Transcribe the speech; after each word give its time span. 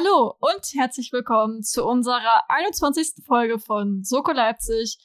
Hallo 0.00 0.34
und 0.40 0.62
herzlich 0.78 1.12
willkommen 1.12 1.62
zu 1.62 1.84
unserer 1.84 2.44
21. 2.48 3.22
Folge 3.26 3.58
von 3.58 4.02
Soko 4.02 4.32
Leipzig, 4.32 4.96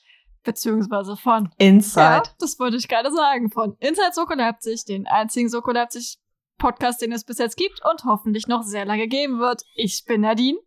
beziehungsweise 0.44 1.18
von 1.18 1.50
Inside. 1.58 2.00
Ja, 2.00 2.24
das 2.40 2.58
wollte 2.60 2.78
ich 2.78 2.88
gerade 2.88 3.12
sagen, 3.12 3.52
von 3.52 3.76
Inside 3.80 4.14
Soko 4.14 4.36
Leipzig, 4.36 4.86
den 4.86 5.06
einzigen 5.06 5.50
Soko 5.50 5.72
Leipzig 5.72 6.18
Podcast, 6.58 7.02
den 7.02 7.12
es 7.12 7.26
bis 7.26 7.40
jetzt 7.40 7.58
gibt 7.58 7.82
und 7.92 8.06
hoffentlich 8.06 8.48
noch 8.48 8.64
sehr 8.64 8.86
lange 8.86 9.10
geben 9.10 9.40
wird. 9.40 9.64
Ich 9.76 10.06
bin 10.06 10.22
Nadine. 10.22 10.60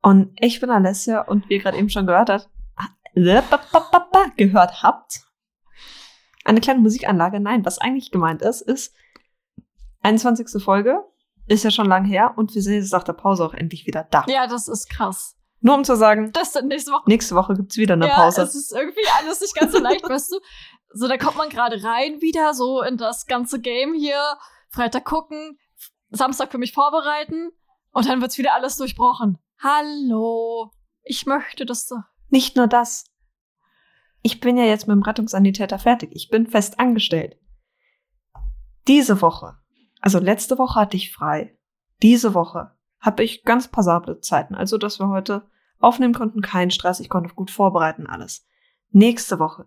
Und 0.00 0.32
ich 0.40 0.60
bin 0.60 0.70
Alessia 0.70 1.22
und 1.22 1.48
wie 1.48 1.54
ihr 1.54 1.62
gerade 1.62 1.78
eben 1.78 1.90
schon 1.90 2.06
gehört 2.06 2.30
habt, 2.30 2.48
gehört 4.36 4.82
habt, 4.84 5.20
eine 6.44 6.60
kleine 6.60 6.78
Musikanlage. 6.78 7.40
Nein, 7.40 7.64
was 7.64 7.78
eigentlich 7.78 8.12
gemeint 8.12 8.42
ist, 8.42 8.60
ist 8.60 8.94
21. 10.02 10.62
Folge, 10.62 11.02
ist 11.46 11.64
ja 11.64 11.70
schon 11.70 11.86
lang 11.86 12.04
her 12.04 12.34
und 12.36 12.54
wir 12.54 12.62
sind 12.62 12.74
jetzt 12.74 12.92
nach 12.92 13.04
der 13.04 13.12
Pause 13.12 13.44
auch 13.44 13.54
endlich 13.54 13.86
wieder 13.86 14.04
da. 14.10 14.24
Ja, 14.28 14.46
das 14.46 14.68
ist 14.68 14.88
krass. 14.88 15.36
Nur 15.60 15.74
um 15.74 15.84
zu 15.84 15.96
sagen, 15.96 16.32
Das 16.32 16.54
nächste 16.62 16.92
Woche. 16.92 17.04
nächste 17.06 17.34
Woche 17.34 17.54
gibt's 17.54 17.76
wieder 17.76 17.94
eine 17.94 18.08
ja, 18.08 18.14
Pause. 18.14 18.42
es 18.42 18.54
ist 18.54 18.72
irgendwie 18.72 19.06
alles 19.18 19.40
nicht 19.40 19.54
ganz 19.54 19.72
so 19.72 19.78
leicht, 19.78 20.04
weißt 20.08 20.32
du? 20.32 20.38
So, 20.92 21.08
da 21.08 21.16
kommt 21.16 21.36
man 21.36 21.48
gerade 21.48 21.82
rein 21.82 22.20
wieder, 22.20 22.54
so 22.54 22.82
in 22.82 22.96
das 22.96 23.26
ganze 23.26 23.60
Game 23.60 23.94
hier. 23.94 24.20
Freitag 24.70 25.04
gucken, 25.04 25.58
Samstag 26.10 26.50
für 26.50 26.58
mich 26.58 26.72
vorbereiten 26.72 27.50
und 27.90 28.08
dann 28.08 28.20
wird's 28.20 28.38
wieder 28.38 28.54
alles 28.54 28.76
durchbrochen. 28.76 29.38
Hallo. 29.58 30.70
Ich 31.02 31.26
möchte 31.26 31.64
das 31.64 31.86
doch. 31.86 32.02
Nicht 32.28 32.56
nur 32.56 32.66
das. 32.66 33.04
Ich 34.22 34.40
bin 34.40 34.56
ja 34.56 34.64
jetzt 34.64 34.88
mit 34.88 34.94
dem 34.94 35.02
Rettungssanitäter 35.02 35.78
fertig. 35.78 36.10
Ich 36.12 36.28
bin 36.28 36.46
fest 36.46 36.78
angestellt. 36.80 37.36
Diese 38.88 39.20
Woche, 39.22 39.56
also 40.06 40.20
letzte 40.20 40.56
Woche 40.56 40.78
hatte 40.78 40.96
ich 40.96 41.12
frei. 41.12 41.58
Diese 42.00 42.32
Woche 42.32 42.70
habe 43.00 43.24
ich 43.24 43.42
ganz 43.42 43.66
passable 43.66 44.20
Zeiten. 44.20 44.54
Also, 44.54 44.78
dass 44.78 45.00
wir 45.00 45.08
heute 45.08 45.42
aufnehmen 45.80 46.14
konnten, 46.14 46.42
kein 46.42 46.70
Stress. 46.70 47.00
Ich 47.00 47.08
konnte 47.08 47.34
gut 47.34 47.50
vorbereiten, 47.50 48.06
alles. 48.06 48.46
Nächste 48.92 49.40
Woche 49.40 49.66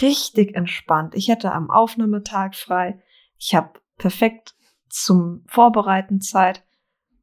richtig 0.00 0.54
entspannt. 0.54 1.16
Ich 1.16 1.26
hätte 1.26 1.50
am 1.50 1.72
Aufnahmetag 1.72 2.54
frei. 2.54 3.02
Ich 3.36 3.56
habe 3.56 3.80
perfekt 3.98 4.54
zum 4.88 5.44
Vorbereiten 5.48 6.20
Zeit. 6.20 6.62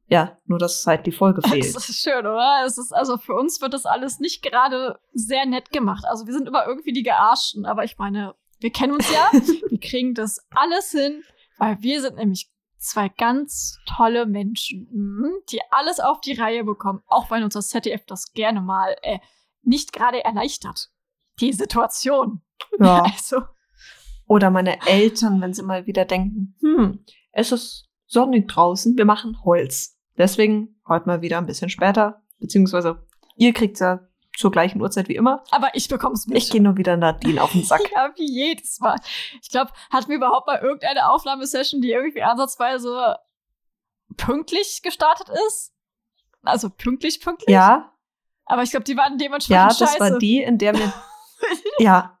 Ja, 0.06 0.36
nur 0.44 0.58
dass 0.58 0.86
halt 0.86 1.06
die 1.06 1.12
Folge 1.12 1.40
Das 1.42 1.50
fehlt. 1.50 1.64
ist 1.64 2.02
schön, 2.02 2.26
oder? 2.26 2.64
Es 2.66 2.76
ist, 2.76 2.92
also 2.92 3.16
für 3.16 3.32
uns 3.32 3.62
wird 3.62 3.72
das 3.72 3.86
alles 3.86 4.20
nicht 4.20 4.42
gerade 4.42 4.98
sehr 5.14 5.46
nett 5.46 5.70
gemacht. 5.70 6.04
Also 6.06 6.26
wir 6.26 6.34
sind 6.34 6.46
immer 6.46 6.66
irgendwie 6.66 6.92
die 6.92 7.02
Gearschten, 7.02 7.64
aber 7.64 7.84
ich 7.84 7.96
meine, 7.96 8.34
wir 8.60 8.70
kennen 8.70 8.92
uns 8.92 9.10
ja. 9.10 9.30
wir 9.70 9.80
kriegen 9.80 10.12
das 10.12 10.46
alles 10.50 10.90
hin, 10.90 11.22
weil 11.56 11.80
wir 11.80 12.02
sind 12.02 12.16
nämlich 12.16 12.50
zwei 12.78 13.08
ganz 13.08 13.78
tolle 13.86 14.26
Menschen, 14.26 14.88
mhm, 14.92 15.32
die 15.50 15.60
alles 15.70 16.00
auf 16.00 16.20
die 16.20 16.34
Reihe 16.34 16.64
bekommen, 16.64 17.02
auch 17.06 17.30
wenn 17.30 17.42
uns 17.42 17.54
das 17.54 17.68
ZDF 17.68 18.04
das 18.06 18.32
gerne 18.32 18.60
mal 18.60 18.96
äh, 19.02 19.18
nicht 19.62 19.92
gerade 19.92 20.24
erleichtert. 20.24 20.90
Die 21.40 21.52
Situation. 21.52 22.42
Ja. 22.80 23.02
Also, 23.02 23.42
Oder 24.26 24.50
meine 24.50 24.84
Eltern, 24.86 25.40
wenn 25.40 25.54
sie 25.54 25.62
mal 25.62 25.86
wieder 25.86 26.04
denken, 26.04 26.56
hm, 26.60 27.04
es 27.30 27.52
ist 27.52 27.88
sonnig 28.06 28.48
draußen, 28.48 28.96
wir 28.96 29.04
machen 29.04 29.44
Holz. 29.44 29.96
Deswegen 30.16 30.80
heute 30.88 31.06
mal 31.06 31.22
wieder 31.22 31.38
ein 31.38 31.46
bisschen 31.46 31.70
später, 31.70 32.22
beziehungsweise 32.40 33.06
ihr 33.36 33.52
kriegt 33.52 33.78
ja 33.78 34.07
zur 34.38 34.52
gleichen 34.52 34.80
Uhrzeit 34.80 35.08
wie 35.08 35.16
immer. 35.16 35.42
aber 35.50 35.70
ich 35.74 35.88
bekomm's 35.88 36.28
mit. 36.28 36.38
Ich 36.38 36.50
gehe 36.50 36.62
nur 36.62 36.76
wieder 36.76 36.96
Nadine 36.96 37.42
auf 37.42 37.52
den 37.52 37.64
Sack. 37.64 37.80
Ja, 37.92 38.10
wie 38.16 38.30
jedes 38.30 38.78
Mal. 38.78 38.96
Ich 39.42 39.50
glaube, 39.50 39.72
hatten 39.90 40.08
wir 40.08 40.16
überhaupt 40.16 40.46
mal 40.46 40.60
irgendeine 40.60 41.10
Aufnahmesession, 41.10 41.80
die 41.80 41.90
irgendwie 41.90 42.22
ansatzweise 42.22 43.16
pünktlich 44.16 44.80
gestartet 44.82 45.28
ist? 45.48 45.72
Also 46.42 46.70
pünktlich, 46.70 47.20
pünktlich? 47.20 47.52
Ja, 47.52 47.92
Aber 48.44 48.62
ich 48.62 48.70
glaube, 48.70 48.84
die 48.84 48.96
waren 48.96 49.18
dementsprechend 49.18 49.50
ja, 49.60 49.66
das 49.68 49.78
scheiße. 49.78 49.98
war 49.98 50.18
die, 50.18 50.40
in 50.40 50.56
der 50.58 50.72
mir, 50.72 50.92
ja, 51.80 52.18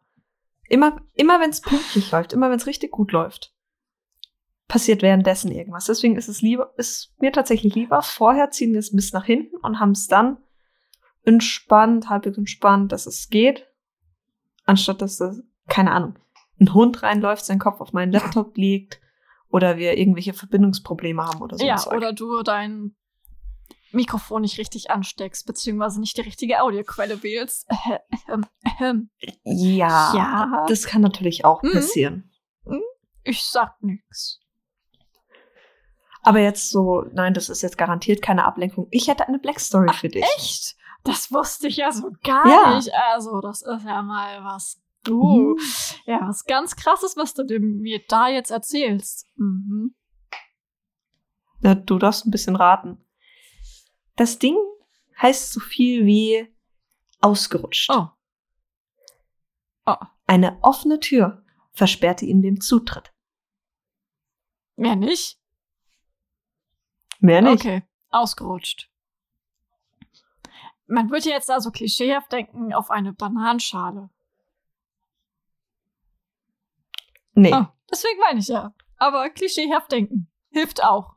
immer, 0.68 1.00
immer 1.14 1.40
wenn 1.40 1.50
es 1.50 1.60
pünktlich 1.60 2.10
läuft, 2.10 2.32
immer 2.32 2.50
wenn 2.50 2.58
es 2.58 2.66
richtig 2.66 2.90
gut 2.90 3.12
läuft, 3.12 3.54
passiert 4.66 5.02
währenddessen 5.02 5.52
irgendwas. 5.52 5.84
Deswegen 5.84 6.16
ist 6.16 6.28
es 6.28 6.42
lieber, 6.42 6.74
ist 6.76 7.14
mir 7.20 7.30
tatsächlich 7.30 7.76
lieber, 7.76 8.02
vorher 8.02 8.50
ziehen 8.50 8.72
wir 8.72 8.80
es 8.80 8.94
bis 8.94 9.12
nach 9.12 9.24
hinten 9.24 9.56
und 9.58 9.78
haben 9.78 9.92
es 9.92 10.08
dann 10.08 10.38
entspannt, 11.28 12.08
halbwegs 12.08 12.38
entspannt, 12.38 12.90
dass 12.92 13.06
es 13.06 13.28
geht, 13.28 13.66
anstatt 14.64 15.00
dass 15.02 15.18
das, 15.18 15.42
keine 15.68 15.92
Ahnung, 15.92 16.18
ein 16.60 16.74
Hund 16.74 17.02
reinläuft, 17.02 17.44
sein 17.44 17.58
Kopf 17.58 17.80
auf 17.80 17.92
meinen 17.92 18.10
Laptop 18.12 18.56
liegt 18.56 19.00
oder 19.50 19.76
wir 19.76 19.96
irgendwelche 19.96 20.32
Verbindungsprobleme 20.34 21.22
haben 21.24 21.40
oder 21.40 21.56
so. 21.58 21.64
ja, 21.64 21.86
oder 21.92 22.12
du 22.12 22.42
dein 22.42 22.94
Mikrofon 23.92 24.42
nicht 24.42 24.58
richtig 24.58 24.90
ansteckst, 24.90 25.46
beziehungsweise 25.46 26.00
nicht 26.00 26.16
die 26.16 26.20
richtige 26.22 26.62
Audioquelle 26.62 27.22
wählst. 27.22 27.66
Ja, 29.44 30.12
Ja. 30.14 30.64
das 30.68 30.84
kann 30.86 31.00
natürlich 31.02 31.44
auch 31.44 31.62
Mhm. 31.62 31.72
passieren. 31.72 32.30
Ich 33.24 33.42
sag 33.44 33.82
nix. 33.82 34.40
Aber 36.22 36.40
jetzt 36.40 36.70
so, 36.70 37.04
nein, 37.12 37.32
das 37.32 37.48
ist 37.48 37.62
jetzt 37.62 37.78
garantiert 37.78 38.20
keine 38.22 38.44
Ablenkung. 38.44 38.88
Ich 38.90 39.08
hätte 39.08 39.26
eine 39.28 39.38
Black 39.38 39.60
Story 39.60 39.92
für 39.94 40.08
dich. 40.08 40.24
Echt? 40.36 40.76
Das 41.08 41.32
wusste 41.32 41.68
ich 41.68 41.76
ja 41.78 41.90
so 41.90 42.10
gar 42.22 42.46
Ja. 42.46 42.76
nicht. 42.76 42.92
Also, 43.12 43.40
das 43.40 43.62
ist 43.62 43.84
ja 43.84 44.02
mal 44.02 44.44
was. 44.44 44.80
Uh, 45.08 45.54
Mhm. 45.54 45.58
ja, 46.06 46.20
was 46.28 46.44
ganz 46.44 46.76
krasses, 46.76 47.16
was 47.16 47.32
du 47.32 47.44
dem- 47.44 47.78
mir 47.80 48.02
da 48.08 48.28
jetzt 48.28 48.50
erzählst. 48.50 49.26
Mhm. 49.36 49.94
Na, 51.60 51.74
du 51.74 51.98
darfst 51.98 52.26
ein 52.26 52.30
bisschen 52.30 52.56
raten. 52.56 52.98
Das 54.16 54.38
Ding 54.38 54.56
heißt 55.22 55.52
so 55.52 55.60
viel 55.60 56.04
wie 56.04 56.54
ausgerutscht. 57.20 57.88
Oh. 57.90 58.08
Oh. 59.86 59.96
Eine 60.26 60.58
offene 60.62 61.00
Tür 61.00 61.42
versperrte 61.72 62.26
ihm 62.26 62.42
den 62.42 62.60
Zutritt. 62.60 63.12
Mehr 64.76 64.96
nicht? 64.96 65.40
Mehr 67.20 67.40
nicht. 67.40 67.64
Okay, 67.64 67.82
ausgerutscht. 68.10 68.90
Man 70.88 71.10
würde 71.10 71.28
jetzt 71.28 71.50
also 71.50 71.70
klischeehaft 71.70 72.32
denken 72.32 72.72
auf 72.74 72.90
eine 72.90 73.12
Bananenschale. 73.12 74.08
Nee. 77.34 77.52
Oh, 77.54 77.66
deswegen 77.90 78.18
meine 78.20 78.40
ich 78.40 78.48
ja. 78.48 78.74
Aber 78.96 79.28
klischeehaft 79.30 79.92
denken 79.92 80.28
hilft 80.50 80.82
auch. 80.82 81.14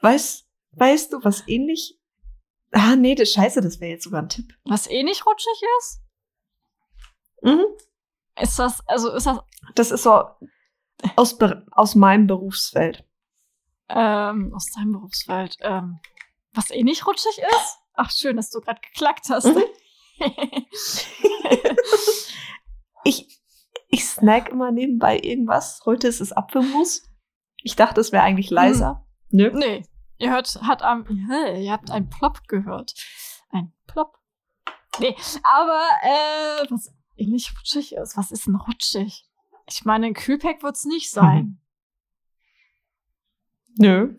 Weißt, 0.00 0.48
weißt 0.72 1.12
du, 1.12 1.22
was 1.22 1.46
ähnlich. 1.46 1.98
Ah, 2.72 2.96
nee, 2.96 3.14
das 3.14 3.30
Scheiße, 3.32 3.60
das 3.60 3.80
wäre 3.80 3.92
jetzt 3.92 4.04
sogar 4.04 4.22
ein 4.22 4.28
Tipp. 4.28 4.52
Was 4.64 4.86
eh 4.88 5.02
nicht 5.02 5.24
rutschig 5.24 5.62
ist? 5.78 6.00
Mhm. 7.42 7.64
Ist 8.40 8.58
das, 8.58 8.86
also 8.88 9.12
ist 9.12 9.26
das 9.26 9.38
Das 9.74 9.90
ist 9.90 10.02
so 10.02 10.24
aus, 11.16 11.38
aus 11.70 11.94
meinem 11.94 12.26
Berufsfeld. 12.26 13.04
ähm, 13.88 14.52
aus 14.54 14.66
deinem 14.72 14.92
Berufsfeld, 14.92 15.56
ähm, 15.60 16.00
was 16.52 16.70
eh 16.70 16.82
nicht 16.82 17.06
rutschig 17.06 17.38
ist? 17.38 17.78
Ach, 17.96 18.10
schön, 18.10 18.36
dass 18.36 18.50
du 18.50 18.60
gerade 18.60 18.80
geklackt 18.80 19.28
hast. 19.28 19.46
Mhm. 19.46 19.62
Ich, 23.06 23.40
ich 23.88 24.04
snack 24.04 24.48
immer 24.48 24.72
nebenbei 24.72 25.20
irgendwas. 25.20 25.82
Heute 25.84 26.08
ist 26.08 26.20
es 26.20 26.32
Apfelmus. 26.32 27.08
Ich 27.62 27.76
dachte, 27.76 28.00
es 28.00 28.10
wäre 28.10 28.24
eigentlich 28.24 28.50
leiser. 28.50 29.06
Nö. 29.30 29.52
nee, 29.54 29.84
ihr 30.18 30.32
hört, 30.32 30.60
hat 30.62 30.82
am, 30.82 31.06
ihr 31.06 31.70
habt 31.70 31.92
ein 31.92 32.10
Plop 32.10 32.48
gehört. 32.48 32.94
Ein 33.50 33.72
Plop. 33.86 34.18
Nee, 34.98 35.14
aber, 35.44 35.82
äh, 36.02 36.66
was 36.68 36.92
nicht 37.16 37.56
rutschig 37.56 37.94
ist, 37.94 38.16
was 38.16 38.32
ist 38.32 38.48
denn 38.48 38.56
rutschig? 38.56 39.28
Ich 39.68 39.84
meine, 39.84 40.06
ein 40.06 40.14
Kühlpack 40.14 40.64
wird's 40.64 40.84
nicht 40.84 41.12
sein. 41.12 41.60
Nö. 43.78 44.16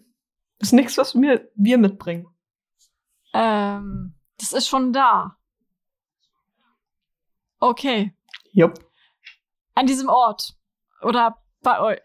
Ist 0.59 0.71
nichts, 0.71 0.97
was 0.97 1.13
wir, 1.13 1.51
wir 1.55 1.77
mitbringen. 1.77 2.27
Ähm, 3.37 4.15
das 4.39 4.51
ist 4.51 4.67
schon 4.67 4.93
da. 4.93 5.37
Okay. 7.59 8.15
Jupp. 8.51 8.79
An 9.75 9.85
diesem 9.85 10.09
Ort. 10.09 10.55
Oder 11.03 11.37
bei 11.61 11.79
euch. 11.79 11.99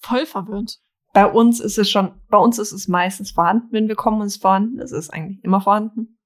Voll 0.00 0.26
verwirrend. 0.26 0.80
Bei 1.12 1.26
uns 1.26 1.60
ist 1.60 1.78
es 1.78 1.88
schon, 1.88 2.20
bei 2.28 2.38
uns 2.38 2.58
ist 2.58 2.72
es 2.72 2.88
meistens 2.88 3.30
vorhanden, 3.30 3.68
wenn 3.70 3.88
wir 3.88 3.94
kommen 3.94 4.20
und 4.20 4.26
es 4.26 4.36
ist 4.36 4.42
vorhanden. 4.42 4.80
Es 4.80 4.90
ist 4.90 5.10
eigentlich 5.10 5.42
immer 5.44 5.60
vorhanden. 5.60 6.18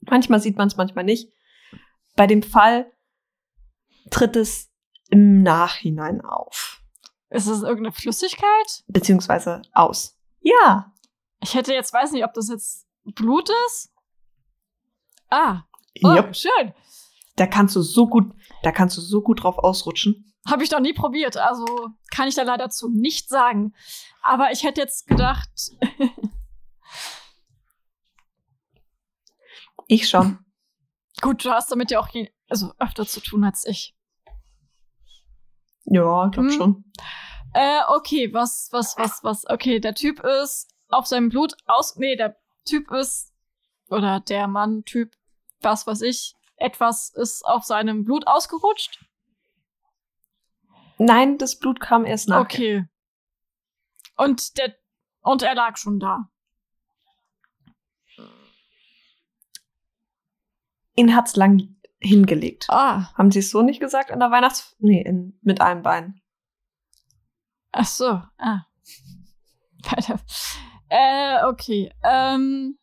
Manchmal 0.00 0.40
sieht 0.40 0.56
man 0.56 0.68
es, 0.68 0.76
manchmal 0.76 1.04
nicht. 1.04 1.30
Bei 2.16 2.26
dem 2.26 2.42
Fall 2.42 2.90
tritt 4.10 4.36
es 4.36 4.70
im 5.10 5.42
Nachhinein 5.42 6.22
auf. 6.22 6.82
Ist 7.28 7.46
es 7.46 7.62
irgendeine 7.62 7.92
Flüssigkeit? 7.92 8.82
Beziehungsweise 8.88 9.62
aus. 9.72 10.18
Ja. 10.40 10.92
Ich 11.42 11.54
hätte 11.54 11.72
jetzt, 11.72 11.92
weiß 11.92 12.12
nicht, 12.12 12.24
ob 12.24 12.34
das 12.34 12.48
jetzt 12.48 12.86
Blut 13.14 13.50
ist? 13.66 13.92
Ah, 15.30 15.62
oh, 16.02 16.14
yep. 16.14 16.34
schön. 16.34 16.74
Da 17.36 17.46
kannst 17.46 17.76
du 17.76 17.82
so 17.82 18.06
gut, 18.06 18.32
da 18.62 18.72
kannst 18.72 18.96
du 18.96 19.00
so 19.00 19.22
gut 19.22 19.42
drauf 19.42 19.58
ausrutschen. 19.58 20.34
Habe 20.46 20.64
ich 20.64 20.70
noch 20.70 20.80
nie 20.80 20.92
probiert, 20.92 21.36
also 21.36 21.66
kann 22.10 22.28
ich 22.28 22.34
da 22.34 22.42
leider 22.42 22.70
zu 22.70 22.88
nicht 22.88 23.28
sagen. 23.28 23.74
Aber 24.22 24.50
ich 24.52 24.64
hätte 24.64 24.80
jetzt 24.80 25.06
gedacht. 25.06 25.50
ich 29.86 30.08
schon. 30.08 30.38
Gut, 31.20 31.44
du 31.44 31.50
hast 31.50 31.70
damit 31.70 31.90
ja 31.90 32.00
auch 32.00 32.08
also 32.48 32.72
öfter 32.78 33.06
zu 33.06 33.20
tun 33.20 33.44
als 33.44 33.66
ich. 33.66 33.94
Ja, 35.84 36.26
ich 36.26 36.32
glaube 36.32 36.50
hm. 36.50 36.56
schon. 36.56 36.84
Äh, 37.52 37.80
okay, 37.88 38.32
was, 38.32 38.68
was, 38.72 38.96
was, 38.96 39.24
was? 39.24 39.48
Okay, 39.48 39.80
der 39.80 39.94
Typ 39.94 40.20
ist 40.20 40.72
auf 40.88 41.06
seinem 41.06 41.28
Blut 41.28 41.54
aus. 41.66 41.96
Nee, 41.96 42.16
der 42.16 42.36
Typ 42.70 42.90
ist. 42.92 43.32
Oder 43.88 44.20
der 44.20 44.46
Mann, 44.46 44.84
Typ, 44.84 45.14
was 45.60 45.86
weiß 45.86 46.02
ich. 46.02 46.34
Etwas 46.56 47.10
ist 47.10 47.44
auf 47.44 47.64
seinem 47.64 48.04
Blut 48.04 48.26
ausgerutscht. 48.26 49.04
Nein, 50.98 51.38
das 51.38 51.58
Blut 51.58 51.80
kam 51.80 52.04
erst 52.04 52.28
nach. 52.28 52.42
Okay. 52.42 52.84
Und 54.16 54.58
der. 54.58 54.76
Und 55.22 55.42
er 55.42 55.54
lag 55.54 55.76
schon 55.76 55.98
da. 55.98 56.30
Ihn 60.94 61.14
hat's 61.14 61.36
lang 61.36 61.76
hingelegt. 61.98 62.66
Ah, 62.68 63.12
Haben 63.14 63.30
Sie 63.30 63.38
es 63.40 63.50
so 63.50 63.62
nicht 63.62 63.80
gesagt 63.80 64.10
an 64.10 64.20
der 64.20 64.30
Weihnachts... 64.30 64.74
Nee, 64.78 65.02
in, 65.02 65.38
mit 65.42 65.60
einem 65.60 65.82
Bein. 65.82 66.20
ach 67.72 67.86
so. 67.86 68.22
Ah. 68.38 68.66
Weiter. 69.84 70.20
Äh, 70.90 71.44
okay. 71.44 71.92
Ähm. 72.02 72.76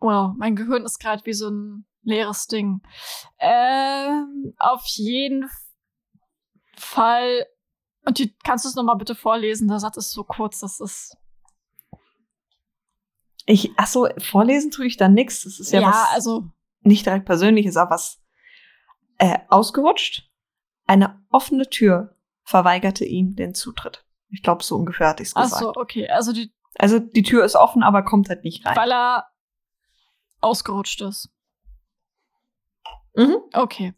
Wow, 0.00 0.34
mein 0.36 0.54
Gehirn 0.56 0.84
ist 0.84 0.98
gerade 0.98 1.24
wie 1.26 1.32
so 1.32 1.50
ein 1.50 1.86
leeres 2.02 2.46
Ding. 2.46 2.82
Ähm, 3.38 4.54
auf 4.58 4.84
jeden 4.86 5.48
Fall. 6.76 7.46
Und 8.04 8.18
die, 8.18 8.36
kannst 8.44 8.64
du 8.64 8.68
es 8.68 8.74
nochmal 8.74 8.96
bitte 8.96 9.14
vorlesen? 9.14 9.68
Der 9.68 9.80
Satz 9.80 9.96
ist 9.96 10.10
so 10.12 10.24
kurz, 10.24 10.60
das 10.60 10.80
ist. 10.80 11.16
Ich, 13.46 13.72
ach 13.76 13.86
so, 13.86 14.08
vorlesen 14.18 14.70
tue 14.70 14.86
ich 14.86 14.96
da 14.96 15.08
nix. 15.08 15.44
Das 15.44 15.58
ist 15.58 15.72
ja, 15.72 15.80
Ja, 15.80 15.88
was 15.88 16.12
also. 16.12 16.50
nicht 16.82 17.06
direkt 17.06 17.26
persönliches, 17.26 17.76
aber 17.76 17.90
was 17.92 18.22
äh, 19.18 19.38
ausgerutscht. 19.48 20.30
Eine 20.86 21.24
offene 21.30 21.68
Tür 21.68 22.14
verweigerte 22.44 23.06
ihm 23.06 23.36
den 23.36 23.54
Zutritt. 23.54 24.03
Ich 24.30 24.42
glaube, 24.42 24.64
so 24.64 24.76
ungefähr 24.76 25.08
hatte 25.08 25.22
ich 25.22 25.28
es 25.30 25.36
Ach 25.36 25.44
gesagt. 25.44 25.62
so, 25.62 25.72
okay. 25.76 26.08
Also 26.08 26.32
die, 26.32 26.52
Also 26.78 26.98
die 26.98 27.22
Tür 27.22 27.44
ist 27.44 27.56
offen, 27.56 27.82
aber 27.82 28.02
kommt 28.04 28.28
halt 28.28 28.42
nicht 28.44 28.64
rein. 28.66 28.76
weil 28.76 28.92
er 28.92 29.28
ausgerutscht 30.40 31.00
ist. 31.02 31.30
Mhm. 33.14 33.36
Okay. 33.52 33.94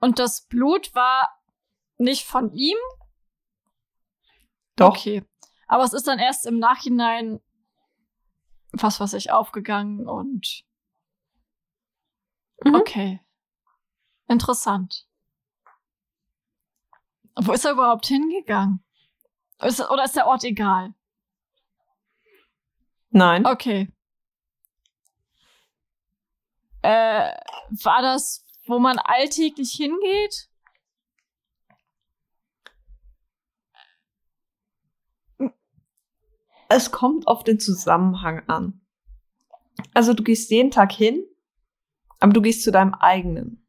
Und 0.00 0.18
das 0.18 0.42
Blut 0.46 0.94
war 0.94 1.30
nicht 1.96 2.24
von 2.24 2.52
ihm? 2.52 2.76
Doch. 4.76 4.88
Okay. 4.90 5.24
Aber 5.66 5.84
es 5.84 5.92
ist 5.94 6.06
dann 6.06 6.18
erst 6.18 6.46
im 6.46 6.58
Nachhinein, 6.58 7.40
was 8.72 9.00
weiß 9.00 9.14
ich, 9.14 9.30
aufgegangen 9.32 10.06
und. 10.06 10.64
Mhm. 12.64 12.74
Okay. 12.74 13.20
Interessant. 14.28 15.06
Wo 17.36 17.52
ist 17.52 17.64
er 17.64 17.72
überhaupt 17.72 18.06
hingegangen? 18.06 18.83
Ist, 19.64 19.80
oder 19.80 20.04
ist 20.04 20.14
der 20.14 20.26
Ort 20.26 20.44
egal? 20.44 20.94
Nein. 23.10 23.46
Okay. 23.46 23.88
Äh, 26.82 27.32
war 27.82 28.02
das, 28.02 28.44
wo 28.66 28.78
man 28.78 28.98
alltäglich 28.98 29.72
hingeht? 29.72 30.50
Es 36.68 36.90
kommt 36.90 37.26
auf 37.26 37.42
den 37.44 37.58
Zusammenhang 37.58 38.46
an. 38.48 38.80
Also 39.94 40.12
du 40.12 40.22
gehst 40.22 40.50
jeden 40.50 40.70
Tag 40.70 40.92
hin, 40.92 41.24
aber 42.20 42.32
du 42.32 42.42
gehst 42.42 42.64
zu 42.64 42.70
deinem 42.70 42.94
eigenen. 42.94 43.66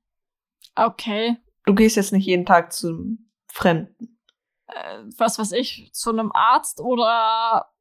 Okay. 0.75 1.37
Du 1.65 1.73
gehst 1.73 1.95
jetzt 1.95 2.11
nicht 2.11 2.25
jeden 2.25 2.45
Tag 2.45 2.73
zum 2.73 3.29
Fremden. 3.47 4.14
Äh, 4.67 5.03
was 5.17 5.37
weiß 5.37 5.51
ich, 5.53 5.91
zu 5.93 6.09
einem 6.11 6.31
Arzt 6.33 6.79
oder 6.79 7.71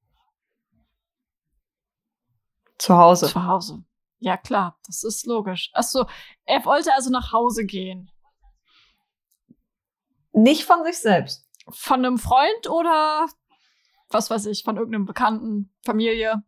Zu 2.78 2.96
Hause. 2.96 3.28
zu 3.28 3.44
Hause. 3.46 3.84
Ja, 4.18 4.36
klar, 4.36 4.78
das 4.86 5.04
ist 5.04 5.26
logisch. 5.26 5.70
Achso, 5.74 6.06
er 6.44 6.64
wollte 6.64 6.92
also 6.94 7.10
nach 7.10 7.32
Hause 7.32 7.64
gehen. 7.64 8.10
Nicht 10.32 10.64
von 10.64 10.82
sich 10.84 10.98
selbst. 10.98 11.46
Von 11.68 12.04
einem 12.04 12.18
Freund 12.18 12.68
oder 12.68 13.26
was 14.08 14.30
weiß 14.30 14.46
ich, 14.46 14.64
von 14.64 14.76
irgendeinem 14.76 15.06
Bekannten, 15.06 15.72
Familie? 15.84 16.42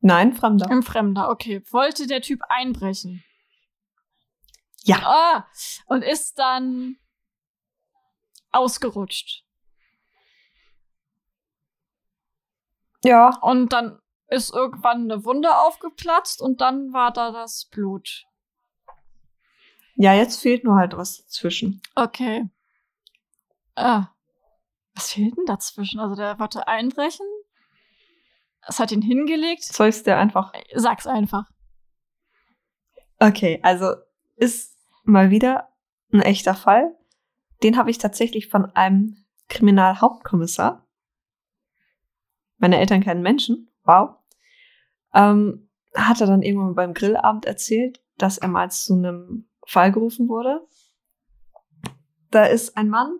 Nein, 0.00 0.32
Fremder. 0.32 0.70
Ein 0.70 0.82
Fremder, 0.82 1.28
okay. 1.30 1.62
Wollte 1.70 2.06
der 2.06 2.22
Typ 2.22 2.40
einbrechen? 2.48 3.22
Ja. 4.82 4.98
Ah, 5.04 5.46
und 5.86 6.02
ist 6.02 6.38
dann 6.38 6.96
ausgerutscht. 8.52 9.44
Ja. 13.02 13.38
Und 13.40 13.72
dann 13.72 14.00
ist 14.28 14.52
irgendwann 14.52 15.10
eine 15.10 15.24
Wunde 15.24 15.58
aufgeplatzt 15.58 16.40
und 16.40 16.60
dann 16.60 16.92
war 16.92 17.12
da 17.12 17.32
das 17.32 17.64
Blut. 17.64 18.26
Ja, 19.96 20.14
jetzt 20.14 20.40
fehlt 20.40 20.64
nur 20.64 20.76
halt 20.76 20.96
was 20.96 21.18
dazwischen. 21.18 21.82
Okay. 21.94 22.48
Ah. 23.74 24.08
Was 24.94 25.12
fehlt 25.12 25.36
denn 25.36 25.46
dazwischen? 25.46 26.00
Also 26.00 26.14
der 26.14 26.38
wollte 26.38 26.66
einbrechen. 26.68 27.26
Es 28.66 28.78
hat 28.78 28.92
ihn 28.92 29.02
hingelegt. 29.02 29.64
Soll 29.64 29.88
ich 29.88 29.96
es 29.96 30.02
dir 30.02 30.16
einfach. 30.16 30.52
Sag's 30.74 31.06
einfach. 31.06 31.50
Okay, 33.18 33.60
also 33.62 33.94
ist 34.36 34.76
mal 35.04 35.30
wieder 35.30 35.68
ein 36.12 36.22
echter 36.22 36.54
Fall. 36.54 36.96
Den 37.62 37.76
habe 37.76 37.90
ich 37.90 37.98
tatsächlich 37.98 38.48
von 38.48 38.66
einem 38.74 39.16
Kriminalhauptkommissar. 39.48 40.86
Meine 42.58 42.78
Eltern 42.78 43.02
kennen 43.02 43.22
Menschen. 43.22 43.70
Wow. 43.84 44.16
Ähm, 45.14 45.68
hat 45.94 46.20
er 46.20 46.26
dann 46.26 46.42
irgendwann 46.42 46.74
beim 46.74 46.94
Grillabend 46.94 47.44
erzählt, 47.44 48.02
dass 48.16 48.38
er 48.38 48.48
mal 48.48 48.70
zu 48.70 48.94
einem 48.94 49.48
Fall 49.66 49.92
gerufen 49.92 50.28
wurde. 50.28 50.66
Da 52.30 52.44
ist 52.44 52.76
ein 52.76 52.88
Mann 52.88 53.18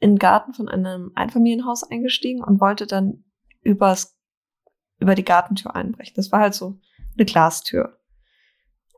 in 0.00 0.12
den 0.12 0.18
Garten 0.18 0.52
von 0.52 0.68
einem 0.68 1.12
Einfamilienhaus 1.14 1.84
eingestiegen 1.84 2.42
und 2.42 2.60
wollte 2.60 2.86
dann 2.86 3.24
übers, 3.62 4.18
über 4.98 5.14
die 5.14 5.24
Gartentür 5.24 5.74
einbrechen. 5.74 6.14
Das 6.16 6.32
war 6.32 6.40
halt 6.40 6.54
so 6.54 6.80
eine 7.16 7.24
Glastür. 7.24 7.98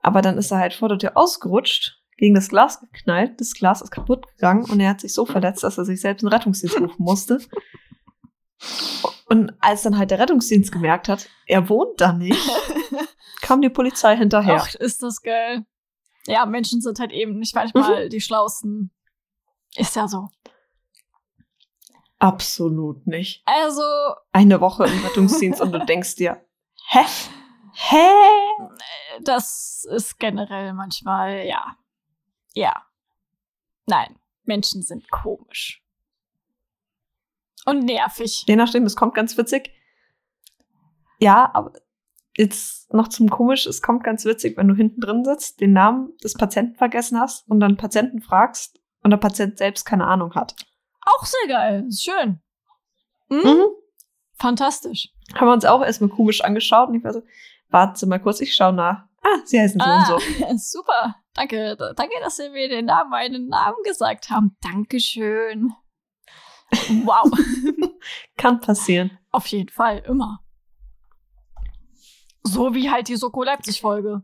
Aber 0.03 0.23
dann 0.23 0.39
ist 0.39 0.51
er 0.51 0.59
halt 0.59 0.75
vor 0.75 0.89
der 0.89 0.99
Tür 0.99 1.17
ausgerutscht, 1.17 2.00
gegen 2.21 2.35
das 2.35 2.51
Glas 2.51 2.81
geknallt, 2.81 3.41
das 3.41 3.55
Glas 3.55 3.81
ist 3.81 3.91
kaputt 3.91 4.27
gegangen 4.29 4.65
und 4.71 4.79
er 4.79 4.91
hat 4.91 5.01
sich 5.01 5.15
so 5.15 5.25
verletzt, 5.25 5.65
dass 5.65 5.79
er 5.79 5.87
sich 5.87 6.01
selbst 6.01 6.23
einen 6.23 6.33
Rettungsdienst 6.33 6.77
rufen 6.81 7.03
musste. 7.03 7.41
Und 9.27 9.55
als 9.61 9.83
dann 9.83 9.97
halt 9.97 10.11
der 10.11 10.19
Rettungsdienst 10.19 10.71
gemerkt 10.71 11.09
hat, 11.09 11.29
er 11.47 11.69
wohnt 11.71 11.99
da 12.01 12.13
nicht, 12.13 12.39
kam 13.41 13.63
die 13.63 13.71
Polizei 13.71 14.17
hinterher. 14.17 14.61
Ach, 14.61 14.75
ist 14.75 15.03
das 15.03 15.23
geil. 15.23 15.65
Ja, 16.27 16.45
Menschen 16.45 16.83
sind 16.83 17.01
halt 17.01 17.11
eben 17.11 17.39
nicht 17.39 17.55
manchmal 17.55 18.11
die 18.11 18.21
Schlausten. 18.21 18.91
Ist 19.77 19.97
ja 19.97 20.07
so. 20.07 20.29
Absolut 22.19 23.07
nicht. 23.07 23.43
Also, 23.47 23.83
Eine 24.33 24.61
Woche 24.61 24.85
im 24.85 25.05
Rettungsdienst 25.07 25.63
und 25.63 25.73
du 25.73 25.79
denkst 25.87 26.17
dir, 26.17 26.45
hä? 26.91 27.01
Hä? 27.73 28.09
das 29.23 29.87
ist 29.91 30.19
generell 30.19 30.75
manchmal, 30.75 31.47
ja. 31.47 31.77
Ja. 32.55 32.87
Nein, 33.87 34.17
Menschen 34.45 34.83
sind 34.83 35.11
komisch. 35.11 35.83
Und 37.67 37.85
nervig. 37.85 38.45
Je 38.47 38.57
nachdem, 38.57 38.85
es 38.85 38.97
kommt 38.97 39.15
ganz 39.15 39.37
witzig. 39.37 39.73
Ja, 41.19 41.51
aber 41.55 41.73
jetzt 42.37 42.93
noch 42.93 43.09
zum 43.09 43.29
komisch, 43.29 43.67
es 43.67 43.83
kommt 43.83 44.03
ganz 44.03 44.25
witzig, 44.25 44.57
wenn 44.57 44.69
du 44.69 44.75
hinten 44.75 45.01
drin 45.01 45.25
sitzt, 45.25 45.61
den 45.61 45.73
Namen 45.73 46.17
des 46.25 46.35
Patienten 46.35 46.77
vergessen 46.77 47.21
hast 47.21 47.49
und 47.49 47.61
dann 47.61 47.77
Patienten 47.77 48.23
fragst 48.23 48.81
und 49.03 49.11
der 49.11 49.19
Patient 49.19 49.59
selbst 49.59 49.85
keine 49.85 50.07
Ahnung 50.07 50.35
hat. 50.35 50.55
Auch 51.05 51.25
sehr 51.25 51.49
geil. 51.49 51.85
Ist 51.89 52.03
schön. 52.03 52.41
Hm? 53.29 53.39
Mhm. 53.43 53.65
Fantastisch. 54.35 55.11
Haben 55.35 55.49
wir 55.49 55.53
uns 55.53 55.65
auch 55.65 55.83
erstmal 55.83 56.11
komisch 56.11 56.43
angeschaut 56.43 56.89
und 56.89 56.95
ich 56.95 57.05
war 57.05 57.13
so, 57.13 57.23
warte 57.69 58.07
mal 58.07 58.19
kurz, 58.19 58.41
ich 58.41 58.55
schau 58.55 58.73
nach. 58.73 59.05
Ah, 59.23 59.39
sie 59.45 59.61
heißen 59.61 59.79
so 59.79 59.87
Ah, 59.87 60.15
und 60.15 60.61
so. 60.61 60.79
super. 60.81 61.15
Danke. 61.35 61.77
Danke, 61.97 62.15
dass 62.21 62.37
Sie 62.37 62.49
mir 62.51 62.69
den 62.69 62.87
Namen, 62.87 63.11
meinen 63.11 63.49
Namen 63.49 63.77
gesagt 63.85 64.31
haben. 64.31 64.57
Dankeschön. 64.63 65.73
Wow. 67.05 67.31
Kann 68.37 68.61
passieren. 68.61 69.19
Auf 69.31 69.47
jeden 69.49 69.69
Fall, 69.71 69.99
immer. 70.07 70.41
So 72.43 72.75
wie 72.75 72.91
halt 72.91 73.09
die 73.09 73.17
Soko 73.17 73.43
Leipzig-Folge. 73.43 74.23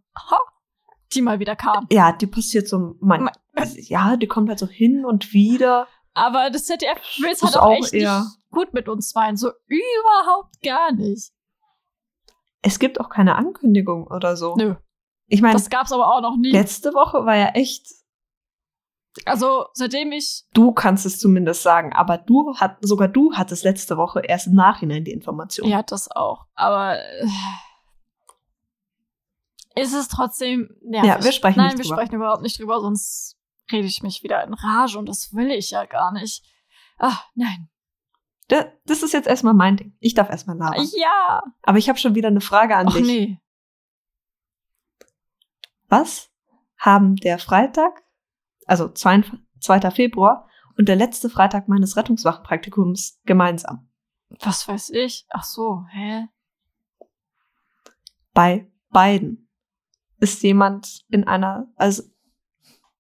Die 1.13 1.23
mal 1.23 1.39
wieder 1.39 1.55
kam. 1.55 1.87
Ja, 1.91 2.13
die 2.13 2.27
passiert 2.27 2.69
so, 2.69 2.97
man, 3.01 3.25
Ma- 3.25 3.33
ja, 3.75 4.17
die 4.17 4.27
kommt 4.27 4.49
halt 4.49 4.59
so 4.59 4.67
hin 4.67 5.05
und 5.05 5.33
wieder. 5.33 5.87
Aber 6.15 6.51
das 6.51 6.65
ZDF 6.65 6.99
will 7.21 7.31
es 7.31 7.43
halt 7.43 7.57
auch 7.57 7.63
auch 7.63 7.73
echt 7.73 7.93
eher- 7.93 8.21
nicht 8.21 8.51
gut 8.51 8.73
mit 8.75 8.89
uns 8.89 9.15
meinen. 9.15 9.37
So 9.37 9.51
überhaupt 9.67 10.61
gar 10.63 10.93
nicht. 10.93 11.31
es 12.63 12.79
gibt 12.81 13.01
auch 13.01 13.09
keine 13.11 13.37
Ankündigung 13.37 14.07
oder 14.09 14.37
so. 14.37 14.57
Nö. 14.57 14.75
Ich 15.29 15.43
meine, 15.43 15.55
Das 15.55 15.71
gab's 15.71 15.93
aber 15.93 16.07
auch 16.15 16.21
noch 16.21 16.37
nie. 16.37 16.51
letzte 16.53 16.93
Woche 16.95 17.25
war 17.27 17.35
ja 17.37 17.49
echt, 17.49 17.87
Also, 19.25 19.67
seitdem 19.73 20.13
ich. 20.13 20.45
du 20.53 20.73
kannst 20.73 21.05
es 21.07 21.19
zumindest 21.19 21.63
sagen, 21.63 21.93
aber 21.93 22.19
du 22.19 22.55
hat, 22.57 22.77
sogar 22.81 23.09
du 23.09 23.33
hattest 23.35 23.65
letzte 23.65 23.97
Woche 23.97 24.21
erst 24.21 24.47
im 24.47 24.55
Nachhinein 24.55 25.05
die 25.05 25.13
Information. 25.13 25.69
Ja, 25.69 25.83
das 25.83 26.11
auch. 26.11 26.47
Aber. 26.55 26.99
Äh, 26.99 27.27
ist 29.75 29.93
es 29.95 30.09
trotzdem 30.09 30.71
nervig. 30.83 31.09
Ja, 31.11 31.23
wir 31.23 31.33
sprechen 31.33 31.59
Nein, 31.59 31.69
nicht 31.69 31.79
wir 31.79 31.85
drüber. 31.85 31.97
sprechen 31.97 32.15
überhaupt 32.17 32.43
nicht 32.43 32.59
drüber, 32.59 32.81
sonst 32.81 33.37
rede 33.71 33.87
ich 33.87 34.03
mich 34.03 34.23
wieder 34.23 34.43
in 34.45 34.55
Rage 34.55 34.99
und 34.99 35.07
das 35.09 35.35
will 35.35 35.51
ich 35.51 35.71
ja 35.71 35.85
gar 35.85 36.13
nicht. 36.13 36.43
Ach, 36.99 37.25
nein. 37.35 37.69
Da- 38.49 38.73
Das 38.87 39.03
ist 39.03 39.13
jetzt 39.13 39.27
erstmal 39.27 39.53
mein 39.55 39.77
Ding. 39.77 39.97
Ich 40.01 40.15
darf 40.15 40.31
erstmal 40.31 40.57
labern. 40.57 40.87
Ja. 40.97 41.43
Aber 41.63 41.77
ich 41.79 41.89
habe 41.89 41.99
schon 41.99 42.15
wieder 42.15 42.29
eine 42.29 42.41
Frage 42.41 42.77
an 42.77 42.87
Ach 42.89 42.95
dich. 42.95 43.07
nee. 43.07 43.41
Was 45.89 46.31
haben 46.79 47.17
der 47.17 47.39
Freitag, 47.39 48.03
also 48.67 48.89
2. 48.89 49.25
2. 49.61 49.91
Februar 49.91 50.49
und 50.77 50.89
der 50.89 50.97
letzte 50.97 51.31
Freitag 51.31 51.69
meines 51.69 51.97
Rettungswachenpraktikums 51.97 53.21
gemeinsam? 53.25 53.89
Was 54.41 54.67
weiß 54.69 54.91
ich? 54.91 55.27
Ach 55.31 55.45
so, 55.45 55.85
hä? 55.91 56.29
Bei 58.35 58.71
beiden 58.91 59.49
ist 60.19 60.43
jemand 60.43 61.05
in 61.09 61.27
einer, 61.27 61.69
also 61.77 62.03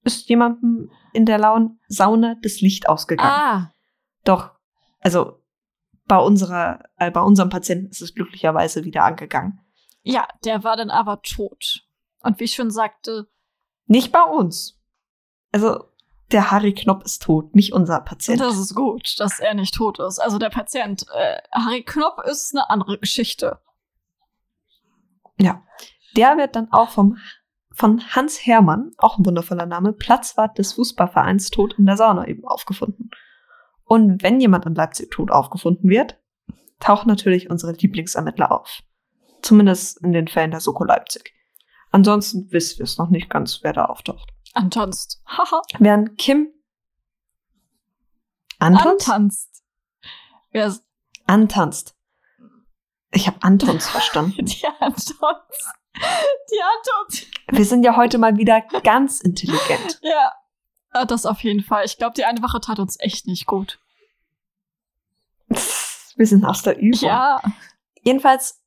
ist 0.02 0.28
jemandem 0.28 0.90
in 1.12 1.26
der 1.26 1.38
lauen 1.38 1.80
Sauna 1.88 2.36
das 2.42 2.60
Licht 2.60 2.88
ausgegangen. 2.88 3.30
Ah, 3.30 3.72
Doch, 4.24 4.52
also 5.00 5.42
bei 6.06 6.18
unserer, 6.18 6.84
äh, 6.96 7.10
bei 7.10 7.20
unserem 7.20 7.50
Patienten 7.50 7.90
ist 7.90 8.00
es 8.00 8.14
glücklicherweise 8.14 8.84
wieder 8.84 9.04
angegangen. 9.04 9.60
ja, 10.02 10.28
der 10.44 10.62
war 10.62 10.76
dann 10.76 10.90
aber 10.90 11.20
tot. 11.22 11.85
Und 12.26 12.40
wie 12.40 12.44
ich 12.44 12.54
schon 12.54 12.72
sagte, 12.72 13.28
Nicht 13.86 14.10
bei 14.10 14.22
uns. 14.22 14.80
Also 15.52 15.84
der 16.32 16.50
Harry 16.50 16.74
Knopp 16.74 17.04
ist 17.04 17.22
tot, 17.22 17.54
nicht 17.54 17.72
unser 17.72 18.00
Patient. 18.00 18.40
das 18.40 18.58
ist 18.58 18.74
gut, 18.74 19.20
dass 19.20 19.38
er 19.38 19.54
nicht 19.54 19.74
tot 19.74 20.00
ist. 20.00 20.18
Also 20.18 20.38
der 20.38 20.50
Patient, 20.50 21.06
äh, 21.14 21.36
Harry 21.52 21.84
Knopp 21.84 22.20
ist 22.24 22.52
eine 22.52 22.68
andere 22.68 22.98
Geschichte. 22.98 23.60
Ja. 25.38 25.62
Der 26.16 26.36
wird 26.36 26.56
dann 26.56 26.72
auch 26.72 26.88
vom, 26.88 27.16
von 27.72 28.02
Hans 28.08 28.44
Hermann, 28.44 28.90
auch 28.98 29.18
ein 29.18 29.24
wundervoller 29.24 29.66
Name, 29.66 29.92
Platzwart 29.92 30.58
des 30.58 30.72
Fußballvereins 30.72 31.50
tot 31.50 31.74
in 31.78 31.86
der 31.86 31.96
Sauna 31.96 32.26
eben 32.26 32.44
aufgefunden. 32.44 33.10
Und 33.84 34.20
wenn 34.24 34.40
jemand 34.40 34.66
in 34.66 34.74
Leipzig 34.74 35.12
tot 35.12 35.30
aufgefunden 35.30 35.88
wird, 35.88 36.18
tauchen 36.80 37.06
natürlich 37.06 37.50
unsere 37.50 37.72
Lieblingsermittler 37.72 38.50
auf. 38.50 38.82
Zumindest 39.42 40.02
in 40.02 40.10
den 40.10 40.26
Fällen 40.26 40.50
der 40.50 40.58
Soko 40.58 40.82
Leipzig. 40.82 41.35
Ansonsten 41.96 42.52
wissen 42.52 42.80
wir 42.80 42.84
es 42.84 42.98
noch 42.98 43.08
nicht 43.08 43.30
ganz, 43.30 43.60
wer 43.62 43.72
da 43.72 43.86
auftaucht. 43.86 44.28
Antonst. 44.52 45.22
Haha. 45.26 45.62
Während 45.78 46.18
Kim 46.18 46.52
Antons? 48.58 49.08
Antanzt. 49.08 49.64
Wer 50.50 50.66
ist 50.66 50.84
antanzt. 51.26 51.96
Ich 53.12 53.26
habe 53.26 53.38
Antons 53.40 53.88
verstanden. 53.88 54.44
die 54.44 54.66
Antons? 54.78 55.16
Die 55.94 56.60
Antons. 56.60 57.26
Wir 57.50 57.64
sind 57.64 57.82
ja 57.82 57.96
heute 57.96 58.18
mal 58.18 58.36
wieder 58.36 58.60
ganz 58.82 59.22
intelligent. 59.22 59.98
Ja. 60.02 60.34
Ah, 60.90 61.06
Das 61.06 61.24
auf 61.24 61.40
jeden 61.44 61.62
Fall. 61.62 61.86
Ich 61.86 61.96
glaube, 61.96 62.12
die 62.12 62.26
eine 62.26 62.42
Woche 62.42 62.60
tat 62.60 62.78
uns 62.78 63.00
echt 63.00 63.26
nicht 63.26 63.46
gut. 63.46 63.80
Wir 65.48 66.26
sind 66.26 66.44
aus 66.44 66.60
der 66.60 66.76
Übung. 66.78 67.08
Ja. 67.08 67.40
Jedenfalls, 68.02 68.62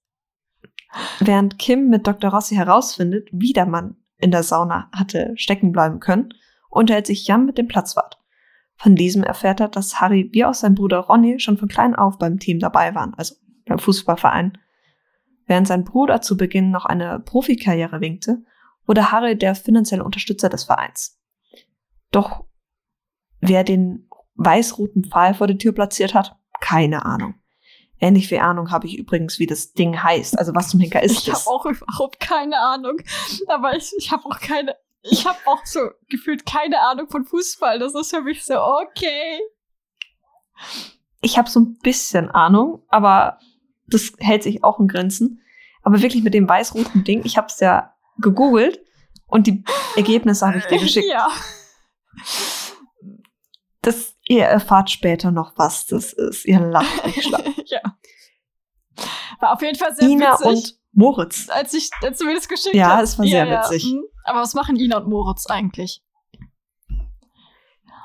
während 1.19 1.60
Kim 1.60 1.89
mit 1.89 2.08
Dr. 2.08 2.31
Rossi 2.31 2.55
herausfindet, 2.55 3.29
wie 3.31 3.53
der 3.53 3.65
Mann 3.65 3.98
in 4.17 4.31
der 4.31 4.43
Sauna 4.43 4.89
hatte 4.91 5.34
stecken 5.36 5.72
bleiben 5.72 6.00
können, 6.00 6.34
unterhält 6.69 7.08
sich 7.08 7.27
Jan 7.27 7.46
mit 7.46 7.58
dem 7.58 7.67
Platzwart. 7.67 8.19
Von 8.75 8.96
diesem 8.96 9.24
erfährt 9.24 9.60
er, 9.60 9.67
dass 9.67 10.00
Harry 10.00 10.29
wie 10.31 10.46
auch 10.46 10.53
sein 10.53 10.75
Bruder 10.75 11.00
Ronny 11.00 11.39
schon 11.39 11.58
von 11.58 11.67
klein 11.67 11.96
auf 11.96 12.17
beim 12.17 12.39
Team 12.39 12.60
dabei 12.60 12.96
waren, 12.96 13.13
also 13.15 13.36
beim 13.65 13.79
Fußballverein. 13.79 14.58
Während 15.46 15.67
sein 15.67 15.84
Bruder 15.84 16.22
zu 16.22 16.38
Beginn 16.38 16.72
noch 16.72 16.86
eine 16.86 17.19
Profikarriere 17.19 18.01
winkte, 18.01 18.43
wurde 18.86 19.12
Harry 19.12 19.38
der 19.38 19.55
finanzielle 19.55 20.03
Unterstützer 20.03 20.50
des 20.50 20.63
Vereins. 20.63 21.19
Doch 22.12 22.46
wer 23.39 23.63
den 23.63 24.08
weiß-roten 24.36 25.05
Pfahl 25.05 25.34
vor 25.34 25.48
der 25.48 25.58
Tür 25.58 25.74
platziert 25.74 26.13
hat, 26.13 26.38
keine 26.62 27.05
Ahnung. 27.05 27.36
Ähnlich 28.01 28.27
viel 28.29 28.39
Ahnung 28.39 28.71
habe 28.71 28.87
ich 28.87 28.97
übrigens, 28.97 29.39
wie 29.39 29.45
das 29.45 29.73
Ding 29.73 30.01
heißt. 30.01 30.37
Also 30.39 30.55
was 30.55 30.69
zum 30.69 30.79
Henker 30.79 31.03
ist 31.03 31.11
Ich 31.19 31.25
das? 31.25 31.45
habe 31.45 31.55
auch 31.55 31.65
überhaupt 31.65 32.19
keine 32.19 32.57
Ahnung. 32.59 32.97
Aber 33.47 33.75
ich, 33.75 33.91
ich 33.97 34.11
habe 34.11 34.25
auch 34.25 34.39
keine. 34.39 34.75
Ich 35.01 35.25
habe 35.25 35.37
auch 35.45 35.65
so 35.65 35.79
gefühlt 36.09 36.45
keine 36.45 36.79
Ahnung 36.81 37.09
von 37.09 37.25
Fußball. 37.25 37.79
Das 37.79 37.95
ist 37.95 38.09
für 38.09 38.21
mich 38.21 38.43
so, 38.45 38.55
okay. 38.61 39.39
Ich 41.21 41.37
habe 41.37 41.49
so 41.49 41.59
ein 41.61 41.77
bisschen 41.81 42.29
Ahnung, 42.29 42.83
aber 42.89 43.39
das 43.87 44.13
hält 44.19 44.43
sich 44.43 44.63
auch 44.63 44.79
in 44.79 44.87
Grenzen. 44.87 45.41
Aber 45.83 46.01
wirklich 46.01 46.23
mit 46.23 46.33
dem 46.33 46.47
weiß-roten 46.47 47.03
Ding, 47.03 47.21
ich 47.25 47.37
habe 47.37 47.47
es 47.47 47.59
ja 47.59 47.93
gegoogelt 48.17 48.81
und 49.27 49.47
die 49.47 49.63
Ergebnisse 49.95 50.45
habe 50.47 50.57
ich 50.59 50.65
dir 50.65 50.79
geschickt. 50.79 51.07
Ja. 51.09 51.29
Das, 53.81 54.15
ihr 54.29 54.45
erfahrt 54.45 54.89
später 54.89 55.31
noch, 55.31 55.51
was 55.57 55.86
das 55.88 56.13
ist. 56.13 56.45
Ihr 56.45 56.59
lacht 56.62 57.05
nicht 57.05 57.24
schlapp. 57.24 57.45
ja. 57.65 57.81
War 59.41 59.53
auf 59.53 59.62
jeden 59.62 59.77
Fall 59.77 59.93
sehr 59.95 60.07
Ina 60.07 60.33
witzig. 60.33 60.45
und 60.48 60.79
Moritz. 60.93 61.50
als 61.50 61.74
ich 61.74 61.89
als 62.01 62.17
du 62.19 62.25
mir 62.25 62.36
das 62.36 62.48
geschickt 62.48 62.75
Ja, 62.75 62.95
hast. 62.98 63.09
es 63.13 63.19
war 63.19 63.25
sehr 63.27 63.50
witzig. 63.50 63.83
hm. 63.83 64.03
Aber 64.24 64.39
was 64.41 64.53
machen 64.53 64.75
Ina 64.77 64.98
und 64.98 65.09
Moritz 65.09 65.48
eigentlich? 65.48 66.03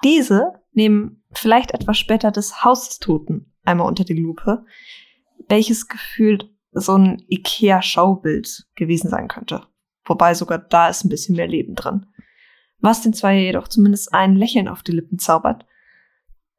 Diese 0.02 0.52
nehmen 0.72 1.22
vielleicht 1.32 1.72
etwas 1.72 1.98
später 1.98 2.30
das 2.30 2.64
Haus 2.64 2.88
des 2.88 2.98
Toten 2.98 3.52
einmal 3.64 3.86
unter 3.86 4.04
die 4.04 4.14
Lupe, 4.14 4.64
welches 5.48 5.88
gefühlt 5.88 6.50
so 6.72 6.96
ein 6.96 7.22
Ikea-Schaubild 7.28 8.66
gewesen 8.74 9.08
sein 9.08 9.28
könnte. 9.28 9.66
Wobei 10.04 10.34
sogar 10.34 10.58
da 10.58 10.88
ist 10.88 11.04
ein 11.04 11.08
bisschen 11.08 11.36
mehr 11.36 11.46
Leben 11.46 11.74
drin. 11.74 12.06
Was 12.80 13.00
den 13.00 13.14
zwei 13.14 13.38
jedoch 13.38 13.68
zumindest 13.68 14.12
ein 14.12 14.36
Lächeln 14.36 14.68
auf 14.68 14.82
die 14.82 14.92
Lippen 14.92 15.18
zaubert, 15.18 15.64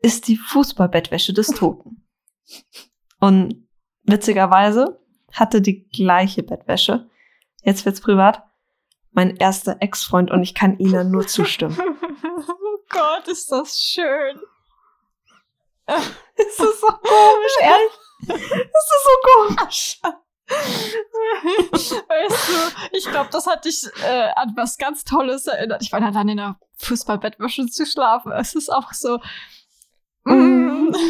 ist 0.05 0.27
die 0.27 0.38
Fußballbettwäsche 0.38 1.33
des 1.33 1.47
Toten. 1.47 2.07
Und 3.19 3.67
witzigerweise 4.03 5.01
hatte 5.33 5.63
die 5.63 5.89
gleiche 5.89 6.43
Bettwäsche, 6.43 7.09
jetzt 7.63 7.85
wird's 7.85 8.01
privat, 8.01 8.43
mein 9.13 9.35
erster 9.35 9.77
Ex-Freund 9.79 10.29
und 10.29 10.43
ich 10.43 10.53
kann 10.53 10.77
Ihnen 10.77 11.09
nur 11.09 11.25
zustimmen. 11.25 11.75
oh 11.79 12.77
Gott, 12.89 13.27
ist 13.27 13.51
das 13.51 13.79
schön. 13.79 14.39
Das 15.88 16.05
ist 16.38 16.57
so 16.57 16.88
komisch, 16.88 17.57
ehrlich. 17.62 17.91
Das 18.27 18.38
ist 18.38 19.03
so 19.03 19.09
komisch. 19.24 20.00
Weißt 22.07 22.50
du, 22.50 22.97
ich 22.97 23.05
glaube, 23.05 23.29
das 23.31 23.47
hat 23.47 23.65
dich 23.65 23.88
äh, 24.03 24.29
an 24.35 24.53
was 24.55 24.77
ganz 24.77 25.03
Tolles 25.03 25.47
erinnert. 25.47 25.81
Ich 25.81 25.91
meine, 25.91 26.12
dann 26.12 26.29
in 26.29 26.38
der 26.38 26.59
Fußballbettwäsche 26.77 27.65
zu 27.65 27.88
schlafen. 27.88 28.31
Es 28.33 28.53
ist 28.53 28.71
auch 28.71 28.93
so. 28.93 29.19
Mm. 30.25 30.94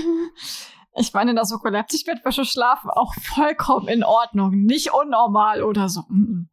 Ich 0.98 1.12
meine, 1.12 1.32
in 1.32 1.36
der 1.36 1.46
Leipzig 1.72 2.06
Bettwäsche 2.06 2.46
schlafen 2.46 2.90
auch 2.90 3.14
vollkommen 3.16 3.90
in 3.90 4.06
Ordnung. 4.06 4.64
Nicht 4.64 4.94
unnormal 4.94 5.62
oder 5.62 5.90
so. 5.90 6.04
Mm, 6.08 6.48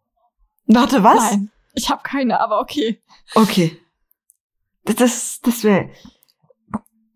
Warte, 0.66 1.04
was? 1.04 1.30
Nein, 1.30 1.50
ich 1.74 1.90
habe 1.90 2.02
keine, 2.02 2.40
aber 2.40 2.60
okay. 2.60 3.00
Okay. 3.34 3.78
Das, 4.84 4.96
das, 4.96 5.40
das 5.42 5.64
wäre. 5.64 5.90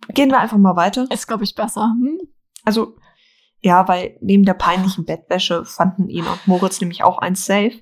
Gehen 0.09 0.31
wir 0.31 0.39
einfach 0.39 0.59
mal 0.59 0.77
weiter. 0.77 1.07
Ist, 1.11 1.27
glaube 1.27 1.43
ich, 1.43 1.57
besser. 1.57 1.93
Hm? 2.01 2.21
Also, 2.65 2.97
ja, 3.61 3.89
weil 3.89 4.17
neben 4.21 4.45
der 4.45 4.55
peinlichen 4.55 5.05
Bettwäsche 5.05 5.65
fanden 5.65 6.09
ihn 6.09 6.27
und 6.27 6.47
Moritz 6.47 6.81
nämlich 6.81 7.03
auch 7.03 7.19
ein 7.19 7.35
Safe, 7.35 7.73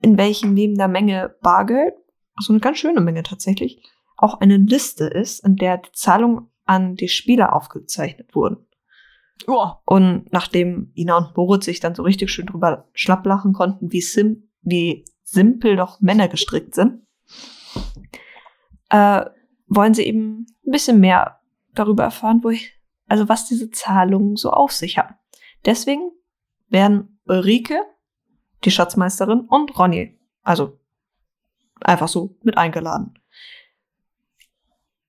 in 0.00 0.16
welchem 0.16 0.54
neben 0.54 0.76
der 0.76 0.88
Menge 0.88 1.36
Bargeld, 1.42 1.94
also 2.34 2.52
eine 2.52 2.60
ganz 2.60 2.78
schöne 2.78 3.00
Menge 3.00 3.22
tatsächlich, 3.22 3.82
auch 4.16 4.40
eine 4.40 4.56
Liste 4.56 5.04
ist, 5.04 5.44
in 5.44 5.56
der 5.56 5.78
die 5.78 5.92
Zahlungen 5.92 6.50
an 6.64 6.94
die 6.96 7.08
Spieler 7.08 7.54
aufgezeichnet 7.54 8.34
wurden. 8.34 8.66
Ja. 9.46 9.80
Und 9.84 10.32
nachdem 10.32 10.92
Ina 10.94 11.16
und 11.16 11.36
Moritz 11.36 11.64
sich 11.64 11.80
dann 11.80 11.94
so 11.94 12.02
richtig 12.02 12.30
schön 12.30 12.46
drüber 12.46 12.88
schlapplachen 12.92 13.52
konnten, 13.52 13.92
wie, 13.92 14.00
sim 14.00 14.48
wie 14.62 15.04
simpel 15.22 15.76
doch 15.76 16.00
Männer 16.00 16.28
gestrickt 16.28 16.74
sind, 16.74 17.02
äh, 18.90 19.24
wollen 19.66 19.94
sie 19.94 20.04
eben 20.04 20.46
ein 20.66 20.70
bisschen 20.70 21.00
mehr 21.00 21.40
darüber 21.74 22.04
erfahren, 22.04 22.40
wo 22.42 22.50
ich, 22.50 22.72
also 23.06 23.28
was 23.28 23.46
diese 23.46 23.70
Zahlungen 23.70 24.36
so 24.36 24.50
auf 24.50 24.72
sich 24.72 24.98
haben. 24.98 25.14
Deswegen 25.64 26.12
werden 26.68 27.20
Ulrike, 27.26 27.80
die 28.64 28.70
Schatzmeisterin, 28.70 29.40
und 29.40 29.78
Ronny, 29.78 30.18
also 30.42 30.78
einfach 31.80 32.08
so 32.08 32.36
mit 32.42 32.56
eingeladen. 32.56 33.14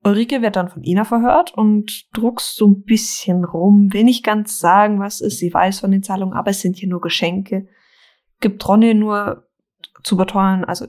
Ulrike 0.06 0.44
wird 0.44 0.56
dann 0.56 0.70
von 0.70 0.84
Ina 0.84 1.04
verhört 1.04 1.54
und 1.56 2.06
druckst 2.14 2.56
so 2.56 2.68
ein 2.68 2.84
bisschen 2.84 3.44
rum, 3.44 3.92
will 3.92 4.04
nicht 4.04 4.24
ganz 4.24 4.60
sagen, 4.60 5.00
was 5.00 5.20
ist. 5.20 5.40
Sie 5.40 5.52
weiß 5.52 5.80
von 5.80 5.92
den 5.92 6.04
Zahlungen, 6.04 6.38
aber 6.38 6.52
es 6.52 6.62
sind 6.62 6.78
hier 6.78 6.88
nur 6.88 7.02
Geschenke. 7.02 7.68
Gibt 8.40 8.68
Ronny 8.68 8.94
nur 8.94 9.50
zu 10.04 10.16
beteuern, 10.16 10.64
also 10.64 10.88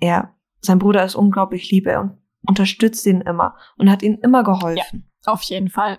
er, 0.00 0.34
sein 0.60 0.78
Bruder 0.78 1.04
ist 1.04 1.14
unglaublich 1.14 1.70
lieb 1.70 1.86
und 1.86 2.18
unterstützt 2.46 3.04
ihn 3.06 3.20
immer 3.20 3.56
und 3.76 3.90
hat 3.90 4.02
ihnen 4.02 4.18
immer 4.18 4.42
geholfen. 4.42 5.10
Ja, 5.26 5.32
auf 5.32 5.42
jeden 5.42 5.68
Fall. 5.68 5.98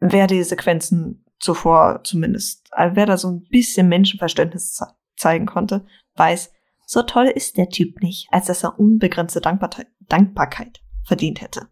Wer 0.00 0.26
die 0.26 0.42
Sequenzen 0.42 1.24
zuvor 1.38 2.00
zumindest, 2.04 2.68
äh, 2.72 2.90
wer 2.94 3.04
da 3.04 3.18
so 3.18 3.28
ein 3.28 3.44
bisschen 3.50 3.88
Menschenverständnis 3.88 4.74
ze 4.74 4.86
zeigen 5.16 5.46
konnte, 5.46 5.86
weiß, 6.14 6.52
so 6.90 7.02
toll 7.02 7.26
ist 7.26 7.58
der 7.58 7.68
Typ 7.68 8.00
nicht, 8.00 8.28
als 8.30 8.46
dass 8.46 8.64
er 8.64 8.80
unbegrenzte 8.80 9.42
Dankbarkeit, 9.42 9.88
Dankbarkeit 10.08 10.80
verdient 11.04 11.42
hätte. 11.42 11.68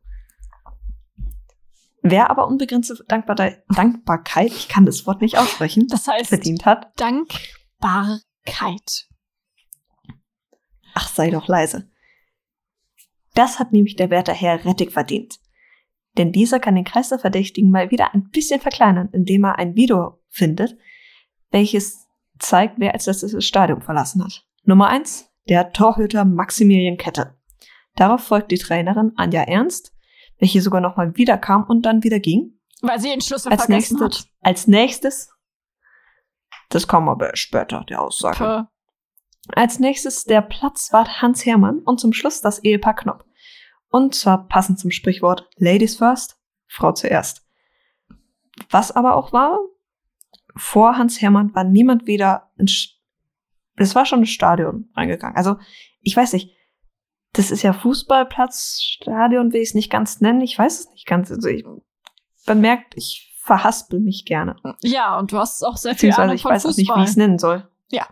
Wer 2.02 2.28
aber 2.28 2.46
unbegrenzte 2.46 3.02
Dankbarkeit, 3.08 3.64
Dankbarkeit, 3.74 4.48
ich 4.48 4.68
kann 4.68 4.84
das 4.84 5.06
Wort 5.06 5.22
nicht 5.22 5.38
aussprechen, 5.38 5.86
das 5.88 6.06
heißt 6.06 6.28
verdient 6.28 6.66
hat. 6.66 6.92
Dankbarkeit. 7.00 7.48
Ach, 10.92 11.08
sei 11.08 11.30
doch 11.30 11.48
leise. 11.48 11.90
Das 13.32 13.58
hat 13.58 13.72
nämlich 13.72 13.96
der 13.96 14.10
werte 14.10 14.34
Herr 14.34 14.66
Rettig 14.66 14.92
verdient. 14.92 15.40
Denn 16.18 16.30
dieser 16.30 16.60
kann 16.60 16.74
den 16.74 16.84
Kreis 16.84 17.08
der 17.08 17.18
Verdächtigen 17.18 17.70
mal 17.70 17.90
wieder 17.90 18.12
ein 18.12 18.28
bisschen 18.28 18.60
verkleinern, 18.60 19.08
indem 19.12 19.44
er 19.44 19.58
ein 19.58 19.76
Video 19.76 20.22
findet, 20.28 20.76
welches 21.50 22.06
zeigt, 22.38 22.74
wer 22.78 22.92
als 22.92 23.06
letztes 23.06 23.32
das 23.32 23.46
Stadion 23.46 23.80
verlassen 23.80 24.22
hat. 24.22 24.46
Nummer 24.66 24.88
eins, 24.88 25.30
der 25.48 25.72
Torhüter 25.72 26.24
Maximilian 26.24 26.96
Kette. 26.96 27.38
Darauf 27.94 28.24
folgt 28.24 28.50
die 28.50 28.58
Trainerin 28.58 29.12
Anja 29.16 29.42
Ernst, 29.42 29.94
welche 30.38 30.60
sogar 30.60 30.80
nochmal 30.80 31.16
wiederkam 31.16 31.64
und 31.64 31.82
dann 31.82 32.02
wieder 32.02 32.18
ging. 32.18 32.58
Weil 32.82 33.00
sie 33.00 33.08
den 33.08 33.20
Schlüssel 33.20 33.52
als 33.52 33.64
vergessen 33.64 33.98
nächstes, 33.98 34.24
hat. 34.24 34.30
Als 34.42 34.66
nächstes, 34.66 35.30
das 36.68 36.88
kommen 36.88 37.08
aber 37.08 37.34
später, 37.36 37.84
der 37.88 38.02
Aussage. 38.02 38.38
Puh. 38.38 39.52
Als 39.54 39.78
nächstes 39.78 40.24
der 40.24 40.42
Platzwart 40.42 41.22
Hans 41.22 41.46
Hermann 41.46 41.78
und 41.78 42.00
zum 42.00 42.12
Schluss 42.12 42.40
das 42.40 42.58
Ehepaar 42.58 42.96
Knopp. 42.96 43.24
Und 43.88 44.14
zwar 44.16 44.48
passend 44.48 44.80
zum 44.80 44.90
Sprichwort 44.90 45.48
Ladies 45.56 45.96
first, 45.96 46.36
Frau 46.66 46.92
zuerst. 46.92 47.46
Was 48.70 48.90
aber 48.90 49.14
auch 49.14 49.32
war, 49.32 49.60
vor 50.56 50.98
Hans 50.98 51.20
Hermann 51.22 51.54
war 51.54 51.62
niemand 51.62 52.06
wieder 52.06 52.50
ins, 52.56 52.95
es 53.76 53.94
war 53.94 54.06
schon 54.06 54.20
ins 54.20 54.30
Stadion 54.30 54.90
reingegangen. 54.94 55.36
Also, 55.36 55.56
ich 56.00 56.16
weiß 56.16 56.32
nicht, 56.32 56.54
das 57.32 57.50
ist 57.50 57.62
ja 57.62 57.72
Fußballplatz, 57.72 58.80
Stadion 58.82 59.52
will 59.52 59.60
ich 59.60 59.70
es 59.70 59.74
nicht 59.74 59.90
ganz 59.90 60.20
nennen, 60.20 60.40
ich 60.40 60.58
weiß 60.58 60.80
es 60.80 60.90
nicht 60.90 61.06
ganz. 61.06 61.30
Also, 61.30 61.48
ich, 61.48 61.64
man 62.46 62.60
merkt, 62.60 62.94
ich 62.96 63.34
verhaspel 63.46 64.00
mich 64.00 64.24
gerne. 64.24 64.56
Ja, 64.82 65.18
und 65.18 65.32
du 65.32 65.38
hast 65.38 65.62
auch 65.62 65.76
sehr 65.76 65.94
viel 65.94 66.12
Ahnung 66.12 66.34
ich 66.34 66.42
von 66.42 66.52
weiß 66.52 66.66
auch 66.66 66.70
Fußball. 66.70 66.82
nicht, 66.82 66.96
wie 66.96 67.02
ich 67.04 67.10
es 67.10 67.16
nennen 67.16 67.38
soll. 67.38 67.68
Ja. 67.90 68.08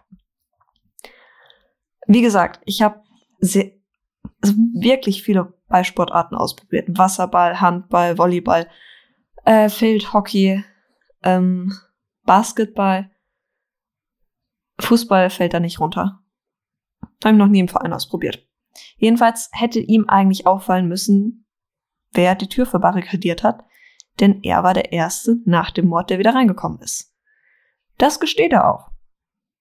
Wie 2.07 2.23
gesagt, 2.23 2.61
ich 2.65 2.83
habe 2.83 3.03
also 3.41 4.55
wirklich 4.75 5.23
viele 5.23 5.55
Ballsportarten 5.69 6.37
ausprobiert. 6.37 6.87
Wasserball, 6.91 7.61
Handball, 7.61 8.17
Volleyball, 8.19 8.69
äh, 9.45 9.69
Feldhockey, 9.69 10.65
ähm, 11.23 11.73
Basketball. 12.25 13.11
Fußball 14.81 15.31
fällt 15.31 15.55
da 15.55 15.61
nicht 15.61 15.81
runter. 15.81 16.21
Habe 17.23 17.35
ich 17.35 17.39
noch 17.39 17.49
nie 17.49 17.61
im 17.61 17.69
Verein 17.69 17.93
ausprobiert. 17.93 18.47
Jedenfalls 18.97 19.51
hätte 19.53 19.79
ihm 19.79 20.09
eigentlich 20.09 20.47
auffallen 20.47 20.89
müssen, 20.89 21.47
wer 22.13 22.35
die 22.35 22.49
Tür 22.49 22.67
verbarrikadiert 22.67 23.43
hat, 23.43 23.65
denn 24.21 24.43
er 24.43 24.63
war 24.63 24.75
der 24.75 24.93
Erste 24.93 25.37
nach 25.45 25.71
dem 25.71 25.87
Mord, 25.87 26.11
der 26.11 26.19
wieder 26.19 26.35
reingekommen 26.35 26.81
ist. 26.81 27.15
Das 27.99 28.21
gesteht 28.21 28.53
er 28.53 28.73
auch. 28.73 28.91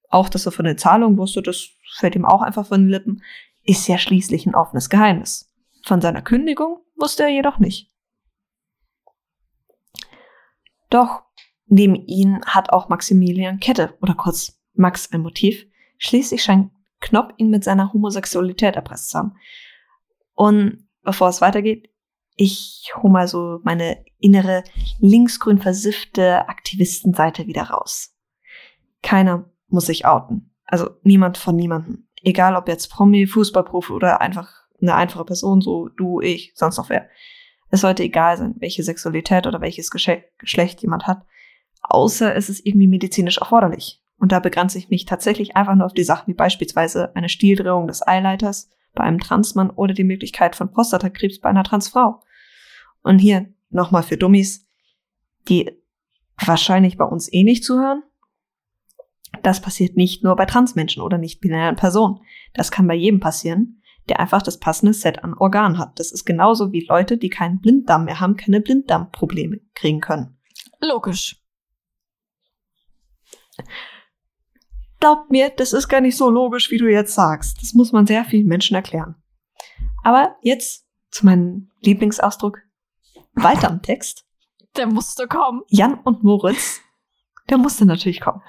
Auch, 0.09 0.29
dass 0.29 0.45
er 0.45 0.51
von 0.51 0.65
den 0.65 0.77
Zahlungen 0.77 1.17
wusste, 1.17 1.41
das 1.41 1.69
fällt 1.95 2.15
ihm 2.15 2.25
auch 2.25 2.41
einfach 2.41 2.67
von 2.67 2.81
den 2.81 2.89
Lippen, 2.89 3.23
ist 3.63 3.87
ja 3.87 3.97
schließlich 3.97 4.45
ein 4.45 4.55
offenes 4.55 4.89
Geheimnis. 4.89 5.51
Von 5.85 6.01
seiner 6.01 6.21
Kündigung 6.21 6.79
wusste 6.95 7.23
er 7.23 7.29
jedoch 7.29 7.59
nicht. 7.59 7.91
Doch 10.89 11.23
neben 11.65 11.95
ihn 11.95 12.41
hat 12.45 12.71
auch 12.71 12.89
Maximilian 12.89 13.59
Kette 13.59 13.97
oder 14.01 14.13
kurz 14.13 14.62
Max 14.73 15.11
ein 15.11 15.21
Motiv. 15.21 15.65
Schließlich 15.97 16.43
scheint 16.43 16.71
Knopp 16.99 17.33
ihn 17.37 17.49
mit 17.49 17.63
seiner 17.63 17.91
Homosexualität 17.91 18.75
erpresst 18.75 19.09
zu 19.09 19.19
haben. 19.19 19.35
Und 20.35 20.87
bevor 21.01 21.29
es 21.29 21.41
weitergeht, 21.41 21.89
ich 22.35 22.91
hole 22.95 23.11
mal 23.11 23.27
so 23.27 23.59
meine 23.63 24.03
innere 24.19 24.63
linksgrün 24.99 25.59
versiffte 25.59 26.47
Aktivistenseite 26.47 27.45
wieder 27.45 27.63
raus. 27.63 28.15
Keiner 29.01 29.51
muss 29.67 29.87
sich 29.87 30.05
outen. 30.05 30.55
Also 30.65 30.91
niemand 31.03 31.37
von 31.37 31.55
niemandem. 31.55 32.07
Egal 32.23 32.55
ob 32.55 32.67
jetzt 32.67 32.87
Promi, 32.89 33.27
Fußballprofi 33.27 33.91
oder 33.91 34.21
einfach 34.21 34.63
eine 34.81 34.95
einfache 34.95 35.25
Person, 35.25 35.61
so 35.61 35.89
du, 35.89 36.21
ich, 36.21 36.53
sonst 36.55 36.77
noch 36.77 36.89
wer. 36.89 37.09
Es 37.69 37.81
sollte 37.81 38.03
egal 38.03 38.37
sein, 38.37 38.55
welche 38.59 38.83
Sexualität 38.83 39.45
oder 39.45 39.59
welches 39.61 39.91
Geschlecht 39.91 40.81
jemand 40.81 41.07
hat, 41.07 41.25
außer 41.81 42.35
es 42.35 42.49
ist 42.49 42.65
irgendwie 42.65 42.87
medizinisch 42.87 43.39
erforderlich. 43.39 44.02
Und 44.23 44.31
da 44.31 44.39
begrenze 44.39 44.77
ich 44.77 44.87
mich 44.87 45.03
tatsächlich 45.03 45.57
einfach 45.57 45.75
nur 45.75 45.85
auf 45.85 45.93
die 45.93 46.05
Sachen 46.05 46.29
wie 46.31 46.33
beispielsweise 46.33 47.13
eine 47.13 47.27
Stieldrehung 47.27 47.87
des 47.87 48.07
Eileiters 48.07 48.69
bei 48.93 49.03
einem 49.03 49.19
Transmann 49.19 49.69
oder 49.69 49.93
die 49.93 50.05
Möglichkeit 50.05 50.55
von 50.55 50.71
Prostatakrebs 50.71 51.41
bei 51.41 51.49
einer 51.49 51.65
Transfrau. 51.65 52.21
Und 53.01 53.19
hier 53.19 53.53
nochmal 53.69 54.01
für 54.01 54.15
Dummies, 54.15 54.65
die 55.49 55.77
wahrscheinlich 56.37 56.95
bei 56.95 57.03
uns 57.03 57.33
eh 57.33 57.43
nicht 57.43 57.65
zuhören. 57.65 58.01
Das 59.41 59.59
passiert 59.59 59.97
nicht 59.97 60.23
nur 60.23 60.37
bei 60.37 60.45
Transmenschen 60.45 61.03
oder 61.03 61.17
nicht-binären 61.17 61.75
Personen. 61.75 62.21
Das 62.53 62.71
kann 62.71 62.87
bei 62.87 62.95
jedem 62.95 63.19
passieren, 63.19 63.81
der 64.07 64.21
einfach 64.21 64.41
das 64.41 64.57
passende 64.57 64.93
Set 64.93 65.21
an 65.25 65.33
Organen 65.33 65.77
hat. 65.77 65.99
Das 65.99 66.13
ist 66.13 66.23
genauso 66.23 66.71
wie 66.71 66.85
Leute, 66.85 67.17
die 67.17 67.29
keinen 67.29 67.59
Blinddarm 67.59 68.05
mehr 68.05 68.21
haben, 68.21 68.37
keine 68.37 68.61
Blinddarmprobleme 68.61 69.59
kriegen 69.73 69.99
können. 69.99 70.37
Logisch. 70.79 71.43
Glaubt 75.03 75.31
mir, 75.31 75.49
das 75.49 75.73
ist 75.73 75.89
gar 75.89 75.99
nicht 75.99 76.15
so 76.15 76.29
logisch, 76.29 76.71
wie 76.71 76.77
du 76.77 76.89
jetzt 76.89 77.13
sagst. 77.13 77.61
Das 77.61 77.73
muss 77.73 77.91
man 77.91 78.07
sehr 78.07 78.23
vielen 78.23 78.47
Menschen 78.47 78.75
erklären. 78.75 79.15
Aber 80.01 80.37
jetzt 80.41 80.87
zu 81.11 81.25
meinem 81.25 81.71
Lieblingsausdruck. 81.81 82.59
Weiter 83.33 83.69
am 83.69 83.81
Text. 83.81 84.25
Der 84.77 84.87
musste 84.87 85.27
kommen. 85.27 85.63
Jan 85.67 85.95
und 85.95 86.23
Moritz, 86.23 86.79
der 87.49 87.57
musste 87.57 87.85
natürlich 87.85 88.21
kommen. 88.21 88.43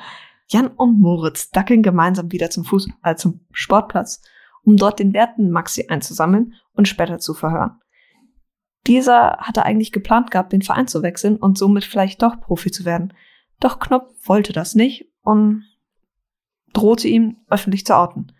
Jan 0.46 0.68
und 0.68 1.00
Moritz 1.00 1.50
dackeln 1.50 1.82
gemeinsam 1.82 2.30
wieder 2.30 2.50
zum, 2.50 2.64
Fuß, 2.64 2.88
äh, 3.02 3.16
zum 3.16 3.40
Sportplatz, 3.50 4.22
um 4.62 4.76
dort 4.76 5.00
den 5.00 5.12
werten 5.12 5.50
Maxi 5.50 5.88
einzusammeln 5.88 6.54
und 6.72 6.86
später 6.86 7.18
zu 7.18 7.34
verhören. 7.34 7.80
Dieser 8.86 9.38
hatte 9.38 9.64
eigentlich 9.64 9.90
geplant 9.90 10.30
gehabt, 10.30 10.52
den 10.52 10.62
Verein 10.62 10.86
zu 10.86 11.02
wechseln 11.02 11.34
und 11.34 11.58
somit 11.58 11.82
vielleicht 11.82 12.22
doch 12.22 12.40
Profi 12.40 12.70
zu 12.70 12.84
werden. 12.84 13.12
Doch 13.58 13.80
Knopf 13.80 14.14
wollte 14.28 14.52
das 14.52 14.76
nicht 14.76 15.10
und 15.22 15.64
drohte 16.74 17.08
ihm, 17.08 17.38
öffentlich 17.48 17.87
zu 17.87 17.96
outen. 17.96 18.32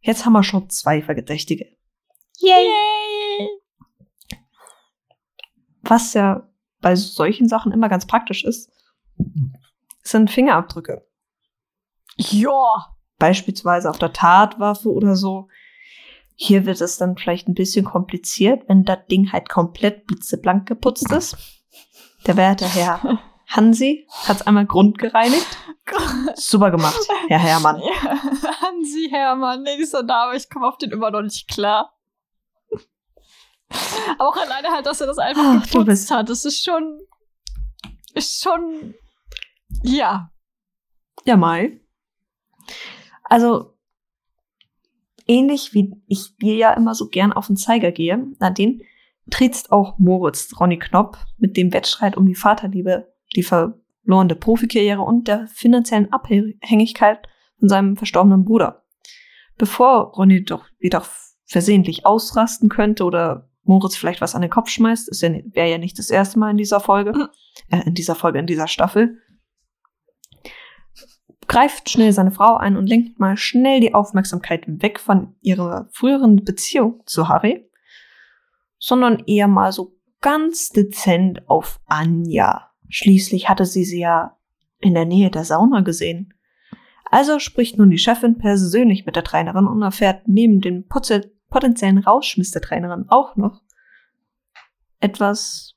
Jetzt 0.00 0.24
haben 0.24 0.32
wir 0.32 0.42
schon 0.42 0.70
zwei 0.70 1.02
Verdächtige. 1.02 1.66
Yay! 2.38 3.48
Was 5.82 6.14
ja 6.14 6.48
bei 6.80 6.96
solchen 6.96 7.48
Sachen 7.48 7.72
immer 7.72 7.88
ganz 7.88 8.06
praktisch 8.06 8.44
ist, 8.44 8.70
sind 10.02 10.30
Fingerabdrücke. 10.30 11.06
Ja. 12.16 12.96
Beispielsweise 13.18 13.88
auf 13.88 13.98
der 13.98 14.12
Tatwaffe 14.12 14.90
oder 14.90 15.16
so. 15.16 15.48
Hier 16.34 16.66
wird 16.66 16.80
es 16.80 16.98
dann 16.98 17.16
vielleicht 17.16 17.48
ein 17.48 17.54
bisschen 17.54 17.84
kompliziert, 17.84 18.68
wenn 18.68 18.84
das 18.84 19.06
Ding 19.10 19.32
halt 19.32 19.48
komplett 19.48 20.06
blitzeblank 20.06 20.66
geputzt 20.66 21.10
ist. 21.12 21.36
Der 22.26 22.36
werte 22.36 22.66
Herr 22.66 23.20
Hansi 23.48 24.06
hat 24.24 24.36
es 24.40 24.46
einmal 24.46 24.66
grundgereinigt. 24.66 25.46
Super 26.36 26.70
gemacht, 26.70 26.98
Herr 27.28 27.38
Herrmann. 27.38 27.80
Ja, 27.80 28.60
Hansi 28.62 29.08
Hermann, 29.10 29.62
nee, 29.62 29.76
dieser 29.76 30.02
Name, 30.02 30.36
ich 30.36 30.48
komme 30.48 30.66
auf 30.66 30.78
den 30.78 30.90
immer 30.90 31.10
noch 31.10 31.22
nicht 31.22 31.48
klar. 31.48 31.92
Aber 34.18 34.28
auch 34.28 34.36
alleine 34.36 34.68
halt, 34.68 34.86
dass 34.86 35.00
er 35.00 35.06
das 35.06 35.18
einfach 35.18 35.42
Ach, 35.44 35.62
geputzt 35.64 35.86
bist- 35.86 36.10
hat, 36.10 36.28
das 36.28 36.44
ist 36.44 36.64
schon, 36.64 37.00
ist 38.14 38.42
schon, 38.42 38.94
ja. 39.82 40.30
Ja, 41.24 41.36
Mai. 41.36 41.80
Also, 43.24 43.74
ähnlich 45.26 45.72
wie 45.74 45.92
ich 46.06 46.36
dir 46.36 46.54
ja 46.56 46.72
immer 46.74 46.94
so 46.94 47.08
gern 47.08 47.32
auf 47.32 47.46
den 47.48 47.56
Zeiger 47.56 47.92
gehe, 47.92 48.26
Nadine, 48.38 48.80
trittst 49.30 49.72
auch 49.72 49.98
Moritz 49.98 50.52
Ronny 50.60 50.78
Knopp 50.78 51.16
mit 51.38 51.56
dem 51.56 51.72
Wettstreit 51.72 52.16
um 52.16 52.26
die 52.26 52.34
Vaterliebe, 52.34 53.13
die 53.36 53.42
verlorene 53.42 54.36
Profikarriere 54.36 55.02
und 55.02 55.28
der 55.28 55.46
finanziellen 55.48 56.12
Abhängigkeit 56.12 57.26
von 57.58 57.68
seinem 57.68 57.96
verstorbenen 57.96 58.44
Bruder. 58.44 58.84
Bevor 59.56 60.12
Ronny 60.16 60.44
doch 60.44 60.66
jedoch 60.78 61.06
versehentlich 61.46 62.06
ausrasten 62.06 62.68
könnte 62.68 63.04
oder 63.04 63.48
Moritz 63.64 63.96
vielleicht 63.96 64.20
was 64.20 64.34
an 64.34 64.42
den 64.42 64.50
Kopf 64.50 64.68
schmeißt. 64.68 65.08
Ist 65.08 65.22
ja, 65.22 65.30
wäre 65.30 65.70
ja 65.70 65.78
nicht 65.78 65.98
das 65.98 66.10
erste 66.10 66.38
Mal 66.38 66.50
in 66.50 66.56
dieser 66.56 66.80
Folge, 66.80 67.12
Mhm. 67.12 67.28
äh, 67.70 67.86
in 67.86 67.94
dieser 67.94 68.14
Folge, 68.14 68.38
in 68.38 68.46
dieser 68.46 68.68
Staffel. 68.68 69.18
Greift 71.46 71.90
schnell 71.90 72.12
seine 72.12 72.30
Frau 72.30 72.56
ein 72.56 72.76
und 72.76 72.86
lenkt 72.86 73.20
mal 73.20 73.36
schnell 73.36 73.80
die 73.80 73.94
Aufmerksamkeit 73.94 74.64
weg 74.66 74.98
von 74.98 75.36
ihrer 75.40 75.88
früheren 75.92 76.36
Beziehung 76.36 77.02
zu 77.06 77.28
Harry, 77.28 77.70
sondern 78.78 79.22
eher 79.26 79.48
mal 79.48 79.70
so 79.72 79.94
ganz 80.20 80.70
dezent 80.70 81.48
auf 81.48 81.80
Anja. 81.86 82.70
Schließlich 82.96 83.48
hatte 83.48 83.66
sie 83.66 83.84
sie 83.84 83.98
ja 83.98 84.36
in 84.78 84.94
der 84.94 85.04
Nähe 85.04 85.28
der 85.28 85.42
Sauna 85.42 85.80
gesehen. 85.80 86.32
Also 87.10 87.40
spricht 87.40 87.76
nun 87.76 87.90
die 87.90 87.98
Chefin 87.98 88.38
persönlich 88.38 89.04
mit 89.04 89.16
der 89.16 89.24
Trainerin 89.24 89.66
und 89.66 89.82
erfährt 89.82 90.28
neben 90.28 90.60
dem 90.60 90.86
potenziellen 90.86 91.98
Rauschmiss 91.98 92.52
der 92.52 92.62
Trainerin 92.62 93.06
auch 93.08 93.34
noch 93.34 93.62
etwas, 95.00 95.74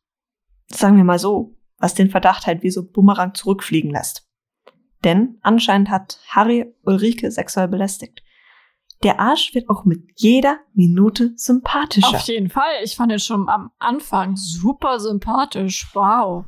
sagen 0.68 0.96
wir 0.96 1.04
mal 1.04 1.18
so, 1.18 1.56
was 1.80 1.96
den 1.96 2.12
Verdacht 2.12 2.46
halt 2.46 2.62
wie 2.62 2.70
so 2.70 2.88
Bumerang 2.88 3.34
zurückfliegen 3.34 3.90
lässt. 3.90 4.30
Denn 5.04 5.40
anscheinend 5.42 5.90
hat 5.90 6.20
Harry 6.28 6.72
Ulrike 6.84 7.32
sexuell 7.32 7.68
belästigt. 7.68 8.22
Der 9.02 9.20
Arsch 9.20 9.56
wird 9.56 9.70
auch 9.70 9.86
mit 9.86 10.04
jeder 10.18 10.60
Minute 10.76 11.34
sympathischer. 11.36 12.10
Auf 12.10 12.28
jeden 12.28 12.52
Fall. 12.52 12.84
Ich 12.84 12.96
fand 12.96 13.12
ihn 13.12 13.18
schon 13.18 13.50
am 13.50 13.72
Anfang 13.80 14.36
super 14.36 15.00
sympathisch. 15.00 15.90
Wow. 15.96 16.46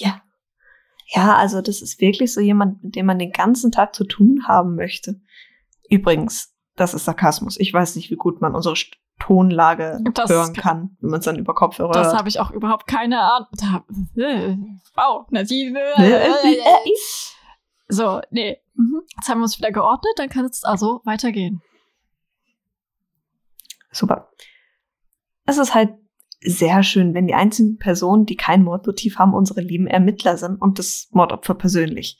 Ja. 0.00 0.22
Ja, 1.12 1.36
also 1.36 1.60
das 1.60 1.82
ist 1.82 2.00
wirklich 2.00 2.32
so 2.32 2.40
jemand, 2.40 2.84
mit 2.84 2.94
dem 2.94 3.06
man 3.06 3.18
den 3.18 3.32
ganzen 3.32 3.72
Tag 3.72 3.94
zu 3.94 4.04
tun 4.04 4.44
haben 4.46 4.76
möchte. 4.76 5.20
Übrigens, 5.88 6.54
das 6.76 6.94
ist 6.94 7.04
Sarkasmus. 7.04 7.58
Ich 7.58 7.72
weiß 7.72 7.96
nicht, 7.96 8.10
wie 8.10 8.16
gut 8.16 8.40
man 8.40 8.54
unsere 8.54 8.76
Tonlage 9.18 9.98
Das 10.14 10.30
hören 10.30 10.54
kann- 10.54 10.96
wenn 11.00 11.10
man 11.10 11.18
es 11.18 11.24
dann 11.26 11.36
über 11.38 11.52
Kopfhörer 11.54 11.92
Das 11.92 12.14
habe 12.14 12.28
ich 12.28 12.38
auch 12.40 12.50
überhaupt 12.52 12.86
keine 12.86 13.20
Ahnung. 13.20 13.48
Da, 13.52 13.84
äh, 14.22 14.56
wow, 14.94 15.26
Nadine. 15.30 15.78
Äh, 15.96 16.30
So, 17.88 18.20
nee. 18.30 18.58
Mhm. 18.74 19.02
Jetzt 19.16 19.28
haben 19.28 19.38
wir 19.40 19.42
uns 19.42 19.58
wieder 19.58 19.72
geordnet, 19.72 20.12
dann 20.16 20.28
kann 20.28 20.44
es 20.44 20.62
also 20.62 21.00
weitergehen. 21.04 21.60
Super. 23.90 24.30
Es 25.44 25.58
ist 25.58 25.74
halt 25.74 25.94
sehr 26.42 26.82
schön, 26.82 27.14
wenn 27.14 27.26
die 27.26 27.34
einzigen 27.34 27.78
Personen, 27.78 28.26
die 28.26 28.36
kein 28.36 28.62
Mordmotiv 28.62 29.18
haben, 29.18 29.34
unsere 29.34 29.60
lieben 29.60 29.86
Ermittler 29.86 30.36
sind 30.36 30.60
und 30.60 30.78
das 30.78 31.08
Mordopfer 31.10 31.54
persönlich. 31.54 32.18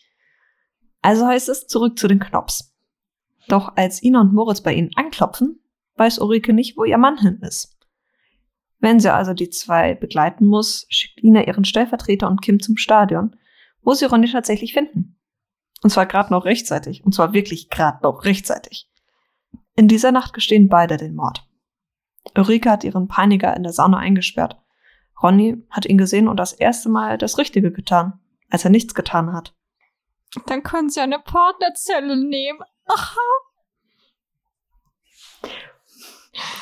Also 1.02 1.26
heißt 1.26 1.48
es 1.48 1.66
zurück 1.66 1.98
zu 1.98 2.08
den 2.08 2.20
Knops. 2.20 2.74
Doch 3.48 3.76
als 3.76 4.02
Ina 4.02 4.20
und 4.20 4.34
Moritz 4.34 4.60
bei 4.60 4.74
ihnen 4.74 4.90
anklopfen, 4.96 5.60
weiß 5.96 6.18
Ulrike 6.18 6.52
nicht, 6.52 6.76
wo 6.76 6.84
ihr 6.84 6.98
Mann 6.98 7.18
hin 7.18 7.40
ist. 7.40 7.76
Wenn 8.78 9.00
sie 9.00 9.12
also 9.12 9.34
die 9.34 9.50
zwei 9.50 9.94
begleiten 9.94 10.46
muss, 10.46 10.86
schickt 10.88 11.22
Ina 11.22 11.46
ihren 11.46 11.64
Stellvertreter 11.64 12.28
und 12.28 12.42
Kim 12.42 12.60
zum 12.60 12.76
Stadion, 12.76 13.36
wo 13.82 13.94
sie 13.94 14.06
Ronny 14.06 14.30
tatsächlich 14.30 14.72
finden. 14.72 15.18
Und 15.82 15.90
zwar 15.90 16.06
gerade 16.06 16.30
noch 16.30 16.44
rechtzeitig. 16.44 17.04
Und 17.04 17.14
zwar 17.14 17.32
wirklich 17.32 17.70
gerade 17.70 18.02
noch 18.02 18.24
rechtzeitig. 18.24 18.88
In 19.76 19.88
dieser 19.88 20.12
Nacht 20.12 20.32
gestehen 20.34 20.68
beide 20.68 20.96
den 20.96 21.14
Mord. 21.14 21.46
Ulrike 22.36 22.70
hat 22.70 22.84
ihren 22.84 23.08
Peiniger 23.08 23.56
in 23.56 23.62
der 23.62 23.72
Sauna 23.72 23.98
eingesperrt. 23.98 24.56
Ronny 25.22 25.62
hat 25.70 25.86
ihn 25.86 25.98
gesehen 25.98 26.28
und 26.28 26.38
das 26.38 26.52
erste 26.52 26.88
Mal 26.88 27.18
das 27.18 27.38
Richtige 27.38 27.72
getan, 27.72 28.20
als 28.48 28.64
er 28.64 28.70
nichts 28.70 28.94
getan 28.94 29.32
hat. 29.32 29.54
Dann 30.46 30.62
können 30.62 30.88
sie 30.88 31.00
eine 31.00 31.18
Partnerzelle 31.18 32.16
nehmen. 32.16 32.60
Aha. 32.86 33.20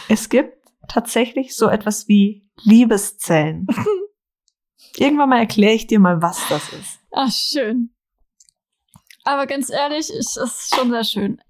Es 0.08 0.28
gibt 0.28 0.56
tatsächlich 0.88 1.54
so 1.54 1.68
etwas 1.68 2.08
wie 2.08 2.48
Liebeszellen. 2.62 3.66
Irgendwann 4.96 5.28
mal 5.28 5.38
erkläre 5.38 5.74
ich 5.74 5.86
dir 5.86 6.00
mal, 6.00 6.22
was 6.22 6.48
das 6.48 6.72
ist. 6.72 6.98
Ach, 7.12 7.30
schön. 7.30 7.94
Aber 9.24 9.46
ganz 9.46 9.70
ehrlich, 9.70 10.10
ich, 10.10 10.18
es 10.18 10.36
ist 10.36 10.74
schon 10.74 10.90
sehr 10.90 11.04
schön. 11.04 11.42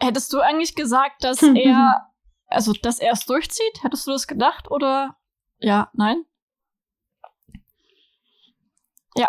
Hättest 0.00 0.32
du 0.32 0.40
eigentlich 0.40 0.74
gesagt, 0.74 1.22
dass 1.22 1.42
er, 1.54 2.10
also, 2.54 2.72
dass 2.72 2.98
er 2.98 3.12
es 3.12 3.24
durchzieht? 3.26 3.82
Hättest 3.82 4.06
du 4.06 4.10
das 4.12 4.26
gedacht 4.26 4.70
oder? 4.70 5.16
Ja, 5.58 5.90
nein? 5.94 6.24
Ja. 9.16 9.28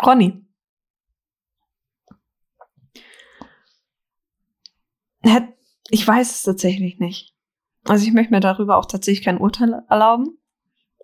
Hätt- 5.22 5.54
Ich 5.90 6.06
weiß 6.06 6.30
es 6.34 6.42
tatsächlich 6.42 6.98
nicht. 6.98 7.34
Also 7.84 8.06
ich 8.06 8.12
möchte 8.14 8.32
mir 8.32 8.40
darüber 8.40 8.78
auch 8.78 8.86
tatsächlich 8.86 9.24
kein 9.24 9.38
Urteil 9.38 9.84
erlauben, 9.90 10.38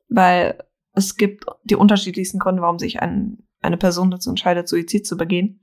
weil 0.08 0.62
es 0.92 1.16
gibt 1.16 1.44
die 1.64 1.76
unterschiedlichsten 1.76 2.38
Gründe, 2.38 2.62
warum 2.62 2.78
sich 2.78 3.00
ein, 3.00 3.46
eine 3.60 3.76
Person 3.76 4.10
dazu 4.10 4.30
entscheidet, 4.30 4.68
Suizid 4.68 5.06
zu 5.06 5.16
begehen. 5.18 5.62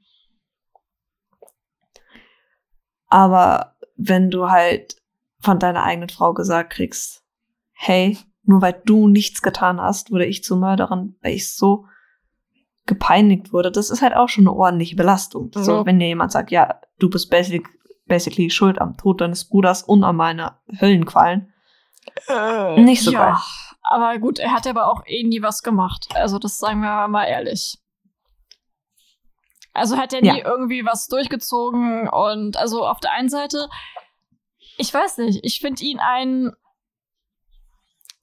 Aber 3.07 3.75
wenn 3.95 4.29
du 4.29 4.49
halt 4.51 4.97
von 5.39 5.59
deiner 5.59 5.83
eigenen 5.83 6.09
Frau 6.09 6.33
gesagt 6.33 6.73
kriegst, 6.73 7.23
hey, 7.73 8.17
nur 8.43 8.61
weil 8.61 8.81
du 8.85 9.07
nichts 9.07 9.41
getan 9.41 9.79
hast, 9.79 10.11
wurde 10.11 10.25
ich 10.25 10.43
zur 10.43 10.57
Mörderin, 10.57 11.17
weil 11.21 11.33
ich 11.33 11.53
so 11.53 11.85
gepeinigt 12.85 13.51
wurde, 13.51 13.71
das 13.71 13.89
ist 13.89 14.01
halt 14.01 14.15
auch 14.15 14.29
schon 14.29 14.47
eine 14.47 14.55
ordentliche 14.55 14.95
Belastung. 14.95 15.51
Ja. 15.53 15.63
So, 15.63 15.85
wenn 15.85 15.99
dir 15.99 16.07
jemand 16.07 16.31
sagt, 16.31 16.51
ja, 16.51 16.79
du 16.99 17.09
bist 17.09 17.29
basic, 17.29 17.67
basically 18.05 18.49
schuld 18.49 18.79
am 18.79 18.95
Tod 18.95 19.19
deines 19.21 19.49
Bruders 19.49 19.83
und 19.83 20.03
an 20.03 20.15
meiner 20.15 20.61
Höllenqualen. 20.79 21.53
Nicht 22.77 23.03
so 23.03 23.11
ja, 23.11 23.25
geil. 23.31 23.35
Aber 23.81 24.17
gut, 24.19 24.39
er 24.39 24.53
hat 24.53 24.65
aber 24.65 24.87
auch 24.89 25.03
eh 25.05 25.23
nie 25.23 25.41
was 25.41 25.61
gemacht. 25.61 26.07
Also, 26.13 26.39
das 26.39 26.57
sagen 26.57 26.79
wir 26.79 27.07
mal 27.09 27.25
ehrlich. 27.25 27.77
Also 29.73 29.97
hat 29.97 30.11
er 30.11 30.21
nie 30.21 30.39
Ja. 30.39 30.45
irgendwie 30.45 30.83
was 30.85 31.07
durchgezogen 31.07 32.09
und 32.09 32.57
also 32.57 32.85
auf 32.85 32.99
der 32.99 33.11
einen 33.11 33.29
Seite, 33.29 33.69
ich 34.77 34.93
weiß 34.93 35.17
nicht, 35.19 35.39
ich 35.43 35.59
finde 35.59 35.83
ihn 35.83 35.99
einen 35.99 36.53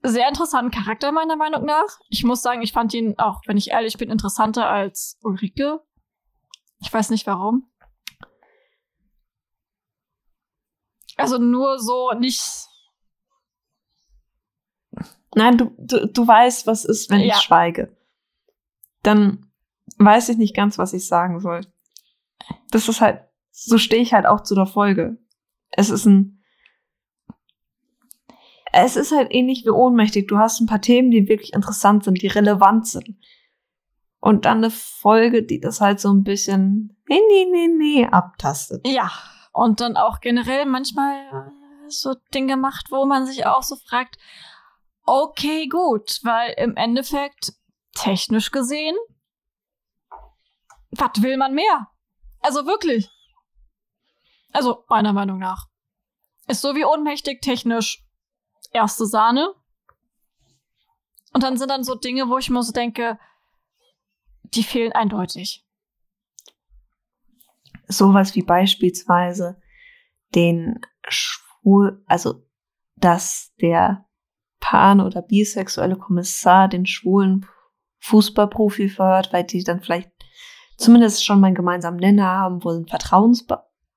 sehr 0.02 0.28
interessanten 0.28 0.70
Charakter 0.70 1.12
meiner 1.12 1.36
Meinung 1.36 1.64
nach. 1.64 1.98
Ich 2.08 2.24
muss 2.24 2.42
sagen, 2.42 2.62
ich 2.62 2.72
fand 2.72 2.92
ihn 2.94 3.18
auch, 3.18 3.40
wenn 3.46 3.56
ich 3.56 3.70
ehrlich 3.70 3.96
bin, 3.96 4.10
interessanter 4.10 4.68
als 4.68 5.18
Ulrike. 5.22 5.80
Ich 6.80 6.92
weiß 6.92 7.10
nicht 7.10 7.26
warum. 7.26 7.70
Also 11.16 11.38
nur 11.38 11.78
so 11.78 12.12
nicht 12.12 12.68
Nein, 15.36 15.58
du, 15.58 15.74
du, 15.78 16.06
du 16.06 16.26
weißt, 16.26 16.66
was 16.68 16.84
ist, 16.84 17.10
wenn 17.10 17.20
Ja. 17.20 17.34
ich 17.34 17.42
schweige. 17.42 17.96
Dann 19.02 19.50
weiß 19.98 20.28
ich 20.28 20.36
nicht 20.36 20.54
ganz, 20.54 20.78
was 20.78 20.92
ich 20.92 21.08
sagen 21.08 21.40
soll. 21.40 21.62
Das 22.70 22.88
ist 22.88 23.00
halt, 23.00 23.20
so 23.50 23.76
stehe 23.78 24.00
ich 24.02 24.14
halt 24.14 24.26
auch 24.26 24.42
zu 24.42 24.54
der 24.54 24.66
Folge. 24.66 25.18
Es 25.70 25.90
ist 25.90 26.04
ein, 26.06 26.33
es 28.74 28.96
ist 28.96 29.12
halt 29.12 29.32
ähnlich 29.32 29.64
wie 29.64 29.70
ohnmächtig. 29.70 30.26
Du 30.26 30.38
hast 30.38 30.60
ein 30.60 30.66
paar 30.66 30.80
Themen, 30.80 31.10
die 31.10 31.28
wirklich 31.28 31.52
interessant 31.52 32.04
sind, 32.04 32.20
die 32.22 32.26
relevant 32.26 32.86
sind. 32.86 33.16
Und 34.20 34.44
dann 34.44 34.58
eine 34.58 34.70
Folge, 34.70 35.42
die 35.42 35.60
das 35.60 35.80
halt 35.80 36.00
so 36.00 36.12
ein 36.12 36.24
bisschen, 36.24 36.96
nee, 37.08 37.20
nee, 37.28 37.46
nee, 37.50 37.68
nee, 37.68 38.06
abtastet. 38.06 38.86
Ja, 38.86 39.10
und 39.52 39.80
dann 39.80 39.96
auch 39.96 40.20
generell 40.20 40.66
manchmal 40.66 41.20
äh, 41.26 41.88
so 41.88 42.14
Dinge 42.34 42.56
macht, 42.56 42.90
wo 42.90 43.04
man 43.04 43.26
sich 43.26 43.46
auch 43.46 43.62
so 43.62 43.76
fragt, 43.76 44.16
okay, 45.04 45.68
gut, 45.68 46.20
weil 46.22 46.54
im 46.56 46.76
Endeffekt, 46.76 47.52
technisch 47.94 48.50
gesehen, 48.50 48.96
was 50.90 51.22
will 51.22 51.36
man 51.36 51.54
mehr? 51.54 51.88
Also 52.40 52.66
wirklich. 52.66 53.08
Also, 54.52 54.84
meiner 54.88 55.12
Meinung 55.12 55.38
nach. 55.38 55.66
Ist 56.46 56.60
so 56.60 56.74
wie 56.74 56.84
ohnmächtig 56.84 57.40
technisch 57.40 58.03
erste 58.74 59.06
Sahne. 59.06 59.54
Und 61.32 61.42
dann 61.42 61.56
sind 61.56 61.70
dann 61.70 61.84
so 61.84 61.94
Dinge, 61.94 62.28
wo 62.28 62.38
ich 62.38 62.50
mir 62.50 62.62
so 62.62 62.72
denke, 62.72 63.18
die 64.42 64.62
fehlen 64.62 64.92
eindeutig. 64.92 65.64
sowas 67.88 68.34
wie 68.34 68.42
beispielsweise 68.42 69.60
den 70.34 70.80
schwul, 71.08 72.02
also 72.06 72.46
dass 72.96 73.52
der 73.60 74.06
pan- 74.60 75.00
oder 75.00 75.22
bisexuelle 75.22 75.96
Kommissar 75.96 76.68
den 76.68 76.86
schwulen 76.86 77.46
Fußballprofi 78.00 78.88
verhört, 78.88 79.32
weil 79.32 79.44
die 79.44 79.64
dann 79.64 79.80
vielleicht 79.80 80.10
zumindest 80.76 81.24
schon 81.24 81.40
mal 81.40 81.48
einen 81.48 81.56
gemeinsamen 81.56 81.98
Nenner 81.98 82.26
haben, 82.26 82.64
wo 82.64 82.70
eine 82.70 82.84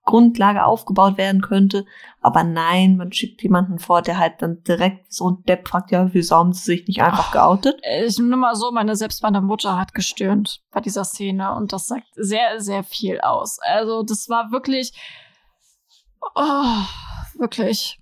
Vertrauensgrundlage 0.07 0.65
aufgebaut 0.65 1.17
werden 1.17 1.41
könnte. 1.41 1.85
Aber 2.21 2.43
nein, 2.43 2.97
man 2.97 3.11
schickt 3.11 3.43
jemanden 3.43 3.79
vor, 3.79 4.01
der 4.01 4.17
halt 4.17 4.41
dann 4.41 4.63
direkt 4.63 5.13
so 5.13 5.29
ein 5.29 5.43
Depp 5.43 5.67
fragt, 5.67 5.91
ja, 5.91 6.13
wieso 6.13 6.35
haben 6.35 6.53
sie 6.53 6.63
sich 6.63 6.87
nicht 6.87 7.01
einfach 7.01 7.29
Ach. 7.29 7.31
geoutet? 7.31 7.79
Ich 7.99 8.17
nur 8.17 8.37
mal 8.37 8.55
so, 8.55 8.71
meine 8.71 8.95
selbst 8.95 9.21
meine 9.23 9.41
Mutter 9.41 9.77
hat 9.77 9.93
gestöhnt 9.93 10.61
bei 10.71 10.81
dieser 10.81 11.03
Szene 11.03 11.53
und 11.55 11.73
das 11.73 11.87
sagt 11.87 12.07
sehr, 12.15 12.59
sehr 12.59 12.83
viel 12.83 13.19
aus. 13.21 13.59
Also 13.61 14.03
das 14.03 14.29
war 14.29 14.51
wirklich, 14.51 14.93
oh, 16.35 16.83
wirklich. 17.37 17.99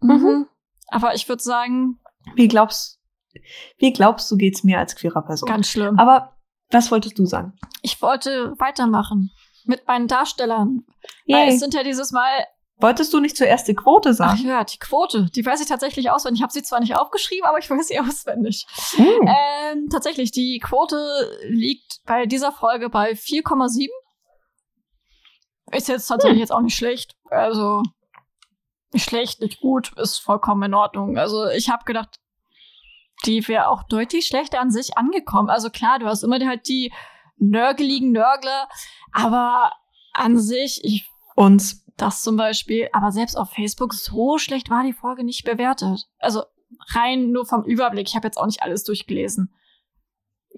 Mhm. 0.00 0.46
Aber 0.88 1.14
ich 1.14 1.28
würde 1.28 1.42
sagen, 1.42 2.00
Wie 2.34 2.48
glaubst, 2.48 3.00
wie 3.78 3.92
glaubst 3.92 4.30
du, 4.30 4.36
geht's 4.36 4.64
mir 4.64 4.78
als 4.78 4.96
queerer 4.96 5.22
Person? 5.22 5.48
ganz 5.48 5.68
schlimm. 5.68 5.98
Aber 5.98 6.36
was 6.70 6.90
wolltest 6.90 7.18
du 7.18 7.26
sagen? 7.26 7.52
ich 7.82 8.00
wollte 8.00 8.54
weitermachen 8.58 9.30
mit 9.66 9.86
meinen 9.86 10.08
Darstellern. 10.08 10.84
Weil 11.26 11.48
es 11.48 11.60
sind 11.60 11.74
ja 11.74 11.82
dieses 11.82 12.12
Mal, 12.12 12.46
Wolltest 12.82 13.12
du 13.12 13.20
nicht 13.20 13.36
zuerst 13.36 13.68
die 13.68 13.74
Quote 13.74 14.10
ach 14.10 14.14
sagen? 14.14 14.44
ja, 14.44 14.64
die 14.64 14.78
Quote, 14.78 15.26
die 15.30 15.46
weiß 15.46 15.60
ich 15.60 15.68
tatsächlich 15.68 16.10
auswendig. 16.10 16.40
Ich 16.40 16.42
habe 16.42 16.52
sie 16.52 16.64
zwar 16.64 16.80
nicht 16.80 16.96
aufgeschrieben, 16.96 17.46
aber 17.46 17.58
ich 17.58 17.70
weiß 17.70 17.86
sie 17.86 18.00
auswendig. 18.00 18.66
Hm. 18.96 19.28
Ähm, 19.28 19.88
tatsächlich, 19.88 20.32
die 20.32 20.58
Quote 20.58 20.96
liegt 21.48 22.00
bei 22.06 22.26
dieser 22.26 22.50
Folge 22.50 22.88
bei 22.88 23.12
4,7. 23.12 23.88
Ist 25.70 25.88
jetzt 25.88 26.08
tatsächlich 26.08 26.40
jetzt 26.40 26.52
auch 26.52 26.60
nicht 26.60 26.76
schlecht. 26.76 27.14
Also, 27.30 27.82
nicht 28.92 29.08
schlecht, 29.08 29.40
nicht 29.40 29.60
gut, 29.60 29.92
ist 29.96 30.18
vollkommen 30.18 30.64
in 30.64 30.74
Ordnung. 30.74 31.16
Also, 31.18 31.46
ich 31.48 31.70
habe 31.70 31.84
gedacht, 31.84 32.18
die 33.26 33.46
wäre 33.48 33.68
auch 33.68 33.84
deutlich 33.84 34.26
schlechter 34.26 34.60
an 34.60 34.70
sich 34.70 34.96
angekommen. 34.98 35.48
Also 35.48 35.70
klar, 35.70 35.98
du 35.98 36.06
hast 36.06 36.22
immer 36.24 36.44
halt 36.44 36.68
die 36.68 36.92
nörgeligen 37.48 38.12
Nörgler, 38.12 38.68
aber 39.12 39.72
an 40.12 40.38
sich, 40.38 40.80
ich 40.84 41.08
Uns. 41.34 41.84
das 41.96 42.22
zum 42.22 42.36
Beispiel, 42.36 42.88
aber 42.92 43.12
selbst 43.12 43.36
auf 43.36 43.50
Facebook, 43.50 43.94
so 43.94 44.38
schlecht 44.38 44.70
war 44.70 44.84
die 44.84 44.92
Folge 44.92 45.24
nicht 45.24 45.44
bewertet. 45.44 46.06
Also 46.18 46.42
rein 46.94 47.30
nur 47.30 47.46
vom 47.46 47.64
Überblick. 47.64 48.08
Ich 48.08 48.16
habe 48.16 48.26
jetzt 48.26 48.38
auch 48.38 48.46
nicht 48.46 48.62
alles 48.62 48.84
durchgelesen. 48.84 49.52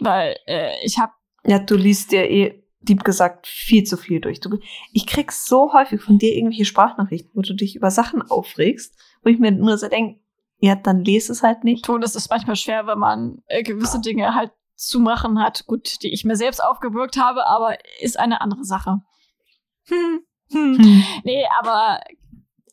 Weil 0.01 0.37
äh, 0.47 0.73
ich 0.85 0.99
habe, 0.99 1.13
Ja, 1.45 1.59
du 1.59 1.77
liest 1.77 2.13
dir 2.13 2.29
eh, 2.29 2.65
lieb 2.87 3.05
gesagt, 3.05 3.47
viel 3.47 3.85
zu 3.85 3.97
viel 3.97 4.21
durch. 4.21 4.41
Du, 4.41 4.59
ich 4.93 5.07
krieg 5.07 5.33
so 5.33 5.73
häufig 5.73 6.01
von 6.01 6.19
dir 6.19 6.35
irgendwelche 6.35 6.65
Sprachnachrichten, 6.65 7.31
wo 7.35 7.43
du 7.43 7.55
dich 7.55 7.77
über 7.77 7.91
Sachen 7.91 8.23
aufregst, 8.23 8.99
wo 9.23 9.31
ich 9.31 9.39
mir 9.39 9.53
nur 9.53 9.79
so 9.79 9.89
denke, 9.89 10.21
ja, 10.59 10.75
dann 10.75 11.05
lese 11.05 11.33
es 11.33 11.43
halt 11.43 11.65
nicht. 11.65 11.85
tun, 11.85 12.03
es 12.03 12.17
ist 12.17 12.31
manchmal 12.31 12.57
schwer, 12.57 12.87
wenn 12.87 12.99
man 12.99 13.43
äh, 13.47 13.63
gewisse 13.63 14.01
Dinge 14.01 14.35
halt 14.35 14.53
zu 14.87 15.01
machen 15.01 15.41
hat. 15.41 15.67
Gut, 15.67 16.03
die 16.03 16.13
ich 16.13 16.25
mir 16.25 16.37
selbst 16.37 16.63
aufgebürgt 16.63 17.17
habe, 17.17 17.47
aber 17.47 17.77
ist 18.01 18.19
eine 18.19 18.41
andere 18.41 18.65
Sache. 18.65 19.01
Hm. 19.87 20.21
Hm. 20.51 21.05
Nee, 21.25 21.45
aber 21.59 22.01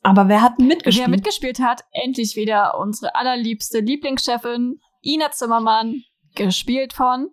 Aber 0.03 0.27
wer 0.27 0.41
hat 0.41 0.59
mitgespielt? 0.59 1.07
wer 1.07 1.09
mitgespielt 1.09 1.59
hat, 1.59 1.83
endlich 1.91 2.35
wieder 2.35 2.77
unsere 2.77 3.15
allerliebste 3.15 3.79
Lieblingschefin, 3.79 4.79
Ina 5.01 5.31
Zimmermann, 5.31 6.03
gespielt 6.35 6.93
von 6.93 7.29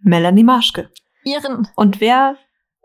Melanie 0.00 0.44
Maschke. 0.44 0.90
ihren 1.24 1.68
Und 1.76 2.00
wer 2.00 2.36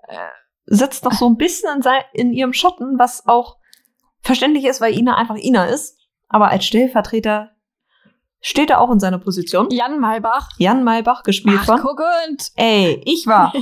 äh, 0.07 0.17
sitzt 0.65 1.03
noch 1.05 1.13
so 1.13 1.27
ein 1.29 1.37
bisschen 1.37 1.75
in, 1.75 1.81
sei, 1.81 2.03
in 2.13 2.33
ihrem 2.33 2.53
Schatten, 2.53 2.97
was 2.97 3.27
auch 3.27 3.57
verständlich 4.21 4.65
ist, 4.65 4.81
weil 4.81 4.97
Ina 4.97 5.15
einfach 5.15 5.37
Ina 5.37 5.65
ist. 5.65 5.97
Aber 6.27 6.49
als 6.49 6.65
Stellvertreter 6.65 7.51
steht 8.41 8.69
er 8.69 8.81
auch 8.81 8.89
in 8.91 8.99
seiner 8.99 9.19
Position. 9.19 9.69
Jan 9.69 9.99
Maybach. 9.99 10.49
Jan 10.57 10.83
Maybach, 10.83 11.23
gespielt 11.23 11.59
Ach, 11.61 11.65
von. 11.65 11.81
guckend. 11.81 12.51
Ey, 12.55 13.01
ich 13.05 13.25
war. 13.27 13.53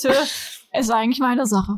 Tö, 0.00 0.12
ist 0.72 0.90
eigentlich 0.90 1.20
meine 1.20 1.46
Sache. 1.46 1.76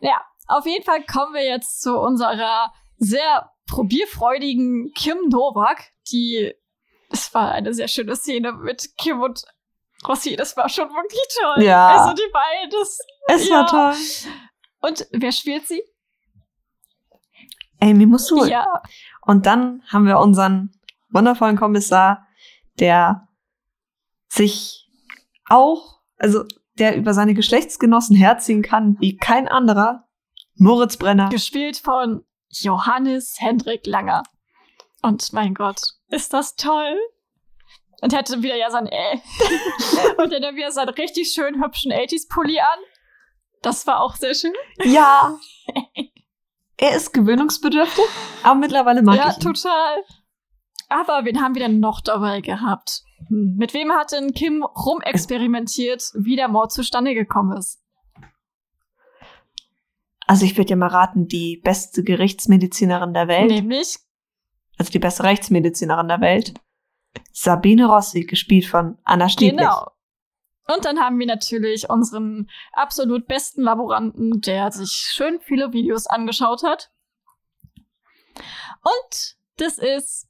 Ja, 0.00 0.20
auf 0.48 0.66
jeden 0.66 0.84
Fall 0.84 1.02
kommen 1.04 1.34
wir 1.34 1.44
jetzt 1.44 1.82
zu 1.82 1.98
unserer 1.98 2.72
sehr 2.98 3.50
probierfreudigen 3.66 4.92
Kim 4.94 5.16
Novak, 5.28 5.92
die, 6.10 6.52
es 7.10 7.32
war 7.34 7.52
eine 7.52 7.72
sehr 7.72 7.88
schöne 7.88 8.16
Szene 8.16 8.52
mit 8.52 8.96
Kim 8.98 9.20
und 9.20 9.42
Rossi, 10.08 10.34
das 10.36 10.56
war 10.56 10.68
schon 10.68 10.88
wirklich 10.88 11.20
toll. 11.40 11.62
Ja. 11.64 11.88
Also 11.98 12.14
die 12.14 12.30
beiden, 12.32 12.70
das, 12.70 12.98
Es 13.28 13.48
Ja. 13.48 13.56
war 13.60 13.66
toll. 13.66 13.94
und 14.80 15.06
wer 15.12 15.30
spielt 15.32 15.66
sie? 15.68 15.82
Amy 17.82 18.06
Musul. 18.06 18.48
Ja, 18.48 18.66
Und 19.30 19.46
dann 19.46 19.84
haben 19.86 20.06
wir 20.06 20.18
unseren 20.18 20.72
wundervollen 21.10 21.56
Kommissar, 21.56 22.26
der 22.80 23.28
sich 24.26 24.90
auch, 25.48 26.00
also 26.16 26.42
der 26.80 26.96
über 26.96 27.14
seine 27.14 27.34
Geschlechtsgenossen 27.34 28.16
herziehen 28.16 28.60
kann, 28.60 28.96
wie 28.98 29.16
kein 29.16 29.46
anderer. 29.46 30.08
Moritz 30.56 30.96
Brenner. 30.96 31.28
gespielt 31.28 31.76
von 31.76 32.24
Johannes 32.48 33.36
Hendrik 33.38 33.86
Langer. 33.86 34.24
Und 35.00 35.32
mein 35.32 35.54
Gott, 35.54 35.80
ist 36.08 36.32
das 36.32 36.56
toll. 36.56 36.98
Und 38.00 38.12
er 38.12 38.18
hatte 38.18 38.42
wieder 38.42 38.56
ja 38.56 38.68
sein 38.68 38.88
äh. 38.88 39.14
Und 40.20 40.32
dann 40.32 40.56
wieder 40.56 40.72
seinen 40.72 40.88
richtig 40.88 41.32
schön 41.32 41.62
hübschen 41.62 41.92
80s-Pulli 41.92 42.58
an. 42.58 42.80
Das 43.62 43.86
war 43.86 44.00
auch 44.00 44.16
sehr 44.16 44.34
schön. 44.34 44.54
Ja. 44.82 45.38
er 46.80 46.96
ist 46.96 47.12
gewöhnungsbedürftig, 47.12 48.04
aber 48.42 48.58
mittlerweile 48.58 49.02
mag 49.02 49.16
ja, 49.16 49.28
ich 49.30 49.36
ihn. 49.36 49.52
total. 49.52 50.02
Aber 50.88 51.24
wen 51.24 51.40
haben 51.40 51.54
wir 51.54 51.62
denn 51.62 51.78
noch 51.78 52.00
dabei 52.00 52.40
gehabt? 52.40 53.02
Hm, 53.28 53.56
Mit 53.56 53.74
wem 53.74 53.92
hat 53.92 54.12
denn 54.12 54.32
Kim 54.32 54.64
rumexperimentiert, 54.64 56.02
wie 56.14 56.36
der 56.36 56.48
Mord 56.48 56.72
zustande 56.72 57.14
gekommen 57.14 57.56
ist? 57.56 57.80
Also 60.26 60.44
ich 60.44 60.56
würde 60.56 60.66
dir 60.66 60.76
mal 60.76 60.88
raten, 60.88 61.28
die 61.28 61.60
beste 61.62 62.02
Gerichtsmedizinerin 62.02 63.12
der 63.12 63.28
Welt, 63.28 63.50
Nämlich 63.50 63.98
also 64.78 64.90
die 64.90 64.98
beste 64.98 65.24
Rechtsmedizinerin 65.24 66.08
der 66.08 66.20
Welt, 66.20 66.54
Sabine 67.32 67.86
Rossi, 67.86 68.22
gespielt 68.22 68.64
von 68.64 68.96
Anna 69.04 69.28
Stieblich. 69.28 69.58
Genau. 69.58 69.90
Und 70.72 70.84
dann 70.84 71.00
haben 71.00 71.18
wir 71.18 71.26
natürlich 71.26 71.88
unseren 71.90 72.48
absolut 72.72 73.26
besten 73.26 73.62
Laboranten, 73.62 74.40
der 74.40 74.70
sich 74.70 74.92
schön 74.92 75.40
viele 75.40 75.72
Videos 75.72 76.06
angeschaut 76.06 76.62
hat. 76.62 76.90
Und 78.82 79.36
das 79.56 79.78
ist 79.78 80.28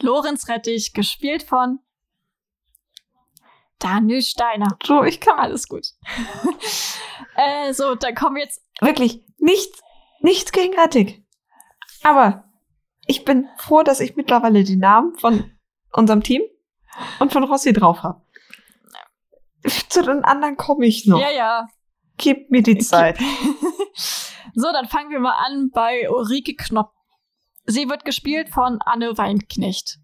Lorenz 0.00 0.48
Rettich, 0.48 0.92
gespielt 0.92 1.42
von 1.42 1.78
Daniel 3.78 4.22
Steiner. 4.22 4.76
So, 4.82 5.04
ich 5.04 5.20
kann 5.20 5.38
Alles 5.38 5.68
gut. 5.68 5.86
äh, 7.36 7.72
so, 7.72 7.94
dann 7.94 8.14
kommen 8.14 8.36
wir 8.36 8.44
jetzt. 8.44 8.62
wirklich 8.80 9.24
nichts, 9.38 9.80
nichts 10.20 10.52
gegen 10.52 10.78
Rettig. 10.78 11.24
Aber 12.02 12.44
ich 13.06 13.24
bin 13.24 13.48
froh, 13.58 13.82
dass 13.82 14.00
ich 14.00 14.16
mittlerweile 14.16 14.64
die 14.64 14.76
Namen 14.76 15.16
von 15.16 15.52
unserem 15.92 16.22
Team 16.22 16.42
und 17.18 17.32
von 17.32 17.44
Rossi 17.44 17.72
drauf 17.72 18.02
habe. 18.02 18.22
Zu 19.88 20.02
den 20.02 20.24
anderen 20.24 20.56
komme 20.56 20.86
ich 20.86 21.06
noch. 21.06 21.20
Ja, 21.20 21.30
ja. 21.30 21.66
Gib 22.16 22.50
mir 22.50 22.62
die 22.62 22.78
Zeit. 22.78 23.18
so, 24.54 24.72
dann 24.72 24.86
fangen 24.86 25.10
wir 25.10 25.20
mal 25.20 25.36
an 25.46 25.70
bei 25.72 26.10
Ulrike 26.10 26.54
Knopp. 26.54 26.92
Sie 27.66 27.88
wird 27.88 28.04
gespielt 28.04 28.48
von 28.50 28.80
Anne 28.84 29.16
Weinknecht. 29.16 29.98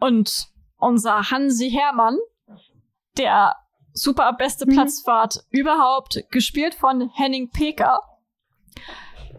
Und 0.00 0.48
unser 0.78 1.30
Hansi 1.30 1.70
Hermann, 1.70 2.18
der 3.16 3.56
super 3.92 4.32
beste 4.32 4.66
Mhm. 4.66 4.72
Platzfahrt 4.72 5.44
überhaupt, 5.50 6.24
gespielt 6.30 6.74
von 6.74 7.10
Henning 7.14 7.50
Peker. 7.50 8.00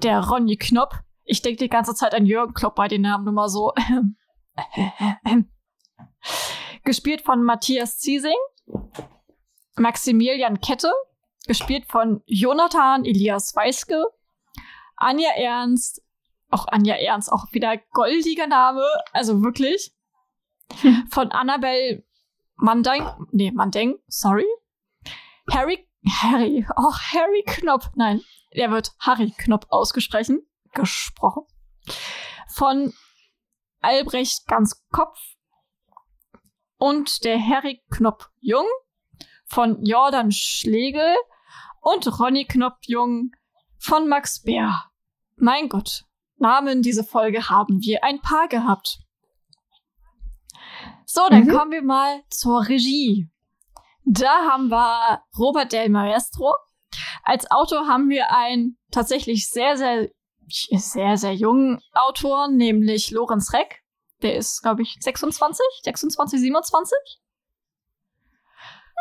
Der 0.04 0.20
Ronny 0.22 0.58
Knopp. 0.58 0.96
Ich 1.24 1.42
denke 1.42 1.60
die 1.60 1.70
ganze 1.70 1.94
Zeit 1.94 2.14
an 2.14 2.26
Jürgen 2.26 2.54
Klopp 2.54 2.76
bei 2.76 2.88
den 2.88 3.02
Namen 3.02 3.24
nur 3.24 3.34
mal 3.34 3.48
so. 3.50 3.74
gespielt 6.84 7.22
von 7.22 7.44
Matthias 7.44 8.00
Ziesing. 8.00 8.36
Maximilian 9.76 10.60
Kette, 10.62 10.92
gespielt 11.48 11.86
von 11.88 12.22
Jonathan 12.26 13.06
Elias 13.06 13.56
Weiske, 13.56 14.06
Anja 14.96 15.32
Ernst, 15.36 16.02
auch 16.50 16.68
Anja 16.68 16.96
Ernst, 16.96 17.32
auch 17.32 17.52
wieder 17.52 17.78
goldiger 17.92 18.48
Name, 18.48 18.86
also 19.14 19.42
wirklich, 19.42 19.94
von 21.10 21.32
Annabelle 21.32 22.04
Mandeng, 22.56 23.08
nee, 23.32 23.52
Mandeng, 23.52 23.98
sorry, 24.08 24.46
Harry, 25.50 25.88
Harry, 26.08 26.66
auch 26.76 26.98
Harry 27.14 27.44
Knopp, 27.46 27.92
nein, 27.96 28.22
der 28.56 28.72
wird 28.72 28.92
Harry 29.00 29.34
Knopp 29.38 29.66
ausgesprochen, 29.70 30.42
gesprochen, 30.74 31.46
von 32.48 32.94
Albrecht 33.80 34.46
ganz 34.48 34.86
Kopf 34.92 35.20
und 36.78 37.24
der 37.24 37.40
Harry 37.40 37.82
Knopp 37.90 38.30
Jung 38.40 38.68
von 39.52 39.84
Jordan 39.86 40.32
Schlegel 40.32 41.14
und 41.82 42.20
Ronny 42.20 42.46
Knopp 42.46 42.78
Jung 42.88 43.32
von 43.80 44.08
Max 44.08 44.42
Bär. 44.44 44.86
Mein 45.36 45.68
Gott, 45.68 46.06
Namen 46.38 46.82
diese 46.82 47.04
Folge 47.04 47.50
haben 47.50 47.82
wir 47.82 48.04
ein 48.04 48.22
paar 48.22 48.48
gehabt. 48.48 49.00
So, 51.06 51.22
dann 51.30 51.46
Mhm. 51.46 51.52
kommen 51.52 51.72
wir 51.72 51.82
mal 51.84 52.24
zur 52.30 52.68
Regie. 52.68 53.30
Da 54.06 54.50
haben 54.50 54.70
wir 54.70 55.22
Robert 55.38 55.74
Del 55.74 55.90
Maestro. 55.90 56.56
Als 57.24 57.50
Autor 57.52 57.88
haben 57.88 58.10
wir 58.10 58.32
einen 58.34 58.78
tatsächlich 58.92 59.50
sehr, 59.50 59.76
sehr, 59.78 60.10
sehr, 60.48 61.18
sehr 61.18 61.34
jungen 61.34 61.82
Autor, 61.94 62.48
nämlich 62.48 63.12
Lorenz 63.12 63.52
Reck. 63.54 63.84
Der 64.22 64.36
ist, 64.36 64.62
glaube 64.62 64.82
ich, 64.84 64.96
26, 65.00 65.66
26, 65.84 66.40
27. 66.40 66.98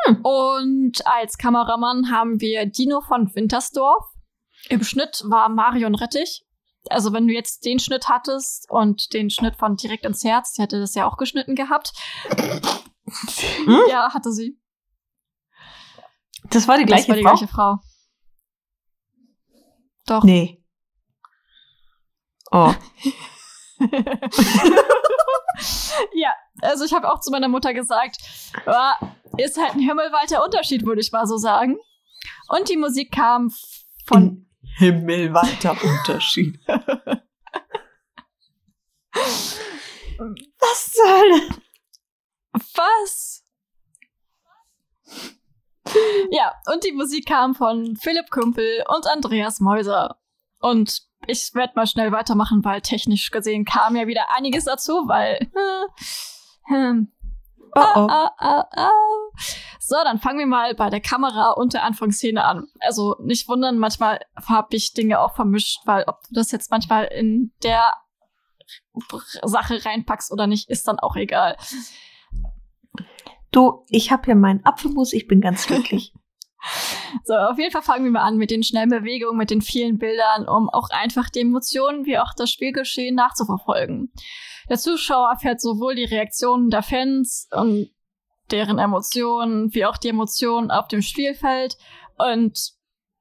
Hm. 0.04 0.20
Und 0.22 1.06
als 1.06 1.38
Kameramann 1.38 2.10
haben 2.10 2.40
wir 2.40 2.66
Dino 2.66 3.00
von 3.00 3.34
Wintersdorf. 3.34 4.04
Im 4.68 4.82
Schnitt 4.82 5.22
war 5.26 5.48
Marion 5.48 5.94
Rettich. 5.94 6.44
Also 6.88 7.12
wenn 7.12 7.26
du 7.26 7.34
jetzt 7.34 7.64
den 7.64 7.78
Schnitt 7.78 8.08
hattest 8.08 8.70
und 8.70 9.12
den 9.12 9.28
Schnitt 9.28 9.56
von 9.56 9.76
direkt 9.76 10.06
ins 10.06 10.24
Herz, 10.24 10.54
die 10.54 10.62
hätte 10.62 10.80
das 10.80 10.94
ja 10.94 11.06
auch 11.06 11.18
geschnitten 11.18 11.54
gehabt. 11.54 11.92
Hm? 13.64 13.80
Ja, 13.90 14.14
hatte 14.14 14.32
sie. 14.32 14.58
Das 16.44 16.68
war 16.68 16.78
die 16.78 16.84
gleiche 16.84 17.02
das 17.02 17.08
war 17.08 17.16
die 17.16 17.22
Frau? 17.22 17.30
gleiche 17.30 17.48
Frau. 17.48 17.76
Doch. 20.06 20.24
Nee. 20.24 20.64
Oh. 22.50 22.72
ja, 26.14 26.34
also 26.62 26.84
ich 26.84 26.92
habe 26.92 27.10
auch 27.10 27.20
zu 27.20 27.30
meiner 27.30 27.48
Mutter 27.48 27.74
gesagt, 27.74 28.18
ist 29.36 29.58
halt 29.60 29.74
ein 29.74 29.80
himmelweiter 29.80 30.44
Unterschied, 30.44 30.84
würde 30.84 31.00
ich 31.00 31.12
mal 31.12 31.26
so 31.26 31.36
sagen. 31.36 31.78
Und 32.48 32.68
die 32.68 32.76
Musik 32.76 33.12
kam 33.12 33.52
von 34.06 34.46
himmelweiter 34.76 35.76
Unterschied. 35.82 36.58
Was 40.58 40.92
zur 40.92 41.08
Hölle? 41.08 41.48
Was? 42.74 43.42
Ja, 46.30 46.54
und 46.72 46.84
die 46.84 46.92
Musik 46.92 47.26
kam 47.26 47.54
von 47.54 47.96
Philipp 47.96 48.30
Kümpel 48.30 48.84
und 48.94 49.06
Andreas 49.06 49.60
Mäuser. 49.60 50.20
Und 50.60 51.02
ich 51.26 51.54
werde 51.54 51.72
mal 51.74 51.86
schnell 51.86 52.12
weitermachen, 52.12 52.64
weil 52.64 52.80
technisch 52.80 53.30
gesehen 53.30 53.64
kam 53.64 53.96
ja 53.96 54.06
wieder 54.06 54.34
einiges 54.36 54.64
dazu, 54.64 55.04
weil. 55.06 55.50
Oh 57.74 57.80
oh. 57.96 58.08
ah, 58.10 58.32
ah, 58.38 58.64
ah. 58.76 58.90
So, 59.78 59.96
dann 60.04 60.18
fangen 60.18 60.38
wir 60.38 60.46
mal 60.46 60.74
bei 60.74 60.90
der 60.90 61.00
Kamera 61.00 61.52
und 61.52 61.72
der 61.72 61.84
Anfangsszene 61.84 62.44
an. 62.44 62.66
Also 62.80 63.16
nicht 63.20 63.48
wundern, 63.48 63.78
manchmal 63.78 64.20
habe 64.46 64.76
ich 64.76 64.92
Dinge 64.92 65.20
auch 65.20 65.34
vermischt, 65.34 65.80
weil 65.84 66.04
ob 66.06 66.22
du 66.28 66.34
das 66.34 66.50
jetzt 66.52 66.70
manchmal 66.70 67.04
in 67.06 67.52
der 67.62 67.92
Sache 69.42 69.84
reinpackst 69.84 70.32
oder 70.32 70.46
nicht, 70.46 70.68
ist 70.68 70.86
dann 70.86 70.98
auch 70.98 71.16
egal. 71.16 71.56
Du, 73.50 73.84
ich 73.88 74.12
habe 74.12 74.26
hier 74.26 74.36
meinen 74.36 74.64
Apfelmus, 74.64 75.12
ich 75.12 75.26
bin 75.26 75.40
ganz 75.40 75.66
glücklich. 75.66 76.12
So, 77.24 77.34
auf 77.34 77.58
jeden 77.58 77.70
Fall 77.70 77.80
fangen 77.80 78.04
wir 78.04 78.10
mal 78.10 78.20
an 78.20 78.36
mit 78.36 78.50
den 78.50 78.62
schnellen 78.62 78.90
Bewegungen, 78.90 79.38
mit 79.38 79.48
den 79.48 79.62
vielen 79.62 79.96
Bildern, 79.96 80.46
um 80.46 80.68
auch 80.68 80.90
einfach 80.90 81.30
die 81.30 81.40
Emotionen 81.40 82.04
wie 82.04 82.18
auch 82.18 82.34
das 82.36 82.50
Spielgeschehen 82.50 83.14
nachzuverfolgen. 83.14 84.12
Der 84.70 84.78
Zuschauer 84.78 85.30
erfährt 85.30 85.60
sowohl 85.60 85.96
die 85.96 86.04
Reaktionen 86.04 86.70
der 86.70 86.82
Fans 86.82 87.48
und 87.50 87.90
deren 88.50 88.78
Emotionen, 88.78 89.74
wie 89.74 89.84
auch 89.84 89.96
die 89.96 90.08
Emotionen 90.08 90.70
auf 90.70 90.88
dem 90.88 91.02
Spielfeld 91.02 91.76
und 92.16 92.72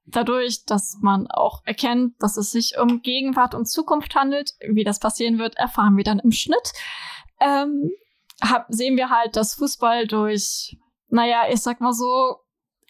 dadurch, 0.06 0.66
dass 0.66 0.98
man 1.02 1.28
auch 1.28 1.62
erkennt, 1.66 2.14
dass 2.20 2.38
es 2.38 2.52
sich 2.52 2.78
um 2.80 3.02
Gegenwart 3.02 3.56
und 3.56 3.66
Zukunft 3.66 4.16
handelt, 4.16 4.54
wie 4.62 4.84
das 4.84 5.00
passieren 5.00 5.40
wird, 5.40 5.58
erfahren 5.58 5.98
wir 5.98 6.04
dann 6.04 6.20
im 6.20 6.32
Schnitt. 6.32 6.72
Ähm, 7.40 7.92
hab, 8.42 8.68
sehen 8.70 8.96
wir 8.96 9.10
halt, 9.10 9.36
dass 9.36 9.56
Fußball 9.56 10.08
durch, 10.08 10.78
naja, 11.08 11.44
ich 11.50 11.62
sag 11.62 11.82
mal 11.82 11.94
so, 11.94 12.38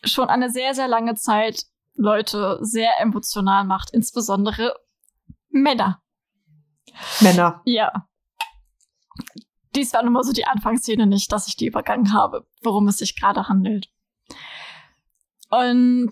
schon 0.04 0.30
eine 0.30 0.50
sehr, 0.50 0.74
sehr 0.74 0.88
lange 0.88 1.16
Zeit 1.16 1.66
Leute 1.96 2.60
sehr 2.62 2.92
emotional 3.00 3.66
macht, 3.66 3.92
insbesondere 3.92 4.76
Männer. 5.50 6.02
Männer. 7.20 7.62
Ja. 7.66 8.08
Dies 9.76 9.94
war 9.94 10.04
nun 10.04 10.14
mal 10.14 10.24
so 10.24 10.34
die 10.34 10.46
Anfangsszene 10.46 11.06
nicht, 11.06 11.32
dass 11.32 11.48
ich 11.48 11.56
die 11.56 11.68
übergangen 11.68 12.14
habe, 12.14 12.48
worum 12.64 12.88
es 12.88 12.98
sich 12.98 13.16
gerade 13.16 13.48
handelt. 13.48 13.90
Und 15.50 16.10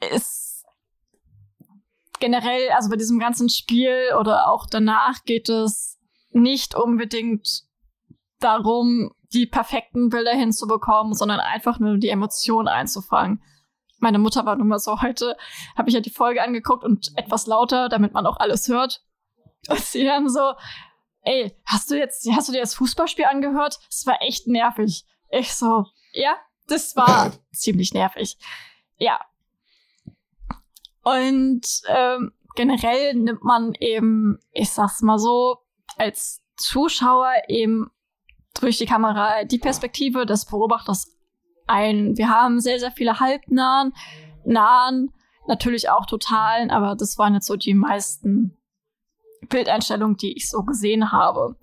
es 0.00 0.64
generell, 2.20 2.70
also 2.70 2.90
bei 2.90 2.96
diesem 2.96 3.18
ganzen 3.18 3.48
Spiel 3.48 4.10
oder 4.18 4.48
auch 4.48 4.66
danach 4.66 5.24
geht 5.24 5.48
es 5.48 5.98
nicht 6.30 6.74
unbedingt 6.74 7.62
darum, 8.38 9.12
die 9.32 9.46
perfekten 9.46 10.10
Bilder 10.10 10.32
hinzubekommen, 10.32 11.14
sondern 11.14 11.40
einfach 11.40 11.78
nur 11.78 11.98
die 11.98 12.08
Emotionen 12.08 12.68
einzufangen. 12.68 13.42
Meine 13.98 14.18
Mutter 14.18 14.46
war 14.46 14.56
nun 14.56 14.68
mal 14.68 14.78
so, 14.78 15.02
heute 15.02 15.36
habe 15.76 15.88
ich 15.88 15.94
ja 15.94 16.00
die 16.00 16.10
Folge 16.10 16.42
angeguckt 16.42 16.84
und 16.84 17.10
etwas 17.16 17.46
lauter, 17.46 17.88
damit 17.88 18.12
man 18.12 18.26
auch 18.26 18.38
alles 18.38 18.68
hört. 18.68 19.02
Und 19.68 19.78
sie 19.80 20.04
dann 20.04 20.28
so, 20.28 20.52
ey, 21.22 21.54
hast 21.64 21.90
du 21.90 21.96
jetzt, 21.96 22.28
hast 22.32 22.48
du 22.48 22.52
dir 22.52 22.60
das 22.60 22.74
Fußballspiel 22.74 23.24
angehört? 23.26 23.78
Das 23.88 24.06
war 24.06 24.22
echt 24.22 24.46
nervig. 24.46 25.04
Ich 25.30 25.54
so, 25.54 25.86
ja, 26.12 26.36
das 26.66 26.96
war 26.96 27.32
ziemlich 27.52 27.94
nervig. 27.94 28.36
Ja. 28.96 29.20
Und 31.02 31.82
ähm, 31.88 32.32
generell 32.54 33.14
nimmt 33.14 33.42
man 33.42 33.72
eben, 33.78 34.38
ich 34.52 34.70
sag's 34.70 35.02
mal 35.02 35.18
so, 35.18 35.58
als 35.96 36.42
Zuschauer 36.56 37.32
eben 37.48 37.90
durch 38.60 38.78
die 38.78 38.86
Kamera 38.86 39.44
die 39.44 39.58
Perspektive 39.58 40.26
des 40.26 40.44
Beobachters 40.44 41.16
ein. 41.66 42.16
Wir 42.16 42.28
haben 42.28 42.60
sehr, 42.60 42.78
sehr 42.78 42.90
viele 42.90 43.20
halbnahen, 43.20 43.94
nahen, 44.44 45.12
natürlich 45.46 45.88
auch 45.88 46.06
totalen, 46.06 46.70
aber 46.70 46.96
das 46.96 47.16
waren 47.16 47.34
jetzt 47.34 47.46
so 47.46 47.56
die 47.56 47.74
meisten 47.74 48.56
Bildeinstellungen, 49.50 50.16
die 50.16 50.36
ich 50.36 50.48
so 50.48 50.62
gesehen 50.62 51.12
habe. 51.12 51.56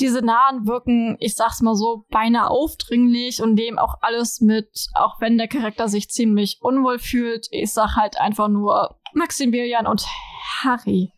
Diese 0.00 0.22
nahen 0.22 0.66
wirken, 0.66 1.16
ich 1.20 1.36
sag's 1.36 1.60
mal 1.60 1.76
so, 1.76 2.06
beinahe 2.10 2.48
aufdringlich 2.48 3.42
und 3.42 3.54
nehmen 3.54 3.78
auch 3.78 3.96
alles 4.00 4.40
mit, 4.40 4.88
auch 4.94 5.20
wenn 5.20 5.36
der 5.36 5.46
Charakter 5.46 5.88
sich 5.88 6.08
ziemlich 6.08 6.58
unwohl 6.62 6.98
fühlt. 6.98 7.48
Ich 7.50 7.72
sag 7.72 7.96
halt 7.96 8.18
einfach 8.18 8.48
nur 8.48 8.98
Maximilian 9.12 9.86
und 9.86 10.06
Harry. 10.62 11.12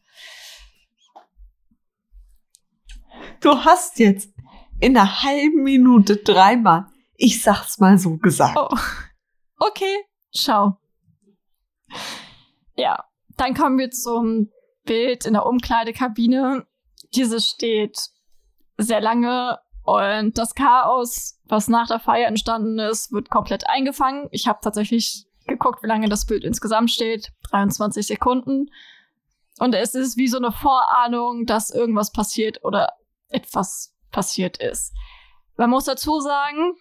Du 3.41 3.65
hast 3.65 3.99
jetzt 3.99 4.35
in 4.81 4.97
einer 4.97 5.23
halben 5.23 5.63
Minute 5.63 6.17
dreimal, 6.17 6.87
ich 7.15 7.41
sag's 7.43 7.79
mal 7.79 7.99
so 7.99 8.17
gesagt. 8.17 8.57
Oh. 8.57 8.77
Okay, 9.59 10.05
schau. 10.35 10.77
Ja, 12.75 13.05
dann 13.37 13.55
kommen 13.55 13.79
wir 13.79 13.91
zum 13.91 14.51
Bild 14.85 15.27
in 15.27 15.35
der 15.35 15.47
Umkleidekabine. 15.47 16.67
Diese 17.15 17.41
steht 17.41 17.99
sehr 18.77 19.01
lange 19.01 19.59
und 19.85 20.39
das 20.39 20.55
Chaos, 20.55 21.41
was 21.45 21.69
nach 21.69 21.89
der 21.89 21.99
Feier 21.99 22.29
entstanden 22.29 22.79
ist, 22.79 23.13
wird 23.13 23.31
komplett 23.31 23.69
eingefangen. 23.69 24.29
Ich 24.31 24.47
habe 24.47 24.61
tatsächlich 24.63 25.27
geguckt, 25.47 25.83
wie 25.83 25.89
lange 25.89 26.09
das 26.09 26.25
Bild 26.25 26.45
insgesamt 26.45 26.91
steht. 26.91 27.33
23 27.51 28.07
Sekunden. 28.07 28.71
Und 29.59 29.75
es 29.75 29.95
ist 29.95 30.17
wie 30.17 30.29
so 30.29 30.39
eine 30.39 30.53
Vorahnung, 30.53 31.47
dass 31.47 31.71
irgendwas 31.71 32.13
passiert 32.13 32.65
oder 32.65 32.93
etwas 33.29 33.95
passiert 34.11 34.59
ist. 34.59 34.95
Man 35.57 35.71
muss 35.71 35.85
dazu 35.85 36.21
sagen, 36.21 36.75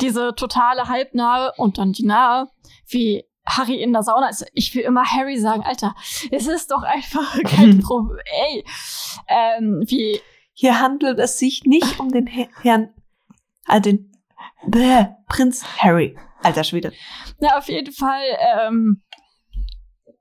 diese 0.00 0.34
totale 0.34 0.88
halbnahe 0.88 1.52
und 1.56 1.78
dann 1.78 1.92
die 1.92 2.06
nahe, 2.06 2.48
wie 2.88 3.24
Harry 3.46 3.82
in 3.82 3.92
der 3.92 4.02
Sauna 4.02 4.28
ist. 4.28 4.44
Ich 4.54 4.74
will 4.74 4.82
immer 4.82 5.04
Harry 5.04 5.38
sagen, 5.38 5.62
Alter, 5.64 5.94
es 6.30 6.46
ist 6.46 6.70
doch 6.70 6.82
einfach 6.82 7.38
kein 7.44 7.80
Problem. 7.82 8.18
Ey, 8.24 8.64
ähm, 9.28 9.82
wie 9.86 10.20
Hier 10.52 10.78
handelt 10.80 11.18
es 11.18 11.38
sich 11.38 11.62
nicht 11.64 11.98
um 11.98 12.10
den 12.10 12.26
Herr- 12.26 12.48
Herrn, 12.62 12.94
äh, 13.68 13.80
den 13.80 14.12
Bäh, 14.66 15.06
Prinz 15.28 15.64
Harry. 15.78 16.16
Alter 16.42 16.64
Schwede. 16.64 16.92
Na, 17.40 17.56
auf 17.58 17.68
jeden 17.68 17.92
Fall 17.92 18.22
ähm, 18.60 19.02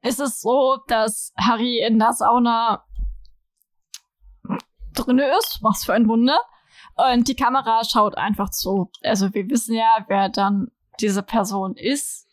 ist 0.01 0.19
es 0.19 0.39
so, 0.41 0.77
dass 0.87 1.33
Harry 1.37 1.79
in 1.79 1.99
der 1.99 2.13
Sauna 2.13 2.83
drinne 4.93 5.25
ist. 5.37 5.59
Was 5.61 5.83
für 5.85 5.93
ein 5.93 6.07
Wunder. 6.07 6.39
Und 6.95 7.27
die 7.27 7.35
Kamera 7.35 7.83
schaut 7.83 8.17
einfach 8.17 8.49
zu. 8.49 8.91
Also 9.03 9.33
wir 9.33 9.49
wissen 9.49 9.75
ja, 9.75 10.05
wer 10.07 10.29
dann 10.29 10.67
diese 10.99 11.23
Person 11.23 11.75
ist, 11.75 12.27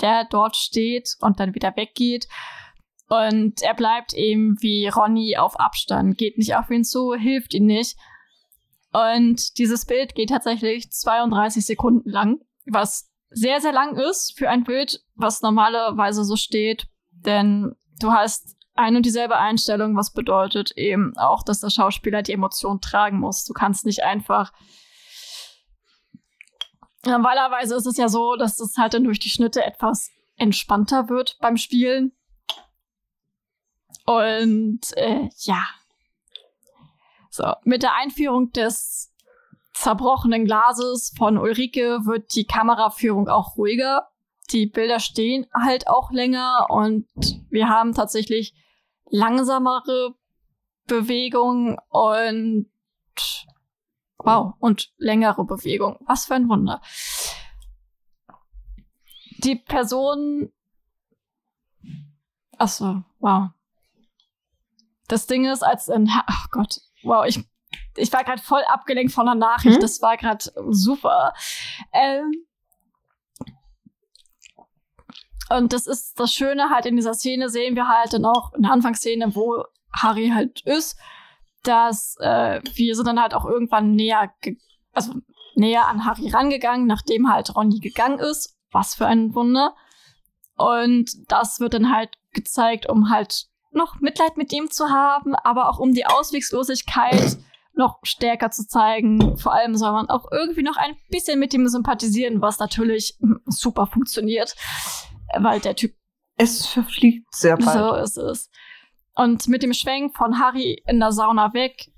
der 0.00 0.24
dort 0.24 0.56
steht 0.56 1.16
und 1.20 1.40
dann 1.40 1.54
wieder 1.54 1.76
weggeht. 1.76 2.28
Und 3.08 3.62
er 3.62 3.74
bleibt 3.74 4.14
eben 4.14 4.56
wie 4.60 4.88
Ronny 4.88 5.36
auf 5.36 5.58
Abstand, 5.60 6.18
geht 6.18 6.38
nicht 6.38 6.56
auf 6.56 6.70
ihn 6.70 6.84
zu, 6.84 7.14
hilft 7.14 7.54
ihm 7.54 7.66
nicht. 7.66 7.96
Und 8.92 9.58
dieses 9.58 9.84
Bild 9.84 10.14
geht 10.14 10.30
tatsächlich 10.30 10.90
32 10.90 11.64
Sekunden 11.64 12.10
lang, 12.10 12.40
was 12.66 13.10
sehr, 13.30 13.60
sehr 13.60 13.72
lang 13.72 13.96
ist 13.96 14.36
für 14.36 14.48
ein 14.48 14.64
Bild, 14.64 15.04
was 15.14 15.42
normalerweise 15.42 16.24
so 16.24 16.36
steht. 16.36 16.88
Denn 17.10 17.74
du 18.00 18.12
hast 18.12 18.56
ein 18.74 18.96
und 18.96 19.06
dieselbe 19.06 19.36
Einstellung, 19.36 19.96
was 19.96 20.12
bedeutet 20.12 20.72
eben 20.72 21.16
auch, 21.16 21.42
dass 21.42 21.60
der 21.60 21.70
Schauspieler 21.70 22.22
die 22.22 22.32
Emotion 22.32 22.80
tragen 22.80 23.18
muss. 23.18 23.44
Du 23.44 23.52
kannst 23.52 23.86
nicht 23.86 24.02
einfach. 24.02 24.52
Normalerweise 27.06 27.76
ist 27.76 27.86
es 27.86 27.96
ja 27.96 28.08
so, 28.08 28.36
dass 28.36 28.60
es 28.60 28.76
halt 28.76 28.94
dann 28.94 29.04
durch 29.04 29.18
die 29.18 29.30
Schnitte 29.30 29.64
etwas 29.64 30.10
entspannter 30.36 31.08
wird 31.08 31.38
beim 31.40 31.56
Spielen. 31.56 32.12
Und 34.04 34.80
äh, 34.96 35.28
ja. 35.40 35.64
So, 37.30 37.52
mit 37.64 37.82
der 37.82 37.94
Einführung 37.94 38.52
des 38.52 39.12
zerbrochenen 39.74 40.46
Glases 40.46 41.12
von 41.16 41.36
Ulrike 41.36 42.06
wird 42.06 42.34
die 42.34 42.46
Kameraführung 42.46 43.28
auch 43.28 43.56
ruhiger. 43.56 44.08
Die 44.50 44.66
Bilder 44.66 45.00
stehen 45.00 45.46
halt 45.52 45.88
auch 45.88 46.10
länger 46.12 46.66
und 46.70 47.06
wir 47.50 47.68
haben 47.68 47.94
tatsächlich 47.94 48.54
langsamere 49.10 50.14
Bewegungen 50.86 51.76
und 51.88 52.70
wow, 54.26 54.54
und 54.58 54.92
längere 54.98 55.44
Bewegungen. 55.44 55.96
Was 56.06 56.26
für 56.26 56.34
ein 56.34 56.48
Wunder. 56.48 56.80
Die 59.38 59.56
Person. 59.56 60.52
Achso, 62.58 63.02
wow. 63.18 63.50
Das 65.08 65.26
Ding 65.26 65.44
ist, 65.46 65.62
als 65.62 65.88
in. 65.88 66.10
Ach 66.26 66.50
Gott, 66.50 66.80
wow, 67.02 67.24
ich, 67.26 67.44
ich 67.96 68.12
war 68.12 68.24
gerade 68.24 68.42
voll 68.42 68.62
abgelenkt 68.68 69.12
von 69.12 69.26
der 69.26 69.34
Nachricht. 69.34 69.76
Hm? 69.76 69.80
Das 69.80 70.02
war 70.02 70.16
gerade 70.16 70.44
super. 70.70 71.32
Ähm, 71.92 72.46
und 75.48 75.72
das 75.72 75.86
ist 75.86 76.18
das 76.18 76.32
Schöne 76.32 76.70
halt 76.70 76.86
in 76.86 76.96
dieser 76.96 77.14
Szene 77.14 77.48
sehen 77.48 77.76
wir 77.76 77.88
halt 77.88 78.12
dann 78.12 78.24
auch 78.24 78.52
in 78.54 78.62
der 78.62 78.72
Anfangsszene, 78.72 79.36
wo 79.36 79.64
Harry 79.92 80.30
halt 80.34 80.60
ist, 80.62 80.98
dass 81.62 82.16
äh, 82.20 82.60
wir 82.74 82.94
sind 82.94 83.06
dann 83.06 83.20
halt 83.20 83.34
auch 83.34 83.44
irgendwann 83.44 83.92
näher, 83.92 84.32
also 84.92 85.14
näher 85.54 85.88
an 85.88 86.04
Harry 86.04 86.28
rangegangen, 86.28 86.86
nachdem 86.86 87.30
halt 87.32 87.54
Ronny 87.54 87.80
gegangen 87.80 88.18
ist. 88.18 88.56
Was 88.70 88.94
für 88.94 89.06
ein 89.06 89.34
Wunder. 89.34 89.74
Und 90.56 91.10
das 91.28 91.60
wird 91.60 91.74
dann 91.74 91.94
halt 91.94 92.10
gezeigt, 92.32 92.88
um 92.88 93.10
halt 93.10 93.46
noch 93.72 94.00
Mitleid 94.00 94.36
mit 94.36 94.52
ihm 94.52 94.70
zu 94.70 94.88
haben, 94.88 95.34
aber 95.34 95.68
auch 95.68 95.78
um 95.78 95.92
die 95.92 96.06
Auswegslosigkeit 96.06 97.36
noch 97.74 97.98
stärker 98.02 98.50
zu 98.50 98.66
zeigen. 98.66 99.36
Vor 99.36 99.52
allem 99.52 99.76
soll 99.76 99.92
man 99.92 100.08
auch 100.08 100.30
irgendwie 100.32 100.62
noch 100.62 100.76
ein 100.76 100.96
bisschen 101.10 101.38
mit 101.38 101.52
ihm 101.52 101.68
sympathisieren, 101.68 102.40
was 102.40 102.58
natürlich 102.58 103.18
super 103.46 103.86
funktioniert, 103.86 104.54
weil 105.38 105.60
der 105.60 105.76
Typ. 105.76 105.94
Es 106.38 106.66
verfliegt 106.66 107.26
sehr 107.34 107.56
bald. 107.56 107.78
So 107.78 107.94
ist 107.94 108.16
es. 108.18 108.50
Und 109.16 109.48
mit 109.48 109.62
dem 109.62 109.72
Schwenk 109.72 110.14
von 110.14 110.38
Harry 110.38 110.82
in 110.86 111.00
der 111.00 111.10
Sauna 111.10 111.54
weg, 111.54 111.90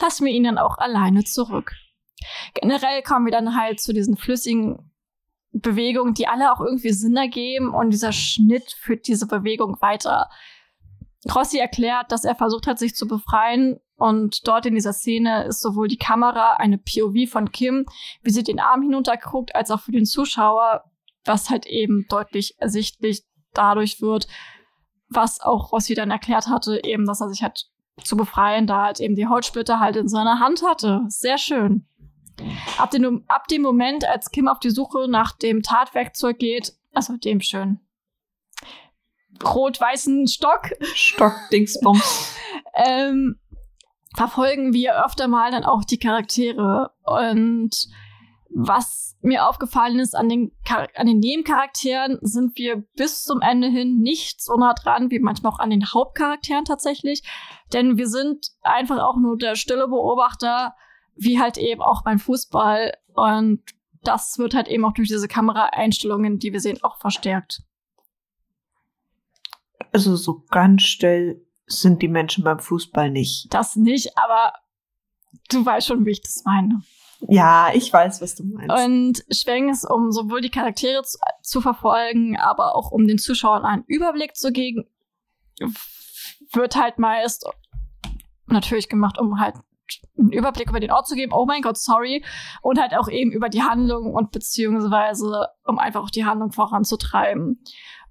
lassen 0.00 0.24
wir 0.24 0.32
ihn 0.32 0.44
dann 0.44 0.58
auch 0.58 0.78
alleine 0.78 1.24
zurück. 1.24 1.72
Generell 2.54 3.02
kommen 3.02 3.26
wir 3.26 3.32
dann 3.32 3.56
halt 3.56 3.80
zu 3.80 3.92
diesen 3.92 4.16
flüssigen 4.16 4.90
Bewegungen, 5.52 6.14
die 6.14 6.26
alle 6.26 6.52
auch 6.52 6.60
irgendwie 6.60 6.92
Sinn 6.92 7.16
ergeben 7.16 7.74
und 7.74 7.90
dieser 7.90 8.12
Schnitt 8.12 8.72
führt 8.72 9.06
diese 9.06 9.26
Bewegung 9.26 9.76
weiter. 9.80 10.28
Rossi 11.34 11.58
erklärt, 11.58 12.10
dass 12.12 12.24
er 12.24 12.34
versucht 12.34 12.66
hat, 12.66 12.78
sich 12.78 12.94
zu 12.94 13.06
befreien 13.06 13.78
und 13.96 14.46
dort 14.46 14.66
in 14.66 14.74
dieser 14.74 14.92
Szene 14.92 15.44
ist 15.44 15.60
sowohl 15.60 15.88
die 15.88 15.96
Kamera 15.96 16.56
eine 16.56 16.78
POV 16.78 17.30
von 17.30 17.50
Kim, 17.50 17.86
wie 18.22 18.30
sie 18.30 18.42
den 18.42 18.60
Arm 18.60 18.82
hinunterguckt, 18.82 19.54
als 19.54 19.70
auch 19.70 19.80
für 19.80 19.92
den 19.92 20.04
Zuschauer, 20.04 20.84
was 21.24 21.50
halt 21.50 21.66
eben 21.66 22.06
deutlich 22.08 22.54
ersichtlich 22.58 23.24
dadurch 23.52 24.02
wird, 24.02 24.26
was 25.08 25.40
auch 25.40 25.72
Rossi 25.72 25.94
dann 25.94 26.10
erklärt 26.10 26.48
hatte, 26.48 26.82
eben, 26.84 27.06
dass 27.06 27.20
er 27.20 27.28
sich 27.28 27.42
halt 27.42 27.66
zu 28.02 28.16
befreien, 28.16 28.66
da 28.66 28.84
halt 28.84 29.00
eben 29.00 29.14
die 29.14 29.26
Holzsplitter 29.26 29.80
halt 29.80 29.96
in 29.96 30.08
seiner 30.08 30.40
Hand 30.40 30.62
hatte. 30.62 31.02
Sehr 31.08 31.38
schön. 31.38 31.86
Ab 32.76 32.90
dem, 32.90 33.24
ab 33.28 33.48
dem 33.48 33.62
Moment, 33.62 34.04
als 34.04 34.30
Kim 34.30 34.48
auf 34.48 34.58
die 34.58 34.70
Suche 34.70 35.08
nach 35.08 35.32
dem 35.32 35.62
Tatwerkzeug 35.62 36.38
geht, 36.38 36.74
also 36.92 37.16
dem 37.16 37.40
schön 37.40 37.80
rot-weißen 39.42 40.26
Stock. 40.28 40.70
Stock, 40.94 41.34
Dingsbums. 41.52 42.34
ähm, 42.74 43.38
verfolgen 44.14 44.72
wir 44.72 45.04
öfter 45.04 45.28
mal 45.28 45.50
dann 45.50 45.64
auch 45.64 45.84
die 45.84 45.98
Charaktere. 45.98 46.92
Und 47.04 47.88
was 48.58 49.18
mir 49.20 49.46
aufgefallen 49.46 49.98
ist 49.98 50.16
an 50.16 50.30
den, 50.30 50.50
an 50.94 51.06
den 51.06 51.18
Nebencharakteren, 51.18 52.18
sind 52.22 52.56
wir 52.56 52.76
bis 52.96 53.22
zum 53.22 53.42
Ende 53.42 53.68
hin 53.68 53.98
nicht 53.98 54.40
so 54.40 54.56
nah 54.56 54.72
dran 54.72 55.10
wie 55.10 55.18
manchmal 55.18 55.52
auch 55.52 55.58
an 55.58 55.68
den 55.68 55.92
Hauptcharakteren 55.92 56.64
tatsächlich. 56.64 57.22
Denn 57.74 57.98
wir 57.98 58.08
sind 58.08 58.48
einfach 58.62 58.98
auch 58.98 59.18
nur 59.18 59.36
der 59.36 59.56
stille 59.56 59.88
Beobachter, 59.88 60.74
wie 61.16 61.38
halt 61.38 61.58
eben 61.58 61.82
auch 61.82 62.02
beim 62.02 62.18
Fußball. 62.18 62.94
Und 63.14 63.62
das 64.02 64.38
wird 64.38 64.54
halt 64.54 64.68
eben 64.68 64.86
auch 64.86 64.94
durch 64.94 65.08
diese 65.08 65.28
Kameraeinstellungen, 65.28 66.38
die 66.38 66.54
wir 66.54 66.60
sehen, 66.60 66.78
auch 66.82 66.98
verstärkt. 66.98 67.62
Also 69.92 70.16
so 70.16 70.44
ganz 70.48 70.82
still 70.82 71.44
sind 71.66 72.00
die 72.00 72.08
Menschen 72.08 72.42
beim 72.42 72.60
Fußball 72.60 73.10
nicht. 73.10 73.52
Das 73.52 73.76
nicht, 73.76 74.16
aber 74.16 74.54
du 75.50 75.66
weißt 75.66 75.88
schon, 75.88 76.06
wie 76.06 76.12
ich 76.12 76.22
das 76.22 76.42
meine. 76.46 76.80
Ja, 77.20 77.70
ich 77.72 77.92
weiß, 77.92 78.20
was 78.20 78.34
du 78.34 78.44
meinst. 78.44 78.74
Und 78.74 79.24
Schwenk 79.34 79.70
ist, 79.70 79.88
um 79.88 80.12
sowohl 80.12 80.40
die 80.40 80.50
Charaktere 80.50 81.02
zu, 81.02 81.18
zu, 81.42 81.60
verfolgen, 81.60 82.38
aber 82.38 82.76
auch 82.76 82.90
um 82.90 83.06
den 83.06 83.18
Zuschauern 83.18 83.64
einen 83.64 83.84
Überblick 83.86 84.36
zu 84.36 84.52
geben, 84.52 84.84
wird 86.52 86.76
halt 86.76 86.98
meist 86.98 87.46
natürlich 88.46 88.88
gemacht, 88.88 89.18
um 89.18 89.40
halt 89.40 89.56
einen 90.18 90.32
Überblick 90.32 90.68
über 90.68 90.80
den 90.80 90.90
Ort 90.90 91.06
zu 91.06 91.14
geben. 91.14 91.32
Oh 91.32 91.46
mein 91.46 91.62
Gott, 91.62 91.78
sorry. 91.78 92.24
Und 92.62 92.80
halt 92.80 92.94
auch 92.94 93.08
eben 93.08 93.32
über 93.32 93.48
die 93.48 93.62
Handlung 93.62 94.14
und 94.14 94.32
beziehungsweise, 94.32 95.48
um 95.64 95.78
einfach 95.78 96.02
auch 96.02 96.10
die 96.10 96.24
Handlung 96.24 96.52
voranzutreiben. 96.52 97.62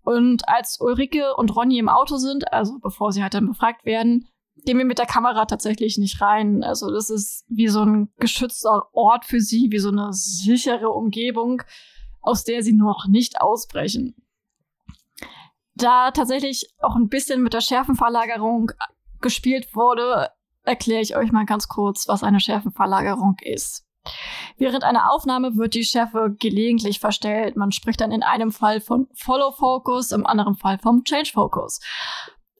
Und 0.03 0.47
als 0.47 0.79
Ulrike 0.79 1.35
und 1.35 1.55
Ronny 1.55 1.79
im 1.79 1.89
Auto 1.89 2.17
sind, 2.17 2.51
also 2.53 2.79
bevor 2.79 3.11
sie 3.11 3.23
halt 3.23 3.33
dann 3.33 3.47
befragt 3.47 3.85
werden, 3.85 4.27
gehen 4.65 4.77
wir 4.77 4.85
mit 4.85 4.99
der 4.99 5.05
Kamera 5.05 5.45
tatsächlich 5.45 5.97
nicht 5.97 6.21
rein. 6.21 6.63
Also 6.63 6.91
das 6.91 7.09
ist 7.09 7.45
wie 7.47 7.67
so 7.67 7.81
ein 7.83 8.09
geschützter 8.19 8.83
Ort 8.93 9.25
für 9.25 9.39
sie, 9.39 9.67
wie 9.71 9.79
so 9.79 9.89
eine 9.89 10.11
sichere 10.11 10.89
Umgebung, 10.89 11.61
aus 12.21 12.43
der 12.43 12.63
sie 12.63 12.73
noch 12.73 13.07
nicht 13.07 13.41
ausbrechen. 13.41 14.15
Da 15.75 16.11
tatsächlich 16.11 16.73
auch 16.79 16.95
ein 16.95 17.09
bisschen 17.09 17.43
mit 17.43 17.53
der 17.53 17.61
Schärfenverlagerung 17.61 18.71
gespielt 19.21 19.75
wurde, 19.75 20.29
erkläre 20.63 21.01
ich 21.01 21.15
euch 21.15 21.31
mal 21.31 21.45
ganz 21.45 21.67
kurz, 21.67 22.07
was 22.07 22.23
eine 22.23 22.39
Schärfenverlagerung 22.39 23.37
ist. 23.41 23.85
Während 24.57 24.83
einer 24.83 25.11
Aufnahme 25.11 25.57
wird 25.57 25.73
die 25.73 25.83
Schärfe 25.83 26.35
gelegentlich 26.39 26.99
verstellt. 26.99 27.55
Man 27.55 27.71
spricht 27.71 28.01
dann 28.01 28.11
in 28.11 28.23
einem 28.23 28.51
Fall 28.51 28.79
von 28.79 29.07
Follow 29.13 29.51
Focus, 29.51 30.11
im 30.11 30.25
anderen 30.25 30.55
Fall 30.55 30.77
vom 30.77 31.03
Change 31.03 31.31
Focus. 31.33 31.81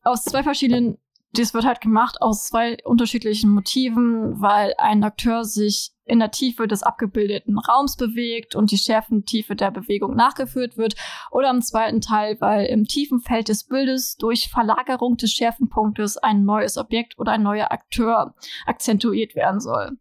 Aus 0.03 0.23
zwei 0.23 0.43
verschiedenen 0.43 0.97
dies 1.37 1.53
wird 1.53 1.65
halt 1.65 1.81
gemacht 1.81 2.21
aus 2.21 2.47
zwei 2.47 2.77
unterschiedlichen 2.83 3.49
Motiven, 3.49 4.41
weil 4.41 4.73
ein 4.77 5.03
Akteur 5.03 5.43
sich 5.43 5.91
in 6.05 6.19
der 6.19 6.31
Tiefe 6.31 6.67
des 6.67 6.83
abgebildeten 6.83 7.57
Raums 7.57 7.97
bewegt 7.97 8.55
und 8.55 8.71
die 8.71 8.77
Schärfentiefe 8.77 9.55
der 9.55 9.71
Bewegung 9.71 10.15
nachgeführt 10.15 10.77
wird. 10.77 10.95
Oder 11.31 11.49
im 11.49 11.61
zweiten 11.61 11.99
Teil, 11.99 12.37
weil 12.39 12.67
im 12.67 12.85
tiefen 12.85 13.19
Feld 13.19 13.49
des 13.49 13.65
Bildes 13.65 14.15
durch 14.17 14.49
Verlagerung 14.49 15.17
des 15.17 15.31
Schärfenpunktes 15.31 16.17
ein 16.17 16.43
neues 16.43 16.77
Objekt 16.77 17.17
oder 17.17 17.31
ein 17.31 17.43
neuer 17.43 17.71
Akteur 17.71 18.35
akzentuiert 18.65 19.35
werden 19.35 19.59
soll. 19.59 19.97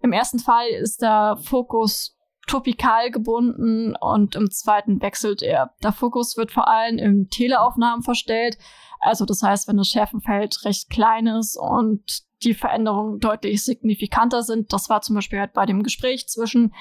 Im 0.00 0.12
ersten 0.12 0.38
Fall 0.38 0.68
ist 0.68 1.02
der 1.02 1.36
Fokus 1.40 2.18
topikal 2.46 3.10
gebunden 3.10 3.96
und 3.96 4.36
im 4.36 4.50
zweiten 4.50 5.00
wechselt 5.00 5.42
er. 5.42 5.74
Der 5.82 5.92
Fokus 5.92 6.36
wird 6.36 6.52
vor 6.52 6.68
allem 6.68 6.98
in 6.98 7.28
Teleaufnahmen 7.30 8.02
verstellt, 8.02 8.58
also 9.04 9.26
das 9.26 9.42
heißt, 9.42 9.68
wenn 9.68 9.76
das 9.76 9.88
Schärfenfeld 9.88 10.64
recht 10.64 10.88
klein 10.88 11.26
ist 11.26 11.56
und 11.56 12.22
die 12.42 12.54
Veränderungen 12.54 13.20
deutlich 13.20 13.62
signifikanter 13.62 14.42
sind, 14.42 14.72
das 14.72 14.88
war 14.88 15.02
zum 15.02 15.14
Beispiel 15.14 15.40
halt 15.40 15.52
bei 15.52 15.66
dem 15.66 15.82
Gespräch 15.82 16.26
zwischen 16.28 16.74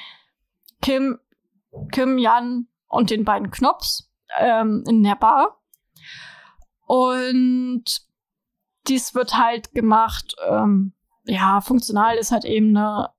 Kim, 0.81 1.19
Kim, 1.91 2.17
Jan 2.17 2.67
und 2.87 3.09
den 3.09 3.25
beiden 3.25 3.51
Knops 3.51 4.09
ähm, 4.39 4.83
in 4.87 5.03
der 5.03 5.15
Bar. 5.15 5.61
Und 6.85 7.83
dies 8.87 9.15
wird 9.15 9.37
halt 9.37 9.73
gemacht, 9.73 10.35
ähm, 10.47 10.93
ja, 11.25 11.61
funktional 11.61 12.17
ist 12.17 12.31
halt 12.31 12.45
eben 12.45 12.75
eine 12.75 13.09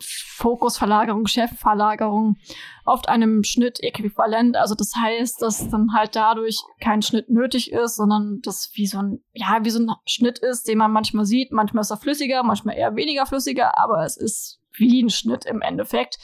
Fokusverlagerung, 0.00 1.26
Chefverlagerung 1.26 2.36
oft 2.84 3.08
einem 3.08 3.44
Schnitt 3.44 3.80
äquivalent. 3.82 4.56
Also 4.56 4.74
das 4.74 4.94
heißt, 4.94 5.42
dass 5.42 5.68
dann 5.68 5.94
halt 5.94 6.16
dadurch 6.16 6.62
kein 6.80 7.02
Schnitt 7.02 7.30
nötig 7.30 7.72
ist, 7.72 7.96
sondern 7.96 8.40
das 8.42 8.70
wie 8.74 8.86
so 8.86 8.98
ein, 8.98 9.20
ja, 9.32 9.58
wie 9.62 9.70
so 9.70 9.80
ein 9.80 9.90
Schnitt 10.06 10.38
ist, 10.38 10.68
den 10.68 10.78
man 10.78 10.92
manchmal 10.92 11.24
sieht. 11.24 11.52
Manchmal 11.52 11.82
ist 11.82 11.90
er 11.90 11.96
flüssiger, 11.96 12.42
manchmal 12.42 12.76
eher 12.76 12.96
weniger 12.96 13.26
flüssiger, 13.26 13.78
aber 13.78 14.04
es 14.04 14.16
ist 14.16 14.60
wie 14.76 15.02
ein 15.02 15.10
Schnitt 15.10 15.44
im 15.44 15.60
Endeffekt, 15.60 16.18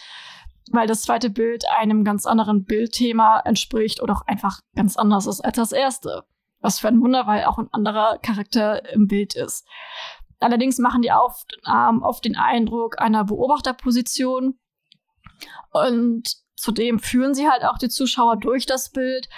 weil 0.70 0.86
das 0.86 1.02
zweite 1.02 1.30
Bild 1.30 1.64
einem 1.78 2.04
ganz 2.04 2.26
anderen 2.26 2.64
Bildthema 2.64 3.40
entspricht 3.40 4.02
oder 4.02 4.14
auch 4.14 4.26
einfach 4.26 4.60
ganz 4.74 4.96
anders 4.96 5.26
ist 5.26 5.40
als 5.40 5.56
das 5.56 5.72
erste. 5.72 6.24
Was 6.60 6.78
für 6.78 6.88
ein 6.88 7.02
Wunder, 7.02 7.26
weil 7.26 7.44
auch 7.44 7.58
ein 7.58 7.68
anderer 7.72 8.18
Charakter 8.22 8.90
im 8.90 9.06
Bild 9.06 9.34
ist. 9.34 9.66
Allerdings 10.44 10.78
machen 10.78 11.00
die 11.00 11.10
Aufnahmen 11.10 12.02
oft 12.02 12.22
den 12.26 12.36
Eindruck 12.36 13.00
einer 13.00 13.24
Beobachterposition. 13.24 14.58
Und 15.72 16.36
zudem 16.54 16.98
führen 16.98 17.32
sie 17.32 17.48
halt 17.48 17.64
auch 17.64 17.78
die 17.78 17.88
Zuschauer 17.88 18.36
durch 18.36 18.66
das 18.66 18.90
Bild, 18.90 19.30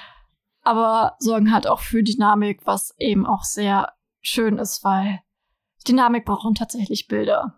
aber 0.62 1.14
sorgen 1.20 1.52
halt 1.52 1.68
auch 1.68 1.78
für 1.78 2.02
Dynamik, 2.02 2.66
was 2.66 2.92
eben 2.98 3.24
auch 3.24 3.44
sehr 3.44 3.92
schön 4.20 4.58
ist, 4.58 4.82
weil 4.82 5.20
Dynamik 5.86 6.24
brauchen 6.24 6.56
tatsächlich 6.56 7.06
Bilder. 7.06 7.54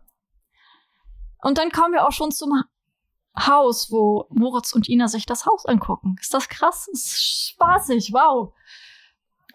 Und 1.41 1.57
dann 1.57 1.71
kommen 1.71 1.95
wir 1.95 2.07
auch 2.07 2.13
schon 2.13 2.31
zum 2.31 2.53
Haus, 3.35 3.91
wo 3.91 4.27
Moritz 4.29 4.75
und 4.75 4.91
Ina 4.91 5.09
sich 5.09 5.25
das 5.25 5.47
Haus 5.47 5.65
angucken. 5.65 6.17
Ist 6.21 6.35
das 6.35 6.51
krass? 6.51 6.87
Ist 6.93 7.53
spaßig, 7.53 8.13
wow. 8.13 8.53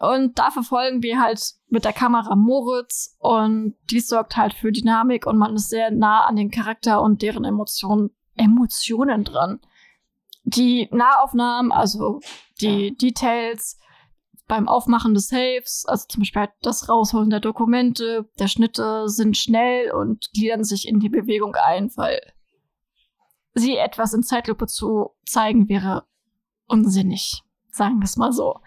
Und 0.00 0.38
da 0.38 0.50
verfolgen 0.50 1.02
wir 1.02 1.20
halt 1.20 1.40
mit 1.68 1.84
der 1.84 1.92
Kamera 1.92 2.34
Moritz 2.34 3.16
und 3.20 3.76
die 3.90 4.00
sorgt 4.00 4.36
halt 4.36 4.52
für 4.54 4.72
Dynamik 4.72 5.26
und 5.26 5.38
man 5.38 5.54
ist 5.54 5.70
sehr 5.70 5.90
nah 5.90 6.24
an 6.24 6.36
den 6.36 6.50
Charakter 6.50 7.00
und 7.00 7.22
deren 7.22 7.44
Emotionen, 7.44 8.10
Emotionen 8.34 9.24
dran. 9.24 9.60
Die 10.42 10.88
Nahaufnahmen, 10.90 11.70
also 11.70 12.20
die 12.60 12.96
Details 12.96 13.78
beim 14.46 14.68
Aufmachen 14.68 15.14
des 15.14 15.28
Saves, 15.28 15.84
also 15.86 16.06
zum 16.08 16.20
Beispiel 16.20 16.40
halt 16.40 16.52
das 16.60 16.88
Rausholen 16.88 17.30
der 17.30 17.40
Dokumente, 17.40 18.28
der 18.38 18.48
Schnitte 18.48 19.08
sind 19.08 19.36
schnell 19.36 19.90
und 19.92 20.30
gliedern 20.34 20.64
sich 20.64 20.86
in 20.86 21.00
die 21.00 21.08
Bewegung 21.08 21.54
ein, 21.54 21.90
weil 21.96 22.20
sie 23.54 23.76
etwas 23.76 24.12
in 24.12 24.22
Zeitlupe 24.22 24.66
zu 24.66 25.10
zeigen 25.24 25.68
wäre 25.68 26.04
unsinnig, 26.66 27.42
sagen 27.70 28.00
wir 28.00 28.04
es 28.04 28.16
mal 28.16 28.32
so. 28.32 28.60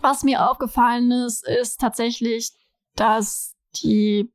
Was 0.00 0.22
mir 0.22 0.50
aufgefallen 0.50 1.10
ist, 1.10 1.46
ist 1.46 1.80
tatsächlich, 1.80 2.52
dass 2.96 3.54
die 3.82 4.32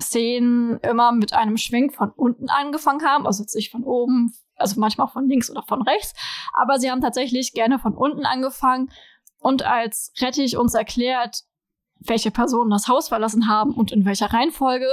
Szenen 0.00 0.78
immer 0.80 1.12
mit 1.12 1.32
einem 1.32 1.56
Schwenk 1.56 1.94
von 1.94 2.10
unten 2.10 2.48
angefangen 2.48 3.04
haben, 3.04 3.26
also 3.26 3.42
jetzt 3.42 3.54
nicht 3.54 3.70
von 3.70 3.84
oben, 3.84 4.32
also 4.56 4.80
manchmal 4.80 5.08
von 5.08 5.28
links 5.28 5.50
oder 5.50 5.62
von 5.62 5.82
rechts, 5.82 6.14
aber 6.54 6.78
sie 6.78 6.90
haben 6.90 7.00
tatsächlich 7.00 7.52
gerne 7.52 7.78
von 7.78 7.94
unten 7.94 8.24
angefangen 8.24 8.90
und 9.38 9.62
als 9.62 10.12
Rettich 10.20 10.56
uns 10.56 10.74
erklärt, 10.74 11.42
welche 11.98 12.30
Personen 12.30 12.70
das 12.70 12.88
Haus 12.88 13.08
verlassen 13.08 13.48
haben 13.48 13.74
und 13.74 13.92
in 13.92 14.04
welcher 14.04 14.32
Reihenfolge, 14.32 14.88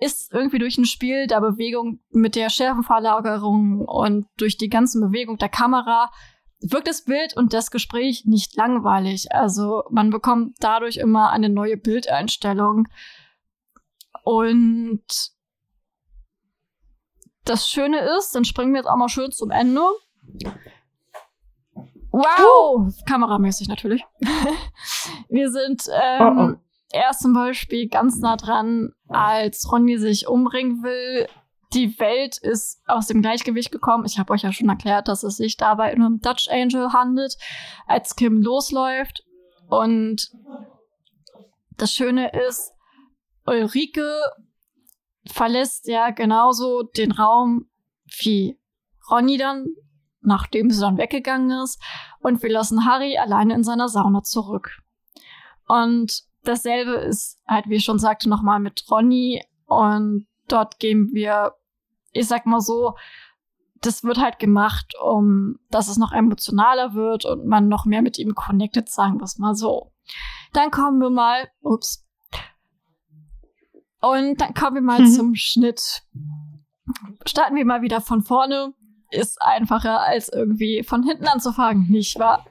ist 0.00 0.32
irgendwie 0.32 0.58
durch 0.58 0.78
ein 0.78 0.86
Spiel 0.86 1.26
der 1.26 1.40
Bewegung 1.40 2.00
mit 2.10 2.34
der 2.34 2.48
Schärfenverlagerung 2.48 3.84
und 3.86 4.26
durch 4.38 4.56
die 4.56 4.70
ganze 4.70 4.98
Bewegung 4.98 5.36
der 5.36 5.50
Kamera 5.50 6.10
wirkt 6.60 6.88
das 6.88 7.04
Bild 7.04 7.36
und 7.36 7.52
das 7.52 7.70
Gespräch 7.70 8.24
nicht 8.26 8.56
langweilig. 8.56 9.32
Also 9.32 9.84
man 9.90 10.10
bekommt 10.10 10.56
dadurch 10.60 10.96
immer 10.96 11.30
eine 11.30 11.48
neue 11.48 11.76
Bildeinstellung. 11.76 12.88
Und 14.24 15.02
das 17.44 17.68
Schöne 17.68 18.00
ist, 18.18 18.34
dann 18.34 18.44
springen 18.44 18.72
wir 18.72 18.80
jetzt 18.80 18.88
auch 18.88 18.96
mal 18.96 19.08
schön 19.08 19.32
zum 19.32 19.50
Ende. 19.50 19.80
Wow! 22.12 22.86
Uh. 22.86 22.90
Kameramäßig 23.06 23.68
natürlich. 23.68 24.04
wir 25.28 25.50
sind 25.50 25.84
ähm, 25.92 26.38
oh 26.38 26.52
oh. 26.52 26.56
erst 26.92 27.22
zum 27.22 27.32
Beispiel 27.32 27.88
ganz 27.88 28.18
nah 28.18 28.36
dran, 28.36 28.92
als 29.08 29.70
Ronny 29.72 29.98
sich 29.98 30.28
umbringen 30.28 30.82
will, 30.82 31.28
die 31.72 31.98
Welt 32.00 32.38
ist 32.38 32.82
aus 32.86 33.06
dem 33.06 33.22
Gleichgewicht 33.22 33.70
gekommen. 33.70 34.04
Ich 34.04 34.18
habe 34.18 34.32
euch 34.32 34.42
ja 34.42 34.52
schon 34.52 34.68
erklärt, 34.68 35.08
dass 35.08 35.22
es 35.22 35.36
sich 35.36 35.56
dabei 35.56 35.94
um 35.94 36.02
einen 36.02 36.20
Dutch 36.20 36.48
Angel 36.48 36.92
handelt, 36.92 37.36
als 37.86 38.16
Kim 38.16 38.42
losläuft. 38.42 39.24
Und 39.68 40.30
das 41.76 41.92
Schöne 41.92 42.32
ist, 42.48 42.72
Ulrike 43.46 44.20
verlässt 45.26 45.86
ja 45.86 46.10
genauso 46.10 46.82
den 46.82 47.12
Raum 47.12 47.70
wie 48.18 48.58
Ronny 49.10 49.38
dann, 49.38 49.66
nachdem 50.20 50.70
sie 50.70 50.80
dann 50.80 50.98
weggegangen 50.98 51.62
ist. 51.62 51.80
Und 52.20 52.42
wir 52.42 52.50
lassen 52.50 52.84
Harry 52.84 53.16
alleine 53.16 53.54
in 53.54 53.62
seiner 53.62 53.88
Sauna 53.88 54.22
zurück. 54.22 54.78
Und 55.68 56.24
dasselbe 56.42 56.94
ist 56.94 57.40
halt, 57.46 57.68
wie 57.68 57.76
ich 57.76 57.84
schon 57.84 58.00
sagte, 58.00 58.28
nochmal 58.28 58.58
mit 58.58 58.84
Ronny. 58.90 59.44
Und 59.66 60.26
dort 60.48 60.80
gehen 60.80 61.10
wir 61.12 61.54
ich 62.12 62.26
sag 62.26 62.46
mal 62.46 62.60
so, 62.60 62.94
das 63.80 64.04
wird 64.04 64.18
halt 64.18 64.38
gemacht, 64.38 64.94
um 65.02 65.58
dass 65.70 65.88
es 65.88 65.96
noch 65.96 66.12
emotionaler 66.12 66.94
wird 66.94 67.24
und 67.24 67.46
man 67.46 67.68
noch 67.68 67.86
mehr 67.86 68.02
mit 68.02 68.18
ihm 68.18 68.34
connected, 68.34 68.88
sagen 68.88 69.18
wir 69.18 69.24
es 69.24 69.38
mal 69.38 69.54
so. 69.54 69.92
Dann 70.52 70.70
kommen 70.70 71.00
wir 71.00 71.10
mal, 71.10 71.48
ups. 71.62 72.06
Und 74.00 74.40
dann 74.40 74.54
kommen 74.54 74.76
wir 74.76 74.82
mal 74.82 75.00
mhm. 75.00 75.10
zum 75.10 75.34
Schnitt. 75.34 76.02
Starten 77.26 77.56
wir 77.56 77.64
mal 77.64 77.82
wieder 77.82 78.00
von 78.00 78.22
vorne. 78.22 78.74
Ist 79.10 79.40
einfacher 79.42 80.00
als 80.00 80.28
irgendwie 80.28 80.82
von 80.84 81.02
hinten 81.02 81.26
anzufangen, 81.26 81.90
nicht 81.90 82.18
wahr? 82.18 82.46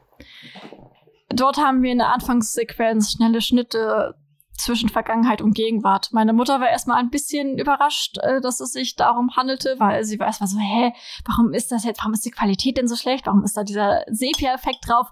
Dort 1.30 1.58
haben 1.58 1.84
wir 1.84 1.92
in 1.92 2.00
der 2.00 2.14
Anfangssequenz 2.14 3.12
schnelle 3.12 3.42
Schnitte 3.42 4.16
zwischen 4.60 4.90
Vergangenheit 4.90 5.42
und 5.42 5.54
Gegenwart. 5.54 6.10
Meine 6.12 6.34
Mutter 6.34 6.60
war 6.60 6.70
erstmal 6.70 7.00
ein 7.00 7.10
bisschen 7.10 7.58
überrascht, 7.58 8.18
äh, 8.22 8.42
dass 8.42 8.60
es 8.60 8.72
sich 8.72 8.96
darum 8.96 9.36
handelte, 9.36 9.76
weil 9.78 10.04
sie 10.04 10.20
war 10.20 10.28
erstmal 10.28 10.50
so, 10.50 10.60
hä, 10.60 10.94
warum 11.26 11.54
ist 11.54 11.72
das 11.72 11.86
jetzt, 11.86 12.00
warum 12.00 12.14
ist 12.14 12.26
die 12.26 12.32
Qualität 12.32 12.78
denn 12.78 12.88
so 12.88 12.96
schlecht? 12.96 13.28
Warum 13.28 13.44
ist 13.44 13.56
da 13.56 13.64
dieser 13.64 14.04
Sepia-Effekt 14.08 14.88
drauf? 14.88 15.08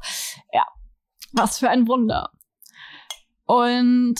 Ja, 0.51 0.65
was 1.31 1.59
für 1.59 1.69
ein 1.69 1.87
Wunder. 1.87 2.31
Und 3.45 4.15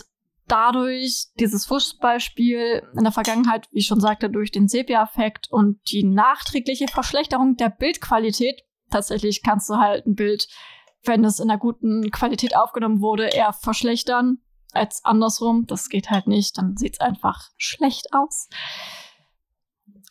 dadurch 0.47 1.25
dieses 1.39 1.65
Fußballspiel 1.65 2.83
in 2.97 3.03
der 3.03 3.11
Vergangenheit, 3.11 3.67
wie 3.71 3.79
ich 3.79 3.87
schon 3.87 3.99
sagte, 3.99 4.29
durch 4.29 4.51
den 4.51 4.69
Sepia-Effekt 4.69 5.51
und 5.51 5.79
die 5.91 6.03
nachträgliche 6.03 6.87
Verschlechterung 6.87 7.57
der 7.57 7.69
Bildqualität, 7.69 8.63
tatsächlich 8.89 9.43
kannst 9.43 9.69
du 9.69 9.75
halt 9.75 10.05
ein 10.05 10.15
Bild, 10.15 10.47
wenn 11.03 11.25
es 11.25 11.39
in 11.39 11.49
einer 11.49 11.59
guten 11.59 12.09
Qualität 12.11 12.55
aufgenommen 12.55 13.01
wurde, 13.01 13.27
eher 13.27 13.51
verschlechtern 13.51 14.39
als 14.71 15.03
andersrum. 15.05 15.65
Das 15.67 15.89
geht 15.89 16.09
halt 16.09 16.27
nicht. 16.27 16.57
Dann 16.57 16.77
sieht 16.77 16.93
es 16.93 16.99
einfach 16.99 17.49
schlecht 17.57 18.13
aus. 18.13 18.49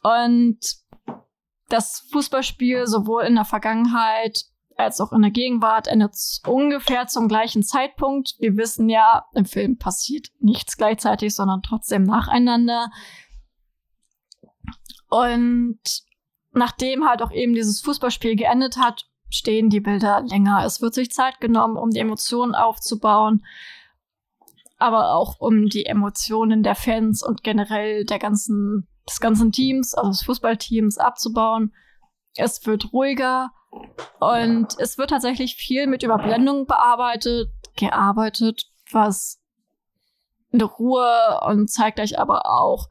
Und 0.03 0.59
das 1.69 2.07
Fußballspiel 2.13 2.87
sowohl 2.87 3.25
in 3.25 3.35
der 3.35 3.45
Vergangenheit 3.45 4.45
als 4.77 5.01
auch 5.01 5.13
in 5.13 5.23
der 5.23 5.31
Gegenwart 5.31 5.89
endet 5.89 6.15
ungefähr 6.47 7.07
zum 7.07 7.29
gleichen 7.29 7.63
Zeitpunkt. 7.63 8.35
Wir 8.39 8.57
wissen 8.57 8.89
ja, 8.89 9.25
im 9.33 9.47
Film 9.47 9.79
passiert 9.79 10.29
nichts 10.39 10.77
gleichzeitig, 10.77 11.35
sondern 11.35 11.63
trotzdem 11.63 12.03
nacheinander. 12.03 12.91
Und 15.09 15.81
nachdem 16.53 17.09
halt 17.09 17.23
auch 17.23 17.33
eben 17.33 17.55
dieses 17.55 17.81
Fußballspiel 17.81 18.37
geendet 18.37 18.77
hat, 18.77 19.07
stehen 19.31 19.71
die 19.71 19.81
Bilder 19.81 20.23
länger. 20.23 20.65
Es 20.65 20.81
wird 20.81 20.95
sich 20.95 21.11
Zeit 21.11 21.41
genommen, 21.41 21.77
um 21.77 21.91
die 21.91 22.01
Emotionen 22.01 22.55
aufzubauen 22.55 23.45
aber 24.79 25.14
auch 25.14 25.41
um 25.41 25.66
die 25.66 25.87
Emotionen 25.87 26.62
der 26.62 26.74
Fans 26.74 27.22
und 27.22 27.43
generell 27.43 28.05
der 28.05 28.18
ganzen, 28.18 28.87
des 29.09 29.20
ganzen 29.20 29.53
Teams, 29.53 29.95
also 29.95 30.11
des 30.11 30.22
Fußballteams 30.24 30.99
abzubauen. 30.99 31.72
Es 32.37 32.66
wird 32.66 32.93
ruhiger 32.93 33.51
und 34.20 34.79
es 34.79 34.99
wird 34.99 35.11
tatsächlich 35.11 35.57
viel 35.57 35.87
mit 35.87 36.03
Überblendung 36.03 36.66
bearbeitet, 36.66 37.51
gearbeitet, 37.77 38.70
was 38.91 39.41
eine 40.53 40.64
Ruhe 40.64 41.41
und 41.47 41.70
zeigt 41.70 42.01
euch 42.01 42.18
aber 42.18 42.47
auch, 42.47 42.89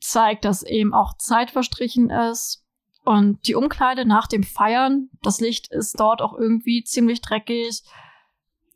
zeigt, 0.00 0.44
dass 0.44 0.62
eben 0.62 0.94
auch 0.94 1.16
Zeit 1.18 1.50
verstrichen 1.50 2.10
ist. 2.10 2.64
Und 3.04 3.46
die 3.46 3.54
Umkleide 3.54 4.04
nach 4.04 4.26
dem 4.26 4.42
Feiern, 4.42 5.08
das 5.22 5.40
Licht 5.40 5.72
ist 5.72 5.98
dort 5.98 6.20
auch 6.20 6.34
irgendwie 6.34 6.84
ziemlich 6.84 7.20
dreckig. 7.20 7.82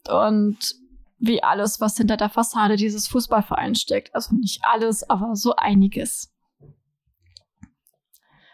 Und 0.09 0.75
wie 1.23 1.43
alles, 1.43 1.81
was 1.81 1.97
hinter 1.97 2.17
der 2.17 2.29
Fassade 2.29 2.75
dieses 2.75 3.07
Fußballvereins 3.07 3.81
steckt. 3.81 4.13
Also 4.15 4.35
nicht 4.35 4.65
alles, 4.65 5.09
aber 5.09 5.37
so 5.37 5.55
einiges. 5.55 6.35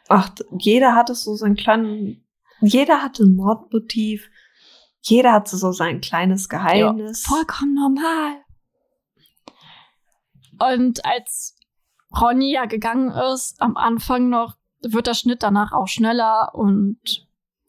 Ach, 0.09 0.31
jeder 0.59 0.95
hatte 0.95 1.15
so 1.15 1.35
sein 1.35 1.57
kleinen, 1.57 2.27
jeder 2.61 3.03
hatte 3.03 3.25
ein 3.25 3.35
Mordmotiv, 3.35 4.29
jeder 5.01 5.33
hatte 5.33 5.57
so 5.57 5.73
sein 5.73 6.03
kleines 6.03 6.49
Geheimnis. 6.51 7.25
Ja, 7.25 7.37
vollkommen 7.37 7.75
normal. 7.75 8.45
Und 10.59 11.05
als 11.07 11.57
Ronny 12.21 12.53
ja 12.53 12.67
gegangen 12.67 13.11
ist, 13.33 13.61
am 13.63 13.77
Anfang 13.77 14.29
noch, 14.29 14.57
wird 14.83 15.07
der 15.07 15.15
Schnitt 15.15 15.43
danach 15.43 15.73
auch 15.73 15.89
schneller 15.89 16.55
und 16.55 16.99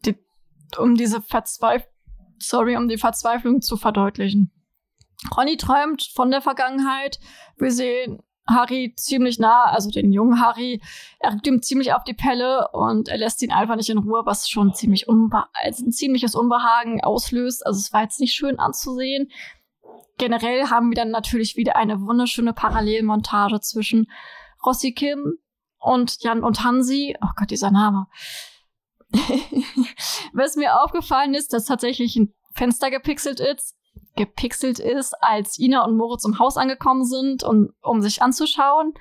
die, 0.04 0.16
um 0.78 0.94
diese 0.94 1.22
Verzweiflung, 1.22 1.90
sorry, 2.38 2.76
um 2.76 2.88
die 2.88 2.98
Verzweiflung 2.98 3.62
zu 3.62 3.76
verdeutlichen. 3.76 4.52
Ronny 5.36 5.56
träumt 5.56 6.02
von 6.14 6.30
der 6.30 6.40
Vergangenheit. 6.40 7.18
Wir 7.56 7.70
sehen 7.70 8.22
Harry 8.48 8.94
ziemlich 8.96 9.38
nah, 9.38 9.64
also 9.64 9.90
den 9.90 10.12
jungen 10.12 10.40
Harry. 10.40 10.80
Er 11.18 11.32
rückt 11.32 11.46
ihm 11.46 11.62
ziemlich 11.62 11.92
auf 11.92 12.04
die 12.04 12.14
Pelle 12.14 12.68
und 12.72 13.08
er 13.08 13.18
lässt 13.18 13.42
ihn 13.42 13.52
einfach 13.52 13.76
nicht 13.76 13.90
in 13.90 13.98
Ruhe, 13.98 14.22
was 14.24 14.48
schon 14.48 14.74
ziemlich 14.74 15.06
also 15.08 15.84
ein 15.84 15.92
ziemliches 15.92 16.34
Unbehagen 16.34 17.02
auslöst. 17.02 17.64
Also 17.66 17.78
es 17.78 17.92
war 17.92 18.02
jetzt 18.02 18.20
nicht 18.20 18.34
schön 18.34 18.58
anzusehen. 18.58 19.30
Generell 20.18 20.68
haben 20.68 20.90
wir 20.90 20.96
dann 20.96 21.10
natürlich 21.10 21.56
wieder 21.56 21.76
eine 21.76 22.00
wunderschöne 22.00 22.52
Parallelmontage 22.52 23.60
zwischen 23.60 24.10
Rossi 24.64 24.92
Kim 24.92 25.38
und 25.78 26.22
Jan 26.22 26.44
und 26.44 26.62
Hansi. 26.64 27.16
Oh 27.22 27.30
Gott, 27.36 27.50
dieser 27.50 27.70
Name. 27.70 28.06
Was 30.32 30.56
mir 30.56 30.82
aufgefallen 30.82 31.34
ist, 31.34 31.52
dass 31.52 31.64
tatsächlich 31.64 32.16
ein 32.16 32.34
Fenster 32.52 32.90
gepixelt 32.90 33.40
ist 33.40 33.76
gepixelt 34.16 34.78
ist, 34.78 35.14
als 35.22 35.58
Ina 35.58 35.84
und 35.84 35.96
Moritz 35.96 36.24
im 36.24 36.38
Haus 36.38 36.56
angekommen 36.56 37.04
sind, 37.04 37.42
und, 37.42 37.72
um 37.82 38.02
sich 38.02 38.22
anzuschauen. 38.22 38.94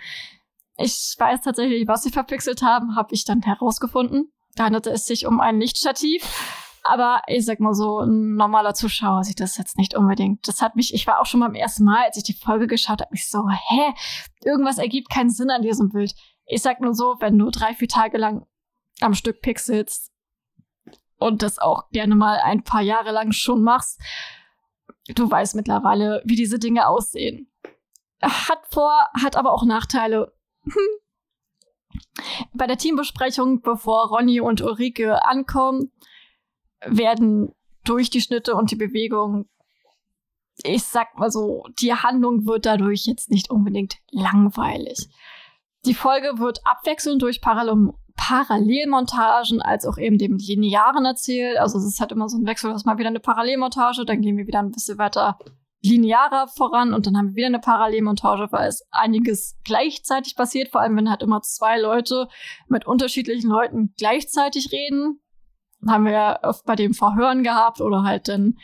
Ich 0.77 1.15
weiß 1.17 1.41
tatsächlich, 1.41 1.87
was 1.87 2.03
sie 2.03 2.11
verpixelt 2.11 2.61
haben, 2.61 2.95
habe 2.95 3.13
ich 3.13 3.25
dann 3.25 3.41
herausgefunden. 3.41 4.31
Da 4.55 4.65
handelte 4.65 4.91
es 4.91 5.05
sich 5.05 5.25
um 5.25 5.39
ein 5.39 5.59
Lichtstativ. 5.59 6.23
Aber 6.83 7.21
ich 7.27 7.45
sag 7.45 7.59
mal 7.59 7.73
so, 7.73 7.99
ein 7.99 8.35
normaler 8.35 8.73
Zuschauer 8.73 9.23
sieht 9.23 9.41
das 9.41 9.57
jetzt 9.57 9.77
nicht 9.77 9.95
unbedingt. 9.95 10.47
Das 10.47 10.61
hat 10.61 10.75
mich, 10.75 10.93
ich 10.93 11.05
war 11.05 11.19
auch 11.19 11.25
schon 11.25 11.41
beim 11.41 11.53
ersten 11.53 11.83
Mal, 11.83 12.05
als 12.05 12.17
ich 12.17 12.23
die 12.23 12.33
Folge 12.33 12.67
geschaut 12.67 13.01
habe, 13.01 13.11
mich 13.11 13.29
so, 13.29 13.47
hä, 13.49 13.93
irgendwas 14.43 14.77
ergibt 14.77 15.09
keinen 15.09 15.29
Sinn 15.29 15.51
an 15.51 15.61
diesem 15.61 15.89
Bild. 15.89 16.15
Ich 16.45 16.61
sag 16.61 16.79
nur 16.81 16.93
so, 16.93 17.15
wenn 17.19 17.37
du 17.37 17.51
drei, 17.51 17.73
vier 17.73 17.89
Tage 17.89 18.17
lang 18.17 18.45
am 19.01 19.13
Stück 19.13 19.41
pixelst 19.41 20.11
und 21.17 21.43
das 21.43 21.59
auch 21.59 21.89
gerne 21.91 22.15
mal 22.15 22.39
ein 22.39 22.63
paar 22.63 22.81
Jahre 22.81 23.11
lang 23.11 23.33
schon 23.33 23.61
machst, 23.61 23.99
du 25.15 25.29
weißt 25.29 25.55
mittlerweile, 25.55 26.21
wie 26.25 26.35
diese 26.35 26.59
Dinge 26.59 26.87
aussehen. 26.87 27.51
Hat 28.21 28.61
vor, 28.69 29.07
hat 29.21 29.35
aber 29.35 29.53
auch 29.53 29.63
Nachteile. 29.63 30.33
Bei 32.53 32.67
der 32.67 32.77
Teambesprechung, 32.77 33.61
bevor 33.61 34.09
Ronny 34.09 34.41
und 34.41 34.61
Ulrike 34.61 35.25
ankommen, 35.25 35.91
werden 36.85 37.53
durch 37.83 38.09
die 38.09 38.21
Schnitte 38.21 38.55
und 38.55 38.71
die 38.71 38.75
Bewegung, 38.75 39.49
ich 40.63 40.83
sag 40.83 41.17
mal 41.17 41.31
so, 41.31 41.63
die 41.81 41.93
Handlung 41.93 42.45
wird 42.45 42.65
dadurch 42.65 43.05
jetzt 43.05 43.31
nicht 43.31 43.49
unbedingt 43.49 43.97
langweilig. 44.11 45.07
Die 45.85 45.93
Folge 45.93 46.39
wird 46.39 46.59
abwechselnd 46.65 47.21
durch 47.21 47.41
Parallel 47.41 47.93
Parallelmontagen 48.19 49.61
als 49.61 49.85
auch 49.85 49.97
eben 49.97 50.17
dem 50.17 50.37
Linearen 50.37 51.05
erzählt. 51.05 51.57
Also 51.57 51.77
es 51.77 51.85
ist 51.85 52.01
halt 52.01 52.11
immer 52.11 52.27
so 52.27 52.37
ein 52.37 52.45
Wechsel, 52.45 52.71
dass 52.71 52.83
mal 52.83 52.97
wieder 52.97 53.07
eine 53.07 53.21
Parallelmontage, 53.21 54.03
dann 54.05 54.21
gehen 54.21 54.35
wir 54.35 54.45
wieder 54.45 54.59
ein 54.59 54.71
bisschen 54.71 54.97
weiter 54.97 55.39
linearer 55.81 56.47
voran 56.49 56.93
und 56.93 57.07
dann 57.07 57.15
haben 57.15 57.29
wir 57.29 57.35
wieder 57.35 57.47
eine 57.47 57.59
Parallelmontage, 57.59 58.49
weil 58.51 58.67
es 58.67 58.85
einiges 58.91 59.57
gleichzeitig 59.63 60.35
passiert, 60.35 60.69
vor 60.69 60.81
allem 60.81 60.97
wenn 60.97 61.09
halt 61.09 61.23
immer 61.23 61.41
zwei 61.41 61.79
Leute 61.79 62.27
mit 62.67 62.85
unterschiedlichen 62.85 63.49
Leuten 63.49 63.93
gleichzeitig 63.97 64.73
reden 64.73 65.21
haben 65.87 66.03
wir 66.03 66.11
ja 66.11 66.43
oft 66.43 66.65
bei 66.65 66.75
dem 66.75 66.93
Verhören 66.93 67.41
gehabt 67.43 67.79
oder 67.79 68.03
halt 68.03 68.27
dann, 68.27 68.57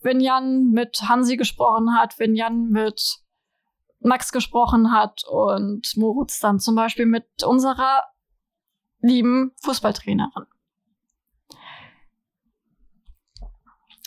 wenn 0.00 0.20
Jan 0.20 0.70
mit 0.70 1.08
Hansi 1.08 1.38
gesprochen 1.38 1.96
hat, 1.96 2.18
wenn 2.18 2.34
Jan 2.34 2.68
mit 2.68 3.20
Max 4.00 4.32
gesprochen 4.32 4.92
hat 4.92 5.22
und 5.30 5.96
Moritz 5.96 6.40
dann 6.40 6.58
zum 6.58 6.74
Beispiel 6.74 7.06
mit 7.06 7.26
unserer 7.44 8.02
lieben 9.02 9.52
Fußballtrainerin. 9.62 10.46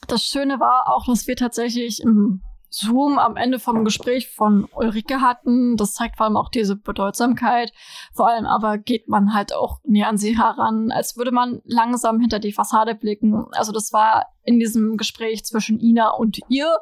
Das 0.07 0.23
Schöne 0.23 0.59
war 0.59 0.93
auch, 0.93 1.05
dass 1.05 1.27
wir 1.27 1.35
tatsächlich 1.35 2.01
im 2.01 2.41
Zoom 2.69 3.17
am 3.19 3.37
Ende 3.37 3.57
vom 3.57 3.85
Gespräch 3.85 4.29
von 4.29 4.65
Ulrike 4.75 5.21
hatten. 5.21 5.77
Das 5.77 5.93
zeigt 5.93 6.17
vor 6.17 6.25
allem 6.25 6.35
auch 6.35 6.49
diese 6.49 6.75
Bedeutsamkeit. 6.75 7.71
Vor 8.13 8.27
allem 8.27 8.45
aber 8.45 8.77
geht 8.77 9.07
man 9.07 9.33
halt 9.33 9.53
auch 9.53 9.79
näher 9.85 10.09
an 10.09 10.17
sie 10.17 10.37
heran, 10.37 10.91
als 10.91 11.15
würde 11.15 11.31
man 11.31 11.61
langsam 11.63 12.19
hinter 12.19 12.39
die 12.39 12.51
Fassade 12.51 12.93
blicken. 12.93 13.45
Also 13.51 13.71
das 13.71 13.93
war 13.93 14.27
in 14.43 14.59
diesem 14.59 14.97
Gespräch 14.97 15.45
zwischen 15.45 15.79
Ina 15.79 16.09
und 16.09 16.39
ihr. 16.49 16.77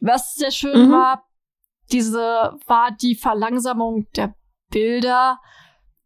Was 0.00 0.34
sehr 0.34 0.50
schön 0.50 0.88
mhm. 0.88 0.92
war, 0.92 1.24
diese 1.90 2.58
war 2.66 2.90
die 2.90 3.14
Verlangsamung 3.14 4.08
der 4.14 4.34
Bilder. 4.70 5.40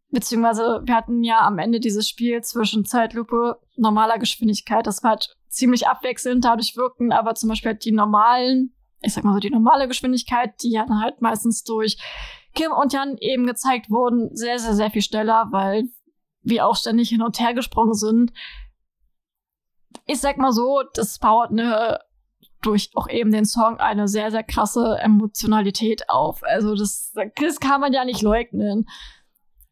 Beziehungsweise 0.09 0.81
wir 0.85 0.95
hatten 0.95 1.23
ja 1.23 1.39
am 1.41 1.59
Ende 1.59 1.79
dieses 1.79 2.07
Spiel 2.07 2.41
zwischen 2.41 2.85
Zeitlupe, 2.85 3.59
normaler 3.75 4.17
Geschwindigkeit. 4.19 4.87
Das 4.87 5.03
war 5.03 5.11
halt 5.11 5.35
ziemlich 5.49 5.87
abwechselnd. 5.87 6.45
Dadurch 6.45 6.77
wirkten 6.77 7.11
aber 7.11 7.35
zum 7.35 7.49
Beispiel 7.49 7.71
halt 7.71 7.83
die 7.83 7.91
normalen 7.91 8.73
ich 9.01 9.13
sag 9.13 9.23
mal 9.23 9.33
so, 9.33 9.39
die 9.39 9.49
normale 9.49 9.87
Geschwindigkeit, 9.87 10.61
die 10.63 10.71
ja 10.71 10.85
dann 10.85 11.01
halt 11.01 11.21
meistens 11.21 11.63
durch 11.63 11.97
Kim 12.55 12.71
und 12.71 12.93
Jan 12.93 13.17
eben 13.17 13.45
gezeigt 13.45 13.89
wurden, 13.89 14.35
sehr, 14.35 14.59
sehr, 14.59 14.73
sehr 14.73 14.89
viel 14.89 15.01
schneller, 15.01 15.47
weil 15.51 15.89
wir 16.41 16.65
auch 16.65 16.75
ständig 16.75 17.09
hin 17.09 17.21
und 17.21 17.39
her 17.39 17.53
gesprungen 17.53 17.93
sind. 17.93 18.31
Ich 20.05 20.19
sag 20.19 20.37
mal 20.37 20.53
so, 20.53 20.81
das 20.93 21.19
baut 21.19 21.51
eine 21.51 21.99
durch 22.63 22.89
auch 22.95 23.07
eben 23.07 23.31
den 23.31 23.45
Song 23.45 23.77
eine 23.79 24.07
sehr, 24.07 24.31
sehr 24.31 24.43
krasse 24.43 24.97
Emotionalität 24.99 26.09
auf. 26.09 26.41
Also 26.43 26.73
das, 26.73 27.13
das 27.35 27.59
kann 27.59 27.81
man 27.81 27.93
ja 27.93 28.03
nicht 28.03 28.23
leugnen. 28.23 28.87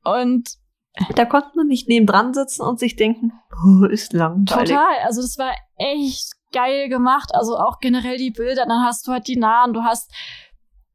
Und 0.05 0.49
da 1.15 1.25
konnte 1.25 1.49
man 1.55 1.67
nicht 1.67 1.89
nebendran 1.89 2.33
sitzen 2.33 2.61
und 2.61 2.79
sich 2.79 2.95
denken, 2.95 3.33
oh, 3.65 3.85
ist 3.85 4.13
langweilig. 4.13 4.69
Total. 4.69 4.97
Also 5.03 5.21
das 5.21 5.37
war 5.37 5.53
echt 5.75 6.31
geil 6.51 6.87
gemacht. 6.87 7.31
Also 7.33 7.57
auch 7.57 7.79
generell 7.79 8.17
die 8.17 8.31
Bilder. 8.31 8.65
Dann 8.65 8.83
hast 8.83 9.07
du 9.07 9.11
halt 9.11 9.27
die 9.27 9.37
Nahen. 9.37 9.73
Du 9.73 9.83
hast 9.83 10.11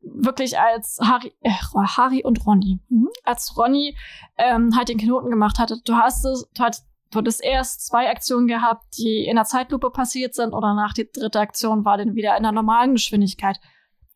wirklich 0.02 0.58
als 0.58 0.98
Harry, 1.02 1.32
äh, 1.42 1.50
Harry 1.50 2.24
und 2.24 2.46
Ronny, 2.46 2.80
mhm. 2.88 3.08
als 3.24 3.56
Ronny 3.56 3.96
ähm, 4.38 4.74
halt 4.76 4.88
den 4.88 4.98
Knoten 4.98 5.30
gemacht 5.30 5.58
hatte. 5.58 5.76
Du 5.84 5.94
hast 5.94 6.24
es, 6.24 6.48
du 6.54 6.62
hattest, 6.62 6.86
du 7.10 7.18
hattest 7.18 7.44
erst 7.44 7.86
zwei 7.86 8.08
Aktionen 8.10 8.46
gehabt, 8.46 8.84
die 8.98 9.26
in 9.26 9.36
der 9.36 9.44
Zeitlupe 9.44 9.90
passiert 9.90 10.34
sind 10.34 10.52
oder 10.52 10.74
nach 10.74 10.94
die 10.94 11.10
dritte 11.10 11.40
Aktion 11.40 11.84
war 11.84 11.98
dann 11.98 12.14
wieder 12.14 12.36
in 12.36 12.42
der 12.42 12.52
normalen 12.52 12.92
Geschwindigkeit. 12.92 13.60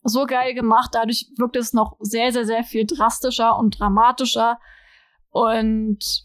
So 0.03 0.27
geil 0.27 0.55
gemacht. 0.55 0.91
Dadurch 0.93 1.31
wirkt 1.37 1.57
es 1.57 1.73
noch 1.73 1.97
sehr, 2.01 2.33
sehr, 2.33 2.45
sehr 2.45 2.65
viel 2.65 2.87
drastischer 2.87 3.59
und 3.59 3.79
dramatischer. 3.79 4.59
Und 5.35 6.25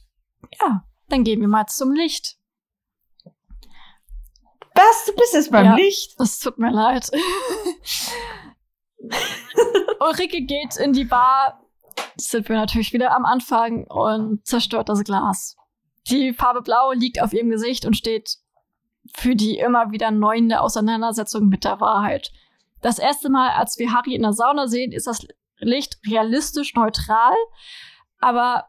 ja, 0.61 0.85
dann 1.07 1.23
gehen 1.23 1.41
wir 1.41 1.47
mal 1.47 1.65
zum 1.65 1.91
Licht. 1.93 2.37
Was? 4.75 5.05
Du 5.07 5.15
bist 5.15 5.33
jetzt 5.33 5.51
beim 5.51 5.65
ja, 5.65 5.75
Licht? 5.75 6.13
Es 6.19 6.37
tut 6.37 6.59
mir 6.59 6.69
leid. 6.71 7.09
Ulrike 9.99 10.43
geht 10.43 10.77
in 10.77 10.93
die 10.93 11.05
Bar. 11.05 11.59
Sind 12.17 12.47
wir 12.49 12.55
natürlich 12.55 12.93
wieder 12.93 13.15
am 13.15 13.25
Anfang 13.25 13.85
und 13.87 14.45
zerstört 14.45 14.89
das 14.89 15.03
Glas. 15.03 15.57
Die 16.07 16.31
Farbe 16.31 16.61
Blau 16.61 16.91
liegt 16.91 17.19
auf 17.19 17.33
ihrem 17.33 17.49
Gesicht 17.49 17.85
und 17.85 17.97
steht 17.97 18.37
für 19.15 19.35
die 19.35 19.57
immer 19.57 19.91
wieder 19.91 20.11
neuende 20.11 20.61
Auseinandersetzung 20.61 21.49
mit 21.49 21.63
der 21.63 21.81
Wahrheit. 21.81 22.31
Das 22.81 22.99
erste 22.99 23.31
Mal, 23.31 23.49
als 23.49 23.79
wir 23.79 23.91
Harry 23.91 24.13
in 24.13 24.21
der 24.21 24.33
Sauna 24.33 24.67
sehen, 24.67 24.91
ist 24.91 25.07
das 25.07 25.25
Licht 25.57 25.97
realistisch 26.05 26.75
neutral. 26.75 27.33
Aber 28.19 28.68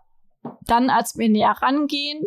dann, 0.62 0.90
als 0.90 1.16
wir 1.16 1.28
näher 1.28 1.56
rangehen, 1.60 2.24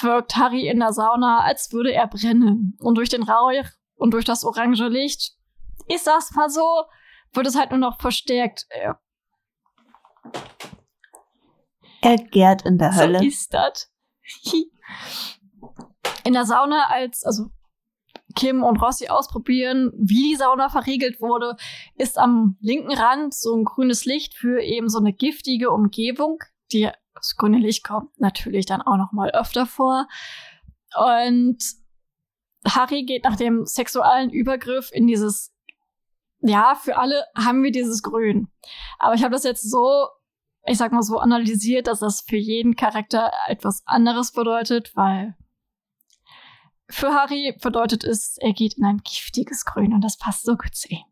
wirkt 0.00 0.36
Harry 0.36 0.68
in 0.68 0.80
der 0.80 0.92
Sauna, 0.92 1.40
als 1.40 1.72
würde 1.72 1.92
er 1.92 2.06
brennen. 2.06 2.76
Und 2.80 2.96
durch 2.96 3.08
den 3.08 3.22
Rauch 3.22 3.64
und 3.94 4.12
durch 4.12 4.24
das 4.24 4.44
orange 4.44 4.88
Licht, 4.88 5.32
ist 5.88 6.06
das 6.06 6.32
mal 6.32 6.48
so, 6.48 6.84
wird 7.32 7.46
es 7.46 7.56
halt 7.56 7.70
nur 7.70 7.78
noch 7.78 8.00
verstärkt. 8.00 8.66
Er 12.00 12.16
gärt 12.16 12.62
in 12.62 12.78
der 12.78 12.94
Hölle. 12.94 13.18
So 13.18 13.24
ist 13.24 13.54
das. 13.54 13.90
in 16.24 16.32
der 16.32 16.44
Sauna, 16.44 16.88
als, 16.88 17.24
also 17.24 17.46
Kim 18.34 18.62
und 18.62 18.80
Rossi 18.80 19.08
ausprobieren, 19.08 19.92
wie 19.96 20.30
die 20.30 20.36
Sauna 20.36 20.68
verriegelt 20.68 21.20
wurde, 21.20 21.56
ist 21.96 22.18
am 22.18 22.56
linken 22.60 22.92
Rand 22.92 23.34
so 23.34 23.54
ein 23.54 23.64
grünes 23.64 24.04
Licht 24.04 24.34
für 24.34 24.60
eben 24.62 24.88
so 24.88 24.98
eine 24.98 25.12
giftige 25.12 25.70
Umgebung, 25.70 26.38
die 26.72 26.90
das 27.14 27.36
grüne 27.36 27.68
kommt 27.82 28.18
natürlich 28.20 28.66
dann 28.66 28.82
auch 28.82 28.96
noch 28.96 29.12
mal 29.12 29.30
öfter 29.30 29.66
vor. 29.66 30.08
Und 30.96 31.58
Harry 32.66 33.04
geht 33.04 33.24
nach 33.24 33.36
dem 33.36 33.66
sexuellen 33.66 34.30
Übergriff 34.30 34.90
in 34.92 35.06
dieses, 35.06 35.52
ja, 36.40 36.74
für 36.74 36.96
alle 36.96 37.24
haben 37.36 37.62
wir 37.62 37.72
dieses 37.72 38.02
Grün. 38.02 38.48
Aber 38.98 39.14
ich 39.14 39.22
habe 39.22 39.32
das 39.32 39.44
jetzt 39.44 39.68
so, 39.68 40.08
ich 40.66 40.78
sag 40.78 40.92
mal 40.92 41.02
so 41.02 41.18
analysiert, 41.18 41.86
dass 41.86 42.00
das 42.00 42.22
für 42.22 42.36
jeden 42.36 42.76
Charakter 42.76 43.32
etwas 43.48 43.82
anderes 43.86 44.32
bedeutet, 44.32 44.94
weil 44.94 45.36
für 46.88 47.14
Harry 47.14 47.56
bedeutet 47.60 48.04
es, 48.04 48.36
er 48.38 48.52
geht 48.52 48.74
in 48.74 48.84
ein 48.84 48.98
giftiges 48.98 49.64
Grün 49.64 49.94
und 49.94 50.02
das 50.02 50.16
passt 50.16 50.44
so 50.44 50.56
gut 50.56 50.74
zu 50.74 50.88
ihm. 50.88 51.11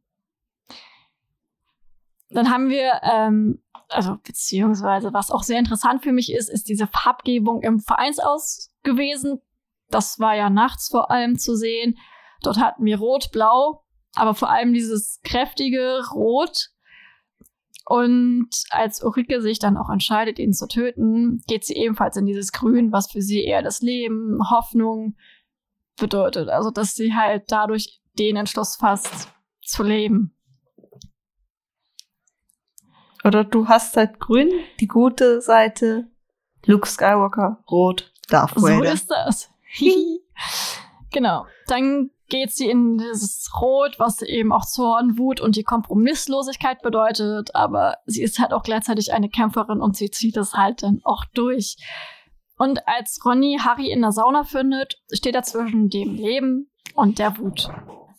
Dann 2.31 2.51
haben 2.51 2.69
wir 2.69 3.01
ähm, 3.03 3.61
also 3.91 4.17
beziehungsweise 4.23 5.13
was 5.13 5.31
auch 5.31 5.43
sehr 5.43 5.59
interessant 5.59 6.03
für 6.03 6.13
mich 6.13 6.33
ist, 6.33 6.49
ist 6.49 6.69
diese 6.69 6.87
Farbgebung 6.87 7.63
im 7.63 7.81
Vereinsaus 7.81 8.71
gewesen. 8.83 9.41
Das 9.89 10.21
war 10.21 10.37
ja 10.37 10.49
nachts 10.49 10.89
vor 10.89 11.11
allem 11.11 11.39
zu 11.39 11.57
sehen. 11.57 11.99
Dort 12.43 12.59
hatten 12.59 12.85
wir 12.85 12.99
Rot, 12.99 13.31
Blau, 13.33 13.85
aber 14.15 14.35
vor 14.35 14.51
allem 14.51 14.73
dieses 14.73 15.21
kräftige 15.25 16.01
Rot. 16.13 16.71
Und 17.85 18.51
als 18.71 19.03
Ulrike 19.03 19.43
sich 19.43 19.59
dann 19.59 19.77
auch 19.77 19.91
entscheidet, 19.91 20.39
ihn 20.39 20.53
zu 20.53 20.69
töten, 20.69 21.43
geht 21.49 21.65
sie 21.65 21.75
ebenfalls 21.75 22.17
in 22.17 22.27
dieses 22.27 22.53
Grün, 22.53 22.93
was 22.93 23.11
für 23.11 23.21
sie 23.21 23.43
eher 23.43 23.63
das 23.63 23.81
Leben, 23.81 24.39
Hoffnung 24.49 25.17
bedeutet. 25.97 26.49
Also, 26.49 26.71
dass 26.71 26.95
sie 26.95 27.15
halt 27.15 27.45
dadurch 27.49 28.01
den 28.17 28.37
Entschluss 28.37 28.77
fasst, 28.77 29.29
zu 29.63 29.83
leben. 29.83 30.37
Oder 33.31 33.45
du 33.45 33.69
hast 33.69 33.97
halt 33.97 34.19
grün, 34.19 34.51
die 34.81 34.89
gute 34.89 35.41
Seite, 35.41 36.09
Luke 36.67 36.89
Skywalker, 36.89 37.63
rot, 37.71 38.13
Darth 38.29 38.57
Vader. 38.57 38.79
So 38.79 38.93
ist 38.93 39.09
das. 39.09 39.51
genau. 41.13 41.47
Dann 41.69 42.11
geht 42.29 42.51
sie 42.51 42.69
in 42.69 42.99
dieses 42.99 43.49
Rot, 43.61 44.01
was 44.01 44.21
eben 44.23 44.53
auch 44.53 44.65
Zorn, 44.65 45.17
Wut 45.17 45.41
und 45.41 45.55
die 45.55 45.63
Kompromisslosigkeit 45.63 46.83
bedeutet. 46.83 47.55
Aber 47.55 47.99
sie 48.05 48.25
ist 48.25 48.41
halt 48.41 48.53
auch 48.53 48.65
gleichzeitig 48.65 49.13
eine 49.13 49.29
Kämpferin 49.29 49.81
und 49.81 49.97
sie 49.97 50.11
zieht 50.11 50.37
es 50.37 50.55
halt 50.55 50.83
dann 50.83 51.01
auch 51.05 51.25
durch. 51.33 51.77
Und 52.59 52.89
als 52.89 53.21
Ronny 53.25 53.61
Harry 53.63 53.93
in 53.93 54.01
der 54.01 54.11
Sauna 54.11 54.43
findet, 54.43 55.01
steht 55.13 55.37
er 55.37 55.45
zwischen 55.45 55.89
dem 55.89 56.17
Leben 56.17 56.69
und 56.95 57.21
der 57.21 57.39
Wut. 57.39 57.71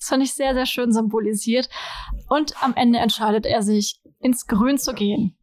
Das 0.02 0.08
fand 0.08 0.24
ich 0.24 0.34
sehr, 0.34 0.54
sehr 0.54 0.66
schön 0.66 0.94
symbolisiert. 0.94 1.70
Und 2.30 2.64
am 2.64 2.76
Ende 2.76 3.00
entscheidet 3.00 3.46
er 3.46 3.62
sich, 3.62 4.01
ins 4.22 4.48
Grün 4.48 4.78
zu 4.78 4.94
gehen. 4.94 5.38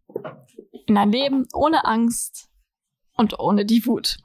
In 0.86 0.96
ein 0.96 1.12
Leben 1.12 1.46
ohne 1.52 1.84
Angst 1.84 2.48
und 3.16 3.38
ohne 3.38 3.64
die 3.64 3.84
Wut. 3.86 4.18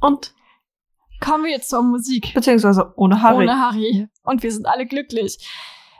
Und 0.00 0.34
kommen 1.20 1.44
wir 1.44 1.52
jetzt 1.52 1.70
zur 1.70 1.82
Musik. 1.82 2.34
Beziehungsweise 2.34 2.92
ohne 2.96 3.22
Harry. 3.22 3.44
Ohne 3.44 3.60
Harry. 3.60 4.08
Und 4.22 4.42
wir 4.42 4.52
sind 4.52 4.66
alle 4.66 4.86
glücklich. 4.86 5.38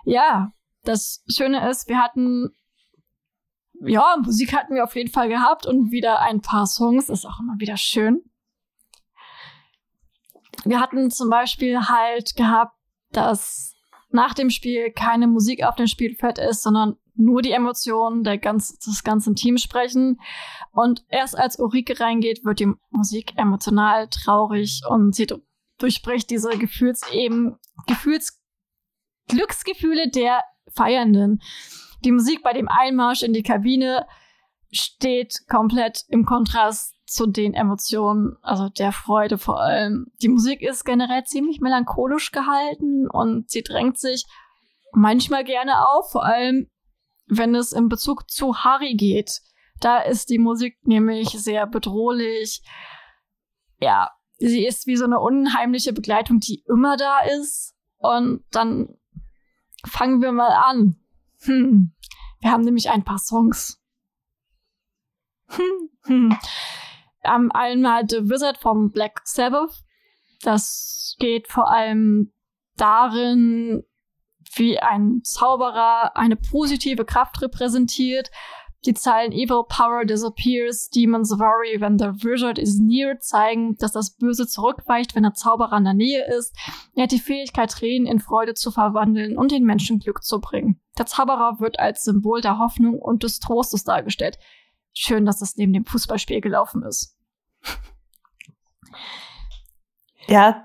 Ja, 0.04 0.52
das 0.82 1.24
Schöne 1.28 1.68
ist, 1.68 1.88
wir 1.88 1.98
hatten 1.98 2.52
ja, 3.80 4.16
Musik 4.22 4.54
hatten 4.54 4.74
wir 4.74 4.84
auf 4.84 4.96
jeden 4.96 5.10
Fall 5.10 5.28
gehabt 5.28 5.66
und 5.66 5.90
wieder 5.90 6.20
ein 6.20 6.40
paar 6.40 6.66
Songs. 6.66 7.08
Ist 7.08 7.26
auch 7.26 7.40
immer 7.40 7.56
wieder 7.58 7.76
schön. 7.76 8.22
Wir 10.64 10.80
hatten 10.80 11.10
zum 11.10 11.30
Beispiel 11.30 11.80
halt 11.88 12.34
gehabt, 12.36 12.76
dass 13.12 13.74
nach 14.10 14.34
dem 14.34 14.50
Spiel 14.50 14.90
keine 14.92 15.26
Musik 15.26 15.62
auf 15.64 15.76
dem 15.76 15.86
Spielfeld 15.86 16.38
ist, 16.38 16.62
sondern 16.62 16.96
nur 17.16 17.42
die 17.42 17.52
Emotionen 17.52 18.24
der 18.24 18.38
ganz, 18.38 18.78
des 18.78 19.02
ganzen 19.02 19.34
Teams 19.34 19.62
sprechen. 19.62 20.20
Und 20.72 21.04
erst 21.08 21.36
als 21.36 21.58
Ulrike 21.58 22.00
reingeht, 22.00 22.44
wird 22.44 22.60
die 22.60 22.72
Musik 22.90 23.32
emotional 23.36 24.08
traurig 24.08 24.82
und 24.88 25.14
sie 25.14 25.26
durchbricht 25.78 26.30
diese 26.30 26.50
Gefühlseben, 26.50 27.56
Gefühls, 27.86 28.40
Glücksgefühle 29.28 30.10
der 30.10 30.42
Feiernden. 30.72 31.42
Die 32.04 32.12
Musik 32.12 32.42
bei 32.42 32.52
dem 32.52 32.68
Einmarsch 32.68 33.22
in 33.22 33.32
die 33.32 33.42
Kabine 33.42 34.06
steht 34.70 35.46
komplett 35.48 36.04
im 36.08 36.24
Kontrast 36.24 36.94
zu 37.06 37.26
den 37.26 37.54
Emotionen, 37.54 38.36
also 38.42 38.68
der 38.68 38.92
Freude 38.92 39.38
vor 39.38 39.60
allem. 39.60 40.06
Die 40.22 40.28
Musik 40.28 40.60
ist 40.62 40.84
generell 40.84 41.24
ziemlich 41.24 41.60
melancholisch 41.60 42.32
gehalten 42.32 43.08
und 43.08 43.48
sie 43.48 43.62
drängt 43.62 43.98
sich 43.98 44.26
manchmal 44.92 45.44
gerne 45.44 45.88
auf, 45.88 46.10
vor 46.10 46.24
allem 46.24 46.68
wenn 47.26 47.54
es 47.54 47.72
in 47.72 47.88
Bezug 47.88 48.30
zu 48.30 48.64
Harry 48.64 48.94
geht. 48.94 49.40
Da 49.80 49.98
ist 49.98 50.30
die 50.30 50.38
Musik 50.38 50.78
nämlich 50.86 51.28
sehr 51.30 51.66
bedrohlich. 51.66 52.62
Ja, 53.80 54.10
sie 54.38 54.66
ist 54.66 54.86
wie 54.86 54.96
so 54.96 55.04
eine 55.04 55.20
unheimliche 55.20 55.92
Begleitung, 55.92 56.40
die 56.40 56.64
immer 56.68 56.96
da 56.96 57.20
ist. 57.40 57.74
Und 57.98 58.44
dann 58.50 58.96
fangen 59.84 60.22
wir 60.22 60.32
mal 60.32 60.52
an. 60.52 60.96
Hm. 61.42 61.92
Wir 62.40 62.50
haben 62.50 62.62
nämlich 62.62 62.90
ein 62.90 63.04
paar 63.04 63.18
Songs. 63.18 63.82
Hm, 65.48 65.90
hm. 66.04 66.38
Um, 67.24 67.50
einmal 67.50 68.08
The 68.08 68.28
Wizard 68.28 68.58
vom 68.58 68.90
Black 68.90 69.22
Sabbath. 69.24 69.82
Das 70.42 71.16
geht 71.18 71.48
vor 71.48 71.70
allem 71.70 72.32
darin, 72.76 73.84
wie 74.58 74.78
ein 74.78 75.20
Zauberer 75.22 76.16
eine 76.16 76.36
positive 76.36 77.04
Kraft 77.04 77.40
repräsentiert. 77.42 78.30
Die 78.84 78.94
Zeilen 78.94 79.32
Evil 79.32 79.64
Power 79.68 80.04
disappears, 80.04 80.90
Demons 80.90 81.32
worry 81.32 81.80
when 81.80 81.98
the 81.98 82.24
wizard 82.24 82.58
is 82.58 82.78
near 82.78 83.18
zeigen, 83.18 83.76
dass 83.78 83.92
das 83.92 84.12
Böse 84.12 84.46
zurückweicht, 84.46 85.16
wenn 85.16 85.24
der 85.24 85.34
Zauberer 85.34 85.76
in 85.76 85.84
der 85.84 85.94
Nähe 85.94 86.24
ist. 86.38 86.56
Er 86.94 87.04
hat 87.04 87.12
die 87.12 87.18
Fähigkeit, 87.18 87.70
Tränen 87.70 88.06
in 88.06 88.20
Freude 88.20 88.54
zu 88.54 88.70
verwandeln 88.70 89.36
und 89.36 89.50
den 89.50 89.64
Menschen 89.64 89.98
Glück 89.98 90.22
zu 90.22 90.40
bringen. 90.40 90.80
Der 90.98 91.06
Zauberer 91.06 91.58
wird 91.58 91.80
als 91.80 92.04
Symbol 92.04 92.40
der 92.40 92.58
Hoffnung 92.58 93.00
und 93.00 93.24
des 93.24 93.40
Trostes 93.40 93.82
dargestellt. 93.82 94.38
Schön, 94.92 95.26
dass 95.26 95.40
das 95.40 95.56
neben 95.56 95.72
dem 95.72 95.84
Fußballspiel 95.84 96.40
gelaufen 96.40 96.82
ist. 96.84 97.18
Ja, 100.28 100.62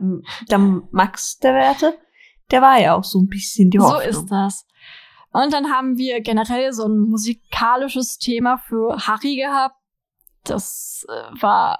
der 0.50 0.58
Max 0.58 1.38
der 1.40 1.54
Werte, 1.54 1.98
der 2.52 2.62
war 2.62 2.80
ja 2.80 2.96
auch 2.96 3.04
so 3.04 3.20
ein 3.20 3.28
bisschen 3.28 3.70
die 3.70 3.80
Hoffnung. 3.80 4.02
So 4.14 4.22
ist 4.22 4.28
das. 4.30 4.66
Und 5.32 5.54
dann 5.54 5.72
haben 5.72 5.98
wir 5.98 6.22
generell 6.22 6.74
so 6.74 6.86
ein 6.86 7.00
musikalisches 7.00 8.18
Thema 8.18 8.58
für 8.58 9.08
Harry 9.08 9.38
gehabt. 9.38 9.76
Das 10.44 11.06
äh, 11.08 11.42
war 11.42 11.80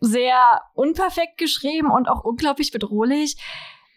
sehr 0.00 0.62
unperfekt 0.74 1.38
geschrieben 1.38 1.90
und 1.90 2.08
auch 2.08 2.24
unglaublich 2.24 2.72
bedrohlich. 2.72 3.36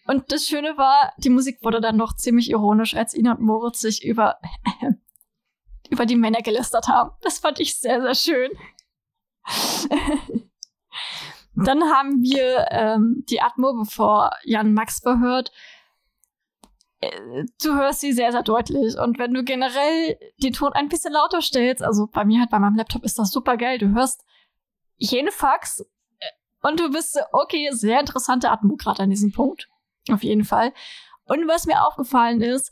Und 0.07 0.31
das 0.31 0.47
Schöne 0.47 0.77
war, 0.77 1.13
die 1.17 1.31
Musik 1.31 1.63
wurde 1.63 1.81
dann 1.81 1.97
noch 1.97 2.15
ziemlich 2.15 2.49
ironisch, 2.51 2.95
als 2.95 3.15
Ina 3.15 3.31
und 3.33 3.41
Moritz 3.41 3.79
sich 3.79 4.05
über, 4.05 4.37
über 5.89 6.05
die 6.05 6.15
Männer 6.15 6.41
gelästert 6.41 6.87
haben. 6.87 7.11
Das 7.21 7.39
fand 7.39 7.59
ich 7.59 7.79
sehr, 7.79 8.01
sehr 8.01 8.15
schön. 8.15 8.51
dann 11.55 11.83
haben 11.85 12.21
wir 12.21 12.67
ähm, 12.69 13.23
die 13.29 13.41
Atmo, 13.41 13.73
bevor 13.73 14.31
Jan 14.43 14.73
Max 14.73 14.99
verhört. 14.99 15.51
Äh, 17.05 17.45
du 17.63 17.75
hörst 17.75 18.01
sie 18.01 18.13
sehr, 18.13 18.31
sehr 18.31 18.43
deutlich. 18.43 18.97
Und 18.97 19.19
wenn 19.19 19.33
du 19.33 19.43
generell 19.43 20.17
den 20.41 20.53
Ton 20.53 20.73
ein 20.73 20.89
bisschen 20.89 21.13
lauter 21.13 21.41
stellst, 21.41 21.83
also 21.83 22.07
bei 22.07 22.25
mir 22.25 22.39
halt 22.39 22.49
bei 22.49 22.59
meinem 22.59 22.75
Laptop 22.75 23.03
ist 23.03 23.19
das 23.19 23.31
super 23.31 23.57
geil. 23.57 23.77
Du 23.77 23.93
hörst 23.93 24.23
jene 24.97 25.31
Fax 25.31 25.81
äh, 25.81 26.67
und 26.67 26.79
du 26.79 26.89
bist, 26.91 27.17
okay, 27.31 27.69
sehr 27.71 27.99
interessante 27.99 28.51
Atmo 28.51 28.75
gerade 28.75 29.03
an 29.03 29.09
diesem 29.09 29.31
Punkt. 29.31 29.69
Auf 30.11 30.23
jeden 30.23 30.43
Fall. 30.43 30.73
Und 31.25 31.47
was 31.47 31.65
mir 31.65 31.83
aufgefallen 31.85 32.41
ist, 32.41 32.71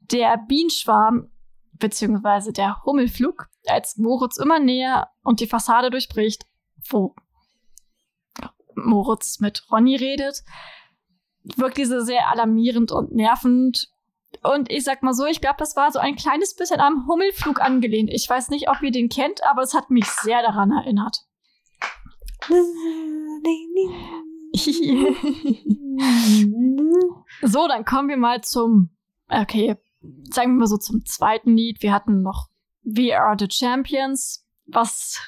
der 0.00 0.36
Bienenschwarm 0.36 1.30
beziehungsweise 1.72 2.52
der 2.52 2.84
Hummelflug, 2.84 3.48
als 3.66 3.96
Moritz 3.96 4.36
immer 4.36 4.60
näher 4.60 5.10
und 5.22 5.40
die 5.40 5.46
Fassade 5.46 5.90
durchbricht, 5.90 6.46
wo 6.88 7.14
Moritz 8.76 9.40
mit 9.40 9.66
Ronny 9.70 9.96
redet, 9.96 10.44
wirkt 11.56 11.76
diese 11.76 12.04
sehr 12.04 12.28
alarmierend 12.28 12.92
und 12.92 13.14
nervend. 13.14 13.88
Und 14.42 14.70
ich 14.70 14.84
sag 14.84 15.02
mal 15.02 15.14
so, 15.14 15.26
ich 15.26 15.40
glaube, 15.40 15.56
das 15.58 15.76
war 15.76 15.92
so 15.92 15.98
ein 15.98 16.16
kleines 16.16 16.54
bisschen 16.54 16.80
am 16.80 17.06
Hummelflug 17.06 17.60
angelehnt. 17.60 18.10
Ich 18.12 18.28
weiß 18.28 18.50
nicht, 18.50 18.68
ob 18.68 18.82
ihr 18.82 18.90
den 18.90 19.08
kennt, 19.08 19.42
aber 19.44 19.62
es 19.62 19.74
hat 19.74 19.90
mich 19.90 20.06
sehr 20.06 20.42
daran 20.42 20.72
erinnert. 20.72 21.18
so, 27.42 27.68
dann 27.68 27.84
kommen 27.84 28.08
wir 28.08 28.16
mal 28.16 28.42
zum, 28.42 28.90
okay, 29.28 29.76
sagen 30.30 30.52
wir 30.52 30.60
mal 30.60 30.66
so 30.66 30.76
zum 30.76 31.04
zweiten 31.06 31.56
Lied. 31.56 31.82
Wir 31.82 31.92
hatten 31.92 32.22
noch 32.22 32.48
We 32.82 33.18
Are 33.18 33.36
the 33.38 33.48
Champions, 33.50 34.46
was 34.66 35.20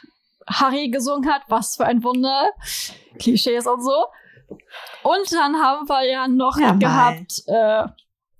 Harry 0.46 0.90
gesungen 0.90 1.30
hat. 1.30 1.42
Was 1.48 1.76
für 1.76 1.86
ein 1.86 2.04
Wunder. 2.04 2.50
Klischees 3.18 3.66
und 3.66 3.82
so. 3.82 4.04
Und 5.03 5.32
dann 5.32 5.57
haben 5.57 5.88
wir 5.88 6.05
ja 6.05 6.28
noch 6.28 6.59
ja, 6.59 6.72
gehabt 6.72 7.42
äh, 7.47 7.86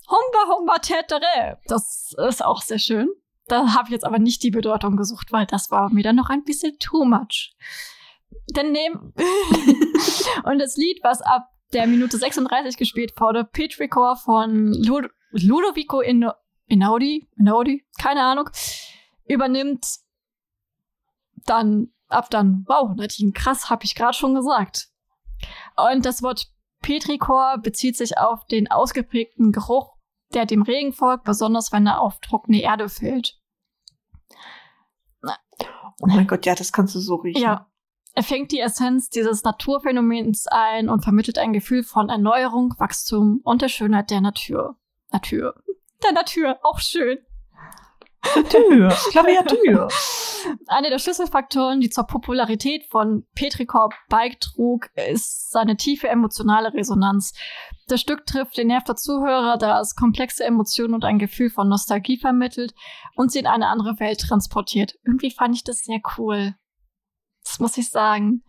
Humba 0.09 0.55
Humba 0.55 0.79
Tetere. 0.79 1.59
Das 1.67 2.15
ist 2.29 2.45
auch 2.45 2.63
sehr 2.63 2.79
schön. 2.79 3.09
Da 3.49 3.75
habe 3.75 3.89
ich 3.89 3.93
jetzt 3.93 4.05
aber 4.05 4.19
nicht 4.19 4.43
die 4.43 4.51
Bedeutung 4.51 4.97
gesucht, 4.97 5.33
weil 5.33 5.47
das 5.47 5.71
war 5.71 5.91
mir 5.93 6.03
dann 6.03 6.17
noch 6.17 6.31
ein 6.31 6.45
bisschen 6.45 6.79
too 6.79 7.05
much. 7.05 7.55
Denn 8.51 8.73
nehmen 8.73 9.13
und 10.45 10.59
das 10.59 10.77
Lied, 10.77 11.01
was 11.03 11.23
ab 11.23 11.49
der 11.73 11.87
Minute 11.87 12.17
36 12.17 12.77
gespielt 12.77 13.13
wurde, 13.21 13.45
Petrichor 13.45 14.17
von 14.17 14.73
Lud 14.73 15.11
Ludovico 15.31 16.01
in 16.01 16.29
Inaudi, 16.67 17.29
Inaudi, 17.37 17.85
keine 18.01 18.23
Ahnung, 18.23 18.49
übernimmt 19.27 19.85
dann 21.45 21.93
ab 22.09 22.31
dann, 22.31 22.65
wow, 22.67 22.95
Nadine, 22.97 23.33
krass, 23.33 23.71
habe 23.71 23.85
ich 23.85 23.95
gerade 23.95 24.15
schon 24.15 24.35
gesagt. 24.35 24.89
Und 25.77 26.05
das 26.05 26.23
Wort 26.23 26.53
Petrichor 26.83 27.59
bezieht 27.59 27.97
sich 27.97 28.19
auf 28.19 28.45
den 28.47 28.71
ausgeprägten 28.71 29.53
Geruch, 29.53 29.97
der 30.35 30.47
dem 30.47 30.63
Regen 30.63 30.93
folgt, 30.93 31.25
besonders 31.25 31.73
wenn 31.73 31.87
er 31.87 32.01
auf 32.01 32.21
trockene 32.21 32.61
Erde 32.61 32.89
fällt. 32.89 33.41
Oh 36.01 36.07
mein 36.07 36.27
Gott, 36.27 36.45
ja, 36.47 36.55
das 36.55 36.73
kannst 36.73 36.95
du 36.95 37.01
so 37.01 37.17
riechen. 37.17 37.43
Ja. 37.43 37.67
Er 38.15 38.23
fängt 38.23 38.53
die 38.53 38.61
Essenz 38.61 39.11
dieses 39.11 39.43
Naturphänomens 39.43 40.47
ein 40.47 40.89
und 40.89 41.03
vermittelt 41.03 41.39
ein 41.39 41.53
Gefühl 41.53 41.83
von 41.83 42.09
Erneuerung, 42.09 42.75
Wachstum 42.79 43.41
und 43.45 43.63
der 43.63 43.69
Schönheit 43.69 44.11
der 44.11 44.21
Natur. 44.21 44.77
Natur. 45.11 45.55
Der 46.03 46.13
Natur, 46.13 46.59
auch 46.63 46.81
schön. 46.81 47.19
Tür, 48.49 48.89
Klaviatur. 49.11 49.89
Einer 50.67 50.91
der 50.91 50.99
Schlüsselfaktoren, 50.99 51.81
die 51.81 51.91
zur 51.91 52.07
Popularität 52.07 52.85
von 52.87 53.27
Petrichor 53.35 53.91
beitrug, 54.09 54.89
ist 55.11 55.51
seine 55.51 55.77
tiefe 55.77 56.09
emotionale 56.09 56.73
Resonanz. 56.73 57.33
Das 57.89 58.01
Stück 58.01 58.27
trifft 58.27 58.57
den 58.57 58.69
Nerv 58.69 58.85
der 58.85 58.97
Zuhörer, 58.97 59.59
da 59.59 59.81
es 59.81 59.95
komplexe 59.95 60.45
Emotionen 60.45 60.95
und 60.95 61.05
ein 61.05 61.19
Gefühl 61.19 61.51
von 61.51 61.69
Nostalgie 61.69 62.19
vermittelt 62.19 62.75
und 63.15 63.33
sie 63.33 63.41
in 63.41 63.47
eine 63.47 63.69
andere 63.69 63.99
Welt 63.99 64.21
transportiert. 64.21 64.95
Irgendwie 65.05 65.31
fand 65.31 65.55
ich 65.55 65.65
das 65.65 65.79
sehr 65.79 66.01
cool. 66.19 66.55
Das 67.45 67.61
muss 67.61 67.77
ich 67.77 67.91
sagen. 67.91 68.43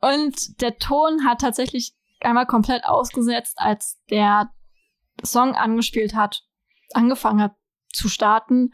Und 0.00 0.60
der 0.60 0.78
Ton 0.78 1.24
hat 1.24 1.40
tatsächlich 1.40 1.94
einmal 2.20 2.46
komplett 2.46 2.84
ausgesetzt, 2.84 3.56
als 3.58 3.98
der 4.10 4.50
Song 5.24 5.54
angespielt 5.54 6.14
hat, 6.14 6.44
angefangen 6.92 7.42
hat 7.42 7.57
zu 7.92 8.08
starten. 8.08 8.72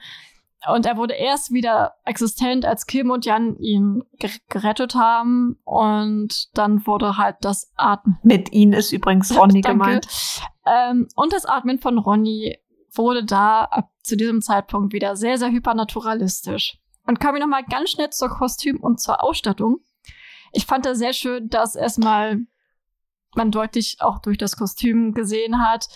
Und 0.66 0.86
er 0.86 0.96
wurde 0.96 1.14
erst 1.14 1.52
wieder 1.52 1.94
existent, 2.04 2.64
als 2.64 2.86
Kim 2.86 3.10
und 3.10 3.26
Jan 3.26 3.56
ihn 3.58 4.02
gerettet 4.48 4.94
haben. 4.94 5.58
Und 5.64 6.56
dann 6.56 6.86
wurde 6.86 7.18
halt 7.18 7.36
das 7.42 7.70
Atmen. 7.76 8.18
Mit 8.22 8.52
ihnen 8.52 8.72
ist 8.72 8.92
übrigens 8.92 9.36
Ronny 9.36 9.60
gemeint. 9.60 10.06
Ähm, 10.66 11.08
und 11.16 11.32
das 11.32 11.44
Atmen 11.44 11.78
von 11.78 11.98
Ronny 11.98 12.58
wurde 12.94 13.24
da 13.24 13.64
ab 13.64 13.90
zu 14.02 14.16
diesem 14.16 14.40
Zeitpunkt 14.40 14.92
wieder 14.92 15.16
sehr, 15.16 15.38
sehr 15.38 15.50
hypernaturalistisch. 15.50 16.78
Und 17.06 17.20
kommen 17.20 17.34
wir 17.34 17.40
nochmal 17.40 17.64
ganz 17.64 17.90
schnell 17.90 18.10
zur 18.10 18.30
Kostüm 18.30 18.80
und 18.80 19.00
zur 19.00 19.22
Ausstattung. 19.22 19.80
Ich 20.52 20.66
fand 20.66 20.86
das 20.86 20.98
sehr 20.98 21.12
schön, 21.12 21.48
dass 21.48 21.74
erstmal 21.74 22.40
man 23.34 23.50
deutlich 23.50 23.96
auch 24.00 24.20
durch 24.20 24.38
das 24.38 24.56
Kostüm 24.56 25.12
gesehen 25.12 25.60
hat, 25.60 25.88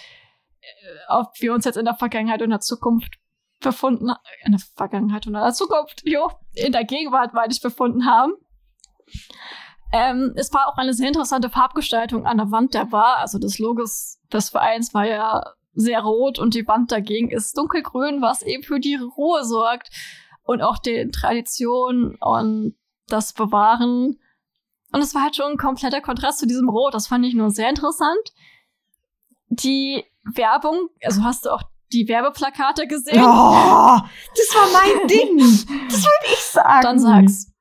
ob 1.08 1.32
wir 1.40 1.54
uns 1.54 1.64
jetzt 1.64 1.76
in 1.76 1.84
der 1.84 1.94
Vergangenheit 1.94 2.42
und 2.42 2.50
der 2.50 2.60
Zukunft 2.60 3.18
befunden, 3.60 4.10
in 4.44 4.52
der 4.52 4.60
Vergangenheit 4.76 5.26
und 5.26 5.34
in 5.34 5.40
der 5.40 5.52
Zukunft, 5.52 6.02
jo, 6.04 6.30
in 6.54 6.72
der 6.72 6.84
Gegenwart 6.84 7.34
meine 7.34 7.52
ich 7.52 7.60
befunden 7.60 8.06
haben. 8.06 8.32
Ähm, 9.92 10.34
es 10.36 10.52
war 10.52 10.68
auch 10.68 10.76
eine 10.76 10.92
sehr 10.92 11.08
interessante 11.08 11.48
Farbgestaltung 11.48 12.26
an 12.26 12.36
der 12.36 12.50
Wand 12.50 12.74
der 12.74 12.86
Bar. 12.86 13.18
Also 13.18 13.38
das 13.38 13.58
Logos 13.58 14.18
des 14.32 14.50
Vereins 14.50 14.92
war 14.92 15.06
ja 15.06 15.54
sehr 15.72 16.00
rot 16.00 16.38
und 16.38 16.54
die 16.54 16.66
Wand 16.66 16.92
dagegen 16.92 17.30
ist 17.30 17.56
dunkelgrün, 17.56 18.20
was 18.20 18.42
eben 18.42 18.62
für 18.62 18.80
die 18.80 18.96
Ruhe 18.96 19.44
sorgt 19.44 19.90
und 20.42 20.60
auch 20.60 20.78
den 20.78 21.12
Traditionen 21.12 22.16
und 22.20 22.74
das 23.06 23.32
Bewahren. 23.32 24.18
Und 24.92 25.00
es 25.00 25.14
war 25.14 25.22
halt 25.22 25.36
schon 25.36 25.52
ein 25.52 25.58
kompletter 25.58 26.00
Kontrast 26.00 26.40
zu 26.40 26.46
diesem 26.46 26.68
Rot. 26.68 26.94
Das 26.94 27.06
fand 27.06 27.24
ich 27.24 27.34
nur 27.34 27.50
sehr 27.50 27.68
interessant. 27.68 28.32
Die 29.48 30.04
Werbung, 30.34 30.88
also 31.02 31.22
hast 31.22 31.44
du 31.44 31.50
auch 31.50 31.62
die 31.92 32.08
Werbeplakate 32.08 32.86
gesehen? 32.86 33.22
Oh, 33.22 33.98
das 34.36 34.54
war 34.54 34.68
mein 34.72 35.08
Ding. 35.08 35.38
Das 35.38 36.04
wollte 36.04 36.32
ich 36.32 36.40
sagen. 36.40 36.82
Dann 36.82 36.98
sag's. 36.98 37.52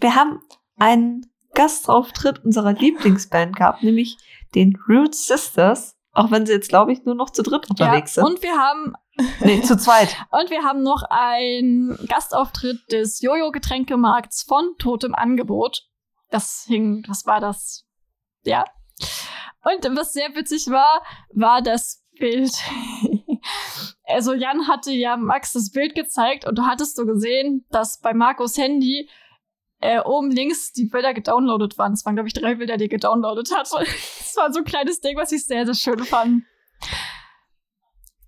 Wir 0.00 0.14
haben 0.14 0.40
einen 0.76 1.26
Gastauftritt 1.54 2.44
unserer 2.44 2.72
Lieblingsband 2.72 3.56
gehabt, 3.56 3.82
nämlich 3.82 4.16
den 4.54 4.78
Root 4.88 5.14
Sisters. 5.14 5.96
Auch 6.12 6.30
wenn 6.30 6.46
sie 6.46 6.52
jetzt, 6.52 6.68
glaube 6.68 6.92
ich, 6.92 7.04
nur 7.04 7.14
noch 7.14 7.30
zu 7.30 7.42
dritt 7.42 7.68
unterwegs 7.70 8.16
ja, 8.16 8.24
sind. 8.24 8.32
Und 8.32 8.42
wir 8.42 8.56
haben. 8.56 8.94
Nee, 9.40 9.62
zu 9.62 9.76
zweit. 9.76 10.16
und 10.30 10.48
wir 10.48 10.62
haben 10.62 10.84
noch 10.84 11.02
einen 11.10 11.98
Gastauftritt 12.06 12.80
des 12.92 13.20
Jojo-Getränkemarkts 13.20 14.44
von 14.44 14.76
Totem 14.78 15.12
Angebot. 15.12 15.88
Das 16.30 16.64
hing, 16.68 17.04
was 17.08 17.26
war 17.26 17.40
das? 17.40 17.84
Ja. 18.44 18.64
Und 19.64 19.96
was 19.96 20.12
sehr 20.12 20.34
witzig 20.34 20.68
war, 20.68 21.02
war 21.32 21.62
das 21.62 22.04
Bild. 22.18 22.52
also 24.04 24.32
Jan 24.34 24.68
hatte 24.68 24.92
ja 24.92 25.16
Max 25.16 25.52
das 25.52 25.70
Bild 25.70 25.94
gezeigt 25.94 26.46
und 26.46 26.58
du 26.58 26.62
hattest 26.62 26.96
so 26.96 27.06
gesehen, 27.06 27.66
dass 27.70 28.00
bei 28.00 28.14
Markus 28.14 28.56
Handy 28.56 29.08
äh, 29.80 30.00
oben 30.00 30.30
links 30.30 30.72
die 30.72 30.86
Bilder 30.86 31.14
gedownloadet 31.14 31.78
waren. 31.78 31.92
Es 31.92 32.04
waren, 32.04 32.16
glaube 32.16 32.28
ich, 32.28 32.34
drei 32.34 32.56
Bilder, 32.56 32.76
die 32.76 32.84
er 32.84 32.88
gedownloadet 32.88 33.54
hat. 33.54 33.70
Das 33.72 33.72
war 34.36 34.52
so 34.52 34.60
ein 34.60 34.64
kleines 34.64 35.00
Ding, 35.00 35.16
was 35.16 35.32
ich 35.32 35.44
sehr, 35.44 35.64
sehr 35.64 35.74
schön 35.74 36.04
fand. 36.04 36.44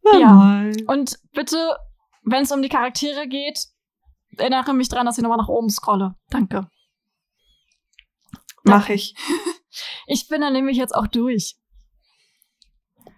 Ja. 0.04 0.18
ja. 0.18 0.70
Und 0.86 1.18
bitte, 1.32 1.76
wenn 2.22 2.42
es 2.42 2.52
um 2.52 2.62
die 2.62 2.68
Charaktere 2.68 3.26
geht, 3.26 3.66
erinnere 4.36 4.74
mich 4.74 4.88
dran, 4.88 5.06
dass 5.06 5.18
ich 5.18 5.22
nochmal 5.22 5.38
nach 5.38 5.48
oben 5.48 5.70
scrolle. 5.70 6.14
Danke. 6.30 6.68
Mach 8.70 8.88
ich. 8.88 9.14
Ich 10.06 10.26
bin 10.26 10.40
dann 10.40 10.52
nämlich 10.52 10.76
jetzt 10.76 10.94
auch 10.94 11.06
durch. 11.06 11.54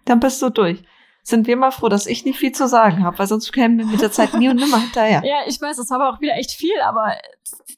Dann 0.05 0.19
bist 0.19 0.39
du 0.39 0.51
durch. 0.51 0.83
Sind 1.23 1.47
wir 1.47 1.57
mal 1.57 1.71
froh, 1.71 1.89
dass 1.89 2.05
ich 2.05 2.25
nicht 2.25 2.37
viel 2.37 2.51
zu 2.51 2.67
sagen 2.67 3.03
habe, 3.03 3.17
weil 3.17 3.25
sonst 3.27 3.51
kämen 3.51 3.79
wir 3.79 3.85
mit 3.85 4.01
der 4.01 4.11
Zeit 4.11 4.33
nie 4.35 4.49
und 4.49 4.57
nimmer 4.57 4.79
hinterher. 4.79 5.23
Ja, 5.25 5.39
ich 5.47 5.59
weiß, 5.59 5.77
das 5.77 5.89
war 5.89 5.99
aber 5.99 6.15
auch 6.15 6.21
wieder 6.21 6.35
echt 6.35 6.51
viel, 6.51 6.79
aber 6.81 7.17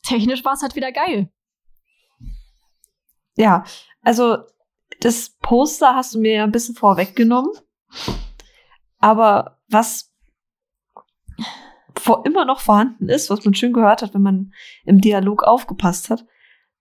technisch 0.03 0.43
war 0.43 0.53
es 0.53 0.61
halt 0.61 0.75
wieder 0.75 0.91
geil. 0.91 1.31
Ja, 3.37 3.63
also 4.01 4.39
das 4.99 5.29
Poster 5.41 5.95
hast 5.95 6.15
du 6.15 6.19
mir 6.19 6.33
ja 6.33 6.43
ein 6.43 6.51
bisschen 6.51 6.75
vorweggenommen. 6.75 7.51
Aber 8.99 9.59
was 9.69 10.11
vor, 11.97 12.25
immer 12.25 12.45
noch 12.45 12.59
vorhanden 12.59 13.09
ist, 13.09 13.29
was 13.29 13.45
man 13.45 13.53
schön 13.53 13.73
gehört 13.73 14.01
hat, 14.01 14.13
wenn 14.13 14.21
man 14.21 14.53
im 14.85 15.01
Dialog 15.01 15.43
aufgepasst 15.43 16.09
hat, 16.09 16.25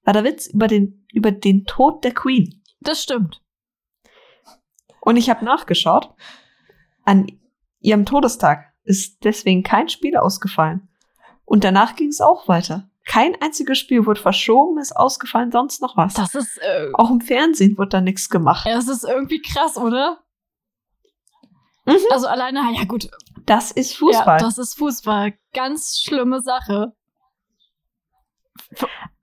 war 0.05 0.13
der 0.13 0.25
Witz 0.25 0.47
über 0.47 0.69
den, 0.69 1.07
über 1.13 1.31
den 1.33 1.65
Tod 1.65 2.05
der 2.05 2.15
Queen. 2.15 2.63
Das 2.81 3.03
stimmt. 3.03 3.43
Und 5.01 5.17
ich 5.17 5.29
habe 5.31 5.45
nachgeschaut. 5.45 6.15
An 7.05 7.27
ihrem 7.81 8.07
Todestag 8.07 8.73
ist 8.85 9.25
deswegen 9.25 9.63
kein 9.63 9.89
Spiel 9.89 10.17
ausgefallen. 10.17 10.89
Und 11.45 11.65
danach 11.65 11.97
ging 11.97 12.09
es 12.09 12.21
auch 12.21 12.49
weiter. 12.49 12.89
Kein 13.07 13.37
einziges 13.43 13.79
Spiel 13.79 14.07
wurde 14.07 14.21
verschoben, 14.21 14.79
ist 14.79 14.97
ausgefallen, 14.97 15.53
sonst 15.53 15.83
noch 15.83 15.97
was. 15.97 16.15
Das 16.15 16.35
ist. 16.35 16.59
Äh, 16.63 16.91
auch 16.95 17.11
im 17.11 17.21
Fernsehen 17.21 17.77
wird 17.77 17.93
da 17.93 18.01
nichts 18.01 18.31
gemacht. 18.31 18.67
Ja, 18.67 18.77
das 18.77 18.89
ist 18.89 19.05
irgendwie 19.05 19.43
krass, 19.43 19.77
oder? 19.77 20.25
Mhm. 21.85 21.99
Also 22.11 22.27
alleine, 22.27 22.61
ja 22.75 22.85
gut. 22.85 23.11
Das 23.45 23.71
ist 23.71 23.97
Fußball. 23.97 24.39
Ja, 24.39 24.47
das 24.47 24.57
ist 24.57 24.79
Fußball. 24.79 25.35
Ganz 25.53 26.01
schlimme 26.03 26.41
Sache. 26.41 26.95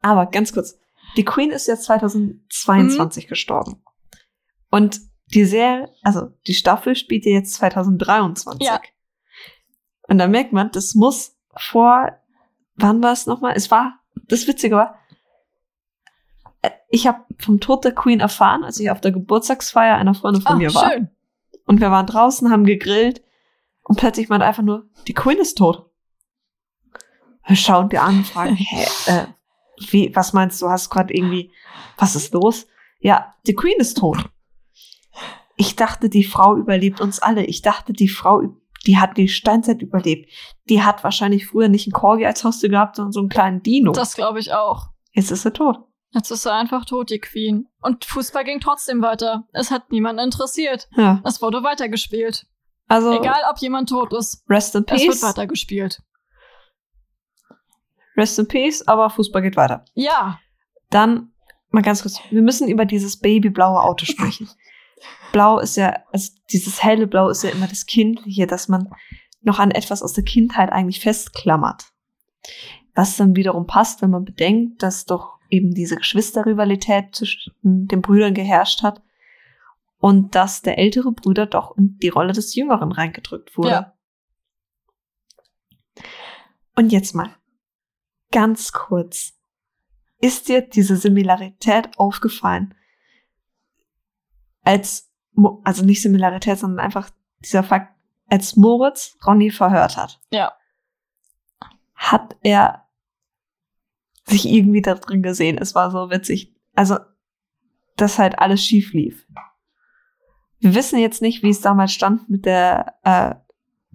Aber 0.01 0.25
ganz 0.27 0.53
kurz. 0.53 0.77
Die 1.17 1.25
Queen 1.25 1.51
ist 1.51 1.67
jetzt 1.67 1.83
2022 1.85 3.25
mhm. 3.25 3.29
gestorben. 3.29 3.83
Und 4.69 5.01
die 5.33 5.45
Serie, 5.45 5.89
also 6.01 6.29
die 6.47 6.53
Staffel 6.53 6.95
spielt 6.95 7.25
ja 7.25 7.33
jetzt 7.33 7.53
2023. 7.55 8.65
Ja. 8.65 8.79
Und 10.07 10.17
da 10.17 10.27
merkt 10.27 10.53
man, 10.53 10.71
das 10.71 10.95
muss 10.95 11.37
vor, 11.55 12.11
wann 12.75 13.01
war 13.03 13.13
es 13.13 13.27
nochmal? 13.27 13.53
Es 13.55 13.71
war, 13.71 13.99
das 14.27 14.47
Witzige 14.47 14.75
war, 14.75 14.95
äh, 16.61 16.71
ich 16.89 17.07
habe 17.07 17.23
vom 17.39 17.59
Tod 17.59 17.85
der 17.85 17.93
Queen 17.93 18.19
erfahren, 18.19 18.63
als 18.63 18.79
ich 18.79 18.91
auf 18.91 19.01
der 19.01 19.11
Geburtstagsfeier 19.11 19.95
einer 19.95 20.13
Freundin 20.13 20.41
von 20.41 20.53
Ach, 20.53 20.57
mir 20.57 20.73
war. 20.73 20.91
Schön. 20.91 21.09
Und 21.65 21.79
wir 21.79 21.91
waren 21.91 22.07
draußen, 22.07 22.51
haben 22.51 22.65
gegrillt 22.65 23.23
und 23.83 23.97
plötzlich 23.97 24.29
meint 24.29 24.43
einfach 24.43 24.63
nur, 24.63 24.89
die 25.07 25.13
Queen 25.13 25.37
ist 25.37 25.57
tot. 25.57 25.90
Wir 27.47 27.55
schauen 27.55 27.89
dir 27.89 28.03
an 28.03 28.17
und 28.17 28.27
fragen, 28.27 28.55
hä, 28.59 28.85
äh, 29.07 29.25
wie, 29.89 30.15
was 30.15 30.33
meinst 30.33 30.61
du, 30.61 30.69
hast 30.69 30.89
gerade 30.89 31.13
irgendwie, 31.13 31.51
was 31.97 32.15
ist 32.15 32.33
los? 32.33 32.67
Ja, 32.99 33.33
die 33.47 33.55
Queen 33.55 33.77
ist 33.79 33.97
tot. 33.97 34.29
Ich 35.55 35.75
dachte, 35.75 36.09
die 36.09 36.23
Frau 36.23 36.55
überlebt 36.55 37.01
uns 37.01 37.19
alle. 37.19 37.45
Ich 37.45 37.61
dachte, 37.61 37.93
die 37.93 38.07
Frau, 38.07 38.41
die 38.85 38.97
hat 38.97 39.17
die 39.17 39.27
Steinzeit 39.27 39.81
überlebt. 39.81 40.31
Die 40.69 40.83
hat 40.83 41.03
wahrscheinlich 41.03 41.47
früher 41.47 41.67
nicht 41.67 41.87
einen 41.87 41.93
Corgi 41.93 42.25
als 42.25 42.43
Haustier 42.43 42.69
gehabt, 42.69 42.95
sondern 42.95 43.11
so 43.11 43.19
einen 43.19 43.29
kleinen 43.29 43.61
Dino. 43.61 43.91
Das 43.91 44.15
glaube 44.15 44.39
ich 44.39 44.53
auch. 44.53 44.87
Jetzt 45.11 45.31
ist 45.31 45.43
sie 45.43 45.51
tot. 45.51 45.79
Jetzt 46.13 46.29
ist 46.29 46.43
sie 46.43 46.51
einfach 46.51 46.85
tot, 46.85 47.09
die 47.09 47.19
Queen. 47.19 47.67
Und 47.81 48.05
Fußball 48.05 48.43
ging 48.43 48.59
trotzdem 48.59 49.01
weiter. 49.01 49.47
Es 49.53 49.71
hat 49.71 49.91
niemanden 49.91 50.23
interessiert. 50.23 50.89
Ja. 50.95 51.21
Es 51.23 51.41
wurde 51.41 51.63
weitergespielt. 51.63 52.45
Also. 52.87 53.11
Egal, 53.13 53.41
ob 53.49 53.57
jemand 53.59 53.89
tot 53.89 54.13
ist. 54.13 54.43
Rest 54.49 54.75
in 54.75 54.85
Peace. 54.85 55.01
Es 55.01 55.21
wird 55.21 55.23
weitergespielt. 55.23 56.01
Rest 58.17 58.37
in 58.39 58.47
Peace, 58.47 58.87
aber 58.87 59.09
Fußball 59.09 59.41
geht 59.41 59.55
weiter. 59.55 59.85
Ja. 59.93 60.39
Dann 60.89 61.31
mal 61.69 61.81
ganz 61.81 62.01
kurz. 62.01 62.19
Wir 62.29 62.41
müssen 62.41 62.67
über 62.67 62.85
dieses 62.85 63.17
babyblaue 63.17 63.81
Auto 63.81 64.05
sprechen. 64.05 64.49
Blau 65.31 65.59
ist 65.59 65.77
ja, 65.77 66.03
also 66.11 66.33
dieses 66.51 66.83
helle 66.83 67.07
Blau 67.07 67.29
ist 67.29 67.43
ja 67.43 67.49
immer 67.49 67.67
das 67.67 67.85
Kindliche, 67.85 68.47
dass 68.47 68.67
man 68.67 68.89
noch 69.41 69.59
an 69.59 69.71
etwas 69.71 70.03
aus 70.03 70.13
der 70.13 70.23
Kindheit 70.23 70.71
eigentlich 70.71 70.99
festklammert. 70.99 71.85
Was 72.93 73.15
dann 73.15 73.35
wiederum 73.35 73.65
passt, 73.65 74.01
wenn 74.01 74.09
man 74.09 74.25
bedenkt, 74.25 74.83
dass 74.83 75.05
doch 75.05 75.39
eben 75.49 75.73
diese 75.73 75.95
Geschwisterrivalität 75.95 77.15
zwischen 77.15 77.53
den 77.63 78.01
Brüdern 78.01 78.33
geherrscht 78.33 78.83
hat 78.83 79.01
und 79.99 80.35
dass 80.35 80.61
der 80.61 80.77
ältere 80.77 81.11
Bruder 81.11 81.45
doch 81.45 81.77
in 81.77 81.97
die 81.99 82.09
Rolle 82.09 82.33
des 82.33 82.55
Jüngeren 82.55 82.91
reingedrückt 82.91 83.57
wurde. 83.57 83.69
Ja. 83.69 83.93
Und 86.75 86.91
jetzt 86.91 87.13
mal 87.15 87.35
ganz 88.31 88.71
kurz. 88.71 89.33
Ist 90.19 90.49
dir 90.49 90.61
diese 90.61 90.97
Similarität 90.97 91.97
aufgefallen? 91.97 92.75
Als, 94.63 95.11
also 95.63 95.83
nicht 95.83 96.01
Similarität, 96.01 96.59
sondern 96.59 96.85
einfach 96.85 97.09
dieser 97.39 97.63
Fakt, 97.63 97.93
als 98.29 98.55
Moritz 98.55 99.17
Ronny 99.25 99.49
verhört 99.49 99.97
hat. 99.97 100.21
Ja. 100.31 100.53
Hat 101.95 102.37
er 102.41 102.87
sich 104.25 104.45
irgendwie 104.45 104.81
da 104.81 104.95
drin 104.95 105.23
gesehen. 105.23 105.57
Es 105.57 105.75
war 105.75 105.91
so 105.91 106.09
witzig. 106.09 106.55
Also, 106.75 106.97
dass 107.97 108.19
halt 108.19 108.39
alles 108.39 108.63
schief 108.63 108.93
lief. 108.93 109.27
Wir 110.59 110.75
wissen 110.75 110.99
jetzt 110.99 111.21
nicht, 111.21 111.43
wie 111.43 111.49
es 111.49 111.61
damals 111.61 111.91
stand 111.91 112.29
mit 112.29 112.45
der 112.45 112.95
äh, 113.03 113.35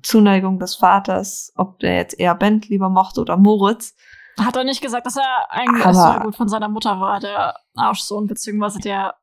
Zuneigung 0.02 0.58
des 0.58 0.76
Vaters, 0.76 1.52
ob 1.56 1.78
der 1.78 1.96
jetzt 1.96 2.18
eher 2.18 2.34
Bent 2.34 2.68
lieber 2.68 2.90
mochte 2.90 3.20
oder 3.20 3.36
Moritz. 3.36 3.94
Hat 4.38 4.56
er 4.56 4.64
nicht 4.64 4.82
gesagt, 4.82 5.06
dass 5.06 5.16
er 5.16 5.50
eigentlich 5.50 5.84
Aber- 5.84 6.14
so 6.14 6.20
gut 6.20 6.36
von 6.36 6.48
seiner 6.48 6.68
Mutter 6.68 7.00
war, 7.00 7.20
der 7.20 7.56
Arschsohn, 7.74 8.26
beziehungsweise 8.26 8.78
der. 8.80 9.14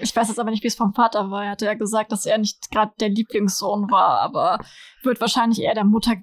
Ich 0.00 0.14
weiß 0.16 0.28
jetzt 0.28 0.38
aber 0.40 0.50
nicht, 0.50 0.62
wie 0.62 0.68
es 0.68 0.74
vom 0.74 0.94
Vater 0.94 1.30
war. 1.30 1.44
Er 1.44 1.50
hatte 1.50 1.66
ja 1.66 1.74
gesagt, 1.74 2.10
dass 2.12 2.26
er 2.26 2.38
nicht 2.38 2.70
gerade 2.70 2.92
der 3.00 3.10
Lieblingssohn 3.10 3.90
war, 3.90 4.20
aber 4.20 4.58
wird 5.02 5.20
wahrscheinlich 5.20 5.60
eher 5.60 5.74
der 5.74 5.84
Mutter 5.84 6.14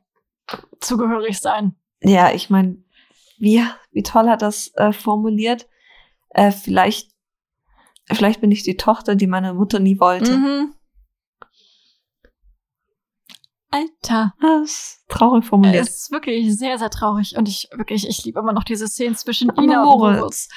zugehörig 0.80 1.40
sein. 1.40 1.76
Ja, 2.02 2.32
ich 2.32 2.50
meine, 2.50 2.84
wie, 3.38 3.64
wie 3.92 4.04
toll 4.04 4.30
hat 4.30 4.42
das 4.42 4.72
äh, 4.76 4.94
formuliert? 4.94 5.68
Äh, 6.30 6.52
vielleicht, 6.52 7.12
vielleicht 8.12 8.42
bin 8.42 8.52
ich 8.52 8.64
die 8.64 8.78
Tochter, 8.78 9.16
die 9.16 9.28
meine 9.28 9.54
Mutter 9.54 9.80
nie 9.80 10.00
wollte. 10.00 10.38
Mhm. 10.38 10.74
Alter. 13.70 14.34
Das 14.40 14.64
ist 14.64 15.06
traurig 15.10 15.46
formuliert. 15.46 15.88
Es 15.88 16.04
ist 16.04 16.12
wirklich 16.12 16.58
sehr, 16.58 16.78
sehr 16.78 16.90
traurig. 16.90 17.36
Und 17.38 17.48
ich 17.48 17.68
wirklich, 17.72 18.08
ich 18.08 18.24
liebe 18.24 18.40
immer 18.40 18.54
noch 18.54 18.64
diese 18.64 18.88
Szenen 18.88 19.16
zwischen 19.16 19.50
Aber 19.50 19.62
Ina 19.62 19.84
und 19.84 20.00
Moritz. 20.00 20.50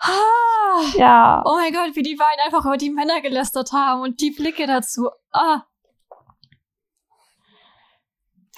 Ah, 0.00 0.96
ja, 0.96 1.42
oh 1.44 1.56
mein 1.56 1.72
Gott, 1.72 1.94
wie 1.94 2.02
die 2.02 2.16
beiden 2.16 2.40
einfach 2.44 2.64
über 2.64 2.78
die 2.78 2.90
Männer 2.90 3.20
gelästert 3.20 3.72
haben 3.72 4.00
und 4.00 4.20
die 4.20 4.30
Blicke 4.30 4.66
dazu. 4.66 5.10
Ah, 5.30 5.64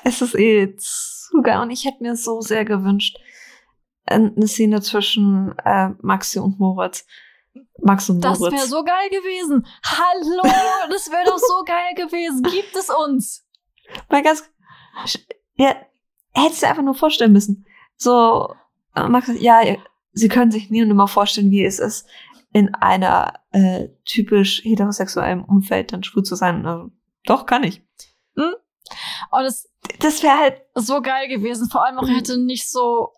es 0.04 0.20
ist 0.20 0.34
eh 0.34 0.74
zu 0.76 1.40
geil. 1.42 1.60
Und 1.60 1.70
ich 1.70 1.84
hätte 1.84 2.02
mir 2.02 2.16
so 2.16 2.40
sehr 2.40 2.64
gewünscht, 2.64 3.18
äh, 4.06 4.14
eine 4.14 4.46
Szene 4.46 4.80
zwischen 4.80 5.56
äh, 5.64 5.90
Maxi 6.00 6.38
und 6.38 6.58
Moritz. 6.58 7.06
Max 7.80 8.08
und 8.08 8.20
das 8.20 8.38
Moritz. 8.38 8.54
wäre 8.54 8.66
so 8.66 8.84
geil 8.84 9.10
gewesen. 9.10 9.66
Hallo, 9.84 10.42
das 10.90 11.10
wäre 11.10 11.24
doch 11.26 11.38
so 11.38 11.64
geil 11.64 11.94
gewesen. 11.94 12.42
Gibt 12.42 12.74
es 12.76 12.88
uns? 12.88 13.46
Mal 14.08 14.22
ganz, 14.22 14.44
ja, 15.54 15.74
hättest 16.32 16.62
du 16.62 16.68
einfach 16.68 16.82
nur 16.82 16.94
vorstellen 16.94 17.32
müssen. 17.32 17.66
So, 17.96 18.54
äh, 18.94 19.08
Max, 19.08 19.30
ja, 19.38 19.60
sie 20.12 20.28
können 20.28 20.50
sich 20.50 20.70
nie 20.70 20.82
und 20.82 20.88
nimmer 20.88 21.08
vorstellen, 21.08 21.50
wie 21.50 21.64
es 21.64 21.78
ist, 21.78 22.08
in 22.52 22.74
einer 22.74 23.40
äh, 23.50 23.88
typisch 24.04 24.62
heterosexuellen 24.64 25.44
Umfeld 25.44 25.92
dann 25.92 26.02
schwul 26.02 26.22
zu 26.22 26.36
sein. 26.36 26.64
Also, 26.66 26.90
doch, 27.24 27.46
kann 27.46 27.64
ich. 27.64 27.82
Und 29.30 29.44
es 29.44 29.70
Das 30.00 30.22
wäre 30.22 30.38
halt, 30.38 30.62
so 30.74 31.00
geil 31.00 31.28
gewesen. 31.28 31.68
Vor 31.68 31.84
allem 31.84 31.98
auch, 31.98 32.08
er 32.08 32.16
hätte 32.16 32.38
nicht 32.38 32.68
so 32.70 33.12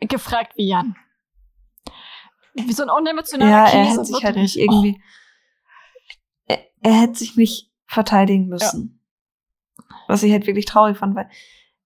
gefragt 0.00 0.52
wie 0.56 0.68
Jan. 0.68 0.96
Wie 2.66 2.72
so 2.72 2.82
ein 2.82 2.90
unemotionaler 2.90 3.50
ja, 3.50 3.68
er 3.68 3.84
hätte 3.84 4.04
sich 4.04 4.24
halt 4.24 4.36
nicht 4.36 4.56
irgendwie, 4.56 5.00
er, 6.46 6.58
er 6.82 6.92
hätte 6.92 7.14
sich 7.18 7.36
nicht 7.36 7.70
verteidigen 7.86 8.48
müssen. 8.48 9.00
Was 10.06 10.22
ich 10.22 10.32
halt 10.32 10.46
wirklich 10.46 10.64
traurig 10.64 10.96
fand, 10.96 11.14
weil 11.14 11.28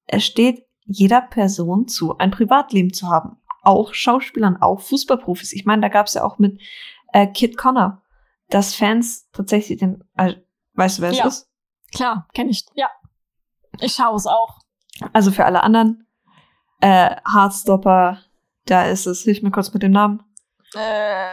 es 0.07 0.25
steht 0.25 0.66
jeder 0.85 1.20
Person 1.20 1.89
zu, 1.89 2.18
ein 2.18 2.31
Privatleben 2.31 2.93
zu 2.93 3.09
haben. 3.09 3.37
Auch 3.62 3.95
Schauspielern, 3.95 4.61
auch 4.61 4.81
Fußballprofis. 4.81 5.53
Ich 5.53 5.64
meine, 5.64 5.83
da 5.83 5.89
gab 5.89 6.07
es 6.07 6.14
ja 6.14 6.25
auch 6.25 6.39
mit 6.39 6.61
äh, 7.12 7.27
Kid 7.27 7.57
Connor, 7.57 8.03
dass 8.49 8.75
Fans 8.75 9.29
tatsächlich 9.33 9.79
den, 9.79 10.03
äh, 10.16 10.35
weißt 10.75 10.99
du, 10.99 11.03
wer 11.03 11.11
es 11.11 11.18
Ja. 11.18 11.27
ist? 11.27 11.49
Klar, 11.95 12.29
kenne 12.35 12.51
ich. 12.51 12.64
Ja. 12.75 12.89
Ich 13.81 13.95
schaue 13.95 14.16
es 14.16 14.27
auch. 14.27 14.59
Also 15.12 15.31
für 15.31 15.45
alle 15.45 15.62
anderen, 15.62 16.07
äh, 16.81 17.16
Heartstopper, 17.31 18.18
da 18.66 18.87
ist 18.87 19.07
es, 19.07 19.23
hilf 19.23 19.43
mir 19.43 19.51
kurz 19.51 19.73
mit 19.73 19.83
dem 19.83 19.93
Namen. 19.93 20.23
Äh, 20.75 21.31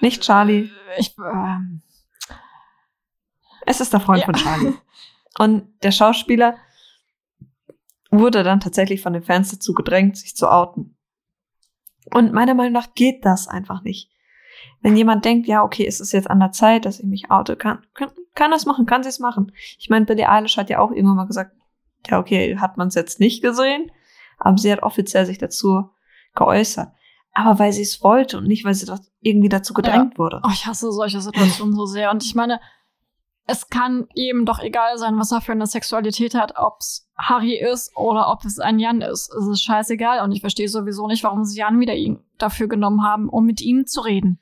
Nicht 0.00 0.22
Charlie. 0.22 0.70
Ich, 0.98 1.16
ähm, 1.18 1.82
Es 3.66 3.80
ist 3.80 3.92
der 3.92 4.00
Freund 4.00 4.20
Ja. 4.20 4.26
von 4.26 4.34
Charlie. 4.34 4.74
Und 5.38 5.68
der 5.82 5.92
Schauspieler 5.92 6.56
wurde 8.10 8.42
dann 8.42 8.60
tatsächlich 8.60 9.00
von 9.02 9.12
den 9.12 9.22
Fans 9.22 9.50
dazu 9.50 9.72
gedrängt, 9.74 10.16
sich 10.16 10.34
zu 10.34 10.50
outen. 10.50 10.96
Und 12.12 12.32
meiner 12.32 12.54
Meinung 12.54 12.72
nach 12.72 12.94
geht 12.94 13.24
das 13.24 13.46
einfach 13.46 13.82
nicht. 13.82 14.10
Wenn 14.80 14.96
jemand 14.96 15.24
denkt, 15.24 15.46
ja, 15.46 15.62
okay, 15.62 15.86
es 15.86 16.00
ist 16.00 16.12
jetzt 16.12 16.28
an 16.28 16.40
der 16.40 16.50
Zeit, 16.50 16.84
dass 16.84 16.98
ich 16.98 17.06
mich 17.06 17.30
oute, 17.30 17.56
kann, 17.56 17.86
kann, 17.94 18.10
kann 18.34 18.50
das 18.50 18.66
machen, 18.66 18.86
kann 18.86 19.02
sie 19.02 19.08
es 19.10 19.20
machen. 19.20 19.52
Ich 19.78 19.88
meine, 19.90 20.06
Billie 20.06 20.28
Eilish 20.28 20.56
hat 20.56 20.70
ja 20.70 20.80
auch 20.80 20.90
irgendwann 20.90 21.16
mal 21.16 21.26
gesagt, 21.26 21.52
ja, 22.08 22.18
okay, 22.18 22.58
hat 22.58 22.76
man 22.76 22.88
es 22.88 22.94
jetzt 22.94 23.20
nicht 23.20 23.42
gesehen, 23.42 23.92
aber 24.38 24.58
sie 24.58 24.72
hat 24.72 24.82
offiziell 24.82 25.24
sich 25.26 25.38
dazu 25.38 25.90
geäußert. 26.34 26.92
Aber 27.32 27.58
weil 27.58 27.72
sie 27.72 27.82
es 27.82 28.02
wollte 28.02 28.38
und 28.38 28.46
nicht, 28.46 28.64
weil 28.64 28.74
sie 28.74 28.86
das 28.86 29.10
irgendwie 29.20 29.48
dazu 29.48 29.72
gedrängt 29.72 30.18
wurde. 30.18 30.40
oh, 30.44 30.50
ich 30.52 30.66
hasse 30.66 30.90
solche 30.90 31.20
Situationen 31.20 31.74
so 31.74 31.86
sehr. 31.86 32.10
Und 32.10 32.24
ich 32.24 32.34
meine, 32.34 32.60
es 33.46 33.68
kann 33.68 34.06
eben 34.14 34.46
doch 34.46 34.60
egal 34.60 34.98
sein, 34.98 35.18
was 35.18 35.32
er 35.32 35.40
für 35.40 35.52
eine 35.52 35.66
Sexualität 35.66 36.34
hat, 36.34 36.56
ob 36.56 36.78
es 36.80 37.08
Harry 37.16 37.56
ist 37.56 37.96
oder 37.96 38.30
ob 38.30 38.44
es 38.44 38.58
ein 38.58 38.78
Jan 38.78 39.00
ist. 39.00 39.32
Es 39.32 39.46
ist 39.46 39.62
scheißegal. 39.62 40.22
Und 40.22 40.32
ich 40.32 40.40
verstehe 40.40 40.68
sowieso 40.68 41.06
nicht, 41.06 41.24
warum 41.24 41.44
sie 41.44 41.58
Jan 41.58 41.80
wieder 41.80 41.94
ihn 41.94 42.20
dafür 42.38 42.68
genommen 42.68 43.02
haben, 43.04 43.28
um 43.28 43.44
mit 43.44 43.60
ihm 43.60 43.86
zu 43.86 44.00
reden. 44.00 44.38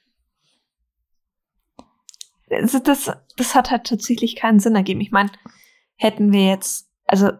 das, 2.48 2.82
das, 2.82 3.10
das 3.36 3.54
hat 3.54 3.70
halt 3.70 3.86
tatsächlich 3.86 4.36
keinen 4.36 4.60
Sinn 4.60 4.74
ergeben. 4.74 5.00
Ich 5.00 5.10
meine, 5.10 5.30
hätten 5.96 6.32
wir 6.32 6.46
jetzt, 6.46 6.90
also 7.06 7.30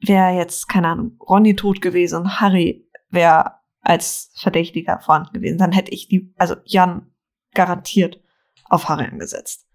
wäre 0.00 0.36
jetzt, 0.36 0.68
keine 0.68 0.88
Ahnung, 0.88 1.16
Ronny 1.20 1.54
tot 1.54 1.80
gewesen 1.80 2.40
Harry 2.40 2.88
wäre 3.10 3.61
als 3.82 4.30
Verdächtiger 4.34 5.00
vorhanden 5.00 5.34
gewesen, 5.34 5.58
dann 5.58 5.72
hätte 5.72 5.92
ich 5.92 6.08
die, 6.08 6.32
also 6.38 6.56
Jan 6.64 7.12
garantiert 7.52 8.20
auf 8.68 8.88
Harry 8.88 9.04
angesetzt. 9.04 9.66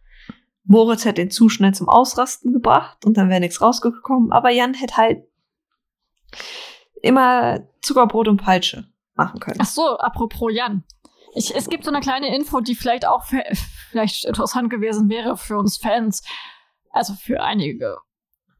Moritz 0.63 1.05
hätte 1.05 1.21
ihn 1.21 1.31
zu 1.31 1.49
schnell 1.49 1.73
zum 1.73 1.87
Ausrasten 1.87 2.51
gebracht 2.51 3.05
und 3.05 3.15
dann 3.15 3.29
wäre 3.29 3.39
nichts 3.39 3.61
rausgekommen, 3.61 4.31
aber 4.31 4.49
Jan 4.49 4.73
hätte 4.73 4.97
halt 4.97 5.23
immer 7.01 7.61
Zuckerbrot 7.81 8.27
und 8.27 8.41
Peitsche 8.41 8.87
machen 9.13 9.39
können. 9.39 9.59
Ach 9.61 9.67
so, 9.67 9.97
apropos 9.97 10.51
Jan. 10.53 10.83
Ich, 11.35 11.55
es 11.55 11.69
gibt 11.69 11.83
so 11.83 11.91
eine 11.91 11.99
kleine 11.99 12.35
Info, 12.35 12.61
die 12.61 12.75
vielleicht 12.75 13.07
auch 13.07 13.25
vielleicht 13.91 14.25
interessant 14.25 14.69
gewesen 14.69 15.09
wäre 15.09 15.37
für 15.37 15.57
uns 15.57 15.77
Fans. 15.77 16.23
Also 16.91 17.13
für 17.13 17.43
einige, 17.43 17.97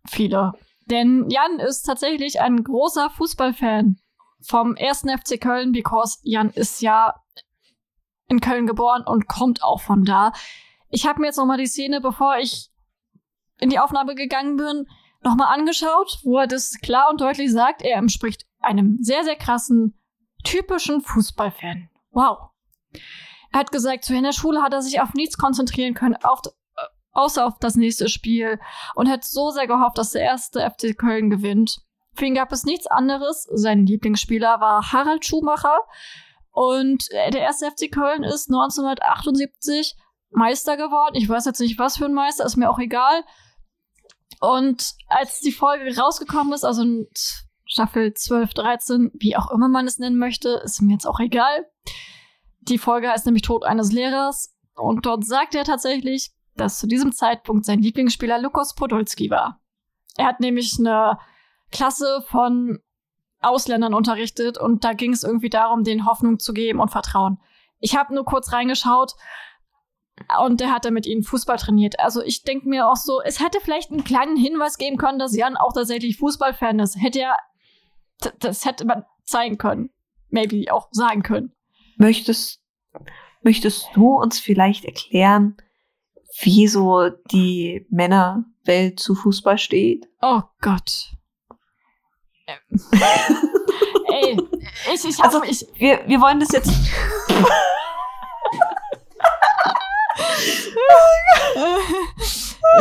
viele. 0.08 0.54
Denn 0.86 1.30
Jan 1.30 1.60
ist 1.60 1.84
tatsächlich 1.84 2.40
ein 2.40 2.64
großer 2.64 3.10
Fußballfan 3.10 4.00
vom 4.42 4.76
ersten 4.76 5.10
FC 5.10 5.40
Köln, 5.40 5.72
because 5.72 6.20
Jan 6.24 6.50
ist 6.50 6.82
ja 6.82 7.16
in 8.28 8.42
Köln 8.42 8.68
geboren 8.68 9.04
und 9.06 9.28
kommt 9.28 9.64
auch 9.64 9.82
von 9.82 10.04
da. 10.04 10.34
Ich 10.90 11.06
habe 11.08 11.22
mir 11.22 11.28
jetzt 11.28 11.38
nochmal 11.38 11.58
die 11.58 11.68
Szene, 11.68 12.02
bevor 12.02 12.38
ich 12.38 12.70
in 13.60 13.70
die 13.70 13.80
Aufnahme 13.80 14.16
gegangen 14.16 14.58
bin, 14.58 14.88
nochmal 15.24 15.54
angeschaut, 15.54 16.20
wo 16.24 16.38
er 16.38 16.48
das 16.48 16.80
klar 16.82 17.10
und 17.10 17.22
deutlich 17.22 17.52
sagt. 17.52 17.82
Er 17.82 17.98
entspricht 17.98 18.46
einem 18.60 18.98
sehr, 19.02 19.24
sehr 19.24 19.36
krassen, 19.36 20.00
typischen 20.44 21.02
Fußballfan. 21.02 21.90
Wow. 22.12 22.50
Er 23.52 23.60
hat 23.60 23.72
gesagt, 23.72 24.06
so 24.06 24.14
in 24.14 24.24
der 24.24 24.34
Schule 24.34 24.62
hat 24.62 24.74
er 24.74 24.82
sich 24.82 25.02
auf 25.02 25.14
nichts 25.14 25.38
konzentrieren 25.38 25.94
können, 25.94 26.16
auf, 26.16 26.42
äh, 26.46 26.82
außer 27.12 27.46
auf 27.46 27.60
das 27.60 27.76
nächste 27.76 28.10
Spiel 28.10 28.60
und 28.96 29.10
hat 29.10 29.24
so 29.24 29.52
sehr 29.52 29.68
gehofft, 29.68 29.98
dass 29.98 30.12
der 30.12 30.22
erste 30.22 30.62
FC 30.62 30.98
Köln 30.98 31.30
gewinnt. 31.30 31.82
Für 32.18 32.26
ihn 32.26 32.36
gab 32.36 32.52
es 32.52 32.66
nichts 32.66 32.88
anderes. 32.88 33.48
Sein 33.54 33.86
Lieblingsspieler 33.86 34.60
war 34.60 34.92
Harald 34.92 35.24
Schumacher. 35.24 35.82
Und 36.52 37.12
äh, 37.12 37.30
der 37.30 37.42
erste 37.42 37.70
FC 37.70 37.92
Köln 37.92 38.24
ist 38.24 38.50
1978 38.50 39.96
Meister 40.32 40.78
geworden. 40.78 41.14
Ich 41.16 41.30
weiß 41.30 41.46
jetzt 41.46 41.60
nicht, 41.60 41.78
was 41.78 41.98
für 41.98 42.06
ein 42.06 42.16
Meister, 42.16 42.44
ist 42.46 42.58
mir 42.58 42.72
auch 42.72 42.80
egal. 42.80 43.24
Und 44.40 44.96
als 45.08 45.40
die 45.42 45.52
Folge 45.52 45.96
rausgekommen 45.96 46.54
ist, 46.54 46.64
also 46.64 46.84
Staffel 47.66 48.14
12, 48.14 48.54
13, 48.56 49.12
wie 49.14 49.36
auch 49.36 49.52
immer 49.52 49.68
man 49.68 49.86
es 49.86 50.00
nennen 50.00 50.18
möchte, 50.18 50.62
ist 50.64 50.82
mir 50.82 50.94
jetzt 50.94 51.06
auch 51.06 51.20
egal. 51.20 51.68
Die 52.62 52.80
Folge 52.80 53.10
heißt 53.10 53.28
nämlich 53.28 53.44
Tod 53.44 53.64
eines 53.64 53.92
Lehrers. 53.92 54.56
Und 54.74 55.06
dort 55.06 55.24
sagt 55.24 55.54
er 55.54 55.64
tatsächlich, 55.64 56.32
dass 56.56 56.80
zu 56.80 56.88
diesem 56.88 57.12
Zeitpunkt 57.12 57.66
sein 57.66 57.80
Lieblingsspieler 57.80 58.40
Lukas 58.40 58.74
Podolski 58.74 59.30
war. 59.30 59.62
Er 60.18 60.26
hat 60.26 60.40
nämlich 60.40 60.78
eine 60.80 61.20
Klasse 61.72 62.24
von 62.28 62.80
Ausländern 63.40 63.94
unterrichtet 63.94 64.58
und 64.58 64.84
da 64.84 64.94
ging 64.94 65.14
es 65.14 65.24
irgendwie 65.24 65.50
darum, 65.50 65.84
denen 65.84 66.06
Hoffnung 66.08 66.40
zu 66.40 66.54
geben 66.54 66.80
und 66.80 66.90
Vertrauen. 66.90 67.38
Ich 67.80 67.96
habe 67.96 68.14
nur 68.16 68.26
kurz 68.26 68.52
reingeschaut 68.52 69.14
und 70.44 70.60
der 70.60 70.72
hatte 70.72 70.90
mit 70.92 71.06
ihnen 71.06 71.22
Fußball 71.24 71.58
trainiert. 71.58 72.00
Also 72.00 72.24
ich 72.24 72.44
denke 72.44 72.68
mir 72.68 72.90
auch 72.90 72.96
so, 72.96 73.22
es 73.22 73.40
hätte 73.40 73.60
vielleicht 73.62 73.92
einen 73.92 74.04
kleinen 74.04 74.36
Hinweis 74.36 74.78
geben 74.78 74.98
können, 74.98 75.20
dass 75.20 75.36
Jan 75.36 75.58
auch 75.58 75.74
tatsächlich 75.74 76.18
Fußballfan 76.18 76.80
ist. 76.80 76.96
Hätte 77.00 77.20
d- 78.24 78.32
das 78.40 78.66
hätte 78.66 78.86
man 78.86 79.04
zeigen 79.26 79.58
können. 79.60 79.92
Maybe 80.30 80.74
auch 80.74 80.88
sagen 80.92 81.22
können. 81.22 81.54
Möchtest, 81.98 82.62
möchtest 83.44 83.90
du 83.94 84.16
uns 84.16 84.40
vielleicht 84.40 84.86
erklären, 84.86 85.58
wieso 86.42 87.10
die 87.32 87.86
Männerwelt 87.92 89.00
zu 89.00 89.14
Fußball 89.14 89.58
steht? 89.60 90.08
Oh 90.22 90.42
Gott. 90.62 91.12
Ähm. 92.48 92.58
Ey, 94.10 94.38
ich, 94.94 95.06
ich 95.06 95.18
hab, 95.20 95.26
Also- 95.26 95.44
ich, 95.44 95.66
Wir, 95.76 96.02
wir 96.08 96.20
wollen 96.22 96.40
das 96.40 96.50
jetzt. 96.52 96.72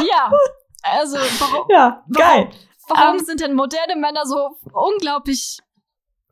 ja, 0.09 0.33
also 0.83 1.17
warum, 1.39 1.67
Ja, 1.71 2.05
geil. 2.13 2.51
Warum 2.89 3.19
Ähm. 3.19 3.25
sind 3.25 3.41
denn 3.41 3.55
moderne 3.55 3.97
Männer 3.97 4.27
so 4.27 4.57
unglaublich 4.73 5.59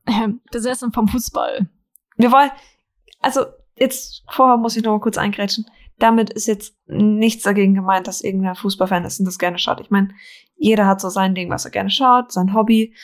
äh, 0.07 0.29
besessen 0.53 0.93
vom 0.93 1.09
Fußball? 1.09 1.69
Wir 2.17 2.31
wollen, 2.31 2.51
also 3.21 3.47
jetzt 3.77 4.23
vorher 4.31 4.57
muss 4.57 4.77
ich 4.77 4.85
noch 4.85 4.93
mal 4.93 5.01
kurz 5.01 5.19
eingrätschen. 5.19 5.67
Damit 5.99 6.31
ist 6.31 6.47
jetzt 6.47 6.75
nichts 6.87 7.45
dagegen 7.45 7.75
gemeint, 7.75 8.07
dass 8.07 8.21
irgendwer 8.21 8.55
Fußballfan 8.55 9.05
ist 9.05 9.19
und 9.21 9.27
das 9.27 9.39
gerne 9.39 9.59
schaut. 9.59 9.81
Ich 9.81 9.91
meine, 9.91 10.11
jeder 10.57 10.87
hat 10.87 11.01
so 11.01 11.09
sein 11.09 11.35
Ding, 11.35 11.51
was 11.51 11.65
er 11.65 11.71
gerne 11.71 11.91
schaut, 11.91 12.33
sein 12.33 12.55
Hobby, 12.55 12.95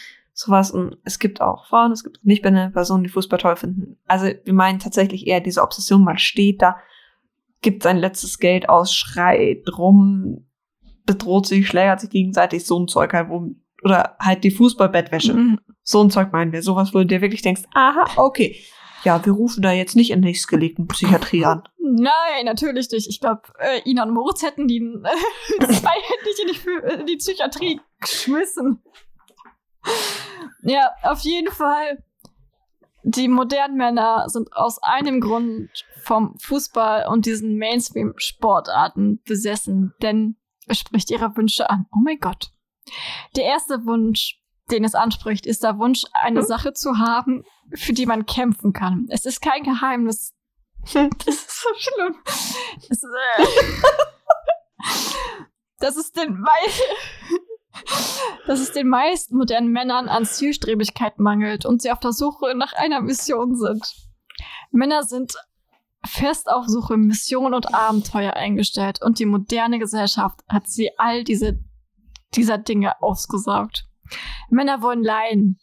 sowas. 0.41 0.70
Und 0.70 0.97
es 1.05 1.18
gibt 1.18 1.41
auch 1.41 1.66
Frauen, 1.66 1.93
es 1.93 2.05
gibt 2.05 2.24
nicht 2.24 2.43
binäre 2.43 2.70
Personen, 2.70 3.05
die 3.05 3.11
Fußball 3.11 3.38
toll 3.38 3.57
finden. 3.57 3.99
Also 4.07 4.26
wir 4.26 4.53
meinen 4.53 4.78
tatsächlich 4.78 5.26
eher 5.26 5.41
diese 5.41 5.62
Obsession, 5.62 6.05
man 6.05 6.18
steht 6.18 6.62
da, 6.62 6.76
gibt 7.62 7.82
sein 7.82 7.99
letztes 7.99 8.38
Geld 8.38 8.68
aus, 8.68 8.95
schreit 8.95 9.64
rum, 9.76 10.47
bedroht 11.05 11.47
sich, 11.47 11.66
schlägert 11.66 12.01
sich 12.01 12.11
gegenseitig, 12.11 12.64
so 12.64 12.78
ein 12.78 12.88
Zeug 12.88 13.12
halt, 13.12 13.28
wo, 13.28 13.55
oder 13.82 14.16
halt 14.20 14.45
die 14.45 14.51
Fußballbettwäsche. 14.51 15.34
Mhm. 15.34 15.61
So 15.82 16.03
ein 16.03 16.11
Zeug 16.11 16.32
meinen 16.32 16.53
wir. 16.53 16.62
Sowas, 16.62 16.95
wo 16.95 16.99
du 16.99 17.07
dir 17.07 17.20
wirklich 17.20 17.43
denkst, 17.43 17.62
aha, 17.74 18.11
okay. 18.16 18.57
Ja, 19.03 19.24
wir 19.24 19.32
rufen 19.32 19.62
da 19.62 19.72
jetzt 19.72 19.97
nicht 19.97 20.11
in 20.11 20.20
nächstgelegten 20.20 20.86
Psychiatrie 20.86 21.45
an. 21.47 21.62
Nein, 21.78 22.45
natürlich 22.45 22.91
nicht. 22.91 23.09
Ich 23.09 23.20
glaube, 23.20 23.43
äh, 23.59 23.80
Ina 23.88 24.05
und 24.05 24.12
Moritz 24.12 24.43
hätten 24.43 24.68
die 24.68 24.78
äh, 25.59 25.66
zweihändig 25.66 26.38
in 26.43 26.49
die, 26.53 27.01
in 27.01 27.07
die 27.07 27.16
Psychiatrie 27.16 27.80
geschmissen. 28.01 28.82
Ja, 30.62 30.91
auf 31.03 31.20
jeden 31.20 31.53
Fall. 31.53 32.03
Die 33.03 33.28
modernen 33.28 33.76
Männer 33.78 34.28
sind 34.28 34.53
aus 34.53 34.82
einem 34.82 35.20
Grund 35.20 35.70
vom 36.03 36.36
Fußball 36.38 37.07
und 37.09 37.24
diesen 37.24 37.57
Mainstream-Sportarten 37.57 39.22
besessen, 39.24 39.95
denn 40.03 40.36
es 40.66 40.78
spricht 40.78 41.11
ihre 41.11 41.34
Wünsche 41.36 41.70
an. 41.70 41.86
Oh 41.93 41.99
mein 42.05 42.18
Gott. 42.18 42.53
Der 43.36 43.45
erste 43.45 43.86
Wunsch, 43.86 44.41
den 44.70 44.84
es 44.84 44.95
anspricht, 44.95 45.47
ist 45.47 45.62
der 45.64 45.78
Wunsch, 45.78 46.05
eine 46.12 46.41
Hm? 46.41 46.47
Sache 46.47 46.72
zu 46.74 46.99
haben, 46.99 47.45
für 47.74 47.93
die 47.95 48.07
man 48.07 48.26
kämpfen 48.26 48.72
kann. 48.72 49.07
Es 49.11 49.24
ist 49.24 49.41
kein 49.41 49.62
Geheimnis, 49.62 50.34
das 50.93 51.26
ist 51.26 51.51
so 51.62 51.68
schlimm. 51.76 52.16
Das 52.88 53.03
ist, 53.03 53.05
äh, 53.05 53.45
das 55.78 55.97
ist 55.97 56.16
den 56.16 56.38
mei 56.41 56.49
dass 58.47 58.61
es 58.61 58.72
den 58.72 58.89
meisten 58.89 59.37
modernen 59.37 59.70
Männern 59.70 60.09
an 60.09 60.24
Zielstrebigkeit 60.24 61.18
mangelt 61.18 61.66
und 61.66 61.83
sie 61.83 61.91
auf 61.91 62.01
der 62.01 62.12
Suche 62.12 62.55
nach 62.55 62.72
einer 62.72 63.01
Mission 63.01 63.57
sind. 63.57 63.95
Männer 64.70 65.03
sind 65.03 65.35
fest 66.05 66.51
auf 66.51 66.66
Suche 66.66 66.97
Mission 66.97 67.53
und 67.53 67.74
Abenteuer 67.74 68.33
eingestellt 68.35 69.03
und 69.03 69.18
die 69.18 69.26
moderne 69.26 69.78
Gesellschaft 69.78 70.41
hat 70.49 70.66
sie 70.68 70.99
all 70.99 71.24
diese 71.24 71.61
dieser 72.35 72.59
Dinge 72.59 73.01
ausgesaugt. 73.03 73.87
Männer 74.49 74.83
wollen 74.83 75.03
leiden. 75.03 75.59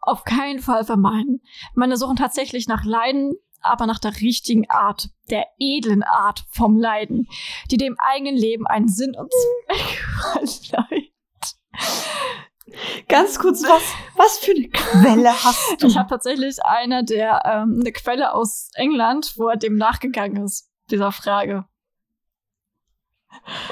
Auf 0.00 0.24
keinen 0.24 0.60
Fall 0.60 0.84
vermeiden. 0.84 1.42
Männer 1.74 1.96
suchen 1.96 2.16
tatsächlich 2.16 2.66
nach 2.68 2.84
Leiden, 2.84 3.34
aber 3.60 3.86
nach 3.86 3.98
der 3.98 4.20
richtigen 4.20 4.68
Art, 4.70 5.10
der 5.28 5.46
edlen 5.58 6.02
Art 6.02 6.46
vom 6.50 6.78
Leiden, 6.78 7.28
die 7.70 7.76
dem 7.76 7.96
eigenen 7.98 8.36
Leben 8.36 8.66
einen 8.66 8.88
Sinn 8.88 9.14
und 9.14 9.30
Zweck 9.30 10.70
verleiht. 10.70 11.09
Ganz 13.08 13.38
kurz, 13.38 13.62
was, 13.64 13.82
was 14.16 14.38
für 14.38 14.52
eine 14.52 14.68
Quelle 14.68 15.30
hast 15.32 15.82
du? 15.82 15.88
Ich 15.88 15.96
habe 15.96 16.08
tatsächlich 16.08 16.62
eine 16.64 17.04
der 17.04 17.42
ähm, 17.44 17.78
eine 17.80 17.92
Quelle 17.92 18.32
aus 18.32 18.70
England, 18.74 19.34
wo 19.36 19.48
er 19.48 19.56
dem 19.56 19.76
nachgegangen 19.76 20.44
ist, 20.44 20.70
dieser 20.90 21.12
Frage. 21.12 21.64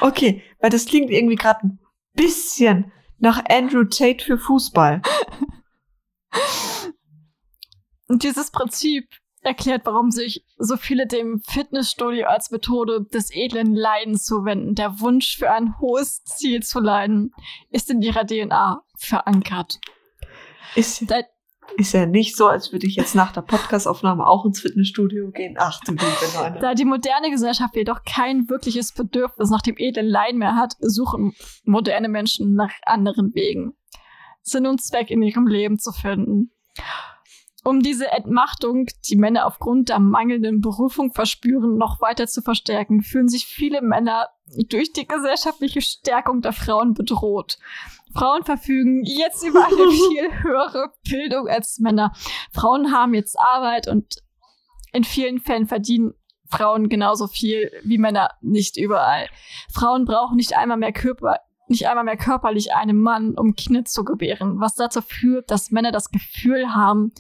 okay, 0.01 0.43
weil 0.61 0.71
das 0.71 0.87
klingt 0.87 1.11
irgendwie 1.11 1.37
gerade 1.37 1.67
ein 1.67 1.79
bisschen 2.15 2.93
nach 3.19 3.45
Andrew 3.49 3.85
Tate 3.85 4.25
für 4.25 4.39
Fußball. 4.39 5.03
Und 8.09 8.23
dieses 8.23 8.51
Prinzip 8.51 9.09
erklärt, 9.45 9.83
warum 9.85 10.11
sich 10.11 10.45
so 10.59 10.77
viele 10.77 11.07
dem 11.07 11.41
Fitnessstudio 11.41 12.27
als 12.27 12.51
Methode 12.51 13.05
des 13.13 13.31
edlen 13.33 13.75
Leidens 13.75 14.25
zuwenden. 14.25 14.75
Der 14.75 15.01
Wunsch 15.01 15.37
für 15.37 15.51
ein 15.51 15.79
hohes 15.81 16.25
Ziel 16.25 16.63
zu 16.63 16.81
leiden 16.81 17.33
ist 17.71 17.91
in 17.91 18.03
ihrer 18.03 18.27
DNA 18.27 18.83
verankert. 18.97 19.81
Ist, 20.75 21.09
Seit 21.09 21.27
ist 21.77 21.93
ja 21.93 22.07
nicht 22.07 22.37
so, 22.37 22.47
als 22.47 22.73
würde 22.73 22.87
ich 22.87 22.97
jetzt 22.97 23.15
nach 23.15 23.33
der 23.33 23.43
Podcastaufnahme 23.43 24.27
auch 24.27 24.45
ins 24.45 24.61
Fitnessstudio 24.61 25.31
gehen. 25.31 25.55
Ach 25.59 25.81
du 25.81 25.93
liebe. 25.93 26.59
Da 26.61 26.75
die 26.75 26.85
moderne 26.85 27.31
Gesellschaft 27.31 27.77
jedoch 27.77 28.03
kein 28.05 28.49
wirkliches 28.49 28.93
Bedürfnis 28.93 29.51
nach 29.51 29.63
dem 29.63 29.77
edlen 29.77 30.07
Leiden 30.07 30.39
mehr 30.39 30.57
hat, 30.57 30.75
suchen 30.81 31.35
moderne 31.65 32.09
Menschen 32.09 32.55
nach 32.55 32.73
anderen 32.85 33.35
Wegen, 33.35 33.75
Sinn 34.43 34.67
und 34.67 34.83
Zweck 34.83 35.11
in 35.11 35.23
ihrem 35.23 35.47
Leben 35.47 35.79
zu 35.79 35.93
finden. 35.93 36.53
Um 37.69 37.83
diese 37.83 38.11
Entmachtung, 38.11 38.87
die 39.11 39.17
Männer 39.17 39.45
aufgrund 39.45 39.91
der 39.91 39.99
mangelnden 39.99 40.63
Berufung 40.63 41.13
verspüren, 41.13 41.77
noch 41.77 42.01
weiter 42.01 42.27
zu 42.27 42.41
verstärken, 42.41 43.03
fühlen 43.03 43.29
sich 43.29 43.45
viele 43.45 43.83
Männer 43.83 44.31
durch 44.71 44.95
die 44.95 45.07
gesellschaftliche 45.07 45.83
Stärkung 45.83 46.41
der 46.41 46.55
Frauen 46.55 46.95
bedroht. 46.95 47.59
Frauen 48.15 48.43
verfügen 48.43 49.03
jetzt 49.05 49.47
über 49.47 49.67
eine 49.67 49.91
viel 49.91 50.43
höhere 50.43 50.95
Bildung 51.07 51.47
als 51.47 51.79
Männer. 51.79 52.15
Frauen 52.53 52.91
haben 52.91 53.13
jetzt 53.13 53.39
Arbeit 53.39 53.87
und 53.87 54.23
in 54.95 55.05
vielen 55.05 55.39
Fällen 55.39 55.67
verdienen 55.67 56.15
Frauen 56.47 56.89
genauso 56.89 57.27
viel 57.27 57.71
wie 57.85 57.99
Männer 57.99 58.31
nicht 58.41 58.79
überall. 58.79 59.29
Frauen 59.71 60.07
brauchen 60.07 60.37
nicht 60.37 60.57
einmal 60.57 60.79
mehr 60.79 60.95
Körper, 60.95 61.41
nicht 61.67 61.87
einmal 61.87 62.05
mehr 62.05 62.17
körperlich 62.17 62.73
einen 62.73 62.99
Mann, 62.99 63.37
um 63.37 63.57
Kinder 63.57 63.85
zu 63.85 64.07
gebären, 64.07 64.59
was 64.59 64.75
dazu 64.75 65.03
führt, 65.03 65.51
dass 65.51 65.71
Männer 65.71 65.93
das 65.93 66.11
Gefühl 66.11 66.75
haben, 66.75 67.13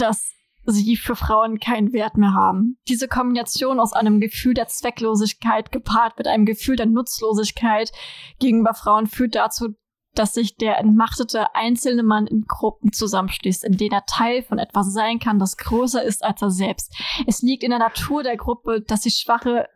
dass 0.00 0.32
sie 0.64 0.96
für 0.96 1.16
Frauen 1.16 1.60
keinen 1.60 1.92
Wert 1.92 2.16
mehr 2.16 2.34
haben. 2.34 2.78
Diese 2.88 3.08
Kombination 3.08 3.80
aus 3.80 3.92
einem 3.92 4.20
Gefühl 4.20 4.54
der 4.54 4.68
Zwecklosigkeit 4.68 5.72
gepaart 5.72 6.18
mit 6.18 6.26
einem 6.26 6.44
Gefühl 6.44 6.76
der 6.76 6.86
Nutzlosigkeit 6.86 7.90
gegenüber 8.38 8.74
Frauen 8.74 9.06
führt 9.06 9.34
dazu, 9.34 9.74
dass 10.14 10.34
sich 10.34 10.56
der 10.56 10.78
entmachtete 10.78 11.54
einzelne 11.54 12.02
Mann 12.02 12.26
in 12.26 12.44
Gruppen 12.46 12.92
zusammenschließt, 12.92 13.64
in 13.64 13.76
denen 13.76 13.92
er 13.92 14.04
Teil 14.06 14.42
von 14.42 14.58
etwas 14.58 14.92
sein 14.92 15.20
kann, 15.20 15.38
das 15.38 15.56
größer 15.56 16.02
ist 16.02 16.24
als 16.24 16.42
er 16.42 16.50
selbst. 16.50 16.94
Es 17.26 17.40
liegt 17.40 17.62
in 17.62 17.70
der 17.70 17.78
Natur 17.78 18.22
der 18.22 18.36
Gruppe, 18.36 18.80
dass 18.80 19.02
sie 19.02 19.10
schwache, 19.10 19.68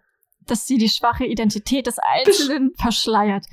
dass 0.46 0.66
sie 0.66 0.78
die 0.78 0.88
schwache 0.88 1.24
Identität 1.24 1.86
des 1.86 1.98
Einzelnen 1.98 2.72
verschleiert. 2.76 3.46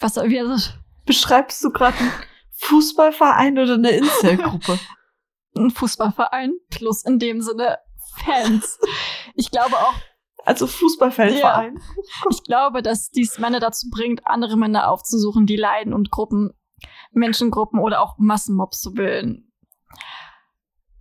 Was 0.00 0.14
soll 0.14 0.30
wir 0.30 0.56
so 0.56 0.70
Beschreibst 1.06 1.62
du 1.62 1.70
gerade 1.70 1.98
einen 1.98 2.12
Fußballverein 2.52 3.58
oder 3.58 3.74
eine 3.74 3.90
Inselgruppe? 3.90 4.78
ein 5.56 5.70
Fußballverein 5.70 6.52
plus 6.70 7.04
in 7.04 7.18
dem 7.18 7.40
Sinne 7.40 7.78
Fans. 8.24 8.78
Ich 9.36 9.50
glaube 9.50 9.74
auch, 9.76 9.94
Also 10.44 10.68
Fußballfanverein. 10.68 11.80
ich 12.30 12.44
glaube, 12.44 12.82
dass 12.82 13.10
dies 13.10 13.38
Männer 13.40 13.58
dazu 13.58 13.88
bringt, 13.90 14.24
andere 14.26 14.56
Männer 14.56 14.88
aufzusuchen, 14.90 15.46
die 15.46 15.56
leiden 15.56 15.92
und 15.92 16.12
Gruppen, 16.12 16.52
Menschengruppen 17.10 17.80
oder 17.80 18.00
auch 18.00 18.16
Massenmobs 18.18 18.80
zu 18.80 18.92
bilden. 18.92 19.50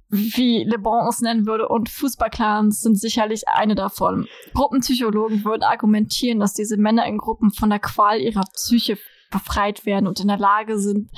Wie 0.10 0.64
Le 0.64 0.78
Bon 0.80 1.08
es 1.08 1.22
nennen 1.22 1.46
würde, 1.48 1.68
und 1.68 1.90
Fußballclans 1.90 2.82
sind 2.82 3.00
sicherlich 3.00 3.48
eine 3.48 3.76
davon. 3.76 4.28
Gruppenpsychologen 4.54 5.44
würden 5.44 5.64
argumentieren, 5.64 6.40
dass 6.40 6.54
diese 6.54 6.78
Männer 6.78 7.06
in 7.06 7.18
Gruppen 7.18 7.52
von 7.52 7.70
der 7.70 7.80
Qual 7.80 8.20
ihrer 8.20 8.44
Psyche 8.54 8.98
befreit 9.32 9.86
werden 9.86 10.08
und 10.08 10.20
in 10.20 10.28
der 10.28 10.38
Lage 10.38 10.78
sind, 10.78 11.12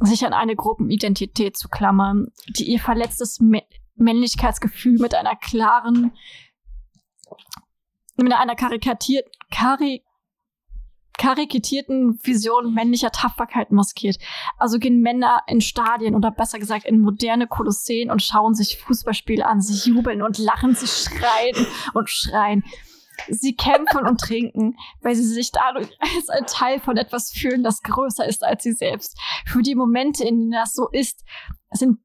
sich 0.00 0.26
an 0.26 0.32
eine 0.32 0.56
Gruppenidentität 0.56 1.56
zu 1.56 1.68
klammern, 1.68 2.28
die 2.48 2.64
ihr 2.64 2.80
verletztes 2.80 3.40
Mä- 3.40 3.64
Männlichkeitsgefühl 3.94 4.98
mit 4.98 5.14
einer 5.14 5.36
klaren, 5.36 6.12
mit 8.16 8.32
einer 8.32 8.56
karikatiert, 8.56 9.26
kari, 9.50 10.02
karikatierten 11.18 12.18
Vision 12.22 12.74
männlicher 12.74 13.10
Tapferkeit 13.10 13.72
maskiert. 13.72 14.18
Also 14.58 14.78
gehen 14.78 15.00
Männer 15.00 15.40
in 15.46 15.62
Stadien 15.62 16.14
oder 16.14 16.30
besser 16.30 16.58
gesagt 16.58 16.84
in 16.84 17.00
moderne 17.00 17.46
Kolosseen 17.46 18.10
und 18.10 18.22
schauen 18.22 18.54
sich 18.54 18.78
Fußballspiele 18.78 19.46
an, 19.46 19.62
sie 19.62 19.90
jubeln 19.90 20.20
und 20.20 20.36
lachen, 20.36 20.74
sie 20.74 20.86
schreien 20.86 21.66
und 21.94 22.10
schreien. 22.10 22.64
Sie 23.28 23.54
kämpfen 23.54 24.06
und 24.06 24.20
trinken, 24.20 24.76
weil 25.00 25.14
sie 25.14 25.24
sich 25.24 25.52
dadurch 25.52 25.88
als 26.00 26.28
ein 26.28 26.46
Teil 26.46 26.80
von 26.80 26.96
etwas 26.96 27.30
fühlen, 27.30 27.62
das 27.62 27.82
größer 27.82 28.26
ist 28.26 28.44
als 28.44 28.62
sie 28.62 28.72
selbst. 28.72 29.18
Für 29.46 29.62
die 29.62 29.74
Momente, 29.74 30.24
in 30.24 30.38
denen 30.38 30.50
das 30.52 30.74
so 30.74 30.88
ist, 30.88 31.24
sind, 31.70 31.98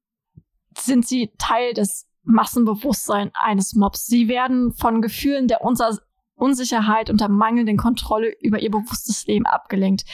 sind 0.78 1.08
sie 1.08 1.32
Teil 1.38 1.74
des 1.74 2.08
Massenbewusstseins 2.24 3.32
eines 3.34 3.74
Mobs. 3.74 4.06
Sie 4.06 4.28
werden 4.28 4.74
von 4.74 5.02
Gefühlen 5.02 5.48
der 5.48 5.62
Unser 5.64 5.98
Unsicherheit 6.36 7.10
und 7.10 7.22
der 7.22 7.30
mangelnden 7.30 7.78
Kontrolle 7.78 8.34
über 8.42 8.60
ihr 8.60 8.72
bewusstes 8.72 9.28
Leben 9.28 9.46
abgelenkt. 9.46 10.06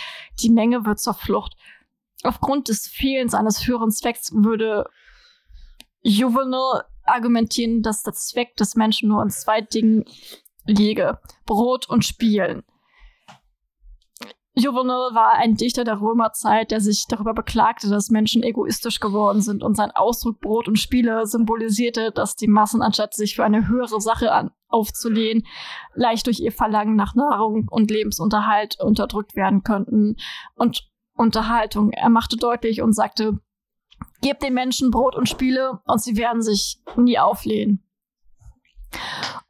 Die 0.42 0.50
Menge 0.50 0.86
wird 0.86 1.00
zur 1.00 1.14
Flucht. 1.14 1.56
Aufgrund 2.24 2.68
des 2.68 2.88
Fehlens 2.88 3.34
eines 3.34 3.66
höheren 3.66 3.92
Zwecks 3.92 4.34
würde 4.34 4.90
Juvenal 6.02 6.84
argumentieren, 7.04 7.82
dass 7.82 8.04
der 8.04 8.14
Zweck 8.14 8.58
des 8.58 8.76
Menschen 8.76 9.10
nur 9.10 9.24
in 9.24 9.30
zwei 9.30 9.62
Dingen 9.62 10.04
liege. 10.68 11.20
Brot 11.46 11.90
und 11.90 12.06
Spielen. 12.06 12.64
Juvenal 14.54 15.14
war 15.14 15.34
ein 15.34 15.56
Dichter 15.56 15.84
der 15.84 16.02
Römerzeit, 16.02 16.72
der 16.72 16.82
sich 16.82 17.06
darüber 17.08 17.36
beklagte, 17.36 17.90
dass 17.90 18.10
Menschen 18.10 18.42
egoistisch 18.42 19.00
geworden 19.00 19.40
sind 19.40 19.62
und 19.62 19.78
sein 19.78 19.92
Ausdruck 19.92 20.42
Brot 20.42 20.68
und 20.68 20.80
Spiele 20.80 21.28
symbolisierte, 21.28 22.12
dass 22.12 22.36
die 22.36 22.48
Massen, 22.48 22.82
anstatt 22.82 23.14
sich 23.14 23.36
für 23.36 23.46
eine 23.46 23.68
höhere 23.68 24.02
Sache 24.02 24.32
an, 24.32 24.50
aufzulehnen, 24.68 25.46
leicht 25.94 26.26
durch 26.26 26.40
ihr 26.40 26.52
Verlangen 26.52 26.96
nach 26.96 27.14
Nahrung 27.14 27.68
und 27.70 27.92
Lebensunterhalt 27.92 28.80
unterdrückt 28.82 29.36
werden 29.36 29.62
könnten. 29.62 30.16
Und 30.56 30.90
Unterhaltung. 31.18 31.92
Er 31.92 32.10
machte 32.10 32.38
deutlich 32.38 32.82
und 32.82 32.94
sagte, 32.94 33.40
gebt 34.22 34.44
den 34.44 34.54
Menschen 34.54 34.92
Brot 34.92 35.16
und 35.16 35.28
Spiele 35.28 35.82
und 35.86 36.02
sie 36.02 36.16
werden 36.16 36.42
sich 36.42 36.80
nie 36.96 37.20
auflehnen. 37.20 37.84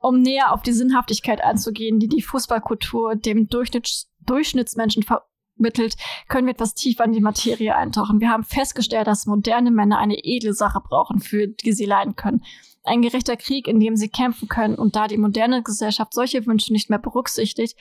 Um 0.07 0.21
näher 0.21 0.53
auf 0.53 0.61
die 0.61 0.71
Sinnhaftigkeit 0.71 1.41
einzugehen, 1.41 1.99
die 1.99 2.07
die 2.07 2.21
Fußballkultur 2.21 3.17
dem 3.17 3.49
Durchschnitts 3.49 4.09
Durchschnittsmenschen 4.25 5.03
vermittelt, 5.03 5.97
können 6.29 6.47
wir 6.47 6.53
etwas 6.53 6.75
tiefer 6.75 7.03
in 7.03 7.11
die 7.11 7.19
Materie 7.19 7.75
eintauchen. 7.75 8.21
Wir 8.21 8.29
haben 8.29 8.45
festgestellt, 8.45 9.07
dass 9.07 9.25
moderne 9.25 9.69
Männer 9.69 9.97
eine 9.97 10.17
edle 10.23 10.53
Sache 10.53 10.79
brauchen, 10.79 11.19
für 11.19 11.49
die 11.49 11.73
sie 11.73 11.83
leiden 11.83 12.15
können. 12.15 12.45
Ein 12.83 13.01
gerechter 13.01 13.35
Krieg, 13.35 13.67
in 13.67 13.81
dem 13.81 13.97
sie 13.97 14.07
kämpfen 14.07 14.47
können. 14.47 14.75
Und 14.75 14.95
da 14.95 15.09
die 15.09 15.17
moderne 15.17 15.61
Gesellschaft 15.61 16.13
solche 16.13 16.45
Wünsche 16.45 16.71
nicht 16.71 16.89
mehr 16.89 16.99
berücksichtigt, 16.99 17.77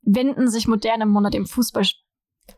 wenden 0.00 0.48
sich 0.48 0.66
moderne 0.66 1.04
Männer 1.04 1.28
dem 1.28 1.44
Fußball, 1.44 1.84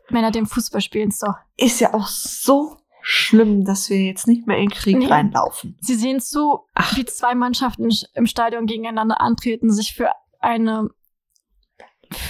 Männer 0.09 0.31
dem 0.31 0.45
Fußballspielen 0.45 1.11
zu. 1.11 1.35
Ist 1.57 1.81
ja 1.81 1.93
auch 1.93 2.07
so 2.07 2.77
schlimm, 3.07 3.63
dass 3.65 3.89
wir 3.89 4.01
jetzt 4.03 4.27
nicht 4.27 4.47
mehr 4.47 4.57
in 4.57 4.69
Krieg 4.69 4.97
Nee. 4.97 5.07
reinlaufen. 5.07 5.77
Sie 5.79 5.93
sehen 5.93 6.19
zu, 6.19 6.61
Ach. 6.73 6.97
wie 6.97 7.05
zwei 7.05 7.35
Mannschaften 7.35 7.89
im 8.15 8.25
Stadion 8.25 8.65
gegeneinander 8.65 9.21
antreten, 9.21 9.71
sich 9.71 9.93
für 9.93 10.09
eine 10.39 10.89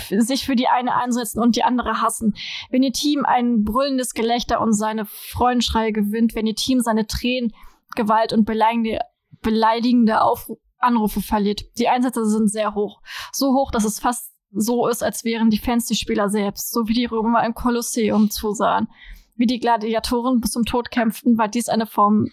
sich 0.09 0.45
für 0.45 0.55
die 0.55 0.67
eine 0.67 0.95
einsetzen 0.95 1.41
und 1.41 1.55
die 1.55 1.63
andere 1.63 2.01
hassen. 2.01 2.35
Wenn 2.69 2.83
ihr 2.83 2.93
Team 2.93 3.25
ein 3.25 3.63
brüllendes 3.63 4.13
Gelächter 4.13 4.61
und 4.61 4.73
seine 4.73 5.05
Freudenschreie 5.05 5.91
gewinnt, 5.91 6.33
wenn 6.35 6.47
ihr 6.47 6.55
Team 6.55 6.79
seine 6.79 7.07
Tränen, 7.07 7.53
Gewalt 7.95 8.33
und 8.33 8.45
beleidigende, 8.45 8.99
beleidigende 9.41 10.21
Aufru 10.21 10.57
Anrufe 10.77 11.21
verliert. 11.21 11.65
Die 11.77 11.87
Einsätze 11.87 12.25
sind 12.25 12.49
sehr 12.51 12.75
hoch. 12.75 13.01
So 13.31 13.53
hoch, 13.53 13.71
dass 13.71 13.85
es 13.85 13.99
fast 13.99 14.33
so 14.51 14.87
ist, 14.87 15.03
als 15.03 15.23
wären 15.23 15.49
die 15.49 15.57
Fans 15.57 15.85
die 15.87 15.95
Spieler 15.95 16.29
selbst, 16.29 16.71
so 16.71 16.87
wie 16.87 16.93
die 16.93 17.05
Römer 17.05 17.43
im 17.45 17.53
Kolosseum 17.53 18.29
zusahen. 18.29 18.87
Wie 19.35 19.45
die 19.47 19.59
Gladiatoren 19.59 20.39
bis 20.41 20.51
zum 20.51 20.65
Tod 20.65 20.91
kämpften, 20.91 21.37
war 21.37 21.47
dies 21.47 21.67
eine 21.69 21.85
Form 21.85 22.27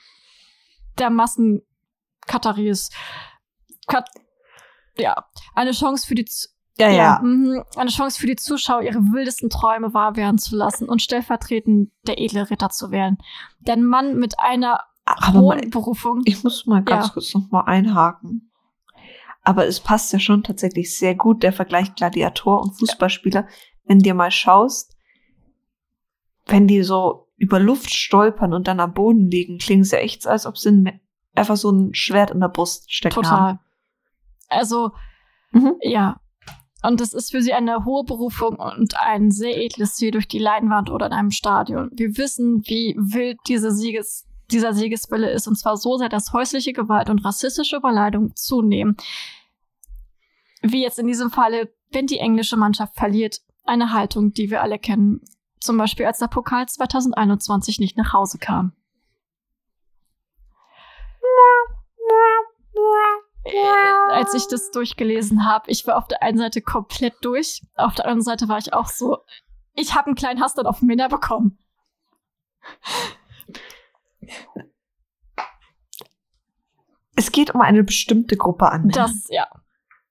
der 0.99 1.11
Massenkataries. 1.11 2.91
Kat 3.87 4.09
ja, 4.97 5.25
eine 5.55 5.73
Chance 5.73 6.07
für 6.07 6.15
die 6.15 6.25
Z 6.27 6.51
Ja, 6.79 6.91
ja. 6.91 7.21
mhm, 7.23 7.63
eine 7.77 7.91
Chance 7.91 8.21
für 8.21 8.27
die 8.27 8.37
Zuschauer, 8.37 8.83
ihre 8.83 8.99
wildesten 9.01 9.51
Träume 9.51 9.95
wahr 9.95 10.17
werden 10.17 10.39
zu 10.39 10.55
lassen 10.57 10.89
und 10.89 11.01
stellvertretend 11.03 11.91
der 12.07 12.21
edle 12.21 12.49
Ritter 12.51 12.69
zu 12.71 12.91
werden. 12.91 13.19
Der 13.61 13.77
Mann 13.79 14.17
mit 14.19 14.39
einer 14.39 14.81
Aber 15.05 15.33
hohen 15.41 15.59
mal, 15.61 15.69
Berufung. 15.71 16.21
ich 16.25 16.45
muss 16.45 16.67
mal 16.67 16.83
ganz 16.83 17.07
Ja. 17.07 17.13
kurz 17.15 17.35
noch 17.35 17.51
mal 17.51 17.63
einhaken. 17.63 18.51
Aber 19.43 19.67
es 19.67 19.81
passt 19.81 20.13
ja 20.13 20.21
schon 20.21 20.45
tatsächlich 20.45 20.97
sehr 20.97 21.15
gut, 21.17 21.43
der 21.43 21.53
Vergleich 21.53 21.95
Gladiator 21.97 22.61
und 22.61 22.79
Fußballspieler. 22.79 23.49
Wenn 23.85 23.99
dir 23.99 24.15
mal 24.15 24.31
schaust, 24.31 24.92
wenn 26.47 26.67
die 26.67 26.83
so 26.83 27.29
über 27.37 27.59
Luft 27.59 27.91
stolpern 27.93 28.53
und 28.55 28.69
dann 28.69 28.81
am 28.81 28.93
Boden 28.95 29.31
liegen, 29.31 29.59
klingen 29.59 29.85
sie 29.85 29.97
echt, 29.99 30.27
als 30.27 30.47
ob 30.47 30.57
sie 30.59 30.71
ein- 30.71 31.01
einfach 31.35 31.57
so 31.57 31.71
ein 31.71 31.95
Schwert 31.95 32.31
in 32.31 32.41
der 32.41 32.49
Brust 32.49 32.93
stecken 32.93 33.27
haben. 33.29 33.59
Total. 33.59 33.61
Also, 34.49 34.91
Mhm. 35.53 35.75
ja. 35.81 36.21
Und 36.85 37.01
es 37.01 37.13
ist 37.13 37.31
für 37.31 37.43
sie 37.43 37.53
eine 37.53 37.85
hohe 37.85 38.05
Berufung 38.05 38.57
und 38.57 38.95
ein 39.01 39.31
sehr 39.31 39.57
edles 39.57 39.95
Ziel 39.95 40.11
durch 40.11 40.27
die 40.27 40.39
Leinwand 40.41 40.91
oder 40.91 41.07
in 41.07 41.13
einem 41.13 41.31
Stadion. 41.31 41.91
Wir 41.95 42.17
wissen, 42.17 42.63
wie 42.67 42.97
wild 42.99 43.39
diese 43.47 43.71
Sieges, 43.71 44.27
dieser 44.51 44.73
Siegeswille 44.73 45.31
ist, 45.31 45.47
und 45.47 45.55
zwar 45.57 45.77
so 45.77 45.97
sehr, 45.97 46.09
dass 46.09 46.33
häusliche 46.33 46.73
Gewalt 46.73 47.09
und 47.09 47.25
rassistische 47.25 47.77
Überleidung 47.77 48.35
zunehmen. 48.35 48.97
Wie 50.63 50.83
jetzt 50.83 50.99
in 50.99 51.07
diesem 51.07 51.31
Falle, 51.31 51.73
wenn 51.93 52.07
die 52.07 52.19
englische 52.19 52.57
Mannschaft 52.57 52.95
verliert, 52.97 53.39
eine 53.65 53.93
Haltung, 53.93 54.33
die 54.33 54.51
wir 54.51 54.63
alle 54.63 54.79
kennen. 54.79 55.21
Zum 55.63 55.79
Beispiel, 55.79 56.07
als 56.07 56.19
der 56.19 56.27
Pokal 56.27 56.69
2021 56.69 57.79
nicht 57.79 57.97
nach 57.97 58.13
Hause 58.13 58.39
kam. 58.39 58.73
Äh, 63.45 64.11
als 64.11 64.35
ich 64.35 64.49
das 64.49 64.73
durchgelesen 64.73 65.47
habe, 65.47 65.71
ich 65.71 65.87
war 65.87 65.99
auf 65.99 66.09
der 66.09 66.21
einen 66.21 66.39
Seite 66.39 66.63
komplett 66.63 67.15
durch, 67.21 67.63
auf 67.77 67.95
der 67.95 68.07
anderen 68.07 68.23
Seite 68.23 68.49
war 68.49 68.59
ich 68.59 68.73
auch 68.73 68.89
so, 68.89 69.19
ich 69.75 69.95
habe 69.95 70.09
einen 70.09 70.17
kleinen 70.17 70.41
Hass 70.41 70.55
dann 70.55 70.67
auf 70.67 70.83
Männer 70.83 71.09
bekommen. 71.09 71.57
Es 77.15 77.31
geht 77.31 77.55
um 77.55 77.61
eine 77.61 77.85
bestimmte 77.85 78.37
Gruppe 78.37 78.69
an. 78.69 78.87
Männern. 78.87 79.13
Das, 79.13 79.27
ja. 79.29 79.47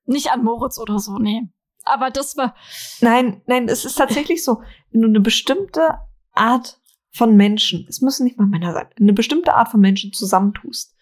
Nicht 0.06 0.32
an 0.32 0.45
Moritz 0.45 0.80
oder 0.80 0.98
so, 0.99 1.18
nee. 1.18 1.49
Aber 1.84 2.10
das 2.12 2.38
war, 2.38 2.56
Nein, 3.02 3.41
nein, 3.48 3.68
es 3.68 3.86
ist 3.86 3.95
tatsächlich 3.95 4.44
so, 4.44 4.62
wenn 4.91 5.02
du 5.02 5.08
eine 5.08 5.20
bestimmte 5.20 5.98
Art 6.34 6.80
von 7.12 7.36
Menschen, 7.36 7.86
es 7.90 8.02
müssen 8.02 8.24
nicht 8.24 8.38
mal 8.38 8.48
Männer 8.48 8.74
sein, 8.74 8.88
eine 8.99 9.14
bestimmte 9.14 9.53
Art 9.53 9.70
von 9.70 9.82
Menschen 9.82 10.14
zusammentust 10.14 10.95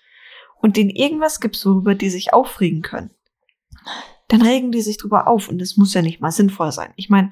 und 0.62 0.78
denen 0.78 0.90
irgendwas 0.90 1.40
gibst, 1.40 1.66
worüber 1.66 1.96
die 1.96 2.10
sich 2.10 2.34
aufregen 2.34 2.82
können, 2.82 3.12
dann 4.28 4.42
regen 4.42 4.72
die 4.72 4.82
sich 4.82 4.98
drüber 4.98 5.28
auf 5.28 5.50
und 5.50 5.62
es 5.62 5.78
muss 5.78 5.94
ja 5.94 6.02
nicht 6.02 6.22
mal 6.22 6.32
sinnvoll 6.32 6.72
sein. 6.72 6.94
Ich 6.96 7.10
meine, 7.10 7.30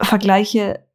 Vergleiche, 0.00 0.86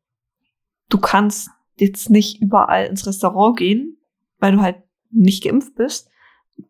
du 0.89 0.99
kannst 0.99 1.49
jetzt 1.76 2.09
nicht 2.09 2.41
überall 2.41 2.85
ins 2.85 3.07
Restaurant 3.07 3.57
gehen, 3.57 3.97
weil 4.39 4.53
du 4.53 4.61
halt 4.61 4.84
nicht 5.11 5.43
geimpft 5.43 5.76
bist, 5.76 6.09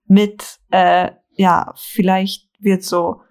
mit, 0.05 0.59
äh, 0.69 1.11
ja, 1.31 1.73
vielleicht 1.75 2.49
wird 2.59 2.83
so 2.83 3.21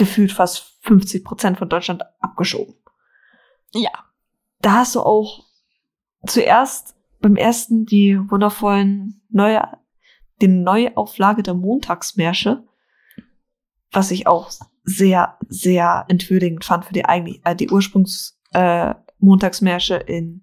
gefühlt 0.00 0.32
fast 0.32 0.78
50 0.80 1.24
Prozent 1.24 1.58
von 1.58 1.68
Deutschland 1.68 2.02
abgeschoben. 2.20 2.74
ja. 3.72 3.90
Da 4.62 4.72
hast 4.74 4.94
du 4.94 5.00
auch 5.00 5.46
zuerst 6.26 6.94
beim 7.20 7.36
ersten 7.36 7.86
die 7.86 8.18
wundervollen 8.30 9.22
neue, 9.30 9.62
die 10.42 10.48
Neuauflage 10.48 11.42
der 11.42 11.54
Montagsmärsche, 11.54 12.64
was 13.90 14.10
ich 14.10 14.26
auch 14.26 14.50
sehr, 14.84 15.38
sehr 15.48 16.04
entwürdigend 16.08 16.64
fand 16.64 16.84
für 16.84 16.92
die 16.92 17.06
eigentlich, 17.06 17.40
äh, 17.44 17.56
die 17.56 17.70
Ursprungs, 17.70 18.38
äh, 18.52 18.94
Montagsmärsche 19.18 19.96
in, 19.96 20.42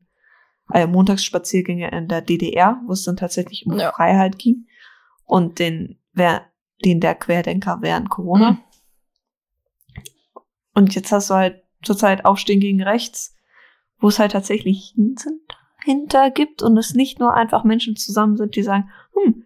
äh, 0.73 0.87
Montagsspaziergänge 0.87 1.91
in 1.91 2.07
der 2.07 2.21
DDR, 2.21 2.81
wo 2.87 2.93
es 2.93 3.03
dann 3.03 3.17
tatsächlich 3.17 3.67
um 3.67 3.77
Ja. 3.77 3.91
Freiheit 3.91 4.39
ging 4.39 4.65
und 5.25 5.59
den, 5.59 5.99
wer, 6.13 6.47
den 6.83 6.99
der 7.01 7.13
Querdenker 7.13 7.79
während 7.81 8.09
Corona. 8.09 8.53
Mhm. 8.53 8.63
Und 10.77 10.93
jetzt 10.93 11.11
hast 11.11 11.31
du 11.31 11.33
halt 11.33 11.63
zurzeit 11.83 12.23
Aufstehen 12.23 12.59
gegen 12.59 12.83
rechts, 12.83 13.35
wo 13.99 14.09
es 14.09 14.19
halt 14.19 14.33
tatsächlich 14.33 14.91
hinten 14.93 15.41
hinter 15.83 16.29
gibt 16.29 16.61
und 16.61 16.77
es 16.77 16.93
nicht 16.93 17.19
nur 17.19 17.33
einfach 17.33 17.63
Menschen 17.63 17.95
zusammen 17.95 18.37
sind, 18.37 18.55
die 18.55 18.61
sagen, 18.61 18.91
hm, 19.13 19.43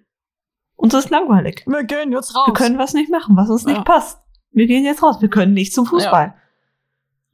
uns 0.75 0.93
ist 0.93 1.09
langweilig. 1.09 1.63
Wir 1.67 1.85
gehen 1.85 2.11
jetzt 2.11 2.35
raus. 2.35 2.47
Wir 2.47 2.53
können 2.53 2.77
was 2.77 2.93
nicht 2.93 3.09
machen, 3.09 3.37
was 3.37 3.49
uns 3.49 3.63
Ja. 3.63 3.71
nicht 3.71 3.85
passt. 3.85 4.19
Wir 4.51 4.67
gehen 4.67 4.83
jetzt 4.83 5.01
raus. 5.01 5.21
Wir 5.21 5.29
können 5.29 5.53
nicht 5.53 5.73
zum 5.73 5.85
Fußball. 5.85 6.35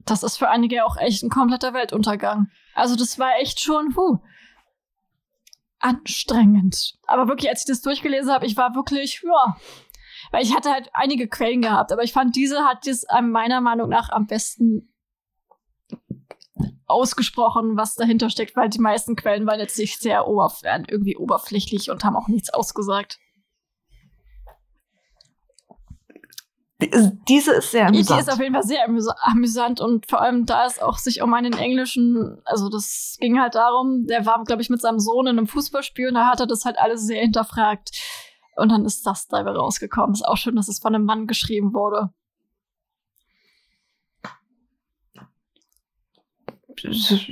das 0.06 0.22
ist 0.22 0.38
für 0.38 0.48
einige 0.49 0.86
auch 0.86 0.98
echt 0.98 1.24
ein 1.24 1.30
kompletter 1.32 1.74
Weltuntergang. 1.74 2.52
Also 2.76 2.95
das 2.95 3.18
war 3.18 3.32
echt 3.41 3.60
schon, 3.61 3.95
huh, 3.98 4.19
anstrengend. 5.80 6.98
Aber 7.07 7.28
wirklich, 7.28 7.49
als 7.49 7.61
ich 7.61 7.68
das 7.68 7.82
durchgelesen 7.82 8.32
habe, 8.32 8.45
ich 8.45 8.56
war 8.57 8.76
wirklich, 8.76 9.22
ja, 9.24 9.57
weil 10.32 10.44
ich 10.44 10.56
hatte 10.56 10.72
halt 10.72 10.90
einige 10.94 11.28
Quellen 11.28 11.62
gehabt, 11.62 11.91
aber 11.91 12.04
ich 12.04 12.14
fand, 12.14 12.36
diese 12.36 12.64
hat 12.66 12.86
es 12.88 13.06
meiner 13.22 13.62
Meinung 13.62 13.90
nach 13.90 14.10
am 14.10 14.28
besten 14.28 14.94
ausgesprochen, 16.88 17.78
was 17.78 17.95
dahinter 17.95 18.30
steckt, 18.30 18.56
weil 18.56 18.70
die 18.70 18.80
meisten 18.80 19.16
Quellen 19.16 19.45
waren 19.45 19.60
jetzt 19.60 19.78
nicht 19.78 19.99
sehr 20.02 20.28
oberf 20.28 20.64
waren 20.64 20.86
irgendwie 20.88 21.18
oberflächlich 21.18 21.90
und 21.91 22.04
haben 22.04 22.16
auch 22.16 22.28
nichts 22.30 22.49
ausgesagt. 22.54 23.20
Die- 26.80 26.91
Diese 27.28 27.54
ist 27.56 27.72
sehr 27.72 27.86
Die 27.91 27.98
amüsant. 27.98 28.22
ist 28.22 28.32
auf 28.32 28.40
jeden 28.40 28.54
Fall 28.54 28.64
sehr 28.64 28.86
amüs 28.86 29.08
amüsant 29.22 29.82
und 29.82 30.06
vor 30.08 30.22
allem 30.22 30.45
da 30.45 30.68
es 30.68 30.80
auch 30.80 30.99
sich 30.99 31.24
um 31.24 31.34
einen 31.34 31.54
englischen, 31.54 32.40
also 32.45 32.70
das 32.70 33.18
ging 33.20 33.40
halt 33.40 33.56
darum, 33.56 34.06
der 34.06 34.26
war, 34.28 34.44
glaube 34.44 34.62
ich, 34.62 34.70
mit 34.70 34.80
seinem 34.80 34.99
Sohn 34.99 35.26
in 35.26 35.38
einem 35.40 35.48
Fußballspiel 35.48 36.10
und 36.10 36.14
da 36.14 36.28
hat 36.28 36.40
er 36.40 36.45
das 36.45 36.66
halt 36.66 36.78
alles 36.78 37.06
sehr 37.08 37.22
hinterfragt. 37.22 37.90
Und 38.57 38.69
dann 38.69 38.85
ist 38.85 39.05
das 39.05 39.27
dabei 39.27 39.51
rausgekommen. 39.51 40.13
Ist 40.13 40.27
auch 40.27 40.38
schön, 40.38 40.55
dass 40.55 40.67
es 40.67 40.79
von 40.79 40.95
einem 40.95 41.05
Mann 41.05 41.27
geschrieben 41.27 41.73
wurde. 41.73 42.09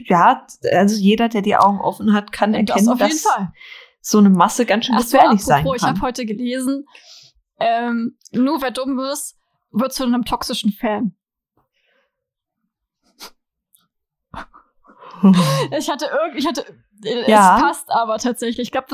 Ja, 0.06 0.46
also 0.72 0.96
jeder, 0.96 1.30
der 1.30 1.42
die 1.42 1.56
Augen 1.56 1.80
offen 1.80 2.14
hat, 2.14 2.32
kann 2.32 2.54
das 2.54 2.60
erkennen, 2.62 2.90
auf 2.90 3.00
dass 3.00 3.22
Fall. 3.22 3.52
so 4.02 4.18
eine 4.20 4.30
Masse 4.30 4.66
ganz 4.66 4.86
schön 4.86 4.96
gefährlich 4.96 5.42
so, 5.42 5.48
sein 5.48 5.64
kann. 5.64 5.76
Ich 5.76 5.84
habe 5.84 6.02
heute 6.02 6.26
gelesen, 6.26 6.86
ähm, 7.60 8.18
nur 8.32 8.62
wer 8.62 8.72
dumm 8.72 9.00
ist, 9.00 9.38
wird 9.72 9.94
zu 9.94 10.04
einem 10.04 10.26
toxischen 10.26 10.72
Fan. 10.72 11.16
ich 15.78 15.90
hatte 15.90 16.06
irgendwie, 16.06 16.40
ich 16.40 16.48
hatte 16.48 16.66
ja. 17.04 17.56
es 17.58 17.62
passt 17.62 17.92
aber 17.92 18.18
tatsächlich. 18.18 18.68
Ich 18.68 18.72
glaube, 18.72 18.88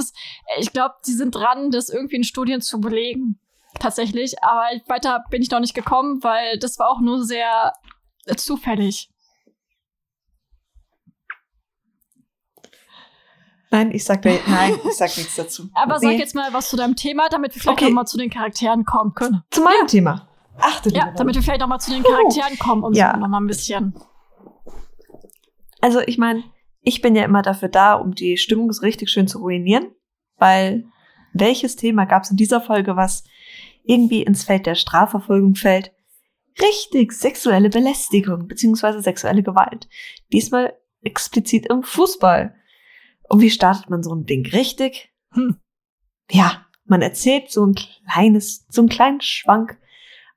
ich 0.60 0.74
glaube, 0.74 0.96
die 1.06 1.14
sind 1.14 1.36
dran, 1.36 1.72
das 1.72 1.90
irgendwie 1.90 2.16
in 2.18 2.24
Studien 2.24 2.62
zu 2.62 2.80
belegen. 2.82 3.40
Tatsächlich. 3.80 4.44
Aber 4.44 4.66
weiter 4.88 5.24
bin 5.30 5.42
ich 5.42 5.50
noch 5.52 5.60
nicht 5.60 5.74
gekommen, 5.74 6.24
weil 6.24 6.58
das 6.60 6.78
war 6.80 6.90
auch 6.90 7.00
nur 7.00 7.24
sehr 7.24 7.74
äh, 8.26 8.36
zufällig. 8.36 9.10
Nein, 13.74 13.92
ich 13.92 14.04
sag, 14.04 14.26
nein, 14.26 14.78
ich 14.86 14.94
sag 14.98 15.16
nichts 15.16 15.36
dazu. 15.36 15.70
Aber 15.74 15.98
sag 16.00 16.10
Nee. 16.10 16.18
jetzt 16.20 16.36
mal 16.36 16.52
was 16.52 16.70
zu 16.70 16.76
deinem 16.76 16.96
Thema, 16.98 17.30
damit 17.30 17.56
wir 17.56 17.62
vielleicht 17.62 17.78
Okay. 17.80 17.86
noch 17.90 17.96
mal 17.96 18.06
zu 18.06 18.18
den 18.18 18.30
Charakteren 18.30 18.84
kommen 18.84 19.14
können. 19.14 19.44
zu 19.50 19.62
meinem 19.62 19.88
Thema. 19.88 20.28
Achte 20.60 20.90
Ja, 20.90 21.12
damit 21.16 21.36
wir 21.36 21.42
vielleicht 21.42 21.62
noch 21.62 21.68
mal 21.68 21.80
zu 21.80 21.92
den 21.92 22.04
Charakteren 22.04 22.60
kommen 22.60 22.84
und 22.84 22.96
Ja. 22.96 23.14
so 23.14 23.20
noch 23.22 23.30
mal 23.30 23.40
ein 23.40 23.48
bisschen. 23.48 23.96
Also 25.80 26.02
ich 26.02 26.18
meine, 26.18 26.44
ich 26.82 27.02
bin 27.02 27.16
ja 27.16 27.24
immer 27.24 27.42
dafür 27.42 27.70
da, 27.70 27.94
um 27.94 28.14
die 28.14 28.38
Stimmung 28.38 28.72
so 28.72 28.82
richtig 28.82 29.10
schön 29.10 29.28
zu 29.28 29.40
ruinieren, 29.40 29.92
weil 30.38 30.86
welches 31.34 31.76
Thema 31.76 32.06
gab 32.06 32.24
es 32.24 32.32
in 32.32 32.38
dieser 32.38 32.62
Folge, 32.62 32.96
was 32.96 33.24
irgendwie 33.84 34.24
ins 34.24 34.44
Feld 34.44 34.66
der 34.66 34.76
Strafverfolgung 34.76 35.56
fällt? 35.56 35.92
Richtig, 36.60 37.14
sexuelle 37.14 37.70
Belästigung 37.70 38.48
beziehungsweise 38.48 39.02
sexuelle 39.02 39.44
Gewalt. 39.44 39.88
Diesmal 40.34 40.74
explizit 41.02 41.68
im 41.68 41.84
Fußball. 41.84 42.56
Und 43.30 43.42
wie 43.42 43.50
startet 43.50 43.90
man 43.90 44.04
so 44.04 44.14
ein 44.14 44.26
Ding 44.26 44.46
richtig? 44.48 45.14
Hm. 45.34 45.60
Ja, 46.30 46.66
man 46.86 47.02
erzählt 47.02 47.50
so 47.52 47.66
ein 47.66 47.76
kleines, 47.76 48.66
so 48.70 48.82
einen 48.82 48.90
kleinen 48.90 49.22
Schwank 49.22 49.80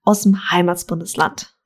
aus 0.04 0.22
dem 0.22 0.50
Heimatsbundesland. 0.50 1.56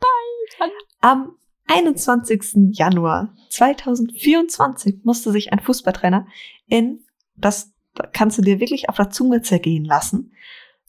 Am 1.00 1.37
21. 1.68 2.72
Januar 2.72 3.32
2024 3.50 5.04
musste 5.04 5.30
sich 5.30 5.52
ein 5.52 5.60
Fußballtrainer 5.60 6.26
in, 6.66 7.04
das 7.36 7.72
kannst 8.12 8.38
du 8.38 8.42
dir 8.42 8.58
wirklich 8.60 8.88
auf 8.88 8.96
der 8.96 9.10
Zunge 9.10 9.42
zergehen 9.42 9.84
lassen, 9.84 10.32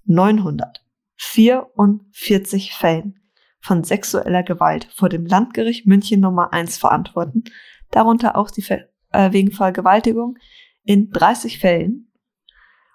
944 0.06 2.74
Fällen 2.74 3.20
von 3.62 3.84
sexueller 3.84 4.44
Gewalt 4.44 4.88
vor 4.96 5.10
dem 5.10 5.26
Landgericht 5.26 5.86
München 5.86 6.22
Nummer 6.22 6.54
1 6.54 6.78
verantworten, 6.78 7.44
darunter 7.92 8.38
auch 8.38 8.50
die 8.50 8.62
Ver 8.62 8.88
äh, 9.12 9.34
wegen 9.34 9.52
Vergewaltigung 9.52 10.38
in 10.84 11.10
30 11.12 11.60
Fällen 11.60 12.12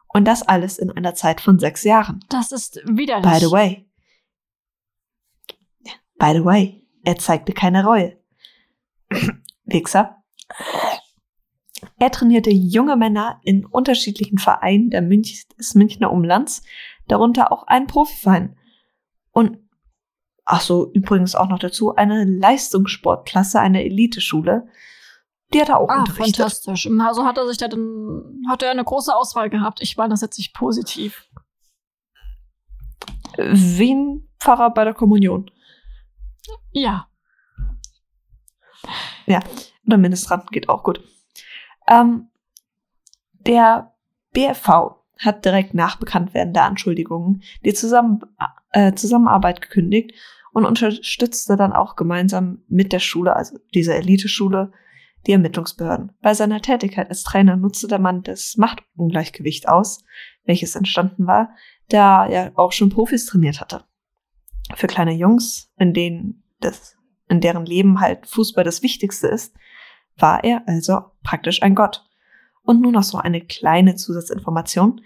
und 0.09 0.27
das 0.27 0.43
alles 0.43 0.79
in 0.79 0.91
einer 0.91 1.15
Zeit 1.15 1.41
von 1.41 1.59
sechs 1.59 1.85
Jahren. 1.85 2.21
Das 2.29 2.53
ist 2.53 2.77
widerlich. 2.87 3.31
By 3.31 3.39
the 3.41 3.51
way. 3.51 3.91
By 6.17 6.33
the 6.33 6.45
way, 6.45 6.84
er 7.05 7.17
zeigte 7.19 7.53
keine 7.53 7.85
Reue. 7.85 8.17
Wichser. 9.65 10.23
Er 11.99 12.11
trainierte 12.11 12.51
junge 12.51 12.97
Männer 12.97 13.41
in 13.45 13.65
unterschiedlichen 13.65 14.39
Vereinen 14.39 14.91
der 14.91 15.03
Münch 15.03 15.47
des 15.59 15.75
Münchner 15.75 16.11
Umlands, 16.13 16.63
darunter 17.09 17.53
auch 17.53 17.67
einen 17.67 17.87
Profiverein. 17.87 18.57
Und, 19.33 19.59
ach 20.45 20.61
so, 20.61 20.91
übrigens 20.93 21.35
auch 21.35 21.49
noch 21.49 21.59
dazu, 21.59 21.95
eine 21.95 22.25
Leistungssportklasse, 22.25 23.61
eine 23.61 23.85
Eliteschule. 23.85 24.67
Die 25.53 25.61
hat 25.61 25.69
er 25.69 25.79
auch 25.79 25.89
Ah, 25.89 26.01
unterrichtet. 26.01 26.37
fantastisch. 26.37 26.89
Also 27.01 27.25
hat 27.25 27.37
er 27.39 27.47
sich 27.47 27.59
da 27.59 27.69
dann, 27.69 28.43
hat 28.49 28.63
er 28.63 28.71
eine 28.71 28.85
große 28.85 29.15
Auswahl 29.15 29.51
gehabt. 29.51 29.81
Ich 29.83 29.97
meine 29.97 30.11
das 30.11 30.21
jetzt 30.23 30.39
nicht 30.39 30.55
positiv. 30.55 31.29
Wie 33.37 33.95
ein 33.95 34.29
Pfarrer 34.41 34.71
bei 34.73 34.85
der 34.85 34.95
Kommunion. 34.95 35.51
Ja. 39.27 39.41
oder 39.87 39.97
Ministranten 39.97 40.49
geht 40.51 40.69
auch 40.69 40.83
gut. 40.83 41.03
Ähm, 41.89 42.29
der 43.33 43.95
BFV 44.33 44.97
hat 45.19 45.45
direkt 45.45 45.75
nach 45.75 45.97
Bekanntwerden 45.97 46.53
der 46.53 46.65
Anschuldigungen 46.65 47.43
die 47.65 47.75
Zusammen 47.75 48.21
äh, 48.73 48.95
Zusammenarbeit 48.95 49.61
gekündigt 49.61 50.13
und 50.53 50.65
unterstützte 50.65 51.57
dann 51.57 51.73
auch 51.73 51.97
gemeinsam 51.97 52.63
mit 52.69 52.93
der 52.93 53.01
Schule, 53.01 53.37
also 53.37 53.59
dieser 53.75 53.97
Eliteschule, 53.97 54.73
die 55.27 55.33
Ermittlungsbehörden. 55.33 56.13
Bei 56.21 56.35
seiner 56.35 56.61
Tätigkeit 56.61 57.09
als 57.09 57.23
Trainer 57.23 57.57
nutzte 57.57 57.89
der 57.89 57.99
Mann 57.99 58.23
das 58.23 58.57
Machtungleichgewicht 58.57 59.69
aus, 59.69 60.05
welches 60.45 60.77
entstanden 60.77 61.27
war, 61.27 61.51
da 61.89 62.27
er 62.27 62.53
auch 62.57 62.73
schon 62.73 62.91
Profis 62.91 63.27
trainiert 63.27 63.61
hatte. 63.61 63.85
Für 64.75 64.87
kleine 64.87 65.13
Jungs, 65.13 65.71
in 65.77 65.93
denen 65.93 66.43
das, 66.61 66.97
in 67.29 67.41
deren 67.41 67.67
Leben 67.67 68.01
halt 68.01 68.27
Fußball 68.27 68.65
das 68.65 68.83
Wichtigste 68.83 69.29
ist, 69.29 69.55
war 70.17 70.45
er 70.45 70.63
also 70.67 71.03
praktisch 71.23 71.63
ein 71.63 71.75
Gott. 71.75 72.05
Und 72.63 72.81
nur 72.81 72.93
noch 72.93 73.03
so 73.03 73.19
eine 73.19 73.43
kleine 73.43 73.95
Zusatzinformation. 73.97 75.03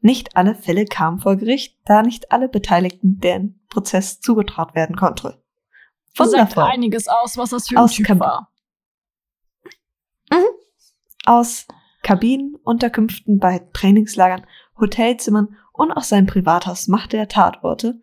Nicht 0.00 0.36
alle 0.36 0.54
Fälle 0.54 0.84
kamen 0.84 1.20
vor 1.20 1.36
Gericht, 1.36 1.78
da 1.84 2.02
nicht 2.02 2.32
alle 2.32 2.48
Beteiligten 2.48 3.20
deren 3.20 3.60
Prozess 3.68 4.20
zugetraut 4.20 4.74
werden 4.74 4.96
konnte. 4.96 5.42
Das 6.16 6.32
sagt 6.32 6.58
einiges 6.58 7.06
aus, 7.06 7.36
was 7.36 7.50
das 7.50 7.68
für 7.68 7.76
ein 7.76 7.84
Aus 7.84 7.92
Typ 7.92 8.06
Camp- 8.06 8.20
war. 8.20 8.52
Aus 11.24 11.66
Kabinen, 12.02 12.56
Unterkünften 12.64 13.38
bei 13.38 13.60
Trainingslagern, 13.72 14.46
Hotelzimmern 14.80 15.56
und 15.72 15.92
auch 15.92 16.02
sein 16.02 16.26
Privathaus 16.26 16.88
machte 16.88 17.16
er 17.16 17.28
Tatorte, 17.28 18.00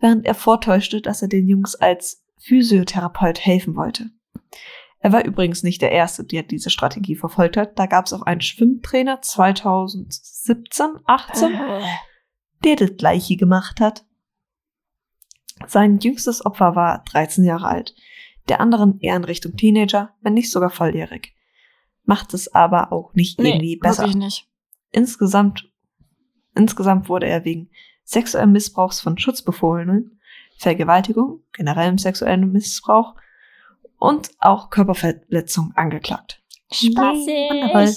während 0.00 0.26
er 0.26 0.34
vortäuschte, 0.34 1.00
dass 1.00 1.22
er 1.22 1.28
den 1.28 1.48
Jungs 1.48 1.74
als 1.74 2.24
Physiotherapeut 2.38 3.40
helfen 3.40 3.76
wollte. 3.76 4.10
Er 4.98 5.12
war 5.12 5.24
übrigens 5.24 5.62
nicht 5.62 5.82
der 5.82 5.92
Erste, 5.92 6.24
der 6.24 6.42
diese 6.42 6.70
Strategie 6.70 7.16
verfolgt 7.16 7.56
hat. 7.56 7.78
Da 7.78 7.86
gab 7.86 8.06
es 8.06 8.12
auch 8.12 8.22
einen 8.22 8.40
Schwimmtrainer 8.40 9.22
2017, 9.22 10.86
18, 11.04 11.54
Äh, 11.54 11.82
der 12.64 12.76
das 12.76 12.96
gleiche 12.96 13.36
gemacht 13.36 13.80
hat. 13.80 14.04
Sein 15.66 15.98
jüngstes 15.98 16.44
Opfer 16.44 16.74
war 16.74 17.04
13 17.04 17.44
Jahre 17.44 17.66
alt, 17.66 17.94
der 18.48 18.60
anderen 18.60 19.00
eher 19.00 19.16
in 19.16 19.24
Richtung 19.24 19.56
Teenager, 19.56 20.14
wenn 20.20 20.34
nicht 20.34 20.50
sogar 20.50 20.70
volljährig. 20.70 21.34
Macht 22.04 22.34
es 22.34 22.54
aber 22.54 22.92
auch 22.92 23.14
nicht 23.14 23.38
irgendwie 23.38 23.74
nee, 23.74 23.76
besser. 23.76 24.02
wirklich 24.02 24.16
nicht. 24.16 24.48
Insgesamt, 24.92 25.70
insgesamt 26.54 27.08
wurde 27.08 27.26
er 27.26 27.44
wegen 27.44 27.70
sexuellen 28.06 28.52
Missbrauchs 28.52 29.00
von 29.00 29.18
Schutzbefohlenen, 29.18 30.18
Vergewaltigung, 30.56 31.42
generellem 31.52 31.98
sexuellen 31.98 32.50
Missbrauch 32.50 33.14
und 33.98 34.30
auch 34.38 34.70
Körperverletzung 34.70 35.72
angeklagt. 35.74 36.42
Spaßig. 36.72 37.50
Wundervoll. 37.50 37.94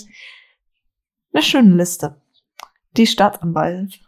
Eine 1.31 1.43
schöne 1.43 1.75
Liste. 1.75 2.21
Die 2.97 3.07
Staatsanwalt, 3.07 3.99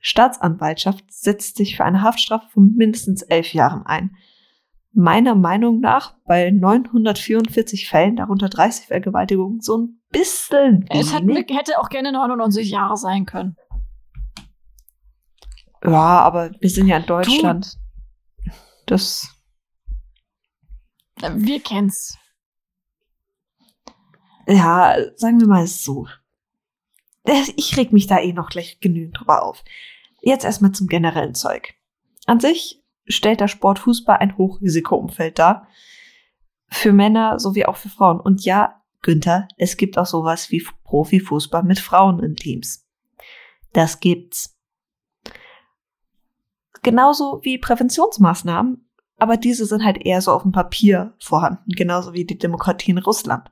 Staatsanwaltschaft 0.00 1.04
setzt 1.08 1.56
sich 1.56 1.76
für 1.76 1.84
eine 1.84 2.02
Haftstrafe 2.02 2.48
von 2.50 2.74
mindestens 2.76 3.22
elf 3.22 3.54
Jahren 3.54 3.86
ein. 3.86 4.16
Meiner 4.92 5.34
Meinung 5.34 5.80
nach 5.80 6.14
bei 6.24 6.50
944 6.50 7.88
Fällen, 7.88 8.16
darunter 8.16 8.48
30 8.48 8.86
Vergewaltigungen, 8.86 9.60
so 9.60 9.78
ein 9.78 10.00
bisschen 10.10 10.86
Es 10.90 11.12
hat, 11.12 11.24
hätte 11.24 11.80
auch 11.80 11.88
gerne 11.88 12.12
99 12.12 12.70
Jahre 12.70 12.96
sein 12.96 13.24
können. 13.24 13.56
Ja, 15.84 16.20
aber 16.20 16.50
wir 16.60 16.70
sind 16.70 16.86
ja 16.88 16.96
in 16.96 17.06
Deutschland. 17.06 17.76
Das, 18.86 19.28
Äh, 21.22 21.30
Wir 21.36 21.60
kennen's. 21.60 22.16
ja, 24.46 24.96
sagen 25.16 25.40
wir 25.40 25.46
mal 25.46 25.66
so. 25.66 26.06
Ich 27.56 27.76
reg 27.76 27.92
mich 27.92 28.06
da 28.06 28.18
eh 28.18 28.32
noch 28.32 28.50
gleich 28.50 28.80
genügend 28.80 29.18
drüber 29.18 29.42
auf. 29.42 29.64
Jetzt 30.20 30.44
erstmal 30.44 30.72
zum 30.72 30.88
generellen 30.88 31.34
Zeug. 31.34 31.74
An 32.26 32.40
sich 32.40 32.82
stellt 33.06 33.40
der 33.40 33.48
Sport 33.48 33.78
Fußball 33.78 34.18
ein 34.18 34.36
Hochrisikoumfeld 34.36 35.38
dar. 35.38 35.66
Für 36.68 36.92
Männer 36.92 37.38
sowie 37.38 37.64
auch 37.66 37.76
für 37.76 37.88
Frauen. 37.88 38.20
Und 38.20 38.44
ja, 38.44 38.82
Günther, 39.02 39.48
es 39.56 39.76
gibt 39.76 39.96
auch 39.98 40.06
sowas 40.06 40.50
wie 40.50 40.66
Profifußball 40.84 41.62
mit 41.62 41.78
Frauen 41.78 42.22
in 42.22 42.36
Teams. 42.36 42.86
Das 43.72 44.00
gibt's. 44.00 44.53
Genauso 46.84 47.40
wie 47.42 47.56
Präventionsmaßnahmen, 47.56 48.86
aber 49.16 49.38
diese 49.38 49.64
sind 49.64 49.82
halt 49.82 50.04
eher 50.04 50.20
so 50.20 50.32
auf 50.32 50.42
dem 50.42 50.52
Papier 50.52 51.14
vorhanden, 51.18 51.70
genauso 51.70 52.12
wie 52.12 52.26
die 52.26 52.36
Demokratie 52.36 52.90
in 52.90 52.98
Russland. 52.98 53.50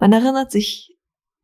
Man 0.00 0.12
erinnert 0.12 0.50
sich, 0.50 0.98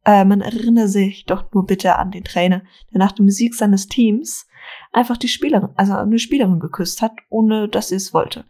äh, 0.04 0.24
man 0.24 0.40
erinnere 0.40 0.88
sich 0.88 1.24
doch 1.24 1.52
nur 1.52 1.64
bitte 1.64 1.96
an 1.96 2.10
den 2.10 2.24
Trainer, 2.24 2.62
der 2.92 2.98
nach 2.98 3.12
dem 3.12 3.30
Sieg 3.30 3.54
seines 3.54 3.86
Teams 3.86 4.48
einfach 4.92 5.16
die 5.16 5.28
Spielerin, 5.28 5.70
also 5.76 5.94
eine 5.94 6.18
Spielerin 6.18 6.58
geküsst 6.58 7.02
hat, 7.02 7.12
ohne 7.28 7.68
dass 7.68 7.88
sie 7.88 7.96
es 7.96 8.12
wollte. 8.12 8.44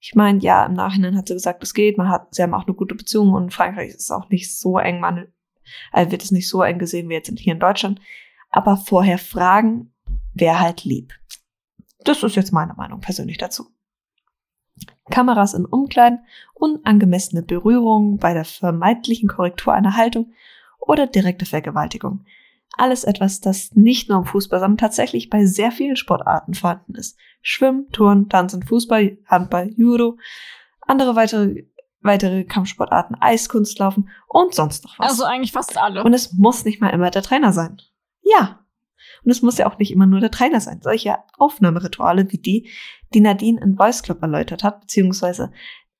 Ich 0.00 0.14
meine, 0.14 0.38
ja, 0.38 0.64
im 0.64 0.72
Nachhinein 0.72 1.18
hat 1.18 1.28
sie 1.28 1.34
gesagt, 1.34 1.62
es 1.62 1.74
geht, 1.74 1.98
man 1.98 2.08
hat, 2.08 2.34
sie 2.34 2.42
haben 2.42 2.54
auch 2.54 2.66
eine 2.66 2.74
gute 2.74 2.94
Beziehung 2.94 3.34
und 3.34 3.52
Frankreich 3.52 3.90
ist 3.90 4.10
auch 4.10 4.30
nicht 4.30 4.58
so 4.58 4.78
eng, 4.78 5.00
man 5.00 5.28
äh, 5.92 6.10
wird 6.10 6.22
es 6.22 6.30
nicht 6.30 6.48
so 6.48 6.62
eng 6.62 6.78
gesehen 6.78 7.10
wie 7.10 7.14
jetzt 7.14 7.30
hier 7.38 7.52
in 7.52 7.60
Deutschland. 7.60 8.00
Aber 8.48 8.78
vorher 8.78 9.18
fragen, 9.18 9.92
wer 10.32 10.60
halt 10.60 10.84
lieb. 10.84 11.12
Das 12.04 12.22
ist 12.22 12.36
jetzt 12.36 12.52
meine 12.52 12.74
Meinung 12.74 13.00
persönlich 13.00 13.38
dazu. 13.38 13.66
Kameras 15.10 15.54
in 15.54 15.64
Umkleiden, 15.64 16.20
unangemessene 16.54 17.42
Berührungen 17.42 18.18
bei 18.18 18.34
der 18.34 18.44
vermeintlichen 18.44 19.28
Korrektur 19.28 19.72
einer 19.72 19.96
Haltung 19.96 20.32
oder 20.78 21.06
direkte 21.06 21.46
Vergewaltigung. 21.46 22.24
Alles 22.76 23.04
etwas, 23.04 23.40
das 23.40 23.72
nicht 23.74 24.08
nur 24.08 24.18
im 24.18 24.24
Fußball, 24.24 24.58
sondern 24.58 24.78
tatsächlich 24.78 25.30
bei 25.30 25.46
sehr 25.46 25.70
vielen 25.70 25.96
Sportarten 25.96 26.54
vorhanden 26.54 26.94
ist. 26.94 27.16
Schwimmen, 27.40 27.88
Turnen, 27.90 28.28
Tanzen, 28.28 28.64
Fußball, 28.64 29.18
Handball, 29.26 29.70
Judo, 29.76 30.18
andere 30.80 31.14
weitere, 31.14 31.66
weitere 32.00 32.44
Kampfsportarten, 32.44 33.16
Eiskunstlaufen 33.20 34.08
und 34.26 34.54
sonst 34.54 34.84
noch 34.84 34.98
was. 34.98 35.10
Also 35.10 35.24
eigentlich 35.24 35.52
fast 35.52 35.78
alle. 35.78 36.02
Und 36.02 36.14
es 36.14 36.32
muss 36.32 36.64
nicht 36.64 36.80
mal 36.80 36.90
immer 36.90 37.10
der 37.10 37.22
Trainer 37.22 37.52
sein. 37.52 37.80
Ja. 38.22 38.63
Und 39.24 39.30
es 39.30 39.42
muss 39.42 39.58
ja 39.58 39.66
auch 39.66 39.78
nicht 39.78 39.90
immer 39.90 40.06
nur 40.06 40.20
der 40.20 40.30
Trainer 40.30 40.60
sein. 40.60 40.80
Solche 40.82 41.16
Aufnahmerituale 41.38 42.30
wie 42.30 42.38
die, 42.38 42.70
die 43.14 43.20
Nadine 43.20 43.60
in 43.60 43.76
Voice 43.76 44.02
Club 44.02 44.22
erläutert 44.22 44.62
hat, 44.62 44.80
beziehungsweise 44.82 45.50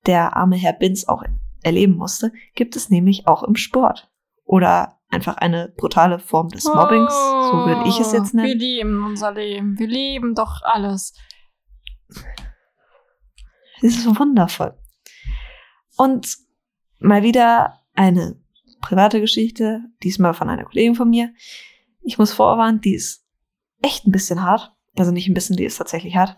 der 0.05 0.35
arme 0.35 0.55
Herr 0.55 0.73
Binz 0.73 1.07
auch 1.07 1.23
erleben 1.63 1.95
musste, 1.95 2.31
gibt 2.53 2.75
es 2.75 2.89
nämlich 2.89 3.27
auch 3.27 3.43
im 3.43 3.55
Sport. 3.55 4.11
Oder 4.43 4.99
einfach 5.09 5.37
eine 5.37 5.73
brutale 5.75 6.19
Form 6.19 6.49
des 6.49 6.65
Mobbings, 6.65 7.13
so 7.13 7.65
würde 7.65 7.89
ich 7.89 7.99
es 7.99 8.11
jetzt 8.11 8.33
Wir 8.33 8.43
nennen. 8.43 8.59
lieben 8.59 9.03
unser 9.03 9.33
Leben. 9.33 9.79
Wir 9.79 9.87
lieben 9.87 10.35
doch 10.35 10.61
alles. 10.63 11.13
Es 13.81 13.97
ist 13.97 14.19
wundervoll. 14.19 14.77
Und 15.97 16.37
mal 16.99 17.23
wieder 17.23 17.81
eine 17.95 18.39
private 18.81 19.19
Geschichte, 19.19 19.81
diesmal 20.03 20.33
von 20.33 20.49
einer 20.49 20.65
Kollegin 20.65 20.95
von 20.95 21.09
mir. 21.09 21.33
Ich 22.05 22.17
muss 22.17 22.33
vorwarnen, 22.33 22.81
die 22.81 22.93
ist 22.93 23.25
echt 23.81 24.05
ein 24.05 24.11
bisschen 24.11 24.43
hart. 24.43 24.73
Also 24.95 25.11
nicht 25.11 25.27
ein 25.27 25.33
bisschen, 25.33 25.57
die 25.57 25.65
ist 25.65 25.77
tatsächlich 25.77 26.15
hart. 26.15 26.37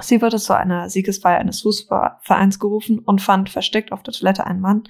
Sie 0.00 0.20
wurde 0.20 0.38
zu 0.38 0.56
einer 0.56 0.90
Siegesfeier 0.90 1.38
eines 1.38 1.62
Fußballvereins 1.62 2.58
gerufen 2.58 2.98
und 2.98 3.20
fand 3.20 3.50
versteckt 3.50 3.92
auf 3.92 4.02
der 4.02 4.14
Toilette 4.14 4.46
einen 4.46 4.60
Mann, 4.60 4.84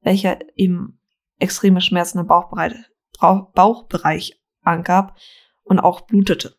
welcher 0.00 0.38
ihm 0.56 0.98
extreme 1.38 1.80
Schmerzen 1.80 2.18
im 2.18 2.26
Bauchbereich 2.26 4.40
angab 4.62 5.16
und 5.62 5.78
auch 5.78 6.02
blutete. 6.02 6.56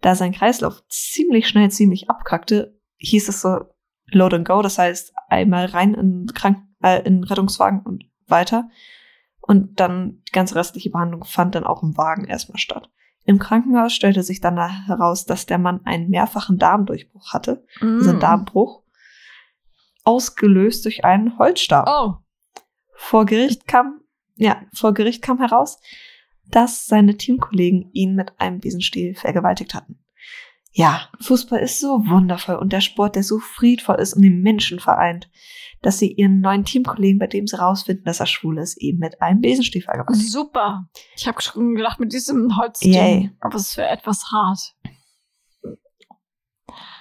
Da 0.00 0.14
sein 0.14 0.32
Kreislauf 0.32 0.82
ziemlich 0.88 1.48
schnell 1.48 1.70
ziemlich 1.70 2.10
abkackte, 2.10 2.78
hieß 2.96 3.28
es 3.28 3.40
so 3.40 3.60
Load 4.06 4.36
and 4.36 4.46
Go, 4.46 4.62
das 4.62 4.78
heißt 4.78 5.12
einmal 5.28 5.66
rein 5.66 5.94
in, 5.94 6.26
Krank 6.34 6.64
äh, 6.82 7.02
in 7.02 7.24
Rettungswagen 7.24 7.82
und 7.82 8.04
weiter. 8.26 8.68
Und 9.50 9.80
dann 9.80 10.22
die 10.28 10.30
ganze 10.30 10.54
restliche 10.54 10.90
Behandlung 10.90 11.24
fand 11.24 11.56
dann 11.56 11.64
auch 11.64 11.82
im 11.82 11.96
Wagen 11.96 12.24
erstmal 12.26 12.58
statt. 12.58 12.88
Im 13.24 13.40
Krankenhaus 13.40 13.92
stellte 13.92 14.22
sich 14.22 14.40
dann 14.40 14.56
heraus, 14.86 15.24
dass 15.26 15.44
der 15.44 15.58
Mann 15.58 15.80
einen 15.84 16.08
mehrfachen 16.08 16.56
Darmdurchbruch 16.56 17.32
hatte, 17.32 17.64
also 17.80 18.12
Mm. 18.12 18.20
Darmbruch, 18.20 18.84
ausgelöst 20.04 20.84
durch 20.84 21.04
einen 21.04 21.36
Holzstab. 21.36 21.88
Oh, 21.88 22.14
Vor 22.94 23.26
Gericht 23.26 23.66
kam, 23.66 24.02
ja, 24.36 24.62
vor 24.72 24.94
Gericht 24.94 25.20
kam 25.20 25.38
heraus, 25.38 25.80
dass 26.46 26.86
seine 26.86 27.16
Teamkollegen 27.16 27.90
ihn 27.92 28.14
mit 28.14 28.40
einem 28.40 28.60
Besenstiel 28.60 29.16
vergewaltigt 29.16 29.74
hatten. 29.74 29.98
Ja, 30.72 31.08
Fußball 31.20 31.58
ist 31.60 31.80
so 31.80 32.06
wundervoll 32.06 32.54
und 32.56 32.72
der 32.72 32.80
Sport, 32.80 33.16
der 33.16 33.24
so 33.24 33.38
friedvoll 33.38 33.96
ist 33.96 34.14
und 34.14 34.22
die 34.22 34.30
Menschen 34.30 34.78
vereint, 34.78 35.28
dass 35.82 35.98
sie 35.98 36.12
ihren 36.12 36.40
neuen 36.40 36.64
Teamkollegen, 36.64 37.18
bei 37.18 37.26
dem 37.26 37.46
sie 37.46 37.58
rausfinden, 37.58 38.04
dass 38.04 38.20
er 38.20 38.26
schwul 38.26 38.58
ist, 38.58 38.76
eben 38.80 38.98
mit 38.98 39.20
einem 39.20 39.40
Besenstiel 39.40 39.82
vergewaltigen. 39.82 40.28
super. 40.28 40.88
Ich 41.16 41.26
habe 41.26 41.40
schon 41.42 41.74
gedacht 41.74 41.98
mit 41.98 42.12
diesem 42.12 42.48
Yay. 42.48 42.56
Holzding. 42.56 43.36
Aber 43.40 43.56
es 43.56 43.76
wäre 43.76 43.88
etwas 43.88 44.30
hart. 44.30 44.60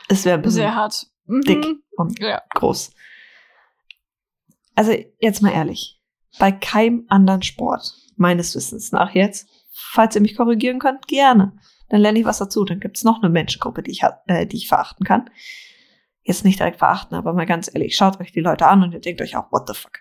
Es 0.08 0.26
wäre 0.26 0.38
ein 0.38 0.41
bisschen 0.41 0.62
Sehr 0.62 0.76
hart. 0.76 1.06
Mhm. 1.26 1.41
dick 1.41 1.66
und 1.98 2.20
Ja. 2.20 2.41
groß. 2.56 2.91
Also 4.76 4.94
jetzt 5.20 5.41
mal 5.41 5.52
ehrlich, 5.52 6.02
bei 6.40 6.52
keinem 6.52 7.06
anderen 7.10 7.44
Sport, 7.44 7.94
meines 8.16 8.56
Wissens 8.56 8.91
nach 8.91 9.14
jetzt, 9.14 9.48
falls 9.72 10.16
ihr 10.16 10.22
mich 10.22 10.36
korrigieren 10.36 10.80
könnt, 10.80 11.08
gerne. 11.08 11.54
Dann 11.90 12.02
lerne 12.02 12.20
ich 12.20 12.26
was 12.26 12.38
dazu. 12.40 12.64
Dann 12.66 12.80
gibt's 12.80 13.03
noch 13.03 13.22
eine 13.22 13.30
Menschengruppe, 13.30 13.84
die 13.84 13.91
ich, 13.91 14.03
äh, 14.28 14.45
die 14.45 14.57
ich 14.57 14.68
verachten 14.68 15.06
kann. 15.06 15.30
Jetzt 16.24 16.45
nicht 16.45 16.60
direkt 16.60 16.78
verachten, 16.78 17.16
aber 17.18 17.34
mal 17.34 17.45
ganz 17.45 17.70
ehrlich, 17.74 17.95
schaut 17.95 18.20
euch 18.20 18.32
die 18.32 18.41
Leute 18.41 18.68
an 18.68 18.84
und 18.84 18.94
ihr 18.94 18.99
denkt 18.99 19.22
euch 19.22 19.36
auch, 19.36 19.52
what 19.52 19.68
the 19.68 19.74
fuck. 19.74 19.99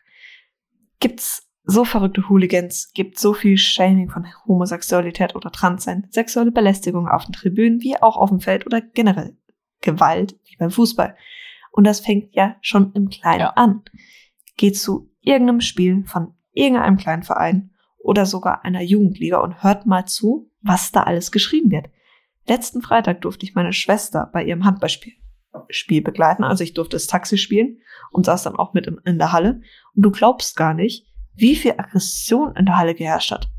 Gibt's 1.01 1.49
so 1.65 1.85
verrückte 1.85 2.29
Hooligans, 2.29 2.93
gibt 2.93 3.19
so 3.19 3.35
viel 3.35 3.57
Shaming 3.59 4.09
von 4.11 4.27
Homosexualität 4.47 5.37
oder 5.37 5.51
Transsein, 5.53 6.07
sexuelle 6.11 6.51
Belästigung 6.51 7.09
auf 7.09 7.25
den 7.27 7.33
Tribünen, 7.33 7.81
wie 7.83 8.01
auch 8.01 8.17
auf 8.17 8.31
dem 8.31 8.41
Feld 8.41 8.67
oder 8.67 8.81
generell 8.81 9.37
Gewalt, 9.81 10.37
wie 10.47 10.57
beim 10.57 10.71
Fußball. 10.71 11.17
Und 11.71 11.85
das 11.85 12.01
fängt 12.01 12.35
ja 12.35 12.57
schon 12.63 12.93
im 12.95 13.09
Kleinen 13.11 13.41
Ja. 13.41 13.51
an. 13.51 13.83
Geht 14.57 14.79
zu 14.79 15.11
irgendeinem 15.21 15.61
Spiel 15.61 16.05
von 16.07 16.35
irgendeinem 16.53 16.97
kleinen 16.97 17.23
Verein 17.23 17.71
oder 17.99 18.27
sogar 18.27 18.65
einer 18.65 18.83
Jugendliga 18.83 19.39
und 19.39 19.63
hört 19.63 19.87
mal 19.87 20.07
zu, 20.07 20.51
was 20.63 20.93
da 20.93 21.03
alles 21.03 21.31
geschrieben 21.31 21.71
wird. 21.71 21.91
Letzten 22.47 22.81
Freitag 22.81 23.21
durfte 23.21 23.45
ich 23.45 23.55
meine 23.55 23.73
Schwester 23.73 24.31
bei 24.33 24.45
ihrem 24.45 24.65
Handballspiel 24.65 25.15
Spiel 25.71 26.03
begleiten. 26.03 26.45
Also 26.45 26.65
ich 26.65 26.75
durfte 26.75 26.97
das 26.97 27.07
Taxi 27.07 27.39
spielen 27.39 27.79
und 28.11 28.27
saß 28.27 28.45
dann 28.45 28.57
auch 28.57 28.75
mit 28.75 28.87
in, 28.87 29.19
der 29.19 29.33
Halle. 29.33 29.61
Und 29.95 30.03
du 30.03 30.11
glaubst 30.11 30.57
gar 30.57 30.75
nicht, 30.75 31.07
wie 31.35 31.57
viel 31.57 31.73
Aggression 31.73 32.55
in 32.57 32.67
der 32.67 32.77
Halle 32.77 32.95
geherrscht 32.95 33.31
hat. 33.31 33.51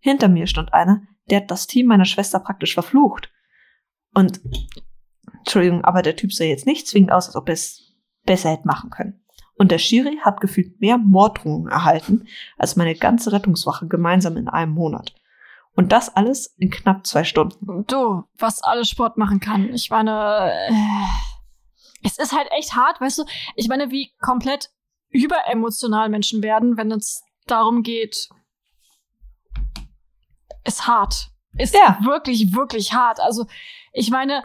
Hinter 0.00 0.28
mir 0.28 0.46
stand 0.46 0.72
einer, 0.72 1.02
der 1.30 1.40
hat 1.40 1.50
das 1.50 1.66
Team 1.66 1.86
meiner 1.86 2.04
Schwester 2.04 2.38
praktisch 2.38 2.74
verflucht. 2.74 3.32
Und, 4.12 4.40
Entschuldigung, 5.38 5.84
aber 5.84 6.02
der 6.02 6.16
Typ 6.16 6.32
sah 6.32 6.44
jetzt 6.44 6.66
nicht 6.66 6.86
zwingend 6.86 7.12
aus, 7.12 7.26
als 7.26 7.36
ob 7.36 7.48
er 7.48 7.54
es 7.54 7.94
besser 8.24 8.50
hätte 8.50 8.66
machen 8.66 8.90
können. 8.90 9.23
Und 9.56 9.70
der 9.70 9.78
Schiri 9.78 10.18
hat 10.22 10.40
gefühlt 10.40 10.80
mehr 10.80 10.98
Morddrohungen 10.98 11.70
erhalten 11.70 12.26
als 12.58 12.76
meine 12.76 12.94
ganze 12.94 13.32
Rettungswache 13.32 13.86
gemeinsam 13.86 14.36
in 14.36 14.48
einem 14.48 14.72
Monat. 14.72 15.14
Und 15.76 15.92
das 15.92 16.14
alles 16.14 16.54
in 16.58 16.70
knapp 16.70 17.06
zwei 17.06 17.24
Stunden. 17.24 17.84
Du, 17.86 18.24
was 18.38 18.62
alles 18.62 18.88
Sport 18.88 19.16
machen 19.16 19.40
kann. 19.40 19.72
Ich 19.74 19.90
meine, 19.90 20.50
äh, 20.52 20.72
es 22.04 22.18
ist 22.18 22.32
halt 22.32 22.48
echt 22.52 22.74
hart, 22.74 23.00
weißt 23.00 23.18
du? 23.18 23.24
Ich 23.56 23.68
meine, 23.68 23.90
wie 23.90 24.12
komplett 24.20 24.70
überemotional 25.10 26.08
Menschen 26.08 26.42
werden, 26.42 26.76
wenn 26.76 26.90
es 26.92 27.22
darum 27.46 27.82
geht. 27.82 28.28
Ist 30.64 30.86
hart. 30.86 31.30
Ist 31.56 31.74
Ja. 31.74 31.98
wirklich, 32.02 32.54
wirklich 32.54 32.92
hart. 32.92 33.20
Also, 33.20 33.46
ich 33.92 34.10
meine, 34.10 34.42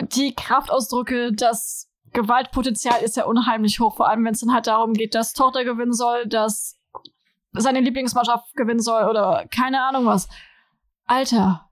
die 0.00 0.34
Kraftausdrücke, 0.34 1.32
das 1.32 1.89
Gewaltpotenzial 2.12 3.02
ist 3.02 3.16
ja 3.16 3.24
unheimlich 3.24 3.78
hoch, 3.80 3.96
vor 3.96 4.08
allem 4.08 4.24
wenn 4.24 4.34
es 4.34 4.40
dann 4.40 4.52
halt 4.52 4.66
darum 4.66 4.94
geht, 4.94 5.14
dass 5.14 5.32
Tochter 5.32 5.64
gewinnen 5.64 5.92
soll, 5.92 6.26
dass 6.26 6.78
seine 7.52 7.80
Lieblingsmannschaft 7.80 8.54
gewinnen 8.54 8.80
soll 8.80 9.04
oder 9.04 9.46
keine 9.48 9.82
Ahnung 9.82 10.06
was. 10.06 10.28
Alter. 11.06 11.70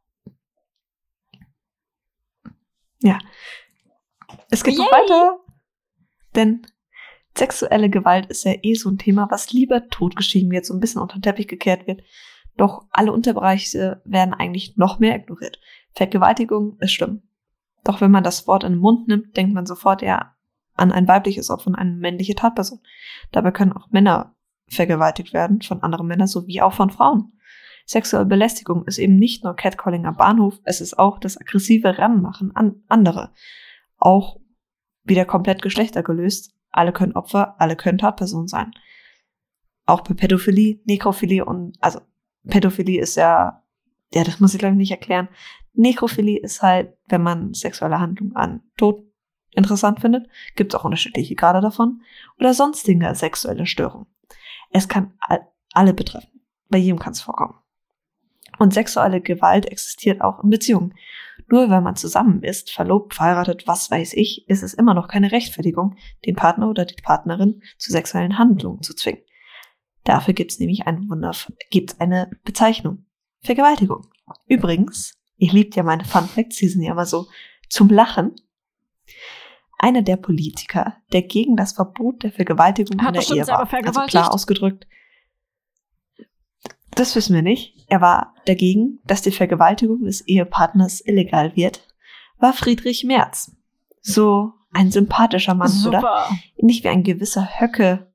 Es 4.50 4.64
geht 4.64 4.78
noch 4.78 4.90
Yay! 4.90 5.02
weiter. 5.02 5.38
Denn 6.34 6.66
sexuelle 7.36 7.90
Gewalt 7.90 8.26
ist 8.26 8.44
ja 8.44 8.54
eh 8.62 8.74
so 8.74 8.90
ein 8.90 8.98
Thema, 8.98 9.28
was 9.30 9.52
lieber 9.52 9.88
totgeschwiegen 9.88 10.50
wird, 10.50 10.66
so 10.66 10.74
ein 10.74 10.80
bisschen 10.80 11.00
unter 11.00 11.18
den 11.18 11.22
Teppich 11.22 11.48
gekehrt 11.48 11.86
wird. 11.86 12.02
Doch 12.56 12.86
alle 12.90 13.12
Unterbereiche 13.12 14.02
werden 14.04 14.34
eigentlich 14.34 14.76
noch 14.76 14.98
mehr 14.98 15.14
ignoriert. 15.16 15.60
Vergewaltigung 15.94 16.76
ist 16.80 16.92
schlimm. 16.92 17.22
Doch 17.84 18.00
wenn 18.00 18.10
man 18.10 18.24
das 18.24 18.46
Wort 18.46 18.64
in 18.64 18.72
den 18.72 18.80
Mund 18.80 19.08
nimmt, 19.08 19.36
denkt 19.36 19.54
man 19.54 19.66
sofort 19.66 20.02
eher 20.02 20.34
an 20.74 20.92
ein 20.92 21.08
weibliches 21.08 21.50
Opfer 21.50 21.68
und 21.68 21.74
eine 21.74 21.92
männliche 21.92 22.34
Tatperson. 22.34 22.80
Dabei 23.32 23.50
können 23.50 23.72
auch 23.72 23.90
Männer 23.90 24.34
vergewaltigt 24.68 25.32
werden 25.32 25.62
von 25.62 25.82
anderen 25.82 26.06
Männern 26.06 26.28
sowie 26.28 26.60
auch 26.60 26.72
von 26.74 26.90
Frauen. 26.90 27.32
Sexuelle 27.86 28.26
Belästigung 28.26 28.84
ist 28.84 28.98
eben 28.98 29.16
nicht 29.16 29.44
nur 29.44 29.56
Catcalling 29.56 30.04
am 30.04 30.16
Bahnhof, 30.16 30.60
es 30.64 30.82
ist 30.82 30.98
auch 30.98 31.18
das 31.18 31.40
aggressive 31.40 31.98
Ranmachen 31.98 32.54
an 32.54 32.82
andere. 32.88 33.32
Auch 33.96 34.38
wieder 35.04 35.24
komplett 35.24 35.62
geschlechtergelöst. 35.62 36.54
Alle 36.70 36.92
können 36.92 37.14
Opfer, 37.14 37.58
alle 37.58 37.76
können 37.76 37.98
Tatpersonen 37.98 38.46
sein. 38.46 38.72
Auch 39.86 40.02
bei 40.02 40.12
Pädophilie, 40.12 40.80
Nekrophilie 40.84 41.46
und, 41.46 41.78
also 41.80 42.00
Pädophilie 42.46 43.00
ist 43.00 43.16
ja, 43.16 43.64
ja, 44.12 44.24
das 44.24 44.40
muss 44.40 44.54
ich 44.54 44.58
glaube 44.58 44.74
ich 44.74 44.78
nicht 44.78 44.90
erklären. 44.90 45.28
Nekrophilie 45.74 46.40
ist 46.40 46.62
halt, 46.62 46.96
wenn 47.08 47.22
man 47.22 47.54
sexuelle 47.54 48.00
Handlungen 48.00 48.36
an 48.36 48.62
Tod 48.76 49.04
interessant 49.52 50.00
findet, 50.00 50.28
gibt 50.56 50.72
es 50.72 50.80
auch 50.80 50.84
unterschiedliche 50.84 51.34
Grade 51.34 51.60
davon, 51.60 52.02
oder 52.38 52.54
sonstige 52.54 53.14
sexuelle 53.14 53.66
Störungen. 53.66 54.06
Es 54.70 54.88
kann 54.88 55.14
all, 55.20 55.46
alle 55.72 55.94
betreffen. 55.94 56.40
Bei 56.68 56.78
jedem 56.78 56.98
kann 56.98 57.12
es 57.12 57.20
vorkommen. 57.20 57.54
Und 58.58 58.74
sexuelle 58.74 59.20
Gewalt 59.20 59.66
existiert 59.66 60.20
auch 60.20 60.42
in 60.42 60.50
Beziehungen. 60.50 60.94
Nur 61.48 61.70
wenn 61.70 61.82
man 61.82 61.96
zusammen 61.96 62.42
ist, 62.42 62.70
verlobt, 62.70 63.14
verheiratet, 63.14 63.66
was 63.66 63.90
weiß 63.90 64.14
ich, 64.14 64.48
ist 64.48 64.62
es 64.62 64.74
immer 64.74 64.94
noch 64.94 65.08
keine 65.08 65.32
Rechtfertigung, 65.32 65.96
den 66.26 66.34
Partner 66.34 66.68
oder 66.68 66.84
die 66.84 67.00
Partnerin 67.00 67.62
zu 67.78 67.92
sexuellen 67.92 68.38
Handlungen 68.38 68.82
zu 68.82 68.94
zwingen. 68.94 69.22
Dafür 70.04 70.34
gibt 70.34 70.52
es 70.52 70.58
nämlich 70.58 70.86
ein 70.86 71.08
Wunder, 71.08 71.34
gibt's 71.70 72.00
eine 72.00 72.30
Bezeichnung. 72.44 73.04
Vergewaltigung. 73.40 74.06
Übrigens, 74.46 75.14
ihr 75.36 75.52
liebt 75.52 75.76
ja 75.76 75.82
meine 75.82 76.04
Fun 76.04 76.26
Facts, 76.28 76.56
die 76.56 76.68
sind 76.68 76.82
ja 76.82 76.92
immer 76.92 77.06
so 77.06 77.26
zum 77.68 77.88
Lachen. 77.88 78.34
einer 79.78 80.02
der 80.02 80.16
Politiker, 80.16 80.96
der 81.12 81.22
gegen 81.22 81.56
das 81.56 81.72
Verbot 81.72 82.22
der 82.22 82.32
Vergewaltigung 82.32 83.00
Hat 83.02 83.14
in 83.14 83.20
der 83.20 83.36
Ehe 83.36 83.46
war. 83.46 83.72
Also 83.72 84.00
klar 84.02 84.34
ausgedrückt. 84.34 84.86
Das 86.90 87.14
wissen 87.14 87.34
wir 87.34 87.42
nicht. 87.42 87.76
Er 87.86 88.00
war 88.00 88.34
dagegen, 88.46 88.98
dass 89.04 89.22
die 89.22 89.30
Vergewaltigung 89.30 90.04
des 90.04 90.20
Ehepartners 90.22 91.00
illegal 91.00 91.54
wird, 91.54 91.86
war 92.38 92.52
Friedrich 92.52 93.04
Merz. 93.04 93.52
So 94.00 94.52
ein 94.72 94.90
sympathischer 94.90 95.54
Mann, 95.54 95.70
oder? 95.86 96.00
Super. 96.00 96.28
Ähnlich 96.56 96.82
wie 96.82 96.88
ein 96.88 97.04
gewisser 97.04 97.60
Höcke. 97.60 98.12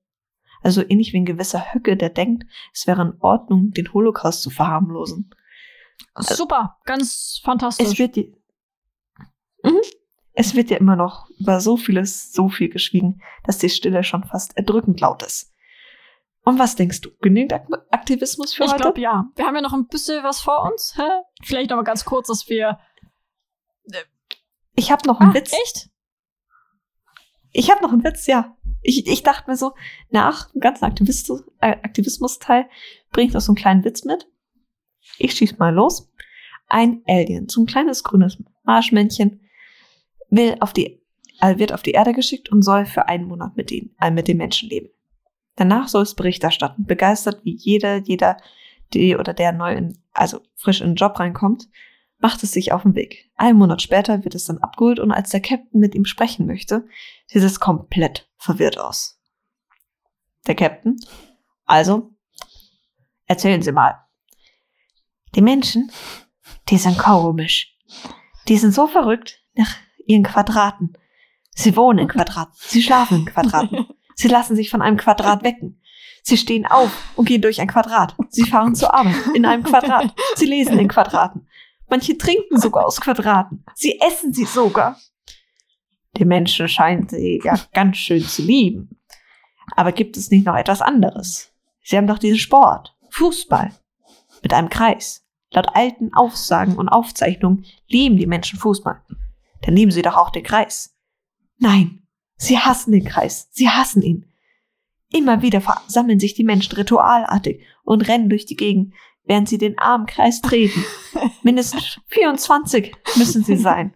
Also 0.63 0.81
ähnlich 0.81 1.13
wie 1.13 1.17
ein 1.17 1.25
gewisser 1.25 1.73
Höcke, 1.73 1.97
der 1.97 2.09
denkt, 2.09 2.45
es 2.73 2.87
wäre 2.87 3.01
in 3.01 3.13
Ordnung, 3.19 3.71
den 3.71 3.91
Holocaust 3.93 4.41
zu 4.41 4.49
verharmlosen. 4.49 5.29
Super. 6.17 6.77
Ganz 6.85 7.41
fantastisch. 7.43 7.87
Es 7.87 7.99
wird 7.99 8.15
die, 8.15 8.33
Mhm. 9.63 9.79
es 10.33 10.55
wird 10.55 10.69
ja 10.69 10.77
immer 10.77 10.95
noch 10.95 11.27
über 11.39 11.59
so 11.61 11.77
vieles 11.77 12.31
so 12.33 12.49
viel 12.49 12.69
geschwiegen, 12.69 13.21
dass 13.45 13.57
die 13.59 13.69
Stille 13.69 14.03
schon 14.03 14.23
fast 14.23 14.55
erdrückend 14.57 14.99
laut 15.01 15.23
ist. 15.23 15.51
Und 16.45 16.59
was 16.59 16.75
denkst 16.75 16.99
du? 17.01 17.09
Genügend 17.21 17.53
Ak 17.53 17.67
Aktivismus 17.91 18.53
für 18.53 18.65
ich 18.65 18.71
heute? 18.71 18.81
glaube 18.81 18.99
ja. 19.01 19.25
Wir 19.35 19.45
haben 19.45 19.55
ja 19.55 19.61
noch 19.61 19.71
ein 19.73 19.87
bisschen 19.87 20.23
was 20.23 20.41
vor 20.41 20.69
uns. 20.69 20.93
Hä? 20.97 21.21
Vielleicht 21.41 21.69
noch 21.69 21.77
mal 21.77 21.83
ganz 21.83 22.03
kurz, 22.03 22.27
dass 22.27 22.49
wir. 22.49 22.77
ich 24.75 24.91
habe 24.91 25.07
noch 25.07 25.19
einen 25.21 25.31
Ah, 25.31 25.33
Witz. 25.35 25.53
echt? 25.53 25.89
Ich 27.53 27.69
habe 27.71 27.81
noch 27.81 27.93
einen 27.93 28.03
Witz, 28.03 28.25
ja. 28.27 28.57
Ich, 28.83 29.07
ich 29.07 29.23
dachte 29.23 29.49
mir 29.49 29.57
so, 29.57 29.73
nach 30.11 30.51
dem 30.51 30.61
ganzen 30.61 30.85
Aktivismus, 30.85 31.43
äh, 31.61 31.77
Aktivismus-Teil 31.81 32.65
bringe 33.11 33.29
ich 33.29 33.33
noch 33.33 33.41
so 33.41 33.51
einen 33.51 33.57
kleinen 33.57 33.83
Witz 33.83 34.03
mit. 34.03 34.27
Ich 35.17 35.33
schieß 35.33 35.57
mal 35.57 35.73
los. 35.73 36.11
Ein 36.67 37.01
Alien, 37.07 37.49
so 37.49 37.61
ein 37.61 37.65
kleines 37.65 38.03
grünes 38.03 38.37
Marschmännchen, 38.63 39.41
will 40.29 40.57
auf 40.59 40.73
die, 40.73 41.01
äh, 41.41 41.57
wird 41.57 41.73
auf 41.73 41.81
die 41.81 41.91
Erde 41.91 42.13
geschickt 42.13 42.51
und 42.51 42.61
soll 42.61 42.85
für 42.85 43.07
einen 43.07 43.27
Monat 43.27 43.55
mit, 43.55 43.71
ihnen, 43.71 43.95
äh, 44.01 44.11
mit 44.11 44.27
den 44.27 44.37
Menschen 44.37 44.69
leben. 44.69 44.89
Danach 45.55 45.87
soll 45.87 46.03
es 46.03 46.15
Bericht 46.15 46.43
erstatten, 46.43 46.85
begeistert 46.85 47.41
wie 47.43 47.55
jeder, 47.55 47.97
jeder, 47.97 48.37
die 48.93 49.15
oder 49.15 49.33
der 49.33 49.51
neu 49.51 49.73
in, 49.73 49.97
also 50.11 50.39
frisch 50.55 50.81
in 50.81 50.91
den 50.91 50.95
Job 50.95 51.19
reinkommt, 51.19 51.67
macht 52.23 52.41
es 52.41 52.53
sich 52.53 52.71
auf 52.71 52.83
den 52.83 52.95
Weg. 52.95 53.29
Einen 53.35 53.59
Monat 53.59 53.81
später 53.81 54.23
wird 54.23 54.33
es 54.33 54.45
dann 54.45 54.59
abgeholt 54.59 54.97
und 54.97 55.11
als 55.11 55.31
der 55.31 55.41
Captain 55.41 55.81
mit 55.81 55.93
ihm 55.93 56.05
sprechen 56.05 56.47
möchte, 56.47 56.87
sieht 57.27 57.43
es 57.43 57.59
komplett 57.59 58.29
verwirrt 58.37 58.79
aus. 58.79 59.19
Der 60.47 60.55
Captain, 60.55 60.97
also, 61.65 62.15
erzählen 63.25 63.61
Sie 63.61 63.73
mal. 63.73 64.05
Die 65.35 65.41
Menschen, 65.41 65.91
die 66.69 66.77
sind 66.77 66.97
komisch. 66.97 67.77
Die 68.47 68.57
sind 68.57 68.73
so 68.73 68.87
verrückt 68.87 69.43
nach 69.55 69.75
ihren 70.05 70.23
Quadraten. 70.23 70.97
Sie 71.51 71.75
wohnen 71.75 71.99
in 71.99 72.07
Quadraten. 72.07 72.53
Sie 72.55 72.81
schlafen 72.81 73.19
in 73.19 73.25
Quadraten. 73.25 73.85
Sie 74.15 74.29
lassen 74.29 74.55
sich 74.55 74.69
von 74.69 74.81
einem 74.81 74.95
Quadrat 74.95 75.43
wecken. 75.43 75.81
Sie 76.21 76.37
stehen 76.37 76.65
auf 76.65 76.91
und 77.17 77.27
gehen 77.27 77.41
durch 77.41 77.59
ein 77.59 77.67
Quadrat. 77.67 78.15
Sie 78.29 78.43
fahren 78.43 78.75
zur 78.75 78.93
Arbeit 78.93 79.15
in 79.33 79.45
einem 79.45 79.63
Quadrat. 79.63 80.15
Sie 80.35 80.45
lesen 80.45 80.79
in 80.79 80.87
Quadraten. 80.87 81.49
Manche 81.89 82.17
trinken 82.17 82.59
sogar 82.59 82.85
aus 82.85 82.99
Quadraten. 82.99 83.63
Sie 83.75 83.99
essen 83.99 84.33
sie 84.33 84.45
sogar. 84.45 84.99
Die 86.17 86.25
Menschen 86.25 86.67
scheinen 86.67 87.07
sie 87.09 87.41
ja 87.43 87.59
ganz 87.73 87.97
schön 87.97 88.23
zu 88.23 88.41
lieben. 88.41 88.99
Aber 89.75 89.91
gibt 89.91 90.17
es 90.17 90.29
nicht 90.29 90.45
noch 90.45 90.55
etwas 90.55 90.81
anderes? 90.81 91.51
Sie 91.83 91.97
haben 91.97 92.07
doch 92.07 92.19
diesen 92.19 92.39
Sport. 92.39 92.95
Fußball. 93.09 93.71
Mit 94.41 94.53
einem 94.53 94.69
Kreis. 94.69 95.25
Laut 95.51 95.75
alten 95.75 96.13
Aufsagen 96.13 96.77
und 96.77 96.89
Aufzeichnungen 96.89 97.65
lieben 97.87 98.17
die 98.17 98.27
Menschen 98.27 98.59
Fußball. 98.59 99.01
Dann 99.61 99.75
lieben 99.75 99.91
sie 99.91 100.01
doch 100.01 100.17
auch 100.17 100.31
den 100.31 100.43
Kreis. 100.43 100.95
Nein, 101.57 102.07
sie 102.37 102.57
hassen 102.57 102.91
den 102.91 103.05
Kreis. 103.05 103.47
Sie 103.51 103.69
hassen 103.69 104.01
ihn. 104.01 104.25
Immer 105.11 105.43
wieder 105.43 105.61
versammeln 105.61 106.19
sich 106.19 106.33
die 106.33 106.43
Menschen 106.43 106.75
ritualartig 106.75 107.63
und 107.83 108.07
rennen 108.07 108.29
durch 108.29 108.45
die 108.45 108.55
Gegend, 108.55 108.95
während 109.25 109.49
sie 109.49 109.57
den 109.57 109.77
armen 109.77 110.05
Kreis 110.05 110.41
treten. 110.41 110.83
Mindestens 111.43 111.99
24 112.07 112.93
müssen 113.15 113.43
sie 113.43 113.57
sein. 113.57 113.95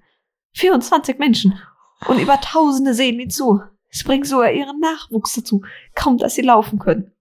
24 0.54 1.18
Menschen. 1.20 1.60
Und 2.08 2.20
über 2.20 2.40
Tausende 2.40 2.94
sehen 2.94 3.20
ihnen 3.20 3.30
zu. 3.30 3.62
Es 3.90 4.04
bringt 4.04 4.28
sogar 4.28 4.52
ihren 4.52 4.80
Nachwuchs 4.80 5.34
dazu, 5.34 5.64
kaum 5.96 6.18
dass 6.18 6.36
sie 6.36 6.42
laufen 6.42 6.80
können. 6.80 7.14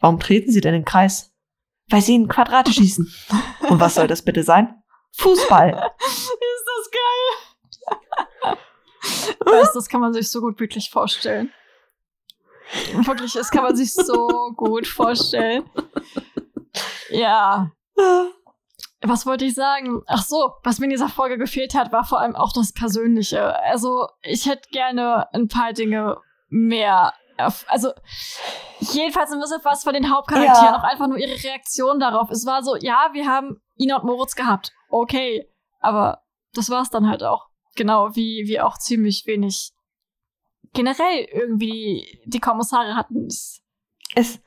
Warum 0.00 0.20
treten 0.20 0.50
sie 0.50 0.60
denn 0.60 0.74
in 0.74 0.80
den 0.82 0.86
Kreis? 0.86 1.32
Weil 1.88 2.02
sie 2.02 2.14
in 2.14 2.28
Quadrate 2.28 2.72
schießen. 2.72 3.12
Und 3.68 3.80
was 3.80 3.94
soll 3.94 4.06
das 4.06 4.22
bitte 4.22 4.42
sein? 4.42 4.82
Fußball. 5.16 5.70
Ist 6.00 6.66
das 6.66 6.90
geil? 6.90 8.58
Weißt, 9.40 9.76
das 9.76 9.88
kann 9.88 10.00
man 10.00 10.12
sich 10.12 10.30
so 10.30 10.40
gut 10.40 10.58
wirklich 10.58 10.90
vorstellen. 10.90 11.52
Wirklich, 12.92 13.32
das 13.32 13.50
kann 13.50 13.62
man 13.62 13.76
sich 13.76 13.94
so 13.94 14.52
gut 14.56 14.86
vorstellen. 14.86 15.64
Ja. 17.10 17.70
Was 19.02 19.26
wollte 19.26 19.44
ich 19.44 19.54
sagen? 19.54 20.02
Ach 20.06 20.22
so, 20.24 20.54
was 20.64 20.78
mir 20.78 20.84
in 20.86 20.90
dieser 20.90 21.08
Folge 21.08 21.38
gefehlt 21.38 21.74
hat, 21.74 21.92
war 21.92 22.04
vor 22.04 22.20
allem 22.20 22.34
auch 22.34 22.52
das 22.52 22.72
Persönliche. 22.72 23.54
Also, 23.60 24.08
ich 24.22 24.46
hätte 24.46 24.68
gerne 24.70 25.32
ein 25.34 25.48
paar 25.48 25.72
Dinge 25.72 26.16
mehr. 26.48 27.12
Also, 27.68 27.92
jedenfalls 28.80 29.30
ein 29.30 29.40
bisschen 29.40 29.60
was 29.62 29.84
von 29.84 29.92
den 29.92 30.10
Hauptcharakteren, 30.12 30.64
Ja. 30.74 30.78
auch 30.78 30.84
einfach 30.84 31.06
nur 31.06 31.18
ihre 31.18 31.42
Reaktion 31.42 32.00
darauf. 32.00 32.30
Es 32.30 32.46
war 32.46 32.62
so, 32.62 32.76
ja, 32.76 33.10
wir 33.12 33.26
haben 33.28 33.60
Ina 33.78 33.96
und 33.98 34.04
Moritz 34.06 34.34
gehabt. 34.34 34.72
Okay. 34.88 35.46
Aber 35.80 36.22
das 36.54 36.70
war's 36.70 36.90
dann 36.90 37.08
halt 37.08 37.22
auch. 37.22 37.46
Genau, 37.76 38.16
wie, 38.16 38.44
wie 38.46 38.60
auch 38.60 38.78
ziemlich 38.78 39.24
wenig 39.26 39.72
generell 40.72 41.24
irgendwie 41.30 42.20
die 42.24 42.40
Kommissare 42.40 42.94
hatten. 42.96 43.26
Es- 44.14 44.40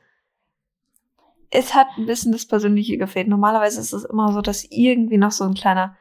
Es, 1.51 1.73
hat 1.73 1.87
ein 1.97 2.05
bisschen 2.05 2.31
das 2.31 2.45
Persönliche 2.45 2.97
gefehlt. 2.97 3.27
Normalerweise 3.27 3.79
ist 3.79 3.93
es 3.93 4.03
immer 4.05 4.31
so, 4.33 4.41
dass 4.41 4.65
irgendwie 4.69 5.17
noch 5.17 5.31
so 5.31 5.43
ein 5.45 5.55
kleiner, 5.55 5.97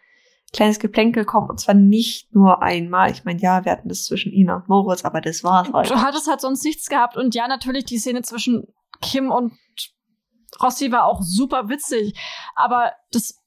kleines 0.52 0.78
Geplänkel 0.78 1.24
kommt. 1.24 1.48
Und 1.50 1.58
zwar 1.58 1.74
nicht 1.74 2.34
nur 2.34 2.62
einmal. 2.62 3.10
Ich 3.10 3.24
meine, 3.24 3.40
ja, 3.40 3.64
wir 3.64 3.72
hatten 3.72 3.88
das 3.88 4.04
zwischen 4.04 4.32
Ina 4.32 4.56
und 4.56 4.68
Moritz, 4.68 5.04
aber 5.04 5.20
das 5.20 5.42
war's 5.44 5.72
halt. 5.72 5.90
Du 5.90 5.96
hattest 5.96 6.28
halt 6.28 6.40
sonst 6.40 6.64
nichts 6.64 6.88
gehabt. 6.88 7.16
Und 7.16 7.34
ja, 7.34 7.48
natürlich, 7.48 7.84
die 7.84 7.98
Szene 7.98 8.22
zwischen 8.22 8.66
Kim 9.00 9.30
und 9.30 9.52
Rossi 10.62 10.90
war 10.92 11.04
auch 11.04 11.22
super 11.22 11.68
witzig. 11.68 12.18
Aber 12.54 12.92
das 13.12 13.38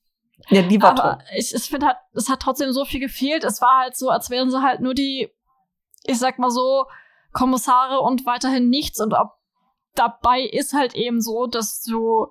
Ja, 0.50 0.62
die 0.62 0.82
war 0.82 0.92
aber 0.92 1.18
toll. 1.18 1.26
ich, 1.38 1.54
ich 1.54 1.64
finde 1.64 1.88
halt, 1.88 1.98
es 2.14 2.30
hat 2.30 2.40
trotzdem 2.42 2.72
so 2.72 2.86
viel 2.86 3.00
gefehlt. 3.00 3.44
Es 3.44 3.62
war 3.62 3.80
halt 3.80 3.96
so, 3.96 4.10
als 4.10 4.30
wären 4.30 4.50
sie 4.50 4.62
halt 4.62 4.82
nur 4.82 4.94
die, 4.94 5.30
ich 6.06 6.18
sag 6.18 6.40
mal 6.40 6.52
so, 6.52 6.86
Kommissare 7.34 8.00
und 8.00 8.26
weiterhin 8.26 8.70
nichts. 8.70 9.00
Und 9.00 9.14
ob 9.14 9.34
dabei 9.96 10.42
ist 10.42 10.74
halt 10.74 10.96
eben 10.96 11.22
so, 11.22 11.48
dass 11.48 11.84
du 11.84 12.28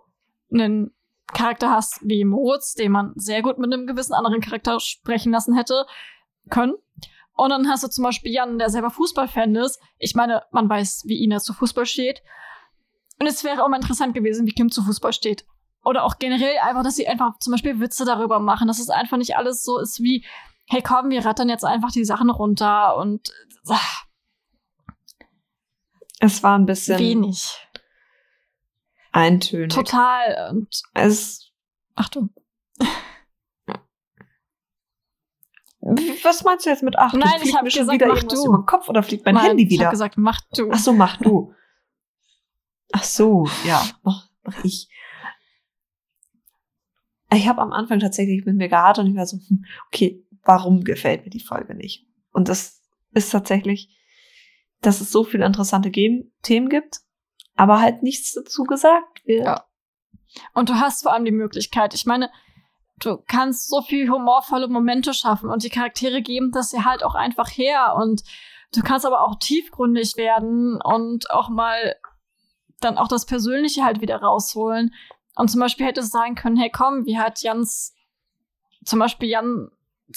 einen 0.53 0.93
Charakter 1.32 1.70
hast 1.70 2.01
wie 2.03 2.24
Moritz, 2.24 2.74
den 2.74 2.93
man 2.93 3.12
sehr 3.16 3.43
gut 3.43 3.59
mit 3.59 3.73
einem 3.73 3.87
gewissen 3.87 4.15
anderen 4.15 4.41
Charakter 4.41 4.81
sprechen 4.81 5.32
lassen 5.32 5.55
hätte 5.55 5.87
können. 6.51 6.74
Und 7.35 7.51
dann 7.51 7.69
hast 7.69 7.85
du 7.85 7.89
zum 7.89 8.05
Beispiel 8.05 8.32
Jan, 8.32 8.59
der 8.59 8.69
selber 8.69 8.91
Fußballfan 8.91 9.55
ist. 9.55 9.81
Ich 9.99 10.15
meine, 10.15 10.43
man 10.51 10.69
weiß, 10.69 11.05
wie 11.07 11.23
Ina 11.23 11.39
zu 11.39 11.55
Fußball 11.55 11.87
steht. 11.87 12.23
Und 13.19 13.27
es 13.27 13.45
wäre 13.45 13.65
auch 13.65 13.69
mal 13.69 13.77
interessant 13.77 14.15
gewesen, 14.15 14.47
wie 14.47 14.53
Kim 14.53 14.70
zu 14.70 14.82
Fußball 14.82 15.12
steht. 15.12 15.47
Oder 15.85 16.05
auch 16.05 16.19
generell 16.19 16.59
einfach, 16.62 16.82
dass 16.82 16.97
sie 16.97 17.09
einfach 17.09 17.39
zum 17.39 17.53
Beispiel 17.53 17.81
Witze 17.81 18.05
darüber 18.05 18.41
machen, 18.41 18.69
dass 18.69 18.78
es 18.78 18.91
einfach 18.91 19.16
nicht 19.16 19.37
alles 19.37 19.65
so 19.65 19.78
ist 19.78 20.03
wie, 20.03 20.24
hey 20.66 20.82
komm, 20.82 21.11
wir 21.11 21.24
rattern 21.24 21.49
jetzt 21.49 21.65
einfach 21.65 21.91
die 21.91 22.05
Sachen 22.05 22.31
runter 22.31 22.97
und 22.97 23.32
ach, 23.69 24.05
Es 26.21 26.43
war 26.43 26.57
ein 26.59 26.67
bisschen 26.67 26.99
wenig. 26.99 27.49
eintönig. 29.13 29.75
Total. 29.75 30.51
Und 30.51 30.83
Es, 30.95 31.51
Achtung. 31.97 32.31
Was 36.23 36.45
meinst 36.45 36.67
du 36.67 36.71
jetzt 36.71 36.83
mit 36.83 36.97
ach? 36.99 37.13
Nein, 37.15 37.41
ich 37.43 37.55
hab 37.55 37.63
mir 37.63 37.71
schon 37.71 37.81
gesagt, 37.89 37.95
wieder 38.01 38.09
mach 38.09 38.23
du. 38.23 38.47
über 38.47 38.59
den 38.59 38.67
Kopf 38.67 38.89
oder 38.89 39.03
fliegt 39.03 39.25
mein 39.25 39.35
Nein, 39.35 39.47
Handy 39.47 39.65
Ich 39.65 39.71
wieder? 39.71 39.87
hab 39.87 39.93
gesagt, 39.93 40.19
mach 40.19 40.41
du. 40.55 40.71
Ach 40.71 40.79
so, 40.79 40.93
mach 40.93 41.17
du. 41.17 41.55
Ach 42.93 43.03
so, 43.05 43.49
ja, 43.65 43.83
mach, 44.03 44.29
mach 44.43 44.63
ich. 44.65 44.91
Ich 47.33 47.49
habe 47.49 47.63
am 47.63 47.73
Anfang 47.73 47.99
tatsächlich 48.01 48.45
mit 48.45 48.57
mir 48.57 48.69
gehadert 48.69 48.99
und 48.99 49.07
ich 49.11 49.17
war 49.17 49.25
so, 49.27 49.39
hm, 49.39 49.65
okay, 49.87 50.27
warum 50.43 50.83
gefällt 50.85 51.25
mir 51.25 51.31
die 51.31 51.41
Folge 51.41 51.75
nicht? 51.75 52.07
Und 52.33 52.49
das 52.49 52.83
ist 53.13 53.31
tatsächlich, 53.31 53.89
dass 54.82 55.01
es 55.01 55.11
so 55.11 55.24
viele 55.24 55.44
interessante 55.44 55.90
Gem- 55.90 56.32
Themen 56.43 56.69
gibt, 56.69 57.01
aber 57.57 57.81
halt 57.81 58.02
nichts 58.02 58.32
dazu 58.32 58.65
gesagt 58.65 59.27
wird. 59.27 59.44
Ja. 59.44 59.65
Und 60.55 60.69
du 60.69 60.74
hast 60.74 61.02
vor 61.02 61.12
allem 61.12 61.24
die 61.24 61.32
Möglichkeit. 61.32 61.94
Ich 61.94 62.07
meine, 62.07 62.31
du 62.98 63.19
kannst 63.27 63.69
so 63.69 63.82
viel 63.82 64.09
humorvolle 64.11 64.69
Momente 64.69 65.12
schaffen 65.12 65.51
und 65.51 65.65
die 65.65 65.70
Charaktere 65.70 66.23
geben 66.23 66.52
das 66.52 66.73
ja 66.73 66.85
halt 66.85 67.02
auch 67.02 67.15
einfach 67.15 67.48
her. 67.51 67.94
Und 67.97 68.23
du 68.74 68.82
kannst 68.82 69.05
aber 69.05 69.23
auch 69.23 69.39
tiefgründig 69.39 70.16
werden 70.16 70.81
und 70.81 71.31
auch 71.31 71.48
mal 71.48 71.97
dann 72.81 72.97
auch 72.97 73.09
das 73.09 73.27
Persönliche 73.27 73.85
halt 73.85 74.01
wieder 74.01 74.16
rausholen. 74.23 74.94
Und 75.35 75.51
zum 75.51 75.61
Beispiel 75.61 75.86
hätte 75.86 76.01
es 76.01 76.11
sein 76.11 76.35
können, 76.35 76.57
hey 76.57 76.70
komm, 76.70 77.05
wie 77.07 77.19
hat 77.19 77.43
Jans, 77.43 77.94
zum 78.85 78.98
Beispiel 78.98 79.28
Jan 79.28 79.70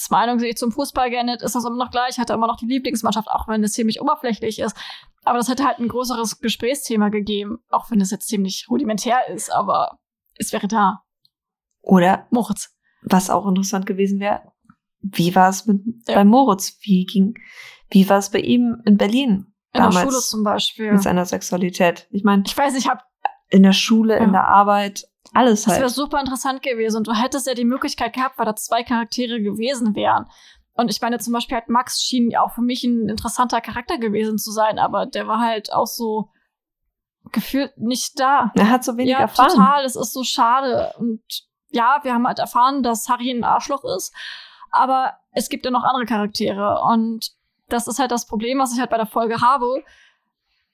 Meinung 0.10 0.40
sich 0.40 0.58
zum 0.58 0.72
Fußball 0.72 1.10
geändert, 1.10 1.42
ist 1.42 1.56
das 1.56 1.66
immer 1.66 1.78
noch 1.78 1.92
gleich, 1.92 2.18
hat 2.18 2.30
er 2.30 2.36
immer 2.36 2.48
noch 2.48 2.58
die 2.58 2.66
Lieblingsmannschaft, 2.66 3.28
auch 3.30 3.48
wenn 3.48 3.64
es 3.64 3.74
ziemlich 3.74 4.02
oberflächlich 4.02 4.60
ist. 4.60 4.76
Aber 5.24 5.38
das 5.38 5.48
hätte 5.50 5.64
halt 5.66 5.80
ein 5.80 5.88
größeres 5.88 6.40
Gesprächsthema 6.40 7.10
gegeben, 7.10 7.60
auch 7.70 7.90
wenn 7.92 8.02
es 8.02 8.12
jetzt 8.12 8.28
ziemlich 8.28 8.68
rudimentär 8.70 9.28
ist, 9.30 9.52
aber 9.52 10.00
es 10.36 10.52
wäre 10.52 10.68
da. 10.68 11.04
Oder 11.82 12.28
Moritz. 12.32 12.76
was 13.04 13.30
auch 13.30 13.46
interessant 13.48 13.86
gewesen 13.86 14.20
wäre, 14.20 14.42
wie 15.02 15.36
war 15.36 15.50
es 15.50 15.66
mit 15.66 15.82
Ja. 16.08 16.16
bei 16.16 16.24
Moritz? 16.26 16.78
Wie 16.82 17.06
ging, 17.06 17.36
wie 17.90 18.08
war 18.10 18.18
es 18.20 18.30
bei 18.32 18.40
ihm 18.40 18.82
in 18.86 18.98
Berlin 18.98 19.30
In 19.74 19.82
der 19.82 19.84
damals 19.84 20.10
Schule 20.10 20.20
zum 20.22 20.44
Beispiel. 20.44 20.92
mit 20.94 21.04
seiner 21.04 21.26
Sexualität? 21.26 22.08
Ich 22.12 22.24
meine, 22.24 22.44
Ich 22.46 22.58
weiß, 22.58 22.76
ich 22.76 22.88
habe 22.90 23.02
in 23.50 23.64
der 23.64 23.74
Schule, 23.74 24.18
Ja. 24.18 24.24
in 24.24 24.32
der 24.32 24.48
Arbeit, 24.48 25.06
alles 25.32 25.64
Das 25.64 25.76
wäre 25.76 25.86
halt. 25.86 25.94
super 25.94 26.20
interessant 26.20 26.62
gewesen 26.62 26.98
und 26.98 27.08
du 27.08 27.14
hättest 27.14 27.48
ja 27.48 27.54
die 27.54 27.66
Möglichkeit 27.66 28.14
gehabt, 28.14 28.38
weil 28.38 28.46
da 28.46 28.56
zwei 28.56 28.84
Charaktere 28.84 29.42
gewesen 29.42 29.96
wären. 29.96 30.28
Und 30.74 30.90
ich 30.90 31.02
meine, 31.02 31.20
zum 31.20 31.34
Beispiel 31.34 31.56
halt 31.56 31.70
Max 31.70 32.02
schien 32.02 32.32
ja 32.32 32.42
auch 32.42 32.52
für 32.54 32.62
mich 32.62 32.84
ein 32.84 33.08
interessanter 33.08 33.62
Charakter 33.62 33.98
gewesen 33.98 34.38
zu 34.38 34.52
sein, 34.52 34.80
aber 34.80 35.06
der 35.06 35.28
war 35.28 35.40
halt 35.40 35.72
auch 35.72 35.86
so 35.86 36.30
gefühlt 37.32 37.78
nicht 37.78 38.20
da. 38.20 38.52
Er 38.56 38.70
hat 38.70 38.84
so 38.84 38.98
wenig 38.98 39.12
ja, 39.12 39.20
erfahren. 39.20 39.50
total. 39.50 39.86
Es 39.86 39.96
ist 39.96 40.14
so 40.14 40.24
schade. 40.24 40.94
Und 40.98 41.22
ja, 41.70 42.00
wir 42.04 42.14
haben 42.14 42.28
halt 42.28 42.40
erfahren, 42.40 42.84
dass 42.84 43.08
Harry 43.08 43.32
ein 43.32 43.44
Arschloch 43.44 43.84
ist, 43.84 44.14
aber 44.72 45.14
es 45.32 45.50
gibt 45.50 45.66
ja 45.66 45.72
noch 45.72 45.84
andere 45.84 46.06
Charaktere 46.06 46.82
und 46.82 47.32
das 47.70 47.88
ist 47.88 48.00
halt 48.00 48.12
das 48.12 48.28
Problem, 48.28 48.60
was 48.60 48.74
ich 48.74 48.80
halt 48.80 48.90
bei 48.90 48.98
der 48.98 49.08
Folge 49.08 49.42
habe. 49.42 49.84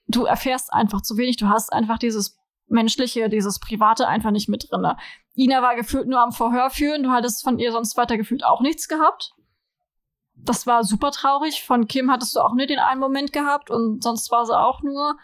Du 0.08 0.24
erfährst 0.24 0.72
einfach 0.72 1.02
zu 1.02 1.16
wenig. 1.16 1.36
Du 1.36 1.48
hast 1.48 1.72
einfach 1.72 1.98
dieses 1.98 2.39
menschliche, 2.70 3.28
dieses 3.28 3.58
private 3.58 4.06
einfach 4.06 4.30
nicht 4.30 4.48
mit 4.48 4.70
drinne. 4.70 4.96
Ina 5.36 5.62
war 5.62 5.76
gefühlt 5.76 6.08
nur 6.08 6.20
am 6.20 6.32
Verhör 6.32 6.70
führen. 6.70 7.02
Du 7.02 7.10
hattest 7.10 7.42
von 7.42 7.58
ihr 7.58 7.72
sonst 7.72 7.96
weiter 7.96 8.16
gefühlt 8.16 8.44
auch 8.44 8.60
nichts 8.60 8.88
gehabt. 8.88 9.32
Das 10.34 10.66
war 10.66 10.84
super 10.84 11.10
traurig. 11.10 11.64
Von 11.64 11.86
Kim 11.86 12.10
hattest 12.10 12.34
du 12.34 12.40
auch 12.40 12.54
nur 12.54 12.66
den 12.66 12.78
einen 12.78 13.00
Moment 13.00 13.32
gehabt 13.32 13.70
und 13.70 14.02
sonst 14.02 14.30
war 14.30 14.46
sie 14.46 14.58
auch 14.58 14.82
nur. 14.82 15.16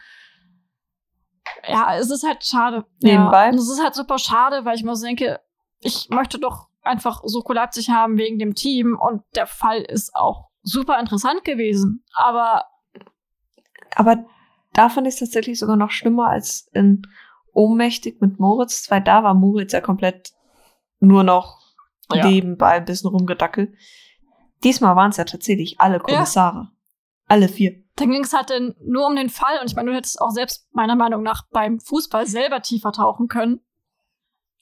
Ja, 1.68 1.96
es 1.96 2.10
ist 2.10 2.26
halt 2.26 2.44
schade. 2.44 2.84
Nebenbei. 3.00 3.46
Ja. 3.46 3.54
Es 3.54 3.70
ist 3.70 3.82
halt 3.82 3.94
super 3.94 4.18
schade, 4.18 4.64
weil 4.64 4.76
ich 4.76 4.82
mir 4.84 4.94
so 4.96 5.06
denke, 5.06 5.40
ich 5.80 6.08
möchte 6.10 6.38
doch 6.38 6.68
einfach 6.82 7.22
Soko 7.24 7.52
Leipzig 7.52 7.90
haben 7.90 8.18
wegen 8.18 8.38
dem 8.38 8.54
Team 8.54 8.98
und 8.98 9.22
der 9.34 9.46
Fall 9.46 9.80
ist 9.80 10.14
auch 10.14 10.48
super 10.62 10.98
interessant 10.98 11.44
gewesen. 11.44 12.04
Aber 12.14 12.64
Aber 13.94 14.24
da 14.72 14.88
fand 14.88 15.06
ich 15.06 15.14
es 15.14 15.20
tatsächlich 15.20 15.58
sogar 15.58 15.76
noch 15.76 15.90
schlimmer 15.90 16.28
als 16.28 16.68
in 16.72 17.02
Ohnmächtig 17.56 18.20
mit 18.20 18.38
Moritz, 18.38 18.90
weil 18.90 19.02
da 19.02 19.22
war 19.24 19.34
Moritz 19.34 19.72
ja 19.72 19.80
komplett 19.80 20.32
nur 21.00 21.22
noch 21.24 21.58
Ja. 22.12 22.28
nebenbei 22.28 22.72
ein 22.72 22.84
bisschen 22.84 23.10
rumgedackelt. 23.10 23.74
Diesmal 24.62 24.94
waren 24.96 25.10
es 25.10 25.16
ja 25.16 25.24
tatsächlich 25.24 25.80
alle 25.80 25.98
Kommissare. 26.00 26.68
Alle 27.28 27.48
vier. 27.48 27.82
dann 27.96 28.10
ging 28.10 28.22
es 28.22 28.32
halt 28.32 28.50
dann 28.50 28.74
nur 28.80 29.06
um 29.06 29.16
den 29.16 29.30
Fall 29.30 29.58
und 29.60 29.68
ich 29.70 29.74
meine, 29.74 29.90
du 29.90 29.96
hättest 29.96 30.20
auch 30.20 30.30
selbst 30.30 30.68
meiner 30.72 30.94
Meinung 30.96 31.22
nach 31.22 31.42
beim 31.50 31.80
Fußball 31.80 32.26
selber 32.26 32.60
tiefer 32.62 32.92
tauchen 32.92 33.26
können. 33.26 33.60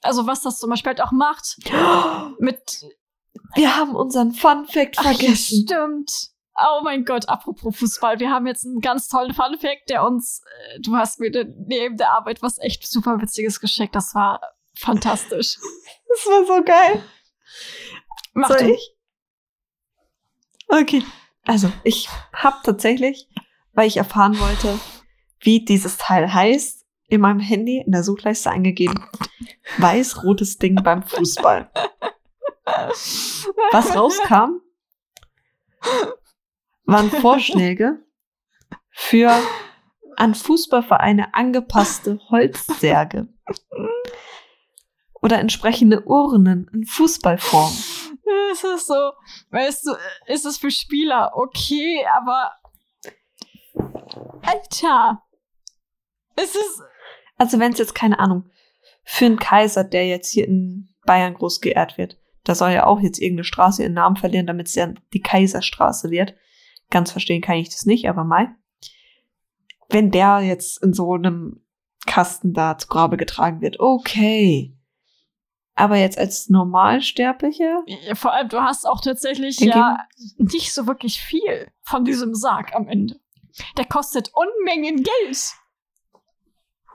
Also 0.00 0.26
was 0.26 0.42
das 0.42 0.58
zum 0.60 0.70
Beispiel 0.70 0.90
halt 0.90 1.02
auch 1.02 1.12
macht 1.12 1.58
mit 2.38 2.84
Wir 3.54 3.76
haben 3.76 3.94
unseren 3.96 4.32
Fun 4.32 4.66
Fact 4.66 4.96
Ach, 4.98 5.04
ja, 5.04 5.10
vergessen. 5.12 5.64
stimmt. 5.66 6.12
Oh 6.56 6.82
mein 6.84 7.04
Gott, 7.04 7.28
apropos 7.28 7.76
Fußball, 7.76 8.20
wir 8.20 8.30
haben 8.30 8.46
jetzt 8.46 8.64
einen 8.64 8.80
ganz 8.80 9.08
tollen 9.08 9.34
Fun 9.34 9.58
Fact, 9.58 9.88
der 9.88 10.04
uns, 10.04 10.42
äh, 10.74 10.80
du 10.80 10.94
hast 10.94 11.18
mir 11.18 11.30
neben 11.66 11.96
der 11.96 12.10
Arbeit 12.10 12.42
was 12.42 12.58
echt 12.58 12.86
super 12.86 13.20
Witziges 13.20 13.58
geschickt. 13.60 13.94
Das 13.94 14.14
war 14.14 14.40
fantastisch. 14.76 15.58
Das 16.06 16.26
war 16.26 16.46
so 16.46 16.62
geil. 16.62 17.02
Mach 18.34 18.46
Soll 18.46 18.58
du. 18.58 18.74
ich? 18.74 18.94
Okay. 20.68 21.02
Also, 21.44 21.72
ich 21.82 22.08
habe 22.32 22.58
tatsächlich, 22.62 23.28
weil 23.72 23.88
ich 23.88 23.96
erfahren 23.96 24.38
wollte, 24.38 24.78
wie 25.40 25.64
dieses 25.64 25.96
Teil 25.96 26.32
heißt, 26.32 26.86
in 27.08 27.20
meinem 27.20 27.40
Handy 27.40 27.82
in 27.84 27.90
der 27.90 28.04
Suchleiste 28.04 28.50
eingegeben. 28.50 29.08
Weiß-rotes 29.78 30.58
Ding 30.58 30.76
beim 30.76 31.02
Fußball. 31.02 31.70
Was 33.72 33.96
rauskam, 33.96 34.60
waren 36.84 37.10
Vorschläge 37.10 38.04
für 38.90 39.32
an 40.16 40.34
Fußballvereine 40.34 41.34
angepasste 41.34 42.20
Holzsärge. 42.30 43.28
Oder 45.20 45.38
entsprechende 45.38 46.02
Urnen 46.02 46.70
in 46.72 46.84
Fußballform. 46.84 47.72
Es 48.52 48.62
ist 48.62 48.86
so, 48.86 49.12
weißt 49.50 49.86
du, 49.86 49.92
ist 50.26 50.44
es 50.46 50.58
für 50.58 50.70
Spieler 50.70 51.32
okay, 51.34 52.06
aber 52.16 52.52
Alter, 54.42 55.22
es 56.36 56.54
ist 56.54 56.82
Also 57.36 57.58
wenn 57.58 57.72
es 57.72 57.78
jetzt, 57.78 57.94
keine 57.94 58.18
Ahnung, 58.18 58.50
für 59.02 59.26
einen 59.26 59.38
Kaiser, 59.38 59.84
der 59.84 60.06
jetzt 60.06 60.30
hier 60.30 60.46
in 60.46 60.88
Bayern 61.04 61.34
groß 61.34 61.60
geehrt 61.60 61.98
wird, 61.98 62.18
da 62.44 62.54
soll 62.54 62.70
ja 62.70 62.86
auch 62.86 63.00
jetzt 63.00 63.18
irgendeine 63.18 63.44
Straße 63.44 63.82
ihren 63.82 63.94
Namen 63.94 64.16
verlieren, 64.16 64.46
damit 64.46 64.68
es 64.68 64.74
ja 64.74 64.92
die 65.12 65.20
Kaiserstraße 65.20 66.10
wird. 66.10 66.34
Ganz 66.90 67.10
verstehen 67.10 67.42
kann 67.42 67.56
ich 67.56 67.70
das 67.70 67.86
nicht, 67.86 68.08
aber 68.08 68.24
mal. 68.24 68.54
Wenn 69.88 70.10
der 70.10 70.40
jetzt 70.40 70.82
in 70.82 70.92
so 70.92 71.14
einem 71.14 71.60
Kasten 72.06 72.52
da 72.52 72.78
zu 72.78 72.88
Grabe 72.88 73.16
getragen 73.16 73.60
wird, 73.60 73.80
okay. 73.80 74.76
Aber 75.76 75.96
jetzt 75.96 76.18
als 76.18 76.48
Normalsterblicher? 76.48 77.82
vor 78.14 78.32
allem, 78.32 78.48
du 78.48 78.60
hast 78.60 78.86
auch 78.86 79.00
tatsächlich 79.00 79.58
ja 79.58 79.98
nicht 80.38 80.72
so 80.72 80.86
wirklich 80.86 81.20
viel 81.20 81.70
von 81.82 82.04
diesem 82.04 82.34
Sarg 82.34 82.74
am 82.74 82.86
Ende. 82.88 83.20
Der 83.76 83.84
kostet 83.84 84.30
Unmengen 84.34 85.02
Geld. 85.02 85.54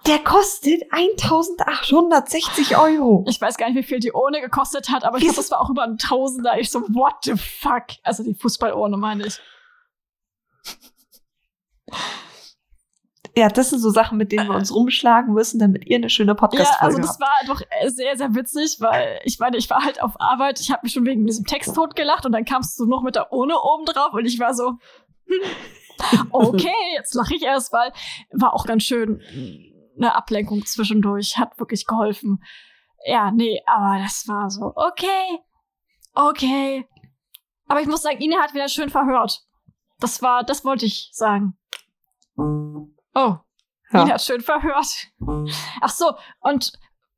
Der 0.08 0.20
kostet 0.20 0.84
1860 0.92 2.78
Euro. 2.78 3.26
Ich 3.28 3.42
weiß 3.42 3.58
gar 3.58 3.68
nicht, 3.68 3.78
wie 3.78 3.84
viel 3.84 4.00
die 4.00 4.14
Urne 4.14 4.40
gekostet 4.40 4.90
hat, 4.90 5.04
aber 5.04 5.18
ich 5.18 5.24
glaube, 5.24 5.36
das 5.36 5.52
war 5.52 5.60
auch 5.60 5.70
über 5.70 5.84
ein 5.84 5.98
Tausender. 5.98 6.58
Ich 6.58 6.72
so, 6.72 6.82
what 6.82 7.16
the 7.24 7.36
fuck? 7.36 7.88
Also 8.04 8.24
die 8.24 8.34
Fußballurne 8.34 8.96
meine 8.96 9.28
ich. 9.28 9.40
Ja, 13.38 13.48
das 13.48 13.70
sind 13.70 13.80
so 13.80 13.90
Sachen, 13.90 14.18
mit 14.18 14.32
denen 14.32 14.50
wir 14.50 14.56
uns 14.56 14.74
rumschlagen 14.74 15.34
müssen, 15.34 15.60
damit 15.60 15.86
ihr 15.88 15.98
eine 15.98 16.10
schöne 16.10 16.32
Ja, 16.32 16.36
Podcast-Folge 16.36 16.84
also 16.84 16.98
habt. 16.98 17.10
das 17.10 17.20
war 17.20 17.32
einfach 17.40 17.62
äh, 17.70 17.90
sehr, 17.90 18.18
sehr 18.18 18.36
witzig, 18.36 18.78
weil 18.82 19.22
ich 19.24 19.40
meine, 19.40 19.56
ich 19.56 19.70
war 19.70 19.84
halt 19.84 20.02
auf 20.02 20.20
Arbeit, 20.20 20.60
ich 20.60 20.72
habe 20.72 20.82
mich 20.84 20.94
schon 20.94 21.06
wegen 21.06 21.26
diesem 21.26 21.46
Text 21.46 21.74
totgelacht 21.74 22.26
und 22.26 22.34
dann 22.34 22.44
kamst 22.44 22.78
du 22.80 22.86
noch 22.86 23.02
mit 23.02 23.16
der 23.16 23.32
Urne 23.32 23.56
oben 23.58 23.86
drauf 23.86 24.14
und 24.14 24.26
ich 24.26 24.40
war 24.40 24.54
so, 24.54 24.74
hm, 25.28 26.28
okay, 26.32 26.74
jetzt 26.96 27.14
lache 27.14 27.36
ich 27.36 27.44
erst, 27.44 27.72
weil 27.72 27.94
war 28.32 28.54
auch 28.54 28.66
ganz 28.66 28.84
schön 28.84 29.22
eine 29.96 30.16
Ablenkung 30.16 30.66
zwischendurch, 30.66 31.38
hat 31.38 31.58
wirklich 31.60 31.86
geholfen. 31.86 32.44
Ja, 33.06 33.32
nee, 33.32 33.62
aber 33.66 34.02
das 34.02 34.28
war 34.28 34.50
so, 34.50 34.74
okay, 34.76 35.40
okay. 36.14 36.86
Aber 37.68 37.82
ich 37.82 37.88
muss 37.88 38.02
sagen, 38.02 38.20
Ine 38.20 38.38
hat 38.40 38.54
wieder 38.54 38.68
schön 38.68 38.90
verhört. 38.90 39.44
Das 40.00 40.22
war, 40.22 40.44
das 40.44 40.64
wollte 40.66 40.86
ich 40.86 41.10
sagen. 41.14 41.58
Oh, 42.38 42.88
Ja. 43.16 43.44
Ine 44.04 44.14
hat 44.14 44.22
schön 44.22 44.42
verhört. 44.42 45.08
Ach 45.82 45.90
so, 45.90 46.14
und, 46.42 46.72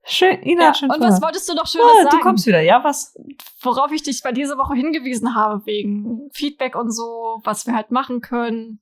Schön, 0.03 0.41
Ina 0.41 0.61
ja, 0.63 0.67
hat 0.69 0.77
schön 0.77 0.89
und 0.89 0.95
verhört. 0.97 1.13
was 1.13 1.21
wolltest 1.21 1.47
du 1.49 1.53
noch 1.53 1.67
Schönes 1.67 1.85
Ah, 1.85 2.03
sagen? 2.05 2.17
du 2.17 2.23
kommst 2.23 2.47
wieder, 2.47 2.61
ja, 2.61 2.83
was? 2.83 3.15
worauf 3.61 3.91
ich 3.91 4.01
dich 4.01 4.23
bei 4.23 4.31
dieser 4.31 4.57
Woche 4.57 4.73
hingewiesen 4.73 5.35
habe, 5.35 5.63
wegen 5.67 6.29
Feedback 6.33 6.75
und 6.75 6.89
so, 6.91 7.39
was 7.43 7.67
wir 7.67 7.75
halt 7.75 7.91
machen 7.91 8.21
können, 8.21 8.79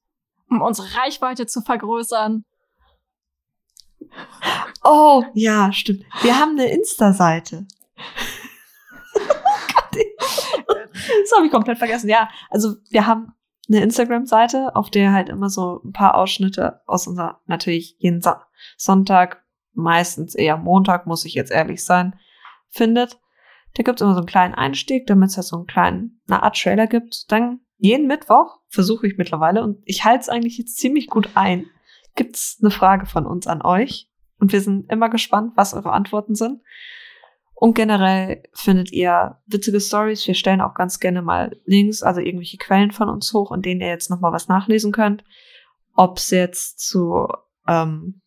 um 0.50 0.62
unsere 0.62 0.88
Reichweite 0.96 1.46
zu 1.46 1.62
vergrößern. 1.62 2.46
Oh, 4.84 5.24
ja, 5.34 5.74
stimmt. 5.74 6.06
Wir 6.22 6.40
haben 6.40 6.52
eine 6.52 6.72
Insta-Seite. 6.72 7.68
das 9.92 11.32
habe 11.36 11.46
ich 11.48 11.52
komplett 11.52 11.78
vergessen. 11.78 12.10
Ja, 12.10 12.30
also 12.50 12.76
wir 12.90 13.06
haben 13.06 13.34
eine 13.70 13.82
Instagram-Seite, 13.82 14.76
auf 14.76 14.90
der 14.90 15.14
halt 15.14 15.30
immer 15.30 15.50
so 15.50 15.82
ein 15.84 15.94
paar 15.94 16.16
Ausschnitte 16.16 16.82
aus 16.86 17.08
unserer, 17.08 17.40
natürlich 17.46 17.96
jeden 18.00 18.22
Sa 18.22 18.46
Sonntag, 18.78 19.44
meistens 19.74 20.36
eher 20.36 20.58
Montag, 20.58 21.08
muss 21.08 21.26
ich 21.26 21.34
jetzt 21.34 21.52
ehrlich 21.52 21.84
sein, 21.84 22.20
findet. 22.70 23.20
Da 23.76 23.84
gibt's 23.84 24.02
immer 24.02 24.14
so 24.14 24.20
einen 24.20 24.28
kleinen 24.28 24.56
Einstieg, 24.56 25.08
damit 25.08 25.30
es 25.30 25.38
halt 25.38 25.48
so 25.48 25.58
einen 25.58 25.68
kleinen, 25.68 26.22
eine 26.28 26.44
Art 26.44 26.60
Trailer 26.60 26.88
gibt. 26.88 27.32
Dann 27.32 27.62
jeden 27.78 28.08
Mittwoch 28.08 28.60
versuche 28.68 29.08
ich 29.08 29.18
mittlerweile 29.18 29.64
und 29.64 29.82
ich 29.86 30.04
halte 30.04 30.22
es 30.22 30.30
eigentlich 30.30 30.58
jetzt 30.58 30.78
ziemlich 30.78 31.08
gut 31.08 31.30
ein. 31.36 31.68
Gibt's 32.16 32.58
eine 32.62 32.72
Frage 32.72 33.06
von 33.06 33.26
uns 33.26 33.48
an 33.48 33.62
euch? 33.62 34.10
Und 34.40 34.52
wir 34.52 34.62
sind 34.62 34.91
immer 34.91 35.10
gespannt, 35.10 35.54
was 35.56 35.74
eure 35.74 35.91
Antworten 35.91 36.36
sind. 36.36 36.62
Und 37.61 37.73
generell 37.73 38.41
findet 38.53 38.94
ihr 38.94 39.36
witzige 39.45 39.81
Stories. 39.81 40.26
Wir 40.26 40.34
stellen 40.34 40.61
auch 40.61 40.76
ganz 40.76 41.02
gerne 41.02 41.22
mal 41.22 41.60
Links, 41.65 42.03
also 42.03 42.22
irgendwelche 42.22 42.56
Quellen 42.56 42.91
von 42.91 43.10
uns 43.10 43.34
hoch, 43.34 43.52
in 43.52 43.61
denen 43.61 43.81
ihr 43.81 43.90
jetzt 43.90 44.10
noch 44.10 44.22
mal 44.22 44.31
was 44.31 44.48
nachlesen 44.48 44.94
könnt. 44.94 45.26
Ob 45.94 46.19
es 46.19 46.30
jetzt 46.30 46.80
zu 46.80 47.27
ähm, 47.68 48.22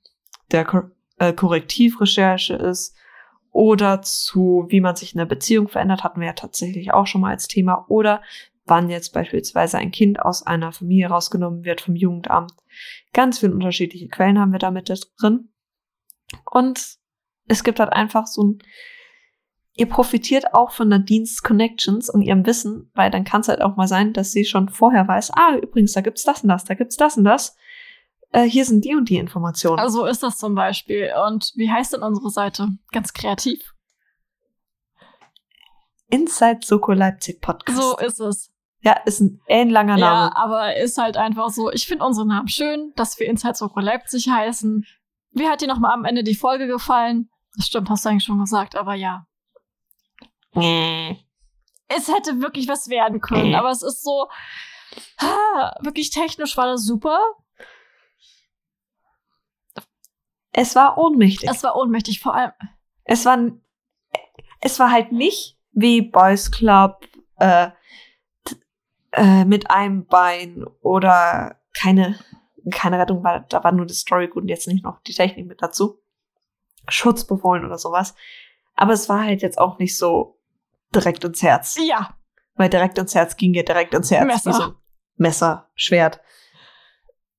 der 0.50 0.66
Kor 0.66 0.90
äh, 1.16 1.32
Korrektivrecherche 1.32 2.52
ist 2.56 2.94
oder 3.52 4.02
zu, 4.02 4.66
wie 4.68 4.82
man 4.82 4.96
sich 4.96 5.14
in 5.14 5.18
der 5.18 5.24
Beziehung 5.24 5.68
verändert, 5.68 6.04
hatten 6.04 6.20
wir 6.20 6.26
ja 6.26 6.34
tatsächlich 6.34 6.92
auch 6.92 7.06
schon 7.06 7.22
mal 7.22 7.30
als 7.30 7.48
Thema. 7.48 7.86
Oder 7.88 8.20
wann 8.66 8.90
jetzt 8.90 9.14
beispielsweise 9.14 9.78
ein 9.78 9.92
Kind 9.92 10.20
aus 10.20 10.46
einer 10.46 10.72
Familie 10.72 11.08
rausgenommen 11.08 11.64
wird 11.64 11.80
vom 11.80 11.96
Jugendamt. 11.96 12.52
Ganz 13.14 13.38
viele 13.38 13.54
unterschiedliche 13.54 14.08
Quellen 14.08 14.38
haben 14.38 14.52
wir 14.52 14.58
damit 14.58 14.92
drin. 15.18 15.48
Und 16.50 16.98
es 17.48 17.64
gibt 17.64 17.80
halt 17.80 17.94
einfach 17.94 18.26
so 18.26 18.42
ein, 18.44 18.58
ihr 19.74 19.88
profitiert 19.88 20.54
auch 20.54 20.70
von 20.70 20.88
Nadines 20.88 21.42
Connections 21.42 22.10
und 22.10 22.22
ihrem 22.22 22.46
Wissen, 22.46 22.90
weil 22.94 23.10
dann 23.10 23.24
kann 23.24 23.40
es 23.40 23.48
halt 23.48 23.62
auch 23.62 23.76
mal 23.76 23.88
sein, 23.88 24.12
dass 24.12 24.32
sie 24.32 24.44
schon 24.44 24.68
vorher 24.68 25.08
weiß, 25.08 25.32
ah, 25.34 25.56
übrigens, 25.56 25.92
da 25.92 26.00
gibt's 26.00 26.24
das 26.24 26.42
und 26.42 26.48
das, 26.48 26.64
da 26.64 26.74
gibt's 26.74 26.96
das 26.96 27.16
und 27.16 27.24
das. 27.24 27.56
Äh, 28.32 28.44
hier 28.44 28.64
sind 28.64 28.84
die 28.84 28.94
und 28.94 29.08
die 29.08 29.16
Informationen. 29.16 29.78
Also 29.78 30.06
ist 30.06 30.22
das 30.22 30.38
zum 30.38 30.54
Beispiel. 30.54 31.10
Und 31.26 31.52
wie 31.54 31.70
heißt 31.70 31.92
denn 31.92 32.02
unsere 32.02 32.30
Seite? 32.30 32.68
Ganz 32.90 33.12
kreativ. 33.12 33.74
Inside 36.08 36.60
Soko 36.62 36.92
Leipzig 36.92 37.40
Podcast. 37.40 37.78
So 37.78 37.96
ist 37.98 38.20
es. 38.20 38.50
Ja, 38.80 38.94
ist 39.04 39.20
ein 39.20 39.40
ellenlanger 39.46 39.96
Name. 39.96 40.30
Ja, 40.30 40.32
aber 40.34 40.76
ist 40.76 40.98
halt 40.98 41.16
einfach 41.16 41.50
so. 41.50 41.70
Ich 41.70 41.86
finde 41.86 42.04
unseren 42.04 42.28
Namen 42.28 42.48
schön, 42.48 42.92
dass 42.96 43.18
wir 43.18 43.28
Inside 43.28 43.54
Soko 43.54 43.80
Leipzig 43.80 44.28
heißen. 44.28 44.84
Wie 45.30 45.46
hat 45.46 45.60
dir 45.60 45.68
nochmal 45.68 45.92
am 45.92 46.04
Ende 46.04 46.24
die 46.24 46.34
Folge 46.34 46.66
gefallen? 46.66 47.30
Das 47.56 47.66
stimmt, 47.66 47.88
hast 47.90 48.04
du 48.04 48.08
eigentlich 48.08 48.24
schon 48.24 48.40
gesagt, 48.40 48.76
aber 48.76 48.94
ja. 48.94 49.26
Nee. 50.54 51.18
Es 51.88 52.08
hätte 52.08 52.40
wirklich 52.40 52.68
was 52.68 52.88
werden 52.88 53.20
können, 53.20 53.54
aber 53.54 53.70
es 53.70 53.82
ist 53.82 54.02
so. 54.02 54.28
Ah, 55.18 55.74
wirklich 55.80 56.10
technisch 56.10 56.56
war 56.56 56.66
das 56.66 56.84
super. 56.84 57.18
Es 60.52 60.76
war 60.76 60.98
ohnmächtig. 60.98 61.48
Es 61.48 61.62
war 61.62 61.76
ohnmächtig, 61.76 62.20
vor 62.20 62.34
allem. 62.34 62.52
Es 63.04 63.24
war, 63.24 63.38
es 64.60 64.78
war 64.78 64.90
halt 64.90 65.12
nicht 65.12 65.58
wie 65.72 66.02
Boys 66.02 66.50
Club 66.50 67.06
äh, 67.38 67.70
äh, 69.12 69.44
mit 69.44 69.70
einem 69.70 70.06
Bein 70.06 70.64
oder 70.80 71.60
keine, 71.74 72.18
keine 72.70 72.98
Rettung, 72.98 73.24
war, 73.24 73.40
da 73.40 73.64
war 73.64 73.72
nur 73.72 73.86
die 73.86 73.94
Story 73.94 74.28
gut 74.28 74.42
und 74.42 74.48
jetzt 74.48 74.68
nicht 74.68 74.84
noch 74.84 75.00
die 75.02 75.14
Technik 75.14 75.46
mit 75.46 75.62
dazu. 75.62 75.98
Schutzbefohlen 76.88 77.64
oder 77.64 77.78
sowas. 77.78 78.14
Aber 78.74 78.92
es 78.92 79.08
war 79.08 79.24
halt 79.24 79.42
jetzt 79.42 79.58
auch 79.58 79.78
nicht 79.78 79.96
so 79.96 80.38
direkt 80.94 81.24
ins 81.24 81.42
Herz. 81.42 81.76
Ja, 81.80 82.16
Weil 82.54 82.68
direkt 82.68 82.98
ins 82.98 83.14
Herz 83.14 83.36
ging 83.36 83.54
ja 83.54 83.62
direkt 83.62 83.94
ins 83.94 84.10
Herz. 84.10 84.26
Messer. 84.26 84.52
So 84.52 84.74
Messer, 85.16 85.70
Schwert. 85.74 86.20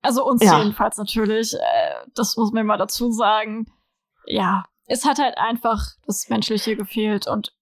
also 0.02 0.26
uns 0.26 0.44
Ja. 0.44 0.60
jedenfalls 0.60 0.98
natürlich. 0.98 1.54
Äh, 1.54 2.06
das 2.16 2.36
muss 2.38 2.52
man 2.52 2.66
mal 2.66 2.78
dazu 2.78 3.12
sagen. 3.12 3.66
Ja, 4.26 4.66
es 4.86 5.06
hat 5.06 5.20
halt 5.20 5.38
einfach 5.38 5.82
das 6.06 6.28
Menschliche 6.30 6.76
gefehlt 6.76 7.28
und 7.28 7.54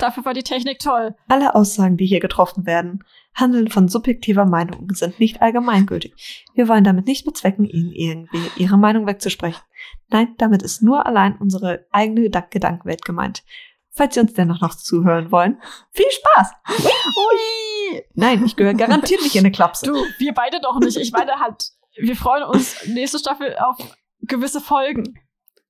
dafür 0.00 0.24
war 0.24 0.34
die 0.34 0.42
Technik 0.42 0.78
toll. 0.78 1.14
Alle 1.28 1.54
Aussagen, 1.54 1.96
die 1.96 2.06
hier 2.06 2.20
getroffen 2.20 2.66
werden, 2.66 3.04
handeln 3.34 3.68
von 3.68 3.88
subjektiver 3.88 4.44
Meinung 4.44 4.80
und 4.80 4.96
sind 4.96 5.20
nicht 5.20 5.42
allgemeingültig. 5.42 6.44
Wir 6.54 6.68
wollen 6.68 6.84
damit 6.84 7.06
nicht 7.06 7.24
bezwecken, 7.24 7.64
Ihnen 7.64 7.92
irgendwie 7.92 8.50
Ihre 8.62 8.78
Meinung 8.78 9.06
wegzusprechen. 9.06 9.62
Nein, 10.08 10.34
damit 10.38 10.62
ist 10.62 10.82
nur 10.82 11.04
allein 11.06 11.36
unsere 11.36 11.86
eigene 11.90 12.22
Gedank- 12.22 12.50
Gedankenwelt 12.50 13.04
gemeint. 13.04 13.44
Falls 13.96 14.14
Sie 14.14 14.20
uns 14.20 14.34
dennoch 14.34 14.60
noch 14.60 14.74
zuhören 14.74 15.32
wollen, 15.32 15.60
viel 15.92 16.10
Spaß! 16.10 16.50
Ui! 16.68 18.02
Nein, 18.14 18.44
ich 18.44 18.54
gehöre 18.56 18.74
garantiert 18.74 19.22
nicht 19.22 19.34
in 19.34 19.40
eine 19.40 19.50
Klapse. 19.52 19.86
Du, 19.86 19.94
wir 20.18 20.34
beide 20.34 20.60
doch 20.60 20.78
nicht. 20.80 20.96
Ich 20.98 21.12
meine 21.12 21.40
halt, 21.40 21.70
wir 21.96 22.14
freuen 22.14 22.42
uns 22.44 22.86
nächste 22.86 23.18
Staffel 23.18 23.56
auf 23.58 23.76
gewisse 24.20 24.60
Folgen 24.60 25.18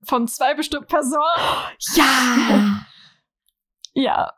von 0.03 0.27
zwei 0.27 0.55
bestimmten 0.55 0.89
Personen. 0.89 1.23
Ja! 1.95 2.87
Ja, 3.95 4.33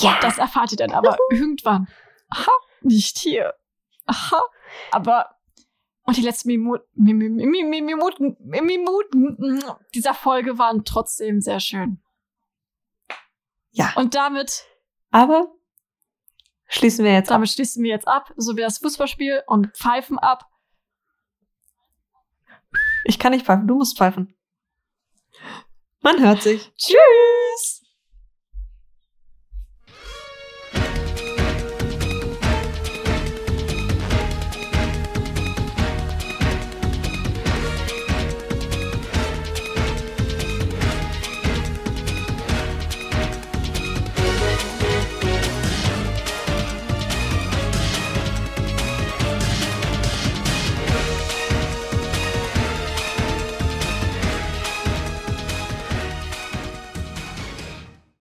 Ja! 0.00 0.18
das 0.20 0.36
erfahrt 0.38 0.72
ihr 0.72 0.78
dann 0.78 0.92
aber 0.92 1.16
irgendwann. 1.30 1.88
Aha, 2.28 2.52
nicht 2.82 3.16
hier. 3.18 3.54
Aha, 4.06 4.42
aber 4.90 5.36
und 6.04 6.16
die 6.16 6.22
letzten 6.22 6.50
Mimu- 6.50 6.80
Mi- 6.94 7.14
Mi- 7.14 7.28
Mi- 7.30 7.46
Mi- 7.46 7.64
Mi- 7.64 7.80
Minuten 7.82 8.36
Minuten 8.40 9.64
dieser 9.94 10.12
Folge 10.14 10.58
waren 10.58 10.84
trotzdem 10.84 11.40
sehr 11.40 11.60
schön. 11.60 12.01
Ja. 13.72 13.92
Und 13.96 14.14
damit, 14.14 14.64
Aber 15.10 15.52
schließen 16.68 17.04
wir 17.04 17.12
jetzt 17.12 17.30
ab. 17.30 17.36
damit 17.36 17.50
schließen 17.50 17.82
wir 17.82 17.90
jetzt 17.90 18.06
ab, 18.06 18.32
so 18.36 18.56
wie 18.56 18.60
das 18.60 18.78
Fußballspiel 18.78 19.42
und 19.46 19.74
pfeifen 19.76 20.18
ab. 20.18 20.48
Ich 23.04 23.18
kann 23.18 23.32
nicht 23.32 23.44
pfeifen, 23.46 23.66
du 23.66 23.74
musst 23.76 23.98
pfeifen. 23.98 24.34
Man 26.00 26.20
hört 26.20 26.42
sich. 26.42 26.72
Tschüss! 26.76 27.81